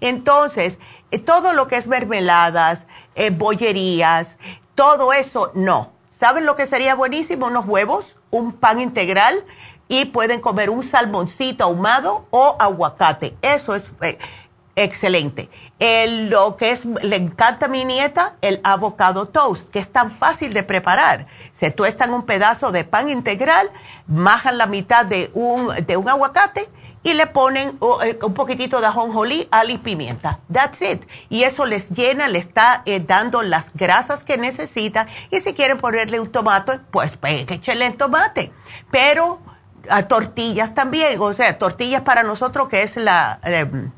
Entonces, 0.00 0.78
eh, 1.10 1.18
todo 1.18 1.52
lo 1.52 1.66
que 1.66 1.76
es 1.76 1.86
mermeladas, 1.86 2.86
eh, 3.14 3.30
bollerías, 3.30 4.36
todo 4.74 5.12
eso 5.12 5.50
no. 5.54 5.92
¿Saben 6.10 6.46
lo 6.46 6.56
que 6.56 6.66
sería 6.66 6.94
buenísimo? 6.94 7.46
Unos 7.46 7.66
huevos, 7.66 8.16
un 8.30 8.52
pan 8.52 8.80
integral 8.80 9.44
y 9.88 10.06
pueden 10.06 10.40
comer 10.40 10.70
un 10.70 10.82
salmoncito 10.82 11.64
ahumado 11.64 12.26
o 12.30 12.56
aguacate. 12.58 13.36
Eso 13.42 13.74
es 13.74 13.90
eh, 14.00 14.18
excelente. 14.76 15.50
lo 15.78 16.56
que 16.56 16.70
es, 16.70 16.84
le 16.84 17.16
encanta 17.16 17.66
a 17.66 17.68
mi 17.68 17.84
nieta, 17.84 18.36
el 18.40 18.60
avocado 18.62 19.26
toast, 19.28 19.68
que 19.70 19.80
es 19.80 19.92
tan 19.92 20.16
fácil 20.18 20.52
de 20.52 20.62
preparar. 20.62 21.26
Se 21.54 21.70
tuestan 21.70 22.14
un 22.14 22.24
pedazo 22.24 22.72
de 22.72 22.84
pan 22.84 23.10
integral, 23.10 23.70
majan 24.06 24.58
la 24.58 24.66
mitad 24.66 25.04
de 25.04 25.30
un, 25.34 25.68
de 25.86 25.96
un 25.96 26.08
aguacate 26.08 26.68
y 27.04 27.12
le 27.12 27.26
ponen 27.26 27.78
eh, 28.02 28.18
un 28.22 28.34
poquitito 28.34 28.80
de 28.80 28.86
ajonjolí, 28.86 29.46
al 29.50 29.70
y 29.70 29.78
pimienta. 29.78 30.40
That's 30.50 30.80
it. 30.80 31.04
Y 31.28 31.44
eso 31.44 31.66
les 31.66 31.90
llena, 31.90 32.28
le 32.28 32.38
está 32.38 32.82
eh, 32.86 32.98
dando 32.98 33.42
las 33.42 33.72
grasas 33.74 34.24
que 34.24 34.38
necesita. 34.38 35.06
Y 35.30 35.40
si 35.40 35.52
quieren 35.52 35.78
ponerle 35.78 36.18
un 36.18 36.32
tomate, 36.32 36.80
pues 36.90 37.12
échenle 37.22 37.86
el 37.86 37.96
tomate. 37.96 38.52
Pero 38.90 39.38
a 39.90 40.04
tortillas 40.04 40.74
también, 40.74 41.20
o 41.20 41.34
sea, 41.34 41.58
tortillas 41.58 42.00
para 42.02 42.22
nosotros 42.22 42.68
que 42.68 42.82
es 42.82 42.96
la... 42.96 43.38
Em, 43.44 43.92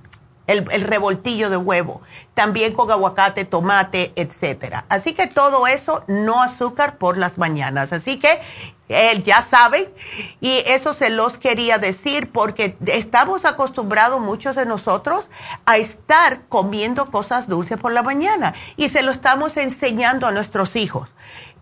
el, 0.46 0.66
el, 0.70 0.82
revoltillo 0.82 1.50
de 1.50 1.56
huevo, 1.56 2.02
también 2.34 2.72
con 2.72 2.90
aguacate, 2.90 3.44
tomate, 3.44 4.12
etcétera. 4.16 4.84
Así 4.88 5.14
que 5.14 5.26
todo 5.26 5.66
eso, 5.66 6.04
no 6.06 6.42
azúcar 6.42 6.98
por 6.98 7.18
las 7.18 7.38
mañanas. 7.38 7.92
Así 7.92 8.18
que 8.18 8.40
él 8.88 9.24
ya 9.24 9.42
sabe 9.42 9.92
y 10.40 10.62
eso 10.66 10.94
se 10.94 11.10
los 11.10 11.38
quería 11.38 11.78
decir 11.78 12.30
porque 12.30 12.76
estamos 12.86 13.44
acostumbrados 13.44 14.20
muchos 14.20 14.54
de 14.54 14.64
nosotros 14.64 15.24
a 15.64 15.76
estar 15.76 16.42
comiendo 16.48 17.06
cosas 17.06 17.48
dulces 17.48 17.78
por 17.78 17.92
la 17.92 18.02
mañana 18.02 18.54
y 18.76 18.88
se 18.88 19.02
lo 19.02 19.10
estamos 19.10 19.56
enseñando 19.56 20.26
a 20.26 20.32
nuestros 20.32 20.76
hijos. 20.76 21.10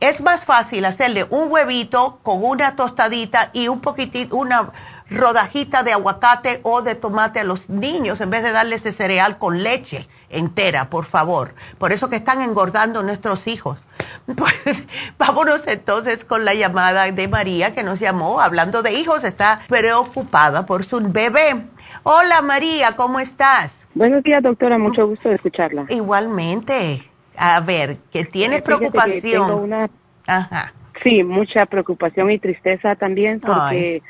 Es 0.01 0.21
más 0.21 0.45
fácil 0.45 0.85
hacerle 0.85 1.27
un 1.31 1.51
huevito 1.51 2.19
con 2.23 2.45
una 2.45 2.77
tostadita 2.77 3.51
y 3.55 3.69
un 3.69 3.81
poquitito, 3.81 4.37
una 4.37 4.73
rodajita 5.15 5.83
de 5.83 5.93
aguacate 5.93 6.61
o 6.63 6.83
de 6.83 6.95
tomate 6.95 7.41
a 7.41 7.45
los 7.45 7.69
niños 7.69 8.21
en 8.21 8.31
vez 8.31 8.43
de 8.43 8.53
darle 8.53 8.77
ese 8.77 8.93
cereal 8.93 9.39
con 9.39 9.63
leche 9.63 10.09
entera, 10.35 10.91
por 10.91 11.05
favor. 11.07 11.55
Por 11.79 11.93
eso 11.93 12.09
que 12.09 12.17
están 12.17 12.43
engordando 12.43 13.03
nuestros 13.03 13.47
hijos. 13.47 13.79
Pues 14.37 14.87
vámonos 15.19 15.67
entonces 15.67 16.25
con 16.25 16.47
la 16.47 16.55
llamada 16.55 17.13
de 17.13 17.29
María 17.29 17.75
que 17.75 17.83
nos 17.83 18.01
llamó 18.01 18.41
hablando 18.41 18.83
de 18.83 18.93
hijos, 18.93 19.23
está 19.23 19.61
preocupada 19.69 20.65
por 20.65 20.85
su 20.87 20.99
bebé. 21.01 21.67
Hola 22.05 22.41
María, 22.41 22.97
¿cómo 22.97 23.21
estás? 23.21 23.87
Buenos 23.95 24.23
días 24.23 24.43
doctora, 24.43 24.79
mucho 24.79 25.07
gusto 25.07 25.29
de 25.29 25.35
escucharla. 25.35 25.85
Igualmente. 25.91 27.03
A 27.37 27.61
ver, 27.61 27.99
que 28.13 28.25
tienes 28.25 28.63
preocupación. 28.63 29.91
Ajá. 30.27 30.73
Sí, 31.03 31.23
mucha 31.23 31.67
preocupación 31.67 32.31
y 32.31 32.39
tristeza 32.39 32.97
también 32.97 33.41
porque 33.41 34.03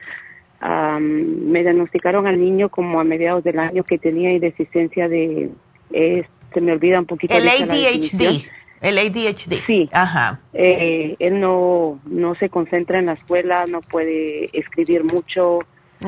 me 1.01 1.63
diagnosticaron 1.63 2.27
al 2.27 2.41
niño 2.41 2.69
como 2.71 3.01
a 3.01 3.05
mediados 3.05 3.45
del 3.45 3.59
año 3.59 3.85
que 3.85 3.99
tenía 3.99 4.33
indesistencia 4.33 5.09
de, 5.09 5.51
se 5.91 6.61
me 6.61 6.73
olvida 6.73 7.01
un 7.01 7.07
poquito. 7.07 7.35
El 7.35 7.49
ADHD. 7.49 8.47
El 8.81 8.99
ADHD. 8.99 9.65
Sí. 9.67 9.89
Ajá. 9.93 10.41
Eh, 10.53 11.17
él 11.19 11.41
no, 11.41 12.01
no 12.05 12.35
se 12.35 12.49
concentra 12.51 12.99
en 12.99 13.07
la 13.07 13.13
escuela, 13.15 13.65
no 13.67 13.81
puede 13.81 14.51
escribir 14.53 15.05
mucho. 15.05 15.61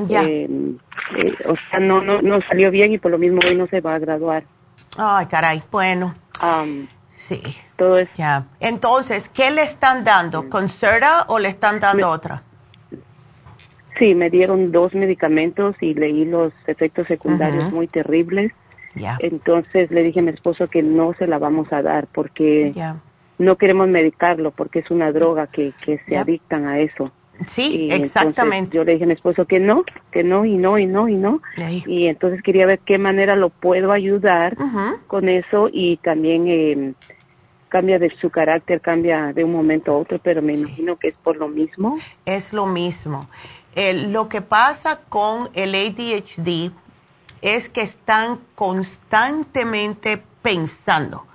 Ya. 0.06 0.24
Eh, 0.24 0.48
eh, 1.16 1.34
o 1.46 1.54
sea, 1.70 1.80
no, 1.80 2.02
no, 2.02 2.20
no 2.20 2.40
salió 2.42 2.70
bien 2.70 2.92
y 2.92 2.98
por 2.98 3.10
lo 3.10 3.18
mismo 3.18 3.40
hoy 3.46 3.56
no 3.56 3.66
se 3.66 3.80
va 3.80 3.94
a 3.94 3.98
graduar. 3.98 4.44
Ay, 4.96 5.26
caray. 5.26 5.62
Bueno. 5.70 6.14
sí. 7.14 7.42
Todo 7.76 7.98
eso. 7.98 8.12
Ya. 8.16 8.46
Entonces, 8.60 9.30
¿qué 9.30 9.50
le 9.50 9.62
están 9.62 10.04
dando? 10.04 10.48
¿Concerta 10.50 11.24
o 11.28 11.38
le 11.38 11.48
están 11.48 11.80
dando 11.80 12.10
otra? 12.10 12.42
Sí, 13.98 14.14
me 14.14 14.30
dieron 14.30 14.72
dos 14.72 14.94
medicamentos 14.94 15.74
y 15.80 15.94
leí 15.94 16.24
los 16.24 16.52
efectos 16.66 17.06
secundarios 17.06 17.72
muy 17.72 17.86
terribles. 17.86 18.52
Entonces 19.20 19.90
le 19.90 20.02
dije 20.02 20.20
a 20.20 20.22
mi 20.22 20.30
esposo 20.30 20.68
que 20.68 20.82
no 20.82 21.14
se 21.18 21.26
la 21.26 21.38
vamos 21.38 21.72
a 21.72 21.82
dar 21.82 22.06
porque 22.06 22.72
no 23.38 23.56
queremos 23.56 23.88
medicarlo 23.88 24.50
porque 24.50 24.80
es 24.80 24.90
una 24.90 25.12
droga 25.12 25.46
que, 25.46 25.72
que 25.84 26.00
se 26.08 26.16
adictan 26.16 26.66
a 26.66 26.78
eso. 26.78 27.10
Sí, 27.48 27.88
exactamente. 27.90 28.76
Yo 28.76 28.84
le 28.84 28.92
dije 28.92 29.04
a 29.04 29.08
mi 29.08 29.12
esposo 29.12 29.44
que 29.44 29.60
no, 29.60 29.84
que 30.10 30.24
no 30.24 30.44
y 30.44 30.56
no 30.56 30.78
y 30.78 30.86
no 30.86 31.08
y 31.08 31.16
no. 31.16 31.42
Y 31.86 32.06
entonces 32.06 32.42
quería 32.42 32.66
ver 32.66 32.78
qué 32.80 32.98
manera 32.98 33.36
lo 33.36 33.50
puedo 33.50 33.92
ayudar 33.92 34.56
con 35.06 35.28
eso 35.28 35.68
y 35.70 35.98
también 35.98 36.46
eh, 36.48 36.94
cambia 37.68 37.98
de 37.98 38.10
su 38.16 38.30
carácter, 38.30 38.80
cambia 38.80 39.32
de 39.34 39.44
un 39.44 39.52
momento 39.52 39.92
a 39.92 39.98
otro, 39.98 40.18
pero 40.22 40.40
me 40.40 40.54
imagino 40.54 40.96
que 40.96 41.08
es 41.08 41.14
por 41.22 41.36
lo 41.36 41.48
mismo. 41.48 41.98
Es 42.24 42.52
lo 42.52 42.66
mismo 42.66 43.28
lo 43.76 44.28
que 44.28 44.40
pasa 44.40 45.00
con 45.08 45.50
el 45.52 45.74
ADHD 45.74 46.72
es 47.42 47.68
que 47.68 47.82
están 47.82 48.40
constantemente 48.54 50.22
pensando. 50.42 51.26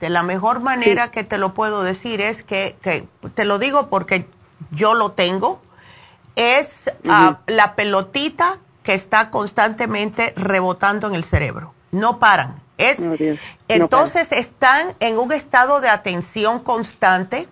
De 0.00 0.10
la 0.10 0.22
mejor 0.22 0.60
manera 0.60 1.10
que 1.10 1.24
te 1.24 1.38
lo 1.38 1.54
puedo 1.54 1.82
decir 1.82 2.20
es 2.20 2.42
que, 2.42 2.76
te 3.34 3.44
lo 3.46 3.58
digo 3.58 3.88
porque 3.88 4.28
yo 4.70 4.92
lo 4.92 5.12
tengo, 5.12 5.62
es 6.36 6.90
ah, 7.08 7.38
la 7.46 7.74
pelotita 7.74 8.58
que 8.82 8.92
está 8.92 9.30
constantemente 9.30 10.34
rebotando 10.36 11.08
en 11.08 11.14
el 11.14 11.24
cerebro. 11.24 11.72
No 11.92 12.18
paran. 12.18 12.60
Es, 12.76 13.00
entonces 13.68 14.32
están 14.32 14.94
en 15.00 15.18
un 15.18 15.32
estado 15.32 15.80
de 15.80 15.88
atención 15.88 16.58
constante 16.58 17.48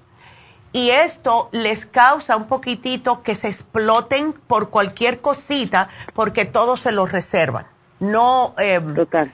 y 0.74 0.90
esto 0.90 1.48
les 1.52 1.86
causa 1.86 2.36
un 2.36 2.48
poquitito 2.48 3.22
que 3.22 3.36
se 3.36 3.46
exploten 3.46 4.32
por 4.32 4.70
cualquier 4.70 5.20
cosita 5.20 5.88
porque 6.14 6.46
todos 6.46 6.80
se 6.80 6.90
lo 6.90 7.06
reservan. 7.06 7.66
No, 8.01 8.55
eh, 8.59 8.80
total, 8.96 9.32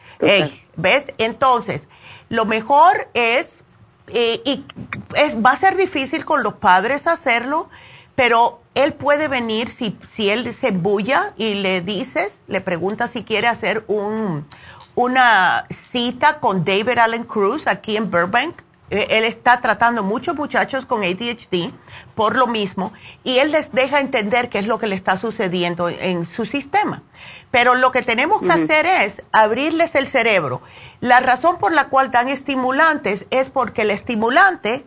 ¿ves? 0.76 1.14
Entonces, 1.16 1.88
lo 2.28 2.44
mejor 2.44 3.08
es, 3.14 3.64
eh, 4.08 4.42
y 4.44 4.66
es, 5.16 5.34
va 5.34 5.52
a 5.52 5.56
ser 5.56 5.76
difícil 5.76 6.26
con 6.26 6.42
los 6.42 6.52
padres 6.54 7.06
hacerlo, 7.06 7.70
pero 8.14 8.60
él 8.74 8.92
puede 8.92 9.26
venir 9.26 9.70
si, 9.70 9.98
si 10.06 10.28
él 10.28 10.52
se 10.52 10.72
bulla 10.72 11.32
y 11.38 11.54
le 11.54 11.80
dices, 11.80 12.38
le 12.48 12.60
pregunta 12.60 13.08
si 13.08 13.24
quiere 13.24 13.46
hacer 13.46 13.82
un, 13.86 14.46
una 14.94 15.64
cita 15.70 16.38
con 16.38 16.66
David 16.66 16.98
Allen 16.98 17.24
Cruz 17.24 17.66
aquí 17.66 17.96
en 17.96 18.10
Burbank 18.10 18.56
él 18.90 19.24
está 19.24 19.60
tratando 19.60 20.02
muchos 20.02 20.34
muchachos 20.34 20.84
con 20.84 21.02
ADHD 21.02 21.72
por 22.14 22.36
lo 22.36 22.46
mismo 22.46 22.92
y 23.22 23.38
él 23.38 23.52
les 23.52 23.72
deja 23.72 24.00
entender 24.00 24.48
qué 24.48 24.58
es 24.58 24.66
lo 24.66 24.78
que 24.78 24.88
le 24.88 24.96
está 24.96 25.16
sucediendo 25.16 25.88
en 25.88 26.28
su 26.28 26.44
sistema. 26.44 27.02
Pero 27.50 27.74
lo 27.74 27.90
que 27.92 28.02
tenemos 28.02 28.42
que 28.42 28.52
hacer 28.52 28.86
es 28.86 29.22
abrirles 29.32 29.94
el 29.94 30.06
cerebro. 30.06 30.62
La 31.00 31.20
razón 31.20 31.58
por 31.58 31.72
la 31.72 31.88
cual 31.88 32.10
dan 32.10 32.28
estimulantes 32.28 33.26
es 33.30 33.50
porque 33.50 33.82
el 33.82 33.90
estimulante, 33.90 34.84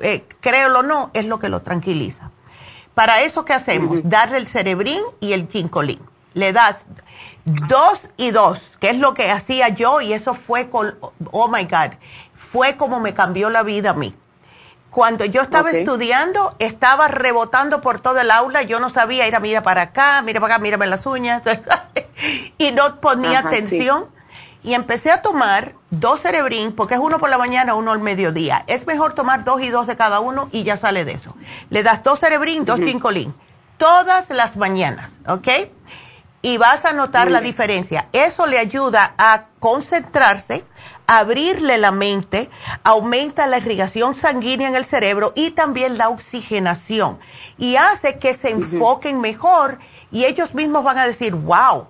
eh, 0.00 0.24
créelo 0.40 0.80
o 0.80 0.82
no, 0.82 1.10
es 1.14 1.26
lo 1.26 1.38
que 1.38 1.48
lo 1.48 1.62
tranquiliza. 1.62 2.30
Para 2.94 3.20
eso, 3.20 3.44
¿qué 3.44 3.52
hacemos? 3.52 4.00
Darle 4.04 4.38
el 4.38 4.48
cerebrín 4.48 5.02
y 5.20 5.32
el 5.32 5.48
ginkolín. 5.48 6.00
Le 6.32 6.52
das 6.52 6.86
dos 7.44 8.08
y 8.16 8.30
dos, 8.30 8.60
que 8.80 8.90
es 8.90 8.98
lo 8.98 9.14
que 9.14 9.30
hacía 9.30 9.68
yo 9.68 10.00
y 10.00 10.12
eso 10.12 10.34
fue 10.34 10.68
con, 10.68 10.98
oh 11.30 11.48
my 11.48 11.64
God, 11.64 11.92
fue 12.52 12.76
como 12.76 13.00
me 13.00 13.14
cambió 13.14 13.50
la 13.50 13.62
vida 13.62 13.90
a 13.90 13.94
mí. 13.94 14.14
Cuando 14.90 15.26
yo 15.26 15.42
estaba 15.42 15.70
estudiando, 15.72 16.54
estaba 16.58 17.08
rebotando 17.08 17.82
por 17.82 18.00
todo 18.00 18.18
el 18.18 18.30
aula, 18.30 18.62
yo 18.62 18.80
no 18.80 18.88
sabía 18.88 19.28
ir 19.28 19.36
a 19.36 19.40
mira 19.40 19.62
para 19.62 19.82
acá, 19.82 20.22
mira 20.22 20.40
para 20.40 20.54
acá, 20.54 20.62
mírame 20.62 20.86
las 20.86 21.04
uñas, 21.04 21.42
y 22.58 22.72
no 22.72 22.98
ponía 22.98 23.40
atención. 23.40 24.06
Y 24.62 24.72
empecé 24.72 25.12
a 25.12 25.20
tomar 25.20 25.74
dos 25.90 26.20
cerebrín, 26.20 26.72
porque 26.72 26.94
es 26.94 27.00
uno 27.00 27.18
por 27.18 27.28
la 27.28 27.36
mañana, 27.36 27.74
uno 27.74 27.92
al 27.92 28.00
mediodía. 28.00 28.64
Es 28.66 28.86
mejor 28.86 29.12
tomar 29.12 29.44
dos 29.44 29.60
y 29.60 29.68
dos 29.68 29.86
de 29.86 29.96
cada 29.96 30.20
uno 30.20 30.48
y 30.50 30.64
ya 30.64 30.78
sale 30.78 31.04
de 31.04 31.12
eso. 31.12 31.36
Le 31.68 31.82
das 31.82 32.02
dos 32.02 32.18
cerebrín, 32.18 32.64
dos 32.64 32.80
tincolín, 32.80 33.34
todas 33.76 34.30
las 34.30 34.56
mañanas, 34.56 35.12
¿ok? 35.28 35.48
Y 36.40 36.56
vas 36.56 36.84
a 36.84 36.94
notar 36.94 37.30
la 37.30 37.42
diferencia. 37.42 38.08
Eso 38.12 38.46
le 38.46 38.58
ayuda 38.58 39.14
a 39.18 39.44
concentrarse, 39.60 40.64
abrirle 41.06 41.78
la 41.78 41.92
mente, 41.92 42.48
aumenta 42.84 43.46
la 43.46 43.58
irrigación 43.58 44.16
sanguínea 44.16 44.68
en 44.68 44.76
el 44.76 44.84
cerebro 44.84 45.32
y 45.34 45.50
también 45.50 45.98
la 45.98 46.08
oxigenación. 46.08 47.18
Y 47.58 47.76
hace 47.76 48.18
que 48.18 48.34
se 48.34 48.50
enfoquen 48.50 49.20
mejor 49.20 49.78
y 50.10 50.24
ellos 50.24 50.54
mismos 50.54 50.84
van 50.84 50.98
a 50.98 51.06
decir, 51.06 51.34
wow, 51.34 51.86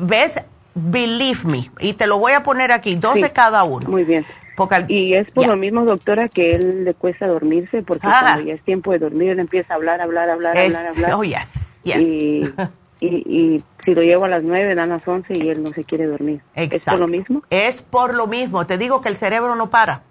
¿ves? 0.00 0.40
Believe 0.74 1.40
me. 1.44 1.70
Y 1.80 1.94
te 1.94 2.06
lo 2.06 2.18
voy 2.18 2.32
a 2.32 2.42
poner 2.42 2.72
aquí, 2.72 2.94
dos 2.94 3.14
de 3.14 3.30
cada 3.30 3.64
uno. 3.64 3.88
Muy 3.88 4.04
bien. 4.04 4.24
y 4.88 5.14
es 5.14 5.30
por 5.30 5.46
lo 5.46 5.56
mismo, 5.56 5.84
doctora, 5.84 6.28
que 6.28 6.54
él 6.54 6.84
le 6.84 6.94
cuesta 6.94 7.26
dormirse, 7.26 7.82
porque 7.82 8.06
ah. 8.06 8.20
cuando 8.22 8.44
ya 8.44 8.54
es 8.54 8.62
tiempo 8.62 8.92
de 8.92 8.98
dormir, 8.98 9.30
él 9.30 9.40
empieza 9.40 9.74
a 9.74 9.76
hablar, 9.76 10.00
hablar, 10.00 10.30
hablar, 10.30 10.56
hablar, 10.56 10.86
hablar. 10.86 11.14
Oh, 11.14 11.22
yes, 11.22 11.76
Y, 11.84 12.44
y, 13.06 13.62
si 13.84 13.94
lo 13.94 14.02
llevo 14.02 14.24
a 14.24 14.28
las 14.28 14.42
nueve, 14.42 14.74
dan 14.74 14.90
las 14.90 15.06
once 15.06 15.36
y 15.36 15.48
él 15.48 15.62
no 15.62 15.72
se 15.72 15.84
quiere 15.84 16.06
dormir. 16.06 16.40
Exacto. 16.54 16.76
¿Es 16.76 16.84
por 16.84 17.00
lo 17.00 17.08
mismo? 17.08 17.42
Es 17.50 17.82
por 17.82 18.14
lo 18.14 18.26
mismo. 18.26 18.66
Te 18.66 18.78
digo 18.78 19.00
que 19.00 19.08
el 19.08 19.16
cerebro 19.16 19.56
no 19.56 19.70
para 19.70 20.02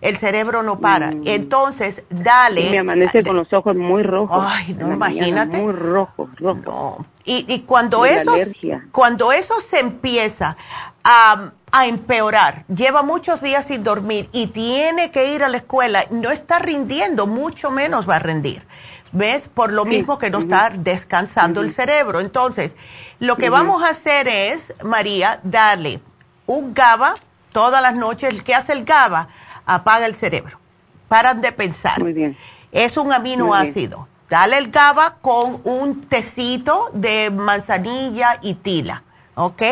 el 0.00 0.16
cerebro 0.16 0.62
no 0.62 0.78
para. 0.78 1.10
Mm. 1.10 1.22
Entonces, 1.26 2.02
dale. 2.10 2.62
Y 2.62 2.70
me 2.70 2.78
amanece 2.78 3.22
con 3.24 3.36
los 3.36 3.52
ojos 3.52 3.76
muy 3.76 4.02
rojos. 4.02 4.44
Ay, 4.46 4.74
no, 4.78 4.92
imagínate. 4.92 5.58
muy 5.62 5.72
rojos, 5.72 6.28
rojos. 6.38 7.06
Y, 7.24 7.44
y 7.48 7.60
cuando 7.62 8.04
eso, 8.04 8.32
cuando 8.92 9.32
eso 9.32 9.54
se 9.60 9.80
empieza 9.80 10.56
a, 11.02 11.50
a, 11.72 11.86
empeorar, 11.86 12.64
lleva 12.68 13.02
muchos 13.02 13.40
días 13.40 13.66
sin 13.66 13.82
dormir 13.82 14.28
y 14.32 14.48
tiene 14.48 15.10
que 15.10 15.34
ir 15.34 15.42
a 15.42 15.48
la 15.48 15.56
escuela, 15.56 16.04
no 16.10 16.30
está 16.30 16.60
rindiendo, 16.60 17.26
mucho 17.26 17.70
menos 17.70 18.08
va 18.08 18.16
a 18.16 18.20
rendir. 18.20 18.64
¿Ves? 19.12 19.48
Por 19.48 19.72
lo 19.72 19.84
mismo 19.84 20.18
que 20.18 20.30
no 20.30 20.40
está 20.40 20.70
descansando 20.74 21.60
el 21.60 21.72
cerebro. 21.72 22.20
Entonces, 22.20 22.72
lo 23.18 23.36
que 23.36 23.50
vamos 23.50 23.82
a 23.82 23.90
hacer 23.90 24.28
es, 24.28 24.74
María, 24.84 25.40
darle 25.42 26.00
un 26.46 26.74
GABA 26.74 27.14
todas 27.52 27.80
las 27.80 27.94
noches. 27.94 28.42
¿Qué 28.42 28.54
hace 28.54 28.72
el 28.72 28.84
GABA? 28.84 29.28
apaga 29.66 30.06
el 30.06 30.14
cerebro. 30.14 30.58
Paran 31.08 31.40
de 31.40 31.52
pensar. 31.52 32.00
Muy 32.00 32.12
bien. 32.12 32.36
Es 32.72 32.96
un 32.96 33.12
aminoácido. 33.12 34.08
Dale 34.30 34.58
el 34.58 34.70
GABA 34.70 35.16
con 35.20 35.60
un 35.64 36.02
tecito 36.08 36.90
de 36.92 37.30
manzanilla 37.30 38.38
y 38.42 38.54
tila. 38.54 39.02
¿Ok? 39.34 39.62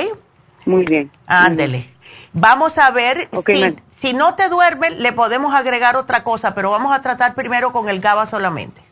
Muy 0.66 0.84
bien. 0.84 1.10
Ándele. 1.26 1.90
Vamos 2.32 2.78
a 2.78 2.90
ver 2.90 3.28
si, 3.46 3.76
si 3.96 4.12
no 4.12 4.34
te 4.34 4.48
duerme, 4.48 4.90
le 4.90 5.12
podemos 5.12 5.54
agregar 5.54 5.96
otra 5.96 6.22
cosa, 6.22 6.54
pero 6.54 6.70
vamos 6.70 6.92
a 6.92 7.00
tratar 7.00 7.34
primero 7.34 7.72
con 7.72 7.88
el 7.88 8.00
GABA 8.00 8.26
solamente. 8.26 8.83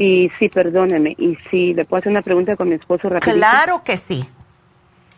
Y 0.00 0.30
sí, 0.38 0.48
perdóneme, 0.48 1.16
y 1.18 1.36
si 1.50 1.74
le 1.74 1.84
puedo 1.84 1.98
hacer 1.98 2.12
una 2.12 2.22
pregunta 2.22 2.54
con 2.54 2.68
mi 2.68 2.76
esposo 2.76 3.08
rápido. 3.08 3.34
Claro 3.34 3.82
que 3.82 3.96
sí. 3.96 4.24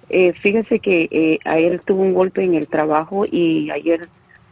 Eh, 0.09 0.33
fíjese 0.33 0.79
que 0.79 1.07
eh, 1.11 1.39
ayer 1.45 1.83
tuvo 1.85 2.01
un 2.01 2.15
golpe 2.15 2.43
en 2.43 2.55
el 2.55 2.67
trabajo 2.67 3.27
y 3.31 3.71
ayer 3.71 4.09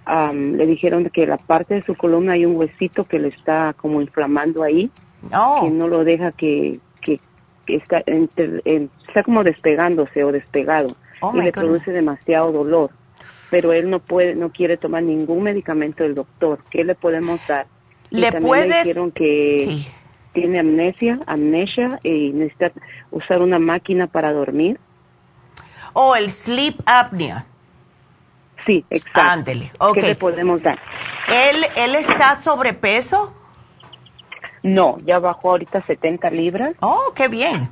le 0.07 0.67
dijeron 0.67 1.09
que 1.09 1.27
la 1.27 1.39
parte 1.39 1.77
de 1.77 1.83
su 1.83 1.95
columna 1.95 2.33
hay 2.33 2.45
un 2.45 2.57
huesito 2.57 3.05
que 3.05 3.19
le 3.19 3.29
está 3.29 3.75
como 3.75 4.03
inflamando 4.03 4.63
ahí, 4.63 4.91
oh. 5.35 5.63
que 5.63 5.71
no 5.71 5.89
lo 5.89 6.05
deja 6.05 6.31
que, 6.33 6.79
que, 7.01 7.21
está, 7.67 8.03
está 8.07 9.23
como 9.23 9.45
despegándose 9.45 10.25
o 10.25 10.33
despegado 10.33 10.95
oh, 11.23 11.33
y 11.35 11.41
le 11.41 11.53
produce 11.53 11.91
demasiado 11.91 12.53
dolor. 12.53 12.91
Pero 13.51 13.73
él 13.73 13.89
no 13.89 13.99
puede, 13.99 14.35
no 14.35 14.51
quiere 14.51 14.77
tomar 14.77 15.03
ningún 15.05 15.43
medicamento 15.43 16.03
del 16.03 16.15
doctor. 16.15 16.59
¿Qué 16.69 16.85
le 16.85 16.95
podemos 16.95 17.41
dar? 17.49 17.67
Le 18.11 18.31
puedes... 18.33 18.69
le 18.69 18.79
dijeron 18.81 19.11
que 19.11 19.87
tiene 20.39 20.61
amnesia, 20.61 21.19
amnesia 21.27 21.99
y 22.05 22.31
necesita 22.31 22.71
usar 23.11 23.43
una 23.43 23.59
máquina 23.59 24.07
para 24.07 24.33
dormir. 24.33 24.79
O 25.95 26.15
el 26.15 26.31
sleep 26.31 26.81
apnea. 26.87 27.45
Sí, 28.65 28.85
exacto. 28.89 29.21
Ándele. 29.21 29.73
¿Qué 29.95 30.03
le 30.03 30.15
podemos 30.15 30.63
dar? 30.63 30.79
¿Él, 31.29 31.67
¿Él 31.77 31.97
está 31.97 32.41
sobrepeso? 32.41 33.35
No, 34.63 34.99
ya 35.05 35.19
bajó 35.19 35.51
ahorita 35.51 35.83
70 35.85 36.31
libras. 36.31 36.75
Oh, 36.81 37.13
qué 37.17 37.27
bien. 37.27 37.69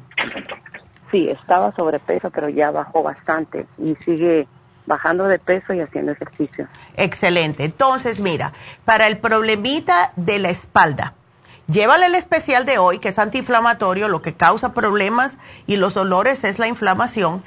Sí, 1.12 1.28
estaba 1.28 1.72
sobrepeso, 1.76 2.30
pero 2.30 2.48
ya 2.48 2.72
bajó 2.72 3.02
bastante 3.02 3.66
y 3.78 3.94
sigue 3.96 4.48
bajando 4.86 5.24
de 5.28 5.38
peso 5.38 5.72
y 5.72 5.80
haciendo 5.80 6.12
ejercicio. 6.12 6.66
Excelente. 6.96 7.64
Entonces, 7.64 8.18
mira, 8.18 8.52
para 8.84 9.06
el 9.06 9.18
problemita 9.18 10.12
de 10.16 10.38
la 10.38 10.50
espalda, 10.50 11.14
llévale 11.68 12.06
el 12.06 12.14
especial 12.14 12.66
de 12.66 12.78
hoy, 12.78 12.98
que 12.98 13.08
es 13.08 13.18
antiinflamatorio, 13.18 14.08
lo 14.08 14.22
que 14.22 14.34
causa 14.34 14.74
problemas 14.74 15.38
y 15.66 15.76
los 15.76 15.94
dolores 15.94 16.44
es 16.44 16.58
la 16.58 16.68
inflamación 16.68 17.42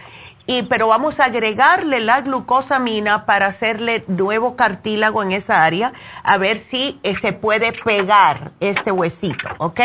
y, 0.50 0.64
pero 0.64 0.88
vamos 0.88 1.20
a 1.20 1.26
agregarle 1.26 2.00
la 2.00 2.22
glucosamina 2.22 3.28
para 3.28 3.46
hacerle 3.46 4.04
nuevo 4.08 4.56
cartílago 4.56 5.22
en 5.22 5.32
esa 5.32 5.64
área, 5.64 5.94
a 6.24 6.40
ver 6.40 6.58
si 6.58 7.00
eh, 7.04 7.16
se 7.16 7.34
puede 7.34 7.72
pegar 7.72 8.52
este 8.60 8.92
huesito, 8.92 9.48
¿ok? 9.60 9.80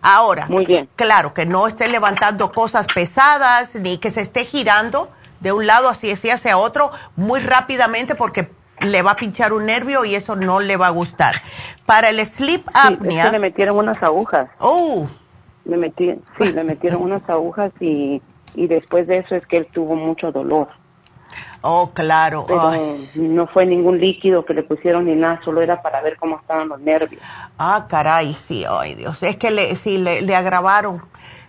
Ahora, 0.00 0.46
Muy 0.46 0.64
bien. 0.64 0.88
claro, 0.94 1.34
que 1.34 1.44
no 1.44 1.66
esté 1.66 1.88
levantando 1.88 2.52
cosas 2.52 2.86
pesadas 2.94 3.74
ni 3.74 3.98
que 3.98 4.12
se 4.12 4.20
esté 4.20 4.44
girando 4.44 5.10
de 5.40 5.50
un 5.50 5.66
lado 5.66 5.88
así, 5.88 6.08
así 6.08 6.30
hacia 6.30 6.56
otro 6.56 6.92
muy 7.16 7.40
rápidamente 7.40 8.14
porque 8.14 8.52
le 8.80 9.02
va 9.02 9.12
a 9.12 9.16
pinchar 9.16 9.52
un 9.52 9.66
nervio 9.66 10.04
y 10.04 10.14
eso 10.14 10.36
no 10.36 10.60
le 10.60 10.76
va 10.76 10.88
a 10.88 10.90
gustar. 10.90 11.42
Para 11.86 12.10
el 12.10 12.24
sleep 12.24 12.62
apnea... 12.74 13.26
Sí, 13.26 13.32
le 13.32 13.38
metieron 13.38 13.76
unas 13.76 14.02
agujas. 14.02 14.48
Oh. 14.58 15.06
Le 15.64 15.76
metí, 15.76 16.14
sí, 16.38 16.52
le 16.52 16.64
metieron 16.64 17.02
unas 17.02 17.28
agujas 17.28 17.72
y 17.80 18.20
y 18.54 18.66
después 18.66 19.06
de 19.06 19.18
eso 19.18 19.34
es 19.34 19.46
que 19.46 19.58
él 19.58 19.66
tuvo 19.72 19.96
mucho 19.96 20.32
dolor. 20.32 20.68
Oh, 21.62 21.90
claro. 21.92 22.46
no 23.14 23.46
fue 23.46 23.66
ningún 23.66 23.98
líquido 23.98 24.44
que 24.44 24.54
le 24.54 24.62
pusieron 24.62 25.06
ni 25.06 25.14
nada, 25.14 25.40
solo 25.42 25.62
era 25.62 25.82
para 25.82 26.00
ver 26.02 26.16
cómo 26.18 26.38
estaban 26.38 26.68
los 26.68 26.80
nervios. 26.80 27.22
Ah, 27.58 27.86
caray, 27.88 28.34
sí, 28.34 28.64
ay 28.68 28.94
Dios. 28.94 29.22
Es 29.22 29.36
que 29.36 29.50
le, 29.50 29.74
sí, 29.74 29.96
le, 29.96 30.36
agravaron 30.36 31.02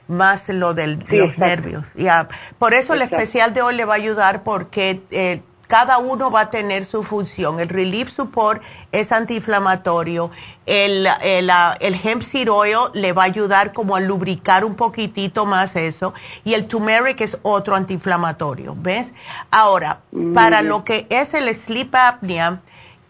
más 0.07 0.47
lo 0.49 0.73
de 0.73 0.87
los 0.87 1.37
nervios. 1.37 1.85
Ya. 1.95 2.29
Por 2.57 2.73
eso 2.73 2.93
el 2.93 3.01
especial 3.01 3.53
de 3.53 3.61
hoy 3.61 3.75
le 3.75 3.85
va 3.85 3.93
a 3.93 3.97
ayudar 3.97 4.43
porque 4.43 5.01
eh, 5.11 5.41
cada 5.75 5.97
uno 5.97 6.31
va 6.31 6.39
a 6.39 6.49
tener 6.49 6.85
su 6.85 7.03
función. 7.03 7.59
El 7.59 7.67
Relief 7.67 8.09
Support 8.09 8.63
es 8.93 9.11
antiinflamatorio. 9.11 10.31
El, 10.65 11.05
el, 11.21 11.51
el, 11.81 11.99
hemp 12.01 12.21
seed 12.21 12.49
oil 12.49 12.91
le 12.93 13.11
va 13.11 13.23
a 13.23 13.25
ayudar 13.25 13.73
como 13.73 13.97
a 13.97 13.99
lubricar 13.99 14.63
un 14.63 14.75
poquitito 14.75 15.45
más 15.45 15.75
eso. 15.75 16.13
Y 16.45 16.53
el 16.53 16.67
turmeric 16.67 17.19
es 17.19 17.37
otro 17.41 17.75
antiinflamatorio, 17.75 18.73
¿ves? 18.77 19.11
Ahora, 19.51 19.99
para 20.33 20.61
lo 20.61 20.85
que 20.85 21.07
es 21.09 21.33
el 21.33 21.53
sleep 21.53 21.93
apnea, 21.93 22.61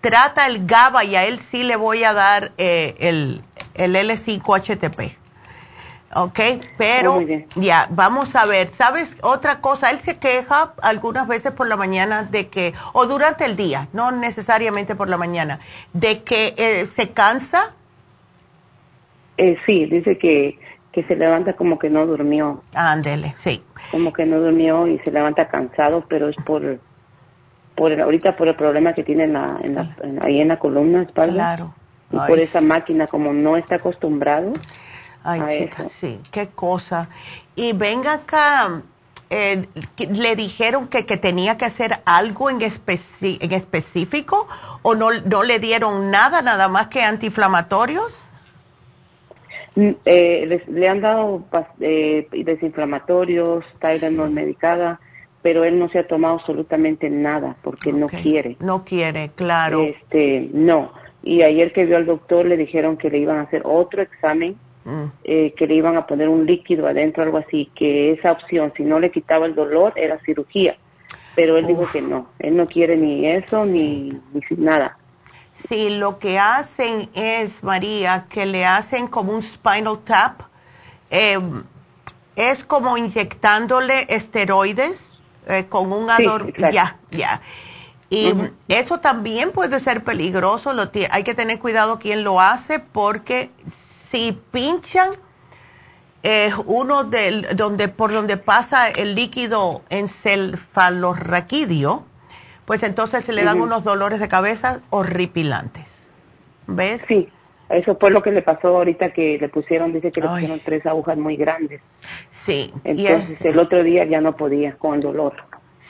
trata 0.02 0.48
el 0.48 0.66
GABA 0.66 1.04
y 1.04 1.16
a 1.18 1.26
él 1.26 1.40
sí 1.40 1.62
le 1.62 1.76
voy 1.76 2.04
a 2.04 2.14
dar 2.14 2.52
eh, 2.58 2.96
el, 2.98 3.44
el 3.76 3.96
L5-HTP. 3.96 5.25
¿Ok? 6.14 6.40
Pero 6.78 7.22
ya, 7.56 7.88
vamos 7.90 8.36
a 8.36 8.46
ver, 8.46 8.72
¿sabes 8.74 9.16
otra 9.22 9.62
cosa? 9.62 9.90
Él 9.90 10.00
se 10.00 10.18
queja 10.18 10.74
algunas 10.82 11.28
veces 11.28 11.52
por 11.52 11.68
la 11.68 11.76
mañana 11.76 12.24
de 12.24 12.48
que, 12.48 12.74
o 12.94 13.06
durante 13.06 13.46
el 13.46 13.56
día, 13.56 13.88
no 13.94 14.12
necesariamente 14.12 14.96
por 14.96 15.10
la 15.10 15.18
mañana, 15.18 15.60
de 15.94 16.24
que 16.24 16.54
eh, 16.58 16.86
se 16.86 17.10
cansa. 17.10 17.74
Eh, 19.38 19.58
sí, 19.66 19.86
dice 19.86 20.18
que, 20.18 20.60
que 20.92 21.04
se 21.04 21.16
levanta 21.16 21.54
como 21.54 21.78
que 21.78 21.90
no 21.90 22.06
durmió. 22.06 22.64
Ándele, 22.74 23.36
sí. 23.38 23.64
Como 23.92 24.14
que 24.14 24.26
no 24.26 24.40
durmió 24.40 24.88
y 24.88 25.00
se 25.00 25.12
levanta 25.12 25.50
cansado, 25.50 26.06
pero 26.08 26.30
es 26.30 26.38
por, 26.38 26.80
por 27.76 28.00
ahorita 28.00 28.38
por 28.38 28.48
el 28.48 28.56
problema 28.56 28.94
que 28.94 29.04
tiene 29.04 29.26
en 29.26 29.34
la, 29.34 29.60
en 29.62 29.76
la, 29.76 29.96
ahí 30.22 30.40
en 30.40 30.48
la 30.48 30.58
columna 30.58 31.02
espalda. 31.02 31.34
Claro. 31.34 31.74
Y 32.12 32.18
por 32.18 32.40
esa 32.40 32.62
máquina, 32.62 33.08
como 33.08 33.34
no 33.34 33.58
está 33.58 33.76
acostumbrado. 33.76 34.54
Ay, 35.26 35.64
chica, 35.66 35.90
sí, 35.90 36.20
qué 36.32 36.50
cosa. 36.50 37.10
Y 37.56 37.74
venga 37.74 38.14
acá, 38.14 38.84
eh, 39.32 39.66
¿le 39.98 40.36
dijeron 40.36 40.88
que, 40.88 41.08
que, 41.08 41.18
tenía 41.18 41.58
que 41.58 41.66
hacer 41.66 42.00
algo 42.06 42.52
en, 42.52 42.60
en 42.62 43.52
específico 43.52 44.48
o 44.84 44.94
no, 44.94 45.10
no 45.26 45.42
le 45.42 45.58
dieron 45.58 46.12
nada, 46.12 46.44
nada 46.44 46.68
más 46.68 46.88
que 46.88 47.02
antiinflamatorios? 47.02 48.14
Mm, 49.74 49.90
eh, 50.06 50.62
le 50.68 50.88
han 50.88 51.02
dado 51.02 51.44
eh, 51.80 52.28
desinflamatorios, 52.32 53.66
Tylenol 53.80 54.30
medicada, 54.30 55.00
pero 55.42 55.64
él 55.64 55.80
no 55.80 55.90
se 55.90 56.00
ha 56.00 56.08
tomado 56.08 56.36
absolutamente 56.36 57.10
nada 57.10 57.56
porque 57.64 57.92
no 57.92 58.08
quiere. 58.08 58.58
No 58.60 58.86
quiere, 58.86 59.32
claro. 59.34 59.82
Este, 59.82 60.50
no. 60.54 60.92
Y 61.24 61.42
ayer 61.42 61.74
que 61.74 61.86
vio 61.86 61.98
al 61.98 62.06
doctor 62.06 62.46
le 62.46 62.58
dijeron 62.58 62.96
que 62.96 63.10
le 63.10 63.18
iban 63.18 63.38
a 63.38 63.42
hacer 63.42 63.64
otro 63.66 64.04
examen 64.04 64.56
eh, 65.24 65.54
que 65.58 65.66
le 65.66 65.76
iban 65.76 65.98
a 65.98 66.06
poner 66.06 66.30
un 66.30 66.46
líquido 66.46 66.88
adentro, 66.88 67.24
algo 67.24 67.38
así, 67.38 67.72
que 67.74 68.12
esa 68.12 68.32
opción, 68.32 68.72
si 68.78 68.84
no 68.84 69.00
le 69.00 69.10
quitaba 69.10 69.48
el 69.48 69.56
dolor, 69.56 69.94
era 69.96 70.20
cirugía. 70.26 70.78
pero 71.36 71.58
él 71.58 71.68
dijo 71.68 71.86
que 71.92 72.02
no, 72.02 72.30
él 72.40 72.56
no 72.56 72.68
quiere 72.68 72.96
ni 72.96 73.28
eso 73.28 73.66
ni, 73.66 74.12
ni 74.34 74.42
nada. 74.58 74.98
Sí, 75.56 75.90
lo 75.90 76.20
que 76.20 76.38
hacen 76.38 77.10
es, 77.14 77.64
María, 77.64 78.26
que 78.30 78.46
le 78.46 78.66
hacen 78.66 79.08
como 79.08 79.34
un 79.34 79.42
spinal 79.42 80.00
tap, 80.04 80.42
em, 81.10 81.64
es 82.36 82.64
como 82.64 82.98
inyectándole 82.98 84.06
esteroides 84.10 85.04
eh, 85.48 85.66
con 85.68 85.92
un 85.92 86.10
ador... 86.10 86.54
ya, 86.72 86.98
ya. 87.12 87.42
Y 88.10 88.34
eso 88.68 89.00
también 89.00 89.52
puede 89.52 89.80
ser 89.80 90.04
peligroso, 90.04 90.74
lo 90.74 90.90
hay 91.10 91.24
que 91.24 91.34
tener 91.34 91.60
cuidado 91.60 91.98
quién 92.00 92.24
lo 92.24 92.40
hace 92.40 92.80
porque 92.80 93.50
si 94.16 94.32
pinchan 94.52 95.12
eh, 96.24 96.52
uno 96.66 97.04
del, 97.04 97.48
donde, 97.58 97.90
por 97.90 98.14
donde 98.14 98.38
pasa 98.38 98.90
el 98.90 99.14
líquido 99.14 99.82
encefalorraquídeo, 99.90 102.06
pues 102.64 102.84
entonces 102.84 103.26
se 103.26 103.34
le 103.34 103.44
dan 103.44 103.60
unos 103.60 103.84
dolores 103.84 104.22
de 104.22 104.30
cabeza 104.30 104.80
horripilantes. 104.90 105.90
¿Ves? 106.66 107.04
Sí, 107.10 107.28
eso 107.68 107.98
fue 108.00 108.10
lo 108.10 108.24
que 108.24 108.32
le 108.32 108.42
pasó 108.42 108.70
ahorita 108.70 109.12
que 109.12 109.38
le 109.38 109.50
pusieron, 109.50 109.92
dice 109.92 110.14
que 110.14 110.22
le 110.22 110.30
pusieron 110.30 110.62
tres 110.64 110.86
agujas 110.86 111.18
muy 111.18 111.36
grandes. 111.36 111.82
Sí. 112.32 112.74
Entonces 112.86 113.42
el 113.42 113.60
otro 113.60 113.84
día 113.84 114.06
ya 114.06 114.22
no 114.22 114.38
podía 114.38 114.78
con 114.78 114.96
el 114.96 115.02
dolor. 115.02 115.34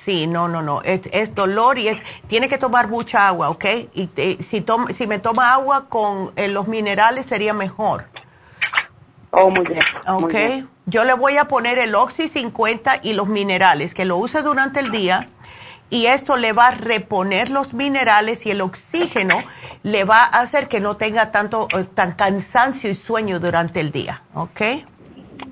Sí, 0.04 0.28
no, 0.28 0.48
no, 0.48 0.62
no, 0.62 0.82
es, 0.84 1.34
dolor 1.34 1.80
y 1.80 1.88
es, 1.88 2.00
tiene 2.28 2.48
que 2.48 2.58
tomar 2.58 2.88
mucha 2.90 3.28
agua, 3.28 3.50
¿ok? 3.50 3.66
Y 3.94 4.10
si, 4.42 4.64
si 4.94 5.08
me 5.08 5.20
toma 5.20 5.54
agua 5.54 5.86
con 5.90 6.32
eh, 6.36 6.48
los 6.48 6.68
minerales 6.68 7.26
sería 7.26 7.54
mejor. 7.54 8.06
Oh, 9.32 9.50
muy 9.50 9.66
bien. 9.66 9.82
Ok, 10.08 10.68
yo 10.86 11.04
le 11.06 11.14
voy 11.14 11.38
a 11.38 11.46
poner 11.46 11.80
el 11.80 11.96
Oxy 11.96 12.28
50 12.28 13.00
y 13.02 13.14
los 13.14 13.28
minerales, 13.28 13.94
que 13.94 14.06
lo 14.06 14.18
use 14.18 14.44
durante 14.44 14.80
el 14.80 14.92
día 14.92 15.28
y 15.90 16.08
esto 16.08 16.38
le 16.38 16.54
va 16.54 16.68
a 16.68 16.72
reponer 16.72 17.50
los 17.50 17.74
minerales 17.74 18.46
y 18.46 18.52
el 18.52 18.62
oxígeno 18.62 19.44
le 19.84 20.04
va 20.04 20.24
a 20.24 20.42
hacer 20.42 20.68
que 20.68 20.80
no 20.80 20.98
tenga 20.98 21.32
tanto 21.32 21.68
eh, 21.78 21.86
tan 21.94 22.14
cansancio 22.14 22.90
y 22.90 22.96
sueño 22.96 23.40
durante 23.40 23.80
el 23.80 23.92
día, 23.92 24.24
¿ok? 24.34 24.62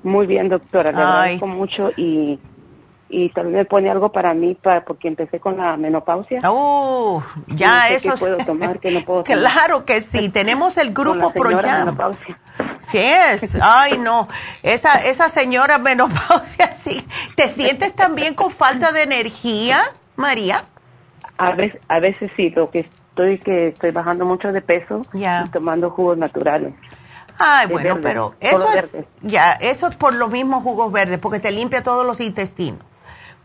Muy 0.02 0.26
bien, 0.26 0.48
doctora, 0.48 0.92
le 0.92 1.02
agradezco 1.02 1.46
mucho 1.46 1.90
y 1.96 2.38
y 3.08 3.28
también 3.28 3.58
me 3.58 3.64
pone 3.64 3.90
algo 3.90 4.10
para 4.10 4.34
mí 4.34 4.54
para 4.54 4.84
porque 4.84 5.08
empecé 5.08 5.38
con 5.38 5.56
la 5.56 5.76
menopausia. 5.76 6.40
Oh, 6.44 7.22
ya 7.48 7.88
eso. 7.90 8.12
¿Qué 8.12 8.18
puedo 8.18 8.38
tomar? 8.38 8.80
¿Qué 8.80 8.90
no 8.90 9.04
puedo 9.04 9.22
tomar? 9.24 9.38
Claro 9.54 9.84
que 9.84 10.00
sí. 10.00 10.30
Tenemos 10.30 10.76
el 10.78 10.92
grupo 10.92 11.32
ProYam. 11.32 11.96
Sí 12.90 12.98
es. 12.98 13.56
Ay 13.60 13.98
no. 13.98 14.28
Esa 14.62 15.04
esa 15.04 15.28
señora 15.28 15.78
menopausia 15.78 16.68
sí. 16.84 17.06
¿Te 17.36 17.48
sientes 17.48 17.94
también 17.94 18.34
con 18.34 18.50
falta 18.50 18.92
de 18.92 19.02
energía, 19.02 19.80
María? 20.16 20.64
A 21.38 21.52
veces 21.52 21.80
a 21.88 22.00
veces 22.00 22.30
sí. 22.36 22.50
Lo 22.50 22.70
que 22.70 22.80
estoy 22.80 23.38
que 23.38 23.68
estoy 23.68 23.90
bajando 23.90 24.24
mucho 24.24 24.52
de 24.52 24.60
peso 24.60 25.02
y 25.12 25.24
tomando 25.50 25.90
jugos 25.90 26.16
naturales. 26.16 26.74
Ay, 27.38 27.66
bueno, 27.68 27.98
pero 28.00 28.34
eso 28.40 28.68
ya, 29.22 29.52
eso 29.54 29.88
es 29.88 29.96
por 29.96 30.14
los 30.14 30.30
mismos 30.30 30.62
jugos 30.62 30.92
verdes, 30.92 31.18
porque 31.18 31.40
te 31.40 31.50
limpia 31.50 31.82
todos 31.82 32.06
los 32.06 32.20
intestinos. 32.20 32.80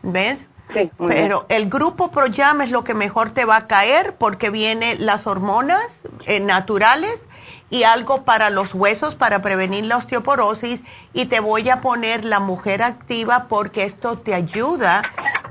¿Ves? 0.01 0.45
Sí, 0.73 0.91
Pero 0.99 1.47
el 1.49 1.67
grupo 1.67 2.11
ProYam 2.11 2.61
es 2.61 2.69
lo 2.69 2.83
que 2.83 2.93
mejor 2.93 3.31
te 3.31 3.43
va 3.43 3.55
a 3.55 3.67
caer 3.67 4.15
porque 4.17 4.51
viene 4.51 4.97
las 4.97 5.25
hormonas 5.25 6.01
eh, 6.27 6.39
naturales 6.39 7.25
y 7.71 7.83
algo 7.83 8.23
para 8.23 8.51
los 8.51 8.75
huesos 8.75 9.15
para 9.15 9.41
prevenir 9.41 9.85
la 9.85 9.97
osteoporosis 9.97 10.81
y 11.13 11.25
te 11.25 11.39
voy 11.39 11.69
a 11.69 11.81
poner 11.81 12.23
la 12.23 12.39
mujer 12.39 12.83
activa 12.83 13.45
porque 13.49 13.83
esto 13.83 14.19
te 14.19 14.35
ayuda 14.35 15.01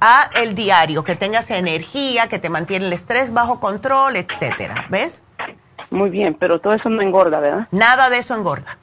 a 0.01 0.31
el 0.35 0.55
diario, 0.55 1.03
que 1.03 1.17
tengas 1.17 1.51
energía, 1.51 2.29
que 2.29 2.39
te 2.39 2.49
mantiene 2.49 2.87
el 2.87 2.93
estrés 2.93 3.33
bajo 3.33 3.59
control, 3.59 4.15
etcétera, 4.17 4.87
¿ves? 4.89 5.21
Muy 5.91 6.11
bien, 6.11 6.35
pero 6.35 6.61
todo 6.61 6.75
eso 6.75 6.89
no 6.89 7.03
engorda, 7.03 7.41
¿verdad? 7.41 7.67
Nada 7.73 8.11
de 8.11 8.19
eso 8.19 8.37
engorda. 8.37 8.79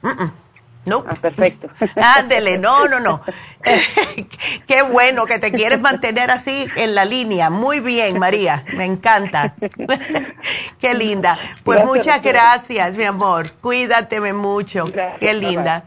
No. 0.86 1.04
Ah, 1.06 1.14
perfecto. 1.20 1.68
Ándele, 1.96 2.58
no, 2.58 2.88
no, 2.88 3.00
no. 3.00 3.22
Qué 4.66 4.82
bueno 4.82 5.26
que 5.26 5.38
te 5.38 5.52
quieres 5.52 5.80
mantener 5.80 6.30
así 6.30 6.66
en 6.76 6.94
la 6.94 7.04
línea. 7.04 7.50
Muy 7.50 7.80
bien, 7.80 8.18
María, 8.18 8.64
me 8.74 8.84
encanta. 8.84 9.54
Qué 10.80 10.94
linda. 10.94 11.38
Pues 11.64 11.84
muchas 11.84 12.22
gracias, 12.22 12.96
mi 12.96 13.04
amor. 13.04 13.50
Cuídateme 13.60 14.32
mucho. 14.32 14.84
Qué 15.20 15.34
linda. 15.34 15.84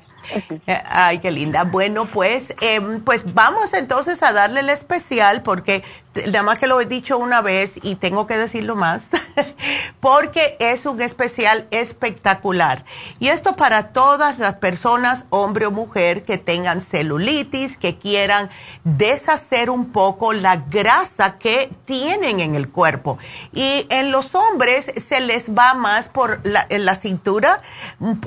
Eh, 0.68 0.84
ay, 0.90 1.20
qué 1.20 1.32
linda. 1.32 1.64
Bueno, 1.64 2.06
pues, 2.12 2.54
em, 2.62 3.02
pues 3.04 3.34
vamos 3.34 3.74
entonces 3.74 4.22
a 4.22 4.32
darle 4.32 4.60
el 4.60 4.70
especial 4.70 5.42
porque 5.42 5.84
nada 6.16 6.44
más 6.44 6.58
que 6.58 6.68
lo 6.68 6.82
he 6.82 6.86
dicho 6.86 7.18
una 7.18 7.42
vez 7.42 7.74
y 7.82 7.96
tengo 7.96 8.26
que 8.26 8.38
decirlo 8.38 8.76
más, 8.76 9.04
porque 10.00 10.58
es 10.60 10.86
un 10.86 11.02
especial 11.02 11.68
espectacular. 11.72 12.86
Y 13.20 13.28
esto 13.28 13.56
para 13.56 13.90
todas 13.90 14.40
las 14.40 14.56
personas, 14.56 15.26
hombre 15.30 15.68
o 15.68 15.72
mujer, 15.72 16.24
que 16.24 16.38
tengan 16.38 16.82
celulitis, 16.82 17.78
que 17.78 17.98
quieran 17.98 18.50
deshacer 18.84 19.70
un 19.70 19.92
poco 19.92 20.34
la 20.34 20.58
grasa 20.58 21.38
que 21.38 21.72
tienen 21.86 22.40
en 22.40 22.56
el 22.56 22.70
cuerpo. 22.70 23.18
Y 23.54 23.86
en 23.90 24.12
los 24.12 24.36
hombres 24.36 24.92
se 24.98 25.20
les 25.20 25.56
va 25.56 25.74
más 25.74 26.10
por 26.10 26.46
la, 26.46 26.68
la 26.70 26.96
cintura, 26.96 27.62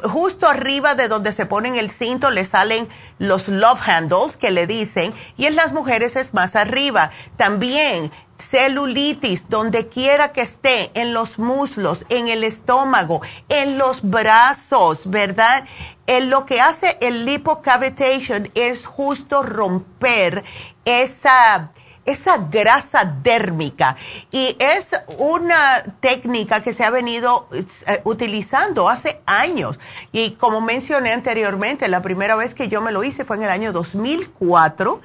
justo 0.04 0.46
arriba 0.46 0.94
de 0.94 1.08
donde 1.08 1.32
se 1.32 1.46
ponen 1.46 1.76
el 1.76 1.90
cinto, 1.90 2.30
le 2.30 2.44
salen 2.44 2.88
los 3.22 3.46
love 3.46 3.80
handles 3.86 4.36
que 4.36 4.50
le 4.50 4.66
dicen, 4.66 5.14
y 5.36 5.46
en 5.46 5.56
las 5.56 5.72
mujeres 5.72 6.16
es 6.16 6.34
más 6.34 6.56
arriba. 6.56 7.10
También 7.36 8.10
celulitis, 8.38 9.48
donde 9.48 9.88
quiera 9.88 10.32
que 10.32 10.40
esté, 10.40 10.90
en 10.94 11.14
los 11.14 11.38
muslos, 11.38 12.04
en 12.08 12.26
el 12.26 12.42
estómago, 12.42 13.22
en 13.48 13.78
los 13.78 14.02
brazos, 14.02 15.02
¿verdad? 15.04 15.64
En 16.08 16.30
lo 16.30 16.44
que 16.46 16.60
hace 16.60 16.98
el 17.00 17.24
lipocavitation 17.24 18.50
es 18.54 18.84
justo 18.84 19.44
romper 19.44 20.42
esa 20.84 21.70
esa 22.04 22.38
grasa 22.38 23.04
dérmica. 23.04 23.96
Y 24.30 24.56
es 24.58 24.90
una 25.18 25.82
técnica 26.00 26.62
que 26.62 26.72
se 26.72 26.84
ha 26.84 26.90
venido 26.90 27.48
eh, 27.52 28.00
utilizando 28.04 28.88
hace 28.88 29.20
años. 29.26 29.78
Y 30.12 30.32
como 30.32 30.60
mencioné 30.60 31.12
anteriormente, 31.12 31.88
la 31.88 32.02
primera 32.02 32.36
vez 32.36 32.54
que 32.54 32.68
yo 32.68 32.80
me 32.80 32.92
lo 32.92 33.04
hice 33.04 33.24
fue 33.24 33.36
en 33.36 33.44
el 33.44 33.50
año 33.50 33.72
2004 33.72 35.00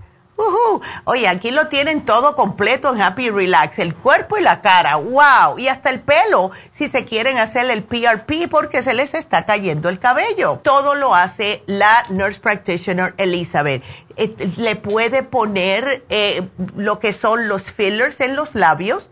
Oye, 1.06 1.28
aquí 1.28 1.52
lo 1.52 1.68
tienen 1.68 2.06
todo 2.06 2.36
completo 2.36 2.94
en 2.94 3.02
Happy 3.02 3.30
Relax, 3.30 3.80
el 3.80 3.96
cuerpo 3.96 4.38
y 4.38 4.42
la 4.42 4.62
cara, 4.62 4.96
wow, 4.96 5.58
y 5.58 5.68
hasta 5.68 5.90
el 5.90 6.00
pelo, 6.02 6.52
si 6.72 6.90
se 6.90 7.06
quieren 7.06 7.38
hacer 7.38 7.70
el 7.70 7.84
PRP 7.84 8.48
porque 8.50 8.84
se 8.84 8.94
les 8.94 9.14
está 9.14 9.46
cayendo 9.46 9.90
el 9.90 10.00
cabello. 10.00 10.60
Todo 10.64 10.96
lo 10.96 11.16
hace 11.16 11.64
la 11.66 12.04
Nurse 12.10 12.40
Practitioner 12.40 13.14
Elizabeth. 13.18 13.84
Eh, 14.16 14.36
le 14.58 14.76
puede 14.76 15.24
poner 15.24 16.04
eh, 16.10 16.48
lo 16.76 17.00
que 17.00 17.14
son 17.14 17.48
los 17.48 17.64
fillers 17.64 18.20
en 18.22 18.36
los 18.36 18.56
labios. 18.56 19.08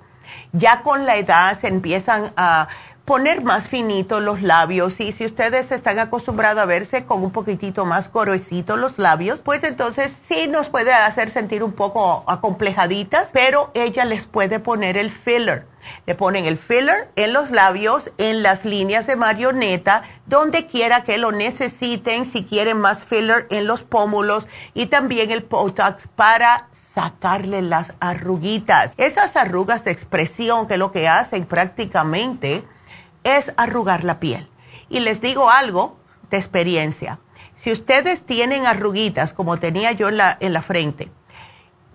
Ya 0.53 0.81
con 0.81 1.05
la 1.05 1.17
edad 1.17 1.57
se 1.57 1.67
empiezan 1.67 2.31
a 2.37 2.67
poner 3.07 3.41
más 3.41 3.69
finitos 3.69 4.21
los 4.21 4.41
labios 4.41 4.99
y 4.99 5.13
si 5.13 5.25
ustedes 5.25 5.71
están 5.71 5.97
acostumbrados 5.97 6.61
a 6.61 6.65
verse 6.65 7.05
con 7.05 7.23
un 7.23 7.31
poquitito 7.31 7.85
más 7.85 8.11
gruesitos 8.11 8.77
los 8.77 8.99
labios, 8.99 9.39
pues 9.39 9.63
entonces 9.63 10.11
sí 10.27 10.49
nos 10.49 10.67
puede 10.67 10.91
hacer 10.91 11.31
sentir 11.31 11.63
un 11.63 11.71
poco 11.71 12.25
acomplejaditas, 12.27 13.29
pero 13.31 13.71
ella 13.75 14.03
les 14.03 14.27
puede 14.27 14.59
poner 14.59 14.97
el 14.97 15.09
filler. 15.09 15.67
Le 16.05 16.15
ponen 16.15 16.43
el 16.43 16.57
filler 16.57 17.09
en 17.15 17.31
los 17.31 17.49
labios, 17.49 18.11
en 18.17 18.43
las 18.43 18.65
líneas 18.65 19.07
de 19.07 19.15
marioneta, 19.15 20.03
donde 20.25 20.67
quiera 20.67 21.05
que 21.05 21.17
lo 21.17 21.31
necesiten, 21.31 22.25
si 22.25 22.43
quieren 22.43 22.77
más 22.77 23.05
filler 23.05 23.47
en 23.51 23.67
los 23.67 23.83
pómulos 23.83 24.47
y 24.73 24.87
también 24.87 25.31
el 25.31 25.43
Botox 25.43 26.09
para 26.17 26.67
sacarle 26.73 27.61
las 27.61 27.93
arruguitas. 28.01 28.91
Esas 28.97 29.37
arrugas 29.37 29.85
de 29.85 29.91
expresión 29.91 30.67
que 30.67 30.75
lo 30.75 30.91
que 30.91 31.07
hacen 31.07 31.45
prácticamente 31.45 32.65
es 33.27 33.53
arrugar 33.57 34.03
la 34.03 34.19
piel. 34.19 34.49
Y 34.89 35.01
les 35.01 35.19
digo 35.19 35.49
algo 35.49 35.99
de 36.29 36.37
experiencia. 36.37 37.19
Si 37.55 37.71
ustedes 37.71 38.25
tienen 38.25 38.65
arruguitas 38.65 39.33
como 39.33 39.59
tenía 39.59 39.91
yo 39.91 40.09
en 40.09 40.17
la, 40.17 40.37
en 40.39 40.53
la 40.53 40.61
frente, 40.61 41.11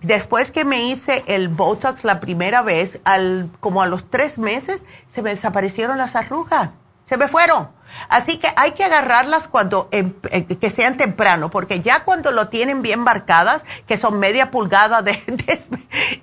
después 0.01 0.51
que 0.51 0.63
me 0.63 0.85
hice 0.85 1.23
el 1.25 1.49
Botox 1.49 2.03
la 2.03 2.19
primera 2.19 2.61
vez, 2.61 2.99
al, 3.03 3.49
como 3.59 3.81
a 3.81 3.87
los 3.87 4.09
tres 4.09 4.37
meses, 4.37 4.83
se 5.07 5.21
me 5.21 5.31
desaparecieron 5.31 5.97
las 5.97 6.15
arrugas. 6.15 6.69
Se 7.05 7.17
me 7.17 7.27
fueron. 7.27 7.69
Así 8.09 8.37
que 8.37 8.47
hay 8.55 8.71
que 8.71 8.83
agarrarlas 8.83 9.47
cuando 9.47 9.87
em, 9.91 10.13
eh, 10.31 10.45
que 10.45 10.69
sean 10.69 10.97
temprano, 10.97 11.49
porque 11.49 11.81
ya 11.81 12.03
cuando 12.03 12.31
lo 12.31 12.49
tienen 12.49 12.81
bien 12.81 12.99
marcadas, 12.99 13.63
que 13.87 13.97
son 13.97 14.19
media 14.19 14.51
pulgada 14.51 15.01
de, 15.01 15.21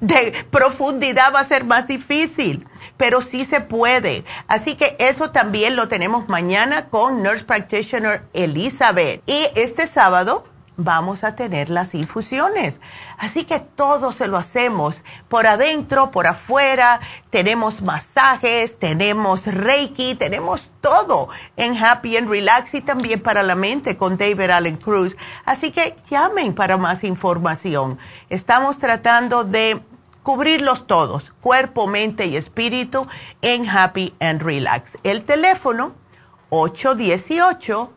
de, 0.01 0.47
profundidad, 0.51 1.35
va 1.35 1.41
a 1.41 1.45
ser 1.45 1.65
más 1.65 1.87
difícil, 1.87 2.67
pero 2.97 3.21
sí 3.21 3.45
se 3.45 3.61
puede. 3.61 4.25
Así 4.49 4.77
que 4.77 4.97
eso 4.99 5.31
también 5.31 5.77
lo 5.77 5.89
tenemos 5.89 6.29
mañana 6.29 6.87
con 6.89 7.23
Nurse 7.23 7.45
Practitioner 7.45 8.23
Elizabeth. 8.33 9.23
Y 9.27 9.49
este 9.55 9.87
sábado 9.87 10.45
vamos 10.77 11.25
a 11.25 11.35
tener 11.35 11.71
las 11.71 11.95
infusiones. 11.95 12.81
Así 13.19 13.45
que 13.45 13.61
todo 13.61 14.13
se 14.13 14.27
lo 14.27 14.37
hacemos 14.37 15.03
por 15.29 15.47
adentro, 15.47 16.11
por 16.11 16.27
afuera, 16.27 17.01
tenemos 17.31 17.83
masajes, 17.83 18.79
tenemos 18.79 19.47
reiki, 19.47 20.15
tenemos 20.15 20.71
todo 20.81 21.29
en 21.57 21.77
Happy 21.77 22.17
and 22.17 22.29
Relax 22.29 22.75
y 22.75 22.81
también 22.81 23.21
para 23.21 23.43
la 23.43 23.55
mente 23.55 23.97
con 23.97 24.17
David 24.17 24.51
Allen 24.51 24.77
Cruz. 24.77 25.17
Así 25.45 25.71
que 25.71 25.97
llamen 26.11 26.55
para 26.55 26.77
más 26.77 27.05
información. 27.05 27.99
Estamos 28.29 28.79
tratando 28.79 29.45
de 29.45 29.81
cubrirlos 30.23 30.87
todos, 30.87 31.33
cuerpo, 31.41 31.87
mente 31.87 32.27
y 32.27 32.37
espíritu 32.37 33.07
en 33.43 33.69
Happy 33.69 34.15
and 34.21 34.43
Relax. 34.43 34.99
El 35.03 35.25
teléfono 35.25 35.95
818 36.51 37.93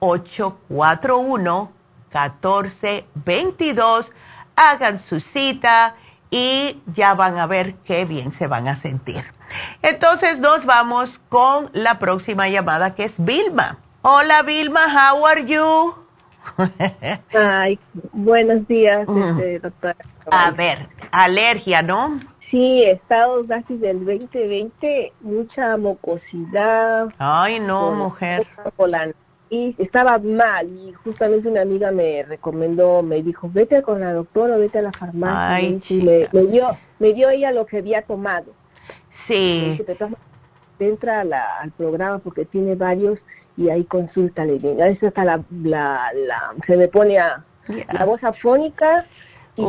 841 0.00 1.72
1422. 2.14 4.12
Hagan 4.56 5.00
su 5.00 5.18
cita 5.20 5.96
y 6.30 6.80
ya 6.94 7.14
van 7.14 7.38
a 7.38 7.46
ver 7.46 7.74
qué 7.84 8.04
bien 8.04 8.32
se 8.32 8.46
van 8.46 8.68
a 8.68 8.76
sentir. 8.76 9.24
Entonces 9.82 10.38
nos 10.38 10.64
vamos 10.64 11.20
con 11.28 11.70
la 11.72 11.98
próxima 11.98 12.48
llamada 12.48 12.94
que 12.94 13.04
es 13.04 13.22
Vilma. 13.22 13.78
Hola 14.02 14.42
Vilma, 14.42 14.80
how 14.86 15.26
are 15.26 15.44
you? 15.44 15.94
Ay, 17.34 17.78
buenos 18.12 18.66
días, 18.68 19.08
este, 19.08 19.60
doctora. 19.60 19.96
A 20.30 20.50
ver, 20.50 20.88
alergia, 21.10 21.82
¿no? 21.82 22.20
Sí, 22.50 22.84
estado 22.84 23.46
casi 23.46 23.76
del 23.76 24.04
2020, 24.04 25.12
mucha 25.20 25.76
mucosidad. 25.76 27.08
Ay, 27.18 27.60
no, 27.60 27.92
mujer 27.92 28.46
y 29.54 29.76
estaba 29.78 30.18
mal 30.18 30.68
y 30.68 30.92
justamente 30.92 31.48
una 31.48 31.62
amiga 31.62 31.90
me 31.90 32.22
recomendó, 32.24 33.02
me 33.02 33.22
dijo, 33.22 33.48
vete 33.52 33.82
con 33.82 34.00
la 34.00 34.12
doctora, 34.12 34.56
vete 34.56 34.78
a 34.80 34.82
la 34.82 34.92
farmacia. 34.92 35.80
y 35.88 36.02
me, 36.02 36.46
dio, 36.46 36.76
me 36.98 37.12
dio 37.12 37.30
ella 37.30 37.52
lo 37.52 37.66
que 37.66 37.78
había 37.78 38.02
tomado. 38.02 38.52
Sí. 39.10 39.80
entra 40.80 41.20
al 41.20 41.70
programa 41.72 42.18
porque 42.18 42.44
tiene 42.44 42.74
varios 42.74 43.18
y 43.56 43.68
ahí 43.70 43.84
consúltale 43.84 44.58
bien. 44.58 44.82
A 44.82 44.86
veces 44.86 45.04
hasta 45.04 45.24
la, 45.24 45.44
la, 45.62 46.10
se 46.66 46.76
me 46.76 46.88
pone 46.88 47.18
a, 47.18 47.44
la 47.92 48.04
voz 48.04 48.22
afónica 48.24 49.06
y, 49.56 49.64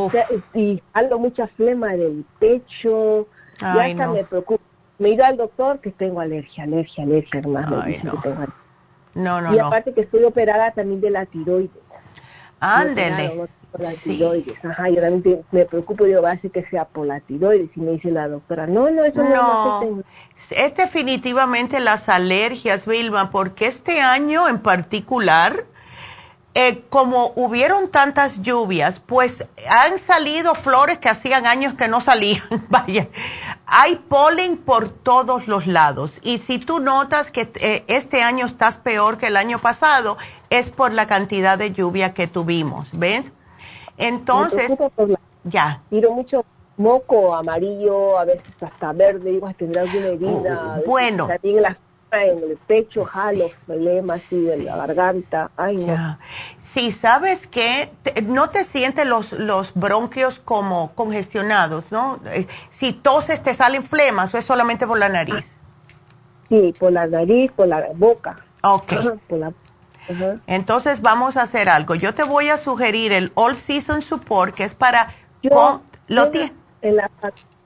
y 0.54 0.82
mucha 1.18 1.46
flema 1.48 1.92
del 1.92 2.24
pecho. 2.40 3.28
y 3.60 3.64
hasta 3.64 4.08
me 4.08 4.24
preocupa. 4.24 4.64
Me 4.98 5.10
ido 5.10 5.24
al 5.26 5.36
doctor 5.36 5.78
que 5.80 5.90
tengo 5.90 6.20
alergia, 6.20 6.64
alergia, 6.64 7.04
alergia, 7.04 7.40
hermano. 7.40 7.82
Ay, 7.82 8.00
no. 8.02 8.14
No, 9.16 9.40
no, 9.40 9.54
y 9.54 9.58
aparte 9.58 9.94
que 9.94 10.02
estoy 10.02 10.24
operada 10.24 10.70
también 10.72 11.00
de 11.00 11.10
la 11.10 11.26
tiroides. 11.26 11.70
Ándele. 12.60 13.48
la 13.78 13.92
tiroides. 13.92 14.64
Ajá, 14.64 14.88
yo 14.90 15.00
realmente 15.00 15.42
me 15.50 15.64
preocupo, 15.64 16.06
yo 16.06 16.22
va 16.22 16.32
a 16.32 16.38
ser 16.38 16.50
que 16.50 16.64
sea 16.66 16.84
por 16.84 17.06
la 17.06 17.20
tiroides. 17.20 17.70
Y 17.74 17.80
me 17.80 17.92
dice 17.92 18.10
la 18.10 18.28
doctora, 18.28 18.66
no, 18.66 18.90
no, 18.90 19.04
eso 19.04 19.22
no, 19.22 19.82
no 19.82 20.04
es 20.50 20.76
definitivamente 20.76 21.80
las 21.80 22.08
alergias, 22.08 22.86
Vilma, 22.86 23.30
porque 23.30 23.66
este 23.66 24.00
año 24.00 24.48
en 24.48 24.58
particular 24.58 25.64
eh, 26.58 26.84
como 26.88 27.32
hubieron 27.36 27.90
tantas 27.90 28.40
lluvias, 28.40 28.98
pues 28.98 29.46
han 29.68 29.98
salido 29.98 30.54
flores 30.54 30.96
que 30.96 31.10
hacían 31.10 31.44
años 31.44 31.74
que 31.74 31.86
no 31.86 32.00
salían. 32.00 32.40
Vaya, 32.70 33.08
hay 33.66 33.96
polen 33.96 34.56
por 34.56 34.88
todos 34.88 35.48
los 35.48 35.66
lados. 35.66 36.12
Y 36.22 36.38
si 36.38 36.58
tú 36.58 36.80
notas 36.80 37.30
que 37.30 37.52
eh, 37.56 37.84
este 37.88 38.22
año 38.22 38.46
estás 38.46 38.78
peor 38.78 39.18
que 39.18 39.26
el 39.26 39.36
año 39.36 39.60
pasado, 39.60 40.16
es 40.48 40.70
por 40.70 40.94
la 40.94 41.06
cantidad 41.06 41.58
de 41.58 41.72
lluvia 41.72 42.14
que 42.14 42.26
tuvimos, 42.26 42.88
¿ves? 42.90 43.30
Entonces, 43.98 44.72
ya. 45.44 45.82
Tiro 45.90 46.12
mucho 46.12 46.42
moco 46.78 47.34
amarillo, 47.34 48.18
a 48.18 48.24
veces 48.24 48.46
hasta 48.62 48.94
verde, 48.94 49.32
digo, 49.32 49.52
tendrá 49.58 49.82
alguna 49.82 50.06
herida. 50.06 50.80
Bueno. 50.86 51.26
También 51.26 51.60
las 51.60 51.76
en 52.24 52.38
el 52.38 52.56
pecho, 52.56 53.04
jalo, 53.04 53.50
problemas 53.66 54.22
así 54.24 54.40
de 54.40 54.58
la 54.58 54.76
garganta. 54.76 55.50
Ay, 55.56 55.76
no. 55.76 56.18
Sí, 56.62 56.92
¿sabes 56.92 57.46
que 57.46 57.90
No 58.24 58.50
te 58.50 58.64
sientes 58.64 59.06
los, 59.06 59.32
los 59.32 59.72
bronquios 59.74 60.40
como 60.40 60.92
congestionados, 60.94 61.84
¿no? 61.90 62.20
Eh, 62.26 62.46
si 62.70 62.92
toses 62.92 63.42
te 63.42 63.54
salen 63.54 63.84
flemas 63.84 64.34
o 64.34 64.38
es 64.38 64.44
solamente 64.44 64.86
por 64.86 64.98
la 64.98 65.08
nariz. 65.08 65.44
Sí, 66.48 66.74
por 66.78 66.92
la 66.92 67.06
nariz, 67.06 67.50
por 67.52 67.68
la 67.68 67.88
boca. 67.94 68.44
Ok. 68.62 68.92
Entonces 70.46 71.02
vamos 71.02 71.36
a 71.36 71.42
hacer 71.42 71.68
algo. 71.68 71.94
Yo 71.94 72.14
te 72.14 72.22
voy 72.22 72.48
a 72.48 72.58
sugerir 72.58 73.12
el 73.12 73.32
All 73.34 73.56
Season 73.56 74.02
Support, 74.02 74.54
que 74.54 74.64
es 74.64 74.74
para... 74.74 75.14
Yo, 75.42 75.82
lo 76.08 76.30
En 76.82 76.96
la 76.96 77.10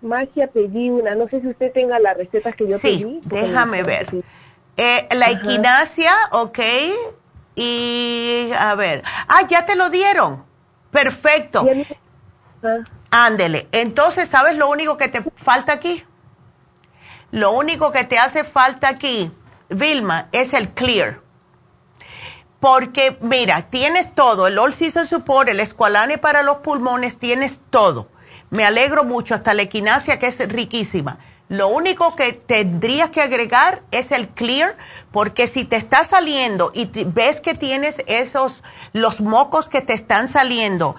farmacia 0.00 0.46
pedí 0.48 0.90
una, 0.90 1.14
no 1.14 1.28
sé 1.28 1.40
si 1.40 1.48
usted 1.48 1.72
tenga 1.72 1.98
la 1.98 2.14
receta 2.14 2.52
que 2.52 2.66
yo 2.66 2.78
pedí. 2.78 2.98
Sí, 2.98 3.20
déjame 3.24 3.82
ver. 3.82 4.06
Eh, 4.82 5.06
la 5.10 5.28
equinacia, 5.28 6.10
ok. 6.30 6.58
Y 7.54 8.50
a 8.58 8.74
ver, 8.76 9.04
ah, 9.28 9.42
ya 9.46 9.66
te 9.66 9.76
lo 9.76 9.90
dieron. 9.90 10.46
Perfecto. 10.90 11.66
Ándele. 13.10 13.68
Entonces, 13.72 14.30
¿sabes 14.30 14.56
lo 14.56 14.70
único 14.70 14.96
que 14.96 15.08
te 15.08 15.22
falta 15.36 15.74
aquí? 15.74 16.02
Lo 17.30 17.52
único 17.52 17.92
que 17.92 18.04
te 18.04 18.18
hace 18.18 18.42
falta 18.42 18.88
aquí, 18.88 19.30
Vilma, 19.68 20.28
es 20.32 20.54
el 20.54 20.70
clear. 20.70 21.20
Porque, 22.58 23.18
mira, 23.20 23.68
tienes 23.68 24.14
todo, 24.14 24.46
el 24.46 24.58
All 24.58 24.72
Season 24.72 25.06
Support, 25.06 25.50
el 25.50 25.60
Esqualane 25.60 26.16
para 26.16 26.42
los 26.42 26.58
pulmones, 26.58 27.18
tienes 27.18 27.60
todo. 27.68 28.08
Me 28.48 28.64
alegro 28.64 29.04
mucho, 29.04 29.34
hasta 29.34 29.52
la 29.52 29.60
equinacia 29.60 30.18
que 30.18 30.28
es 30.28 30.38
riquísima. 30.48 31.18
Lo 31.50 31.66
único 31.66 32.14
que 32.14 32.32
tendrías 32.32 33.10
que 33.10 33.20
agregar 33.20 33.82
es 33.90 34.12
el 34.12 34.28
clear, 34.28 34.76
porque 35.10 35.48
si 35.48 35.64
te 35.64 35.74
está 35.74 36.04
saliendo 36.04 36.70
y 36.72 36.88
ves 37.06 37.40
que 37.40 37.54
tienes 37.54 37.96
esos, 38.06 38.62
los 38.92 39.20
mocos 39.20 39.68
que 39.68 39.80
te 39.80 39.92
están 39.92 40.28
saliendo, 40.28 40.94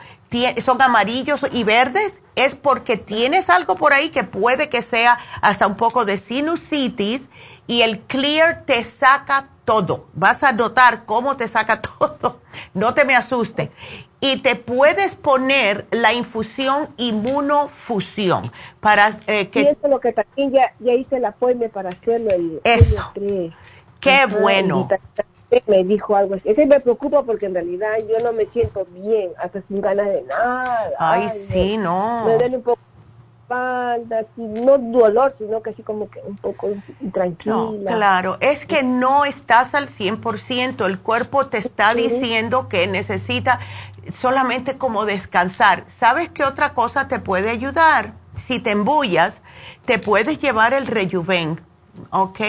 son 0.62 0.82
amarillos 0.82 1.46
y 1.54 1.64
verdes, 1.64 2.22
es 2.36 2.56
porque 2.56 2.98
tienes 2.98 3.50
algo 3.50 3.76
por 3.76 3.94
ahí 3.94 4.10
que 4.10 4.26
puede 4.26 4.68
que 4.68 4.82
sea 4.82 5.18
hasta 5.42 5.68
un 5.68 5.78
poco 5.78 6.04
de 6.04 6.18
sinusitis 6.18 7.22
y 7.66 7.84
el 7.84 8.02
clear 8.02 8.66
te 8.66 8.84
saca 8.84 9.48
todo. 9.64 10.10
Vas 10.12 10.44
a 10.44 10.52
notar 10.52 11.06
cómo 11.06 11.38
te 11.38 11.48
saca 11.48 11.82
todo. 12.00 12.42
No 12.74 12.94
te 12.94 13.06
me 13.06 13.16
asustes. 13.16 13.70
Y 14.24 14.38
te 14.38 14.56
puedes 14.56 15.16
poner 15.16 15.88
la 15.90 16.14
infusión 16.14 16.90
inmunofusión 16.98 18.52
para 18.80 19.18
eh, 19.26 19.50
que... 19.50 19.62
Y 19.64 19.68
eso 19.68 19.80
es 19.84 19.90
lo 19.90 20.00
que 20.00 20.14
también 20.14 20.52
ya, 20.52 20.74
ya 20.80 20.94
hice 20.94 21.18
el 21.18 21.26
apoyo 21.26 21.68
para 21.70 21.90
hacerlo. 21.90 22.30
El, 22.30 22.62
eso. 22.64 23.12
Qué 24.00 24.26
bueno. 24.28 24.88
Me 25.68 25.84
dijo 25.84 26.16
algo 26.16 26.36
así. 26.36 26.50
Ese 26.50 26.66
me 26.66 26.80
preocupa 26.80 27.24
porque 27.24 27.48
en 27.48 27.56
realidad 27.56 27.90
yo 28.08 28.24
no 28.24 28.32
me 28.32 28.46
siento 28.46 28.86
bien, 28.94 29.32
hasta 29.38 29.62
sin 29.68 29.82
ganas 29.82 30.06
de 30.06 30.22
nada. 30.22 30.92
Ay, 30.98 31.28
sí, 31.30 31.78
no. 31.78 32.26
Me 32.26 32.36
duele 32.36 32.58
un 32.58 32.64
poco 32.64 32.80
no 34.38 34.78
dolor, 34.78 35.36
sino 35.38 35.62
que 35.62 35.72
así 35.72 35.84
como 35.84 36.10
que 36.10 36.22
un 36.22 36.38
poco 36.38 36.70
intranquila. 37.02 37.92
claro, 37.92 38.38
es 38.40 38.66
que 38.66 38.84
no 38.84 39.26
estás 39.26 39.76
al 39.76 39.90
100%, 39.90 40.86
el 40.86 41.00
cuerpo 41.00 41.48
te 41.48 41.58
está 41.58 41.94
diciendo 41.94 42.70
que 42.70 42.88
necesita 42.88 43.60
solamente 44.20 44.78
como 44.78 45.06
descansar. 45.06 45.86
¿Sabes 45.88 46.30
qué 46.30 46.44
otra 46.44 46.74
cosa 46.74 47.08
te 47.08 47.20
puede 47.20 47.50
ayudar? 47.50 48.14
Si 48.36 48.60
te 48.60 48.72
embullas, 48.72 49.42
te 49.86 50.00
puedes 50.00 50.40
llevar 50.40 50.74
el 50.74 50.88
Rejuven, 50.88 51.62
¿ok? 52.12 52.40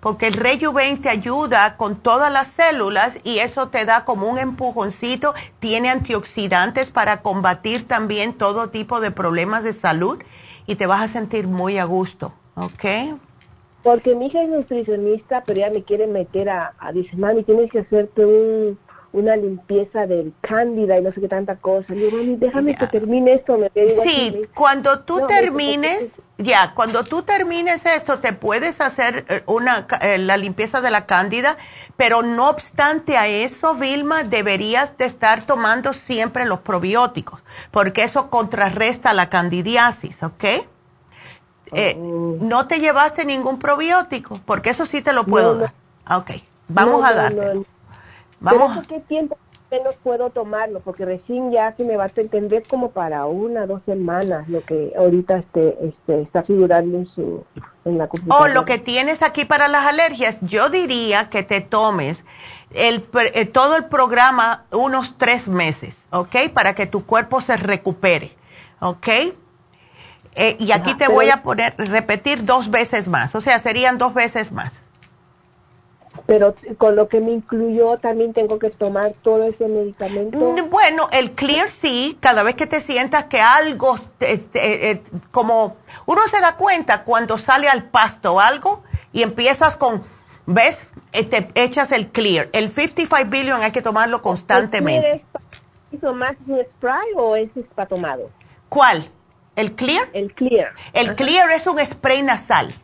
Porque 0.00 0.26
el 0.26 0.34
Rejuven 0.34 1.00
te 1.00 1.08
ayuda 1.08 1.76
con 1.76 1.96
todas 1.96 2.30
las 2.30 2.48
células 2.48 3.18
y 3.24 3.38
eso 3.38 3.68
te 3.68 3.86
da 3.86 4.04
como 4.04 4.28
un 4.28 4.38
empujoncito. 4.38 5.34
Tiene 5.60 5.88
antioxidantes 5.88 6.90
para 6.90 7.22
combatir 7.22 7.88
también 7.88 8.34
todo 8.34 8.68
tipo 8.68 9.00
de 9.00 9.10
problemas 9.10 9.64
de 9.64 9.72
salud 9.72 10.22
y 10.66 10.76
te 10.76 10.86
vas 10.86 11.02
a 11.02 11.08
sentir 11.08 11.46
muy 11.46 11.78
a 11.78 11.84
gusto, 11.84 12.34
¿ok? 12.54 13.16
Porque 13.82 14.14
mi 14.14 14.26
hija 14.26 14.42
es 14.42 14.48
nutricionista, 14.48 15.42
pero 15.44 15.60
ella 15.60 15.70
me 15.70 15.82
quiere 15.82 16.06
meter 16.06 16.48
a, 16.48 16.74
a 16.78 16.92
dice, 16.92 17.16
mami, 17.16 17.42
tienes 17.42 17.70
que 17.70 17.80
hacerte 17.80 18.24
un, 18.24 18.78
una 19.14 19.36
limpieza 19.36 20.08
del 20.08 20.32
cándida 20.40 20.98
y 20.98 21.02
no 21.02 21.12
sé 21.12 21.20
qué 21.20 21.28
tanta 21.28 21.54
cosa. 21.54 21.94
Y 21.94 22.00
yo, 22.00 22.10
mami, 22.10 22.34
déjame 22.34 22.74
que 22.74 22.88
termine 22.88 23.34
esto. 23.34 23.56
Me 23.56 23.70
sí, 24.02 24.42
cuando 24.54 25.00
tú 25.00 25.24
termines, 25.28 26.16
ya, 26.36 26.74
cuando 26.74 27.04
tú 27.04 27.22
termines 27.22 27.86
esto, 27.86 28.18
te 28.18 28.32
puedes 28.32 28.80
hacer 28.80 29.24
eh, 29.28 29.44
una, 29.46 29.86
eh, 30.00 30.18
la 30.18 30.36
limpieza 30.36 30.80
de 30.80 30.90
la 30.90 31.06
cándida, 31.06 31.56
pero 31.96 32.22
no 32.22 32.50
obstante 32.50 33.16
a 33.16 33.28
eso, 33.28 33.76
Vilma, 33.76 34.24
deberías 34.24 34.98
de 34.98 35.04
estar 35.04 35.46
tomando 35.46 35.92
siempre 35.92 36.44
los 36.44 36.58
probióticos, 36.58 37.40
porque 37.70 38.02
eso 38.02 38.30
contrarresta 38.30 39.12
la 39.12 39.28
candidiasis, 39.28 40.24
¿ok? 40.24 40.44
Eh, 41.72 41.96
oh. 41.96 42.36
¿No 42.40 42.66
te 42.66 42.80
llevaste 42.80 43.24
ningún 43.24 43.60
probiótico? 43.60 44.40
Porque 44.44 44.70
eso 44.70 44.86
sí 44.86 45.02
te 45.02 45.12
lo 45.12 45.24
puedo 45.24 45.54
dar. 45.54 45.72
Ok, 46.10 46.32
vamos 46.66 47.04
a 47.04 47.14
darle. 47.14 47.64
Vamos. 48.44 48.86
¿Qué 48.86 49.00
tiempo 49.00 49.38
menos 49.70 49.94
puedo 50.02 50.30
tomarlo? 50.30 50.80
Porque 50.80 51.04
recién 51.04 51.50
ya 51.50 51.74
se 51.76 51.84
me 51.84 51.96
va 51.96 52.04
a 52.04 52.10
entender 52.14 52.62
como 52.68 52.90
para 52.90 53.26
una, 53.26 53.66
dos 53.66 53.82
semanas 53.86 54.48
lo 54.48 54.62
que 54.64 54.92
ahorita 54.96 55.38
este, 55.38 55.76
este, 55.86 56.20
está 56.20 56.42
figurando 56.42 56.98
en 56.98 57.06
su 57.06 57.44
en 57.84 57.98
la 57.98 58.06
computadora. 58.06 58.50
O 58.50 58.54
lo 58.54 58.64
que 58.64 58.78
tienes 58.78 59.22
aquí 59.22 59.44
para 59.44 59.68
las 59.68 59.86
alergias, 59.86 60.36
yo 60.42 60.68
diría 60.68 61.28
que 61.30 61.42
te 61.42 61.60
tomes 61.60 62.24
el, 62.70 63.06
eh, 63.34 63.46
todo 63.46 63.76
el 63.76 63.86
programa 63.86 64.64
unos 64.70 65.16
tres 65.18 65.48
meses, 65.48 66.04
¿ok? 66.10 66.50
Para 66.52 66.74
que 66.74 66.86
tu 66.86 67.04
cuerpo 67.04 67.40
se 67.40 67.56
recupere, 67.56 68.32
¿ok? 68.80 69.08
Eh, 70.36 70.56
y 70.58 70.72
aquí 70.72 70.94
te 70.94 71.08
voy 71.08 71.30
a 71.30 71.42
poner, 71.42 71.74
repetir 71.76 72.44
dos 72.44 72.70
veces 72.70 73.06
más, 73.06 73.34
o 73.34 73.40
sea, 73.40 73.58
serían 73.58 73.98
dos 73.98 74.14
veces 74.14 74.50
más 74.50 74.83
pero 76.26 76.54
con 76.78 76.96
lo 76.96 77.08
que 77.08 77.20
me 77.20 77.32
incluyó 77.32 77.98
también 77.98 78.32
tengo 78.32 78.58
que 78.58 78.70
tomar 78.70 79.14
todo 79.22 79.44
ese 79.44 79.68
medicamento. 79.68 80.38
Mm, 80.38 80.70
bueno, 80.70 81.08
el 81.12 81.32
Clear 81.32 81.70
sí, 81.70 82.16
cada 82.20 82.42
vez 82.42 82.54
que 82.54 82.66
te 82.66 82.80
sientas 82.80 83.24
que 83.24 83.40
algo, 83.40 83.98
este, 84.20 84.90
eh, 84.90 85.02
como 85.30 85.76
uno 86.06 86.20
se 86.30 86.40
da 86.40 86.56
cuenta 86.56 87.04
cuando 87.04 87.38
sale 87.38 87.68
al 87.68 87.84
pasto 87.84 88.40
algo 88.40 88.82
y 89.12 89.22
empiezas 89.22 89.76
con, 89.76 90.02
¿ves? 90.46 90.90
Eh, 91.12 91.24
te 91.24 91.48
echas 91.54 91.92
el 91.92 92.08
Clear. 92.08 92.48
El 92.52 92.70
55 92.70 93.30
billion 93.30 93.62
hay 93.62 93.72
que 93.72 93.82
tomarlo 93.82 94.22
constantemente. 94.22 95.24
¿Es 95.92 96.02
más 96.02 96.34
un 96.46 96.60
spray 96.60 97.08
o 97.16 97.36
es 97.36 97.50
para 97.74 97.88
tomado? 97.88 98.30
¿Cuál? 98.68 99.10
¿El 99.54 99.74
Clear? 99.74 100.08
El 100.12 100.32
Clear. 100.34 100.72
El 100.92 101.14
Clear 101.14 101.50
es 101.52 101.66
un 101.66 101.78
spray 101.84 102.22
nasal. 102.22 102.74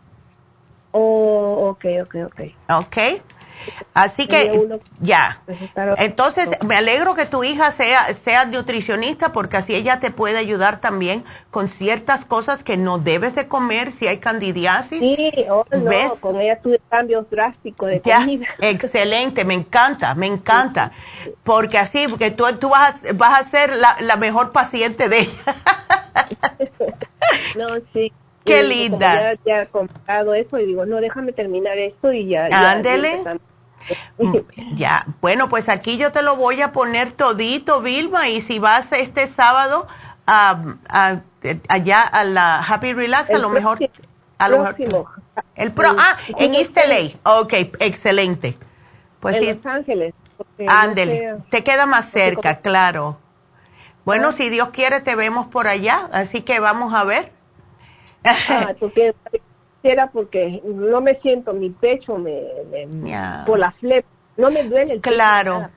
Oh, 0.92 1.68
ok, 1.70 1.84
ok, 2.02 2.16
ok. 2.26 2.40
Ok. 2.68 3.22
Así 3.92 4.26
que 4.26 4.68
ya. 5.00 5.42
Pues, 5.44 5.58
Entonces, 5.98 6.48
me 6.64 6.76
alegro 6.76 7.14
que 7.14 7.26
tu 7.26 7.44
hija 7.44 7.70
sea, 7.72 8.14
sea 8.14 8.46
nutricionista 8.46 9.32
porque 9.32 9.58
así 9.58 9.74
ella 9.74 10.00
te 10.00 10.10
puede 10.10 10.38
ayudar 10.38 10.80
también 10.80 11.24
con 11.50 11.68
ciertas 11.68 12.24
cosas 12.24 12.62
que 12.62 12.76
no 12.76 12.98
debes 12.98 13.34
de 13.34 13.48
comer 13.48 13.92
si 13.92 14.06
hay 14.06 14.18
candidiasis. 14.18 15.00
Sí, 15.00 15.32
oh, 15.50 15.64
no, 15.70 16.14
con 16.16 16.40
ella 16.40 16.58
tuve 16.60 16.80
cambios 16.88 17.28
drásticos 17.30 17.90
de 17.90 18.00
comida. 18.00 18.46
Excelente, 18.60 19.44
me 19.44 19.54
encanta, 19.54 20.14
me 20.14 20.26
encanta. 20.26 20.92
Porque 21.42 21.78
así, 21.78 22.06
porque 22.08 22.30
tú, 22.30 22.44
tú 22.58 22.70
vas, 22.70 23.02
a, 23.04 23.12
vas 23.12 23.40
a 23.40 23.42
ser 23.42 23.76
la, 23.76 23.96
la 24.00 24.16
mejor 24.16 24.52
paciente 24.52 25.08
de 25.08 25.20
ella. 25.20 25.56
no, 27.56 27.68
sí. 27.92 28.12
Qué 28.44 28.62
linda. 28.62 29.34
Ya, 29.44 29.62
he 29.62 29.66
comprado 29.66 30.34
eso 30.34 30.58
y 30.58 30.66
digo, 30.66 30.86
no, 30.86 30.96
déjame 31.00 31.32
terminar 31.32 31.78
esto 31.78 32.12
y 32.12 32.26
ya. 32.28 32.46
Ándele. 32.72 33.22
Mm, 34.18 34.36
ya, 34.76 35.06
bueno, 35.20 35.48
pues 35.48 35.68
aquí 35.68 35.96
yo 35.96 36.12
te 36.12 36.22
lo 36.22 36.36
voy 36.36 36.62
a 36.62 36.72
poner 36.72 37.12
todito, 37.12 37.80
Vilma, 37.80 38.28
y 38.28 38.40
si 38.40 38.58
vas 38.58 38.92
este 38.92 39.26
sábado 39.26 39.86
a, 40.26 40.62
allá 41.68 42.02
a 42.02 42.24
la 42.24 42.58
Happy 42.58 42.92
Relax, 42.92 43.30
a 43.30 43.38
lo 43.38 43.50
mejor... 43.50 43.78
A 44.38 44.48
lo 44.48 44.60
mejor, 44.60 44.74
el 45.54 45.70
pro, 45.70 45.90
ah, 45.98 46.16
en 46.38 46.54
East 46.54 46.74
LA. 46.74 47.40
Ok, 47.40 47.52
excelente. 47.80 48.56
Pues 49.20 49.36
en 49.36 49.56
Los 49.56 49.66
Ángeles. 49.66 50.14
Ándele, 50.66 51.36
te 51.50 51.62
queda 51.62 51.84
más 51.84 52.10
cerca, 52.10 52.60
claro. 52.60 53.18
Bueno, 54.06 54.28
ah. 54.28 54.32
si 54.32 54.48
Dios 54.48 54.70
quiere, 54.70 55.02
te 55.02 55.14
vemos 55.14 55.46
por 55.46 55.68
allá, 55.68 56.08
así 56.12 56.40
que 56.40 56.58
vamos 56.58 56.94
a 56.94 57.04
ver. 57.04 57.32
Ah, 58.24 58.74
porque 58.78 59.14
era 59.82 60.10
porque 60.10 60.60
no 60.64 61.00
me 61.00 61.18
siento 61.20 61.52
mi 61.54 61.70
pecho 61.70 62.18
me, 62.18 62.42
por 63.46 63.58
la 63.58 63.72
flep 63.72 64.04
no 64.36 64.50
me 64.50 64.64
duele 64.64 64.94
el 64.94 65.00
claro. 65.00 65.70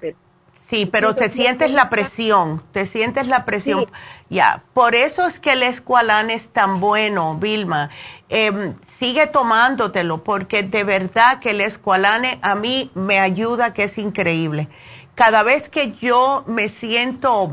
sí 0.67 0.85
pero 0.85 1.15
te 1.15 1.31
sientes 1.31 1.71
la 1.71 1.89
presión 1.89 2.61
te 2.71 2.85
sientes 2.85 3.27
la 3.27 3.45
presión. 3.45 3.87
Ya 4.29 4.63
por 4.73 4.95
eso 4.95 5.27
es 5.27 5.39
que 5.39 5.51
el 5.51 5.63
escualán 5.63 6.31
es 6.31 6.49
tan 6.49 6.79
bueno 6.79 7.35
Vilma. 7.35 7.91
Em, 8.29 8.73
sigue 8.87 9.27
tomándotelo 9.27 10.23
porque 10.23 10.63
de 10.63 10.83
verdad 10.83 11.39
que 11.39 11.51
el 11.51 11.61
escualane 11.61 12.39
a 12.41 12.55
mí 12.55 12.89
me 12.95 13.19
ayuda 13.19 13.73
que 13.73 13.83
es 13.83 13.97
increíble. 13.99 14.69
Cada 15.13 15.43
vez 15.43 15.69
que 15.69 15.91
yo 15.91 16.43
me 16.47 16.69
siento 16.69 17.51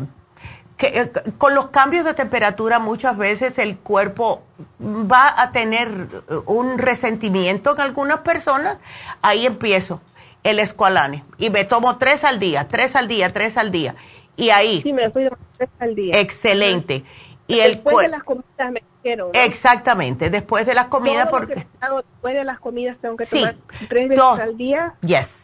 eh, 0.89 1.13
con 1.39 1.55
los 1.55 1.69
cambios 1.69 2.05
de 2.05 2.15
temperatura 2.15 2.79
muchas 2.79 3.17
veces 3.17 3.59
el 3.59 3.79
cuerpo 3.79 4.43
va 4.81 5.41
a 5.41 5.53
tener 5.53 5.89
eh, 6.29 6.35
un 6.47 6.79
resentimiento 6.79 7.75
en 7.75 7.81
algunas 7.81 8.21
personas, 8.21 8.79
ahí 9.23 9.47
empiezo 9.47 10.01
el 10.43 10.59
escualane 10.59 11.25
y 11.39 11.51
me 11.51 11.65
tomo 11.65 11.99
tres 11.99 12.25
al 12.25 12.39
día, 12.39 12.67
tres 12.69 12.97
al 12.97 13.09
día, 13.09 13.31
tres 13.31 13.57
al 13.57 13.71
día 13.71 13.95
y 14.37 14.51
ahí. 14.51 14.81
Sí, 14.83 14.93
me 14.93 15.11
tres 15.11 15.71
al 15.79 15.95
día. 15.95 16.19
Excelente. 16.19 17.05
Y 17.47 17.59
después 17.59 17.99
de 17.99 18.09
las 18.09 18.23
comidas 18.23 18.73
me 18.73 18.83
quiero. 19.03 19.31
Exactamente, 19.35 20.31
después 20.31 20.67
de 20.67 20.75
las 20.75 20.87
comidas 20.87 21.29
porque... 21.29 21.67
después 21.81 22.35
de 22.35 22.45
las 22.45 22.59
comidas 22.61 22.97
tengo 23.01 23.17
que 23.17 23.27
tomar 23.27 23.57
tres 23.89 24.09
veces 24.09 24.25
al 24.41 24.57
día. 24.57 24.95
Yes 25.03 25.40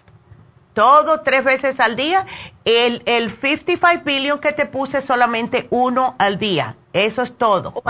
todo 0.77 1.23
tres 1.23 1.43
veces 1.43 1.81
al 1.81 1.97
día. 1.97 2.27
El, 2.67 3.03
el 3.07 3.31
55 3.31 4.05
billion 4.05 4.39
que 4.39 4.53
te 4.53 4.67
puse 4.67 5.01
solamente 5.01 5.67
uno 5.71 6.15
al 6.19 6.39
día. 6.39 6.77
Eso 6.93 7.23
es 7.23 7.33
todo. 7.33 7.73
Oh, 7.75 7.83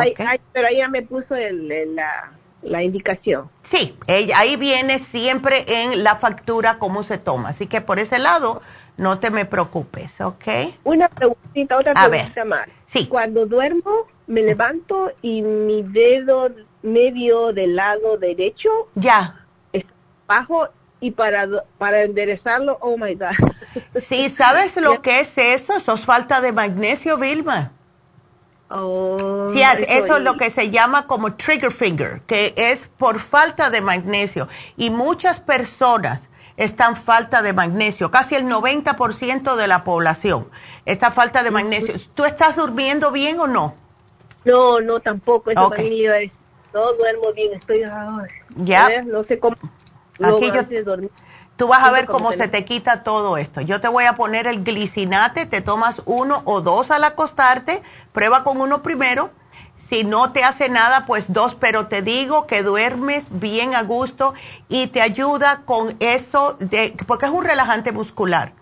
pero 0.52 0.68
ella 0.68 0.88
me 0.88 1.02
puso 1.02 1.34
la, 1.34 2.32
la, 2.62 2.82
indicación. 2.84 3.50
Sí, 3.64 3.98
ella, 4.06 4.38
ahí 4.38 4.54
viene 4.54 5.00
siempre 5.00 5.64
en 5.66 6.04
la 6.04 6.16
factura 6.16 6.78
cómo 6.78 7.02
se 7.02 7.18
toma. 7.18 7.48
Así 7.48 7.66
que 7.66 7.80
por 7.80 7.98
ese 7.98 8.20
lado 8.20 8.62
No 8.96 9.18
te 9.18 9.30
me 9.30 9.44
preocupes, 9.44 10.20
¿ok? 10.20 10.44
Una 10.84 11.08
preguntita, 11.08 11.78
otra 11.78 11.92
preguntita 11.92 12.44
más. 12.44 12.68
Sí. 12.86 13.08
Cuando 13.08 13.46
duermo, 13.46 14.06
me 14.28 14.42
levanto 14.42 15.10
y 15.22 15.42
mi 15.42 15.82
dedo 15.82 16.50
medio 16.82 17.52
del 17.52 17.74
lado 17.74 18.16
derecho. 18.16 18.70
Ya. 18.94 19.44
Bajo 20.26 20.68
y 21.06 21.12
para, 21.12 21.46
para 21.78 22.02
enderezarlo, 22.02 22.78
oh 22.80 22.96
my 22.96 23.14
God. 23.14 23.30
Sí, 24.00 24.28
¿sabes 24.30 24.76
lo 24.76 25.02
que 25.02 25.20
es 25.20 25.38
eso? 25.38 25.74
Eso 25.76 25.94
es 25.94 26.00
falta 26.00 26.40
de 26.40 26.50
magnesio, 26.50 27.16
Vilma. 27.16 27.72
Oh, 28.68 29.48
sí, 29.52 29.62
eso 29.62 30.16
es 30.16 30.22
lo 30.22 30.36
que 30.36 30.50
se 30.50 30.70
llama 30.70 31.06
como 31.06 31.34
trigger 31.34 31.70
finger, 31.70 32.22
que 32.26 32.52
es 32.56 32.88
por 32.98 33.20
falta 33.20 33.70
de 33.70 33.80
magnesio. 33.80 34.48
Y 34.76 34.90
muchas 34.90 35.38
personas 35.38 36.28
están 36.56 36.96
falta 36.96 37.42
de 37.42 37.52
magnesio, 37.52 38.10
casi 38.10 38.34
el 38.34 38.46
90% 38.46 39.54
de 39.54 39.68
la 39.68 39.84
población 39.84 40.48
está 40.84 41.12
falta 41.12 41.44
de 41.44 41.52
magnesio. 41.52 41.94
¿Tú 42.14 42.24
estás 42.24 42.56
durmiendo 42.56 43.12
bien 43.12 43.38
o 43.38 43.46
no? 43.46 43.74
No, 44.44 44.80
no, 44.80 44.98
tampoco. 44.98 45.50
Eso 45.50 45.70
no 46.72 46.92
duermo 46.94 47.32
bien, 47.32 47.52
estoy... 47.54 47.84
ya. 48.56 49.02
No 49.02 49.22
sé 49.24 49.38
cómo. 49.38 49.56
Aquí 50.22 50.50
yo, 50.52 50.62
Tú 51.56 51.68
vas 51.68 51.84
a 51.84 51.90
ver 51.90 52.04
cómo 52.04 52.32
se 52.32 52.48
te 52.48 52.66
quita 52.66 53.02
todo 53.02 53.38
esto. 53.38 53.62
Yo 53.62 53.80
te 53.80 53.88
voy 53.88 54.04
a 54.04 54.14
poner 54.14 54.46
el 54.46 54.62
glicinate, 54.62 55.46
te 55.46 55.62
tomas 55.62 56.02
uno 56.04 56.42
o 56.44 56.60
dos 56.60 56.90
al 56.90 57.02
acostarte, 57.04 57.82
prueba 58.12 58.44
con 58.44 58.60
uno 58.60 58.82
primero. 58.82 59.30
Si 59.78 60.04
no 60.04 60.32
te 60.32 60.44
hace 60.44 60.68
nada, 60.68 61.06
pues 61.06 61.32
dos, 61.32 61.54
pero 61.54 61.86
te 61.86 62.02
digo 62.02 62.46
que 62.46 62.62
duermes 62.62 63.26
bien 63.30 63.74
a 63.74 63.82
gusto 63.82 64.34
y 64.68 64.88
te 64.88 65.00
ayuda 65.00 65.62
con 65.64 65.96
eso, 66.00 66.56
de, 66.60 66.94
porque 67.06 67.26
es 67.26 67.32
un 67.32 67.44
relajante 67.44 67.90
muscular. 67.92 68.52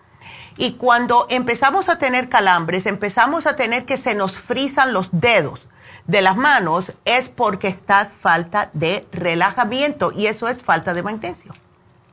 Y 0.57 0.73
cuando 0.73 1.25
empezamos 1.29 1.89
a 1.89 1.97
tener 1.97 2.29
calambres, 2.29 2.85
empezamos 2.85 3.45
a 3.45 3.57
tener 3.57 3.85
que 3.85 3.97
se 3.97 4.15
nos 4.15 4.37
frisan 4.37 4.93
los 4.93 5.09
dedos 5.11 5.59
de 6.07 6.21
las 6.21 6.37
manos, 6.37 6.91
es 7.05 7.29
porque 7.29 7.67
estás 7.67 8.13
falta 8.13 8.69
de 8.73 9.07
relajamiento 9.11 10.11
y 10.11 10.27
eso 10.27 10.47
es 10.47 10.61
falta 10.61 10.93
de 10.93 11.03
magnesio. 11.03 11.53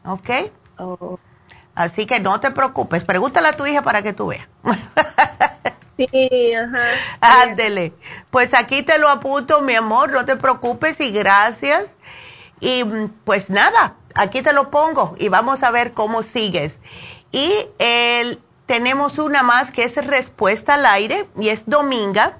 ¿Ok? 0.05 0.31
Oh. 0.79 1.19
Así 1.75 2.07
que 2.07 2.21
no 2.21 2.41
te 2.41 2.51
preocupes. 2.51 3.05
Pregúntale 3.05 3.49
a 3.49 3.53
tu 3.53 3.67
hija 3.67 3.83
para 3.83 4.03
que 4.03 4.13
tú 4.13 4.29
veas. 4.29 4.49
sí, 5.97 6.55
ajá. 6.55 6.85
Ándele. 7.21 7.95
Pues 8.31 8.55
aquí 8.55 8.83
te 8.83 8.99
lo 8.99 9.09
apunto, 9.09 9.63
mi 9.63 9.75
amor. 9.75 10.11
No 10.11 10.25
te 10.25 10.37
preocupes 10.37 11.01
y 11.01 11.11
gracias. 11.11 11.87
Y 12.61 12.85
mm, 12.85 13.09
pues 13.25 13.51
nada, 13.51 13.97
aquí 14.15 14.43
te 14.43 14.53
lo 14.53 14.71
pongo 14.71 15.15
y 15.19 15.29
vamos 15.29 15.63
a 15.63 15.71
ver 15.71 15.93
cómo 15.93 16.23
sigues. 16.23 16.79
Y 17.33 17.67
el, 17.79 18.41
tenemos 18.67 19.19
una 19.19 19.43
más 19.43 19.71
que 19.71 19.85
es 19.85 19.97
respuesta 19.97 20.75
al 20.75 20.87
aire 20.87 21.29
y 21.37 21.49
es 21.49 21.65
Dominga. 21.67 22.39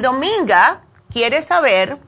Dominga 0.00 0.82
quiere 1.10 1.42
saber 1.42 1.98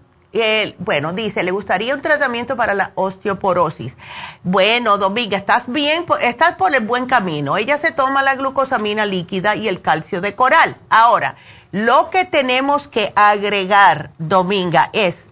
bueno, 0.79 1.13
dice, 1.13 1.43
le 1.43 1.51
gustaría 1.51 1.95
un 1.95 2.03
tratamiento 2.03 2.57
para 2.57 2.75
la 2.75 2.93
osteoporosis. 2.95 3.97
Bueno, 4.43 4.99
Dominga, 4.99 5.39
estás 5.39 5.71
bien, 5.71 6.05
estás 6.21 6.57
por 6.57 6.75
el 6.75 6.85
buen 6.85 7.07
camino. 7.07 7.57
Ella 7.57 7.79
se 7.79 7.93
toma 7.93 8.23
la 8.23 8.35
glucosamina 8.35 9.07
líquida 9.07 9.57
y 9.57 9.69
el 9.69 9.81
calcio 9.81 10.21
de 10.21 10.35
coral. 10.35 10.77
Ahora, 10.91 11.37
lo 11.73 12.11
que 12.11 12.25
tenemos 12.25 12.89
que 12.89 13.13
agregar, 13.17 14.11
Dominga, 14.19 14.91
es 14.93 15.27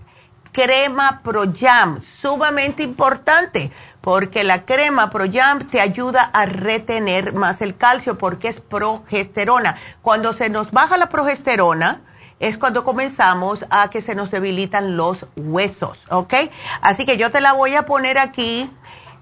crema 0.53 1.21
ProYam, 1.23 2.03
sumamente 2.03 2.83
importante, 2.83 3.71
porque 4.01 4.45
la 4.45 4.65
crema 4.65 5.11
ProYam 5.11 5.69
te 5.69 5.81
ayuda 5.81 6.23
a 6.23 6.47
retener 6.47 7.35
más 7.35 7.61
el 7.61 7.77
calcio 7.77 8.17
porque 8.17 8.49
es 8.49 8.61
progesterona. 8.61 9.77
Cuando 10.01 10.33
se 10.33 10.49
nos 10.49 10.71
baja 10.71 10.97
la 10.97 11.11
progesterona, 11.11 12.01
es 12.41 12.59
cuando 12.59 12.85
comenzamos 12.85 13.65
a 13.71 13.89
que 13.91 14.03
se 14.03 14.15
nos 14.15 14.31
debilitan 14.31 14.97
los 14.97 15.27
huesos, 15.37 15.99
¿ok? 16.11 16.35
Así 16.81 17.07
que 17.07 17.17
yo 17.17 17.31
te 17.31 17.41
la 17.41 17.53
voy 17.53 17.75
a 17.75 17.87
poner 17.87 18.19
aquí, 18.19 18.71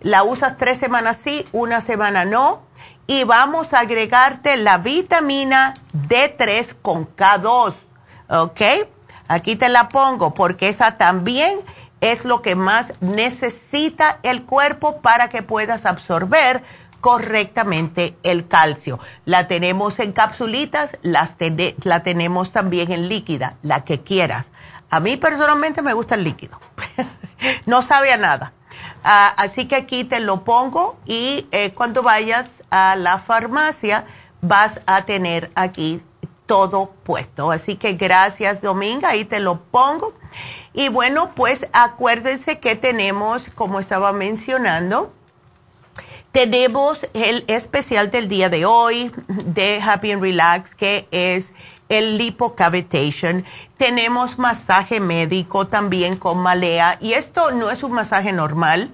la 0.01 0.23
usas 0.25 0.57
tres 0.57 0.79
semanas 0.79 1.21
sí, 1.23 1.47
una 1.53 1.81
semana 1.81 2.25
no, 2.25 2.63
y 3.07 3.25
vamos 3.25 3.73
a 3.73 3.81
agregarte 3.81 4.57
la 4.57 4.79
vitamina 4.79 5.75
D3 6.09 6.75
con 6.81 7.07
K2, 7.15 7.75
¿ok? 8.29 8.61
Aquí 9.29 9.57
te 9.57 9.69
la 9.69 9.89
pongo 9.89 10.35
porque 10.35 10.69
esa 10.69 10.97
también 10.97 11.61
es 12.01 12.25
lo 12.25 12.43
que 12.43 12.55
más 12.55 12.93
necesita 13.01 14.19
el 14.23 14.43
cuerpo 14.45 15.01
para 15.01 15.29
que 15.31 15.43
puedas 15.43 15.87
absorber 15.87 16.63
correctamente 17.05 18.17
el 18.23 18.49
calcio. 18.49 18.99
La 19.27 19.47
tenemos 19.47 19.99
en 19.99 20.13
capsulitas, 20.13 20.97
las 21.03 21.35
la 21.83 22.03
tenemos 22.03 22.51
también 22.51 22.91
en 22.93 23.11
líquida, 23.11 23.59
la 23.63 23.85
que 23.85 24.01
quieras. 24.01 24.47
A 24.89 25.01
mí 25.01 25.19
personalmente 25.19 25.83
me 25.83 25.93
gusta 25.93 26.15
el 26.15 26.25
líquido. 26.25 26.59
no 27.67 27.83
sabe 27.83 28.11
a 28.11 28.17
nada. 28.17 28.55
Ah, 29.05 29.35
así 29.37 29.69
que 29.69 29.77
aquí 29.77 30.05
te 30.05 30.19
lo 30.21 30.45
pongo 30.45 30.97
y 31.05 31.47
eh, 31.53 31.75
cuando 31.75 32.03
vayas 32.03 32.63
a 32.71 32.97
la 32.97 33.19
farmacia 33.19 34.07
vas 34.41 34.81
a 34.87 35.03
tener 35.03 35.51
aquí 35.57 36.01
todo 36.47 36.95
puesto. 37.05 37.51
Así 37.51 37.77
que 37.77 37.93
gracias 37.93 38.63
Dominga, 38.63 39.11
ahí 39.11 39.27
te 39.27 39.41
lo 39.41 39.61
pongo. 39.61 40.15
Y 40.73 40.89
bueno, 40.89 41.35
pues 41.35 41.67
acuérdense 41.75 42.61
que 42.61 42.77
tenemos, 42.77 43.51
como 43.55 43.79
estaba 43.79 44.15
mencionando, 44.15 45.13
tenemos 46.35 46.99
el 47.15 47.45
especial 47.47 48.11
del 48.11 48.27
día 48.27 48.49
de 48.49 48.67
hoy 48.67 49.13
de 49.29 49.81
Happy 49.81 50.11
and 50.11 50.21
Relax, 50.21 50.75
que 50.75 51.07
es 51.13 51.53
el 51.89 52.19
lipocavitation. 52.19 53.45
Tenemos 53.79 54.37
masaje 54.37 54.99
médico 54.99 55.69
también 55.69 56.17
con 56.17 56.39
malea. 56.39 56.99
Y 57.01 57.13
esto 57.13 57.53
no 57.53 57.71
es 57.71 57.85
un 57.85 57.93
masaje 57.93 58.33
normal. 58.33 58.91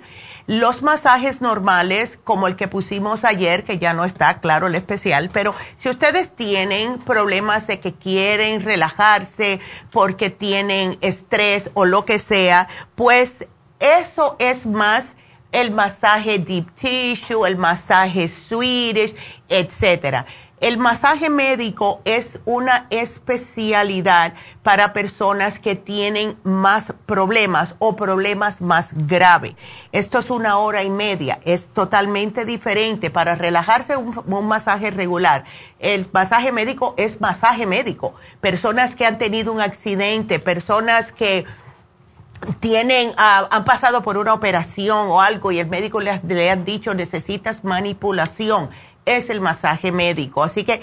Los 0.47 0.83
masajes 0.83 1.41
normales, 1.41 2.19
como 2.25 2.47
el 2.47 2.57
que 2.57 2.69
pusimos 2.69 3.25
ayer, 3.25 3.65
que 3.65 3.79
ya 3.79 3.95
no 3.95 4.05
está 4.05 4.41
claro 4.41 4.67
el 4.67 4.75
especial, 4.75 5.31
pero 5.33 5.55
si 5.79 5.89
ustedes 5.89 6.37
tienen 6.37 6.99
problemas 6.99 7.67
de 7.67 7.81
que 7.81 7.95
quieren 7.95 8.63
relajarse 8.63 9.61
porque 9.91 10.29
tienen 10.29 10.99
estrés 11.01 11.71
o 11.73 11.87
lo 11.87 12.05
que 12.05 12.19
sea, 12.19 12.69
pues 12.97 13.47
eso 13.79 14.37
es 14.39 14.67
más 14.67 15.15
el 15.53 15.71
masaje 15.71 16.39
deep 16.39 16.75
tissue, 16.75 17.47
el 17.47 17.57
masaje 17.57 18.29
Swedish, 18.29 19.15
etcétera. 19.49 20.27
El 20.61 20.77
masaje 20.77 21.31
médico 21.31 22.03
es 22.05 22.39
una 22.45 22.87
especialidad 22.91 24.35
para 24.63 24.93
personas 24.93 25.59
que 25.59 25.75
tienen 25.75 26.37
más 26.43 26.93
problemas 27.07 27.77
o 27.79 27.97
problemas 27.97 28.61
más 28.61 28.91
graves. 28.93 29.55
Esto 29.91 30.19
es 30.19 30.29
una 30.29 30.59
hora 30.59 30.83
y 30.83 30.91
media, 30.91 31.41
es 31.47 31.67
totalmente 31.69 32.45
diferente 32.45 33.09
para 33.09 33.37
relajarse 33.37 33.97
un, 33.97 34.23
un, 34.27 34.49
masaje 34.49 34.91
regular. 34.91 35.45
El 35.79 36.07
masaje 36.13 36.53
médico 36.53 36.93
es 36.99 37.23
masaje 37.23 37.65
médico. 37.65 38.13
Personas 38.43 38.95
que 38.95 39.07
han 39.07 39.17
tenido 39.17 39.55
un 39.55 39.63
accidente, 39.63 40.41
personas 40.41 41.11
que 41.11 41.47
tienen, 42.61 43.13
ah, 43.17 43.49
han 43.51 43.65
pasado 43.65 44.03
por 44.03 44.17
una 44.17 44.35
operación 44.35 45.09
o 45.09 45.21
algo 45.21 45.53
y 45.53 45.59
el 45.59 45.67
médico 45.67 46.01
le, 46.01 46.21
le 46.27 46.51
han 46.51 46.65
dicho 46.65 46.95
necesitas 46.95 47.65
manipulación, 47.65 48.71
es 49.05 49.31
el 49.31 49.41
masaje 49.41 49.93
médico. 49.93 50.43
Así 50.43 50.65
que, 50.65 50.83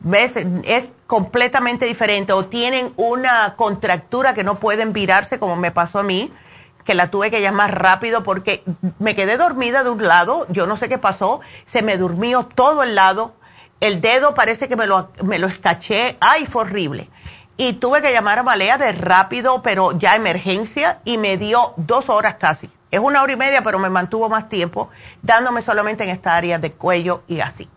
ves, 0.00 0.36
es 0.64 0.88
completamente 1.06 1.86
diferente. 1.86 2.32
O 2.32 2.46
tienen 2.46 2.92
una 2.96 3.54
contractura 3.56 4.34
que 4.34 4.44
no 4.44 4.58
pueden 4.58 4.92
virarse 4.92 5.38
como 5.38 5.56
me 5.56 5.70
pasó 5.70 6.00
a 6.00 6.02
mí, 6.02 6.32
que 6.84 6.94
la 6.94 7.10
tuve 7.10 7.30
que 7.30 7.40
llamar 7.40 7.80
rápido 7.80 8.22
porque 8.22 8.62
me 8.98 9.16
quedé 9.16 9.36
dormida 9.36 9.82
de 9.82 9.90
un 9.90 10.06
lado, 10.06 10.46
yo 10.50 10.66
no 10.66 10.76
sé 10.76 10.88
qué 10.88 10.98
pasó, 10.98 11.40
se 11.66 11.82
me 11.82 11.96
durmió 11.96 12.44
todo 12.44 12.84
el 12.84 12.94
lado, 12.94 13.34
el 13.80 14.00
dedo 14.00 14.34
parece 14.34 14.68
que 14.68 14.76
me 14.76 14.86
lo, 14.86 15.10
me 15.24 15.40
lo 15.40 15.48
escaché, 15.48 16.16
ay, 16.20 16.46
fue 16.46 16.62
horrible 16.62 17.10
y 17.56 17.74
tuve 17.74 18.02
que 18.02 18.12
llamar 18.12 18.38
a 18.38 18.42
Malea 18.42 18.78
de 18.78 18.92
rápido, 18.92 19.62
pero 19.62 19.92
ya 19.92 20.14
emergencia, 20.14 21.00
y 21.04 21.18
me 21.18 21.36
dio 21.36 21.72
dos 21.76 22.08
horas 22.08 22.36
casi. 22.36 22.70
Es 22.90 23.00
una 23.00 23.22
hora 23.22 23.32
y 23.32 23.36
media, 23.36 23.62
pero 23.62 23.78
me 23.78 23.90
mantuvo 23.90 24.28
más 24.28 24.48
tiempo, 24.48 24.90
dándome 25.22 25.62
solamente 25.62 26.04
en 26.04 26.10
esta 26.10 26.36
área 26.36 26.58
de 26.58 26.72
cuello 26.72 27.22
y 27.26 27.40
así. 27.40 27.68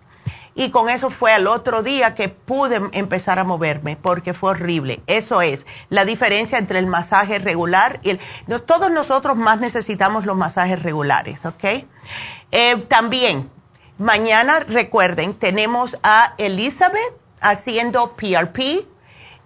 Y 0.56 0.72
con 0.72 0.90
eso 0.90 1.10
fue 1.10 1.32
al 1.32 1.48
otro 1.48 1.84
día 1.84 2.16
que 2.16 2.28
pude 2.28 2.82
empezar 2.92 3.40
a 3.40 3.46
moverme, 3.46 3.96
porque 3.96 4.34
fue 4.34 4.52
horrible. 4.52 5.02
Eso 5.08 5.42
es 5.42 5.66
la 5.90 6.04
diferencia 6.04 6.58
entre 6.58 6.80
el 6.80 6.88
masaje 6.88 7.40
regular 7.40 8.02
y 8.04 8.10
el... 8.10 8.20
todos 8.66 8.92
nosotros 8.92 9.38
más 9.38 9.62
necesitamos 9.62 10.26
los 10.26 10.36
masajes 10.36 10.82
regulares, 10.82 11.46
¿ok? 11.46 11.64
Eh, 12.52 12.76
también, 12.90 13.50
mañana, 13.98 14.60
recuerden, 14.60 15.34
tenemos 15.34 15.98
a 16.04 16.34
Elizabeth 16.38 17.14
haciendo 17.40 18.18
PRP 18.18 18.86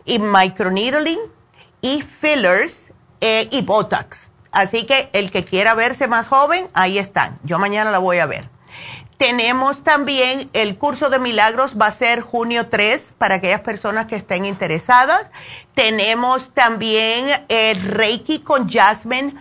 y 0.05 0.19
microneedling 0.19 1.19
y 1.81 2.01
fillers 2.01 2.91
eh, 3.21 3.47
y 3.51 3.61
Botox. 3.61 4.29
Así 4.51 4.85
que 4.85 5.09
el 5.13 5.31
que 5.31 5.43
quiera 5.43 5.73
verse 5.73 6.07
más 6.07 6.27
joven, 6.27 6.69
ahí 6.73 6.99
están. 6.99 7.39
Yo 7.43 7.57
mañana 7.57 7.89
la 7.89 7.97
voy 7.97 8.19
a 8.19 8.25
ver. 8.25 8.49
Tenemos 9.17 9.83
también 9.83 10.49
el 10.53 10.77
curso 10.77 11.09
de 11.09 11.17
milagros, 11.17 11.75
va 11.79 11.87
a 11.87 11.91
ser 11.91 12.21
junio 12.21 12.67
3 12.67 13.13
para 13.17 13.35
aquellas 13.35 13.61
personas 13.61 14.05
que 14.05 14.15
estén 14.15 14.45
interesadas. 14.45 15.27
Tenemos 15.75 16.53
también 16.53 17.45
el 17.47 17.81
Reiki 17.81 18.39
con 18.39 18.69
Jasmine, 18.69 19.33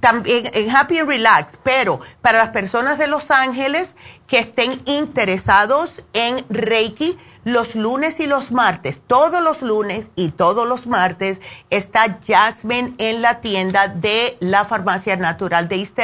también 0.00 0.50
en 0.52 0.70
Happy 0.74 0.98
and 0.98 1.08
Relax, 1.08 1.58
pero 1.62 2.00
para 2.22 2.38
las 2.38 2.50
personas 2.50 2.98
de 2.98 3.06
Los 3.06 3.30
Ángeles 3.30 3.94
que 4.26 4.38
estén 4.38 4.80
interesados 4.84 6.02
en 6.12 6.44
Reiki, 6.48 7.18
los 7.44 7.74
lunes 7.74 8.20
y 8.20 8.26
los 8.26 8.50
martes, 8.50 9.00
todos 9.06 9.42
los 9.42 9.62
lunes 9.62 10.08
y 10.16 10.30
todos 10.30 10.66
los 10.66 10.86
martes 10.86 11.40
está 11.70 12.18
Jasmine 12.26 12.94
en 12.98 13.22
la 13.22 13.40
tienda 13.40 13.88
de 13.88 14.36
la 14.40 14.64
Farmacia 14.64 15.16
Natural 15.16 15.68
de 15.68 15.76
East 15.76 15.98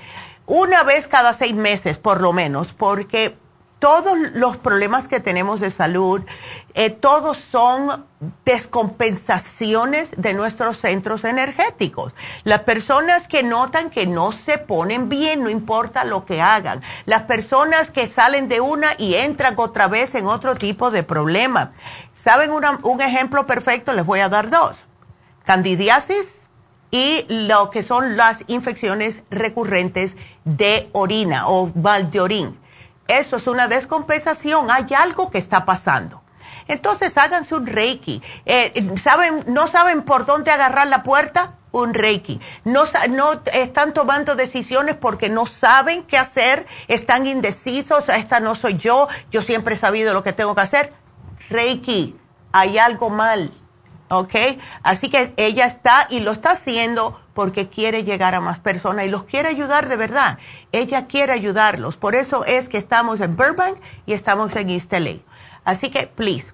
Una 0.50 0.82
vez 0.82 1.06
cada 1.06 1.34
seis 1.34 1.54
meses, 1.54 2.00
por 2.00 2.22
lo 2.22 2.34
menos, 2.34 2.74
porque 2.74 3.38
todos 3.78 4.18
los 4.34 4.58
problemas 4.58 5.08
que 5.08 5.20
tenemos 5.20 5.60
de 5.60 5.70
salud, 5.70 6.24
eh, 6.74 6.90
todos 6.90 7.38
son 7.38 8.08
descompensaciones 8.46 10.10
de 10.18 10.34
nuestros 10.34 10.80
centros 10.80 11.24
energéticos. 11.24 12.14
Las 12.46 12.62
personas 12.62 13.28
que 13.28 13.44
notan 13.44 13.92
que 13.92 14.08
no 14.08 14.32
se 14.32 14.58
ponen 14.58 15.08
bien, 15.08 15.44
no 15.44 15.52
importa 15.52 16.04
lo 16.04 16.26
que 16.26 16.42
hagan. 16.42 16.82
Las 17.06 17.22
personas 17.22 17.92
que 17.92 18.10
salen 18.10 18.48
de 18.48 18.60
una 18.60 18.88
y 18.98 19.14
entran 19.14 19.54
otra 19.56 19.88
vez 19.88 20.16
en 20.16 20.26
otro 20.26 20.56
tipo 20.56 20.90
de 20.90 21.04
problema. 21.04 21.74
¿Saben 22.16 22.50
un 22.50 23.02
ejemplo 23.02 23.46
perfecto? 23.46 23.94
Les 23.94 24.04
voy 24.04 24.22
a 24.22 24.30
dar 24.30 24.50
dos. 24.50 24.78
Candidiasis 25.46 26.39
y 26.91 27.26
lo 27.30 27.70
que 27.70 27.84
son 27.84 28.18
las 28.18 28.44
infecciones 28.48 29.22
recurrentes 29.30 30.16
de 30.45 30.90
orina 30.94 31.48
o 31.48 31.72
mal 31.76 32.10
de 32.11 32.22
orín 32.22 32.60
eso 33.10 33.38
es 33.38 33.48
una 33.48 33.68
descompensación, 33.68 34.70
hay 34.70 34.86
algo 34.95 35.32
que 35.32 35.40
está 35.40 35.66
pasando. 35.66 36.22
Entonces 36.68 37.18
háganse 37.18 37.56
un 37.56 37.66
reiki. 37.66 38.22
Eh, 38.45 38.88
¿saben, 39.02 39.44
¿No 39.48 39.68
saben 39.68 40.03
por 40.03 40.28
dónde 40.28 40.52
agarrar 40.52 40.86
la 40.88 41.02
puerta? 41.02 41.56
Un 41.72 41.95
reiki. 41.95 42.40
No, 42.66 42.84
no 43.10 43.41
están 43.52 43.95
tomando 43.95 44.36
decisiones 44.36 44.95
porque 44.95 45.28
no 45.28 45.48
saben 45.48 46.03
qué 46.03 46.20
hacer, 46.20 46.68
están 46.88 47.26
indecisos, 47.26 48.10
esta 48.10 48.40
no 48.40 48.53
soy 48.53 48.78
yo, 48.78 49.07
yo 49.32 49.41
siempre 49.41 49.74
he 49.74 49.78
sabido 49.78 50.14
lo 50.14 50.24
que 50.24 50.34
tengo 50.34 50.53
que 50.53 50.61
hacer. 50.61 50.94
Reiki, 51.49 52.16
hay 52.52 52.78
algo 52.78 53.10
mal. 53.10 53.52
¿Ok? 54.10 54.34
Así 54.84 55.10
que 55.10 55.34
ella 55.38 55.65
está 55.65 56.07
y 56.10 56.19
lo 56.19 56.31
está 56.31 56.52
haciendo 56.52 57.19
porque 57.34 57.69
quiere 57.69 58.03
llegar 58.03 58.36
a 58.36 58.41
más 58.41 58.60
personas 58.60 59.06
y 59.06 59.10
los 59.10 59.23
quiere 59.23 59.49
ayudar 59.49 59.88
de 59.88 59.95
verdad. 59.95 60.40
Ella 60.72 61.07
quiere 61.07 61.31
ayudarlos. 61.31 61.95
Por 61.95 62.15
eso 62.15 62.44
es 62.45 62.69
que 62.69 62.77
estamos 62.77 63.22
en 63.22 63.36
Burbank 63.36 63.77
y 64.06 64.14
estamos 64.14 64.56
en 64.56 64.69
East 64.69 64.91
LA. 64.91 65.18
Así 65.64 65.90
que, 65.90 66.07
please. 66.07 66.53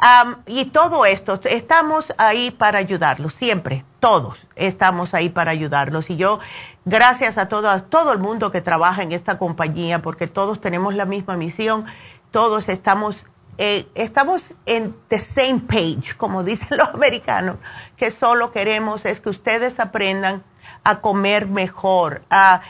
Um, 0.00 0.36
y 0.46 0.66
todo 0.66 1.06
esto, 1.06 1.40
estamos 1.44 2.12
ahí 2.18 2.50
para 2.50 2.78
ayudarlos, 2.78 3.34
siempre, 3.34 3.84
todos 4.00 4.38
estamos 4.54 5.14
ahí 5.14 5.28
para 5.28 5.50
ayudarlos. 5.50 6.10
Y 6.10 6.16
yo, 6.16 6.38
gracias 6.84 7.38
a 7.38 7.48
todo, 7.48 7.68
a 7.68 7.80
todo 7.80 8.12
el 8.12 8.18
mundo 8.18 8.50
que 8.50 8.60
trabaja 8.60 9.02
en 9.02 9.12
esta 9.12 9.38
compañía, 9.38 10.02
porque 10.02 10.28
todos 10.28 10.60
tenemos 10.60 10.94
la 10.94 11.04
misma 11.04 11.36
misión, 11.36 11.84
todos 12.30 12.68
estamos 12.68 13.26
eh, 13.58 13.88
estamos 13.94 14.54
en 14.66 14.94
the 15.08 15.18
same 15.18 15.60
page, 15.60 16.14
como 16.16 16.42
dicen 16.44 16.76
los 16.76 16.88
americanos, 16.94 17.56
que 17.96 18.10
solo 18.10 18.52
queremos 18.52 19.04
es 19.04 19.20
que 19.20 19.30
ustedes 19.30 19.80
aprendan 19.80 20.42
a 20.84 21.00
comer 21.00 21.46
mejor, 21.46 22.22
a, 22.30 22.60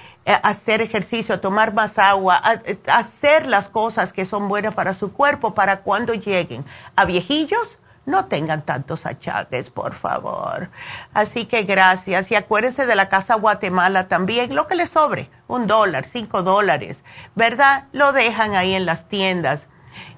hacer 0.43 0.81
ejercicio, 0.81 1.35
a 1.35 1.41
tomar 1.41 1.75
más 1.75 1.99
agua, 1.99 2.41
a, 2.43 2.61
a, 2.89 2.99
hacer 2.99 3.47
las 3.47 3.69
cosas 3.69 4.13
que 4.13 4.25
son 4.25 4.49
buenas 4.49 4.75
para 4.75 4.95
su 4.95 5.13
cuerpo 5.13 5.55
para 5.55 5.81
cuando 5.81 6.15
lleguen 6.15 6.65
a 6.95 7.05
viejillos. 7.05 7.79
No 8.07 8.27
tengan 8.27 8.63
tantos 8.63 9.05
achaques, 9.05 9.69
por 9.69 9.93
favor. 9.93 10.71
Así 11.13 11.47
que 11.47 11.65
gracias. 11.65 12.31
Y 12.31 12.37
acuérdense 12.37 12.87
de 12.87 12.95
la 12.95 13.09
Casa 13.09 13.35
Guatemala 13.35 14.07
también, 14.07 14.55
lo 14.55 14.69
que 14.69 14.77
les 14.77 14.91
sobre, 14.91 15.29
un 15.49 15.67
dólar, 15.67 16.07
cinco 16.07 16.45
dólares, 16.45 17.03
¿verdad? 17.35 17.89
Lo 17.93 18.13
dejan 18.13 18.55
ahí 18.55 18.75
en 18.75 18.87
las 18.87 19.09
tiendas 19.09 19.67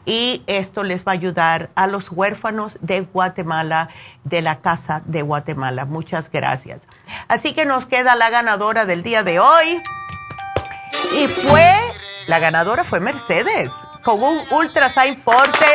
y 0.05 0.43
esto 0.47 0.85
les 0.85 1.07
va 1.07 1.13
a 1.13 1.15
ayudar 1.15 1.71
a 1.75 1.87
los 1.87 2.11
huérfanos 2.11 2.79
de 2.81 3.03
Guatemala, 3.03 3.91
de 4.25 4.43
la 4.43 4.61
Casa 4.61 5.03
de 5.05 5.23
Guatemala. 5.23 5.85
Muchas 5.85 6.31
gracias. 6.31 6.81
Así 7.29 7.55
que 7.55 7.67
nos 7.67 7.87
queda 7.87 8.17
la 8.17 8.31
ganadora 8.31 8.85
del 8.85 9.03
día 9.03 9.23
de 9.23 9.39
hoy 9.41 9.83
y 11.15 11.29
fue, 11.29 11.73
la 12.27 12.39
ganadora 12.39 12.85
fue 12.85 13.01
Mercedes, 13.01 13.71
con 14.05 14.23
un 14.23 14.41
Ultrasign 14.51 15.17
Forte. 15.17 15.67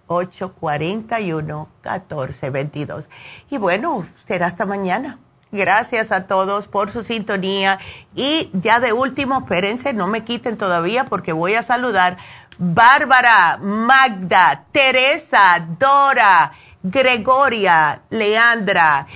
841-1422. 0.10 3.08
Y 3.50 3.58
bueno, 3.58 4.06
será 4.26 4.48
hasta 4.48 4.66
mañana. 4.66 5.20
Gracias 5.52 6.12
a 6.12 6.28
todos 6.28 6.68
por 6.68 6.92
su 6.92 7.04
sintonía. 7.04 7.80
Y 8.14 8.52
ya 8.54 8.80
de 8.80 8.94
último, 8.94 9.40
espérense, 9.40 9.94
no 9.94 10.06
me 10.08 10.24
quiten 10.24 10.58
todavía 10.58 11.06
porque 11.06 11.32
voy 11.32 11.56
a 11.56 11.64
saludar 11.64 12.18
Bárbara, 12.60 13.58
Magda, 13.58 14.66
Teresa, 14.72 15.66
Dora, 15.80 16.52
Gregoria, 16.84 18.02
Leandra. 18.10 19.08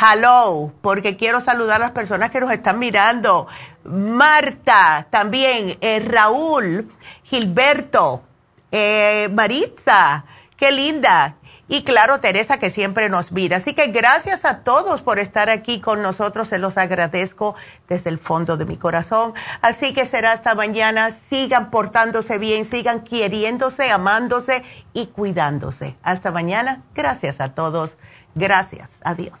Hello, 0.00 0.72
porque 0.80 1.16
quiero 1.16 1.40
saludar 1.40 1.76
a 1.76 1.86
las 1.86 1.90
personas 1.90 2.30
que 2.30 2.40
nos 2.40 2.52
están 2.52 2.78
mirando. 2.78 3.48
Marta, 3.84 5.08
también 5.10 5.76
eh, 5.80 5.98
Raúl, 5.98 6.92
Gilberto, 7.24 8.22
eh, 8.70 9.28
Maritza, 9.32 10.24
Qué 10.62 10.70
linda. 10.70 11.38
Y 11.66 11.82
claro, 11.82 12.20
Teresa, 12.20 12.58
que 12.58 12.70
siempre 12.70 13.08
nos 13.08 13.32
mira. 13.32 13.56
Así 13.56 13.74
que 13.74 13.88
gracias 13.88 14.44
a 14.44 14.58
todos 14.58 15.02
por 15.02 15.18
estar 15.18 15.50
aquí 15.50 15.80
con 15.80 16.02
nosotros. 16.02 16.46
Se 16.46 16.58
los 16.58 16.78
agradezco 16.78 17.56
desde 17.88 18.10
el 18.10 18.20
fondo 18.20 18.56
de 18.56 18.64
mi 18.64 18.76
corazón. 18.76 19.34
Así 19.60 19.92
que 19.92 20.06
será 20.06 20.30
hasta 20.30 20.54
mañana. 20.54 21.10
Sigan 21.10 21.72
portándose 21.72 22.38
bien, 22.38 22.64
sigan 22.64 23.00
queriéndose, 23.02 23.90
amándose 23.90 24.62
y 24.92 25.06
cuidándose. 25.08 25.96
Hasta 26.04 26.30
mañana. 26.30 26.84
Gracias 26.94 27.40
a 27.40 27.54
todos. 27.54 27.96
Gracias. 28.36 28.88
Adiós 29.02 29.40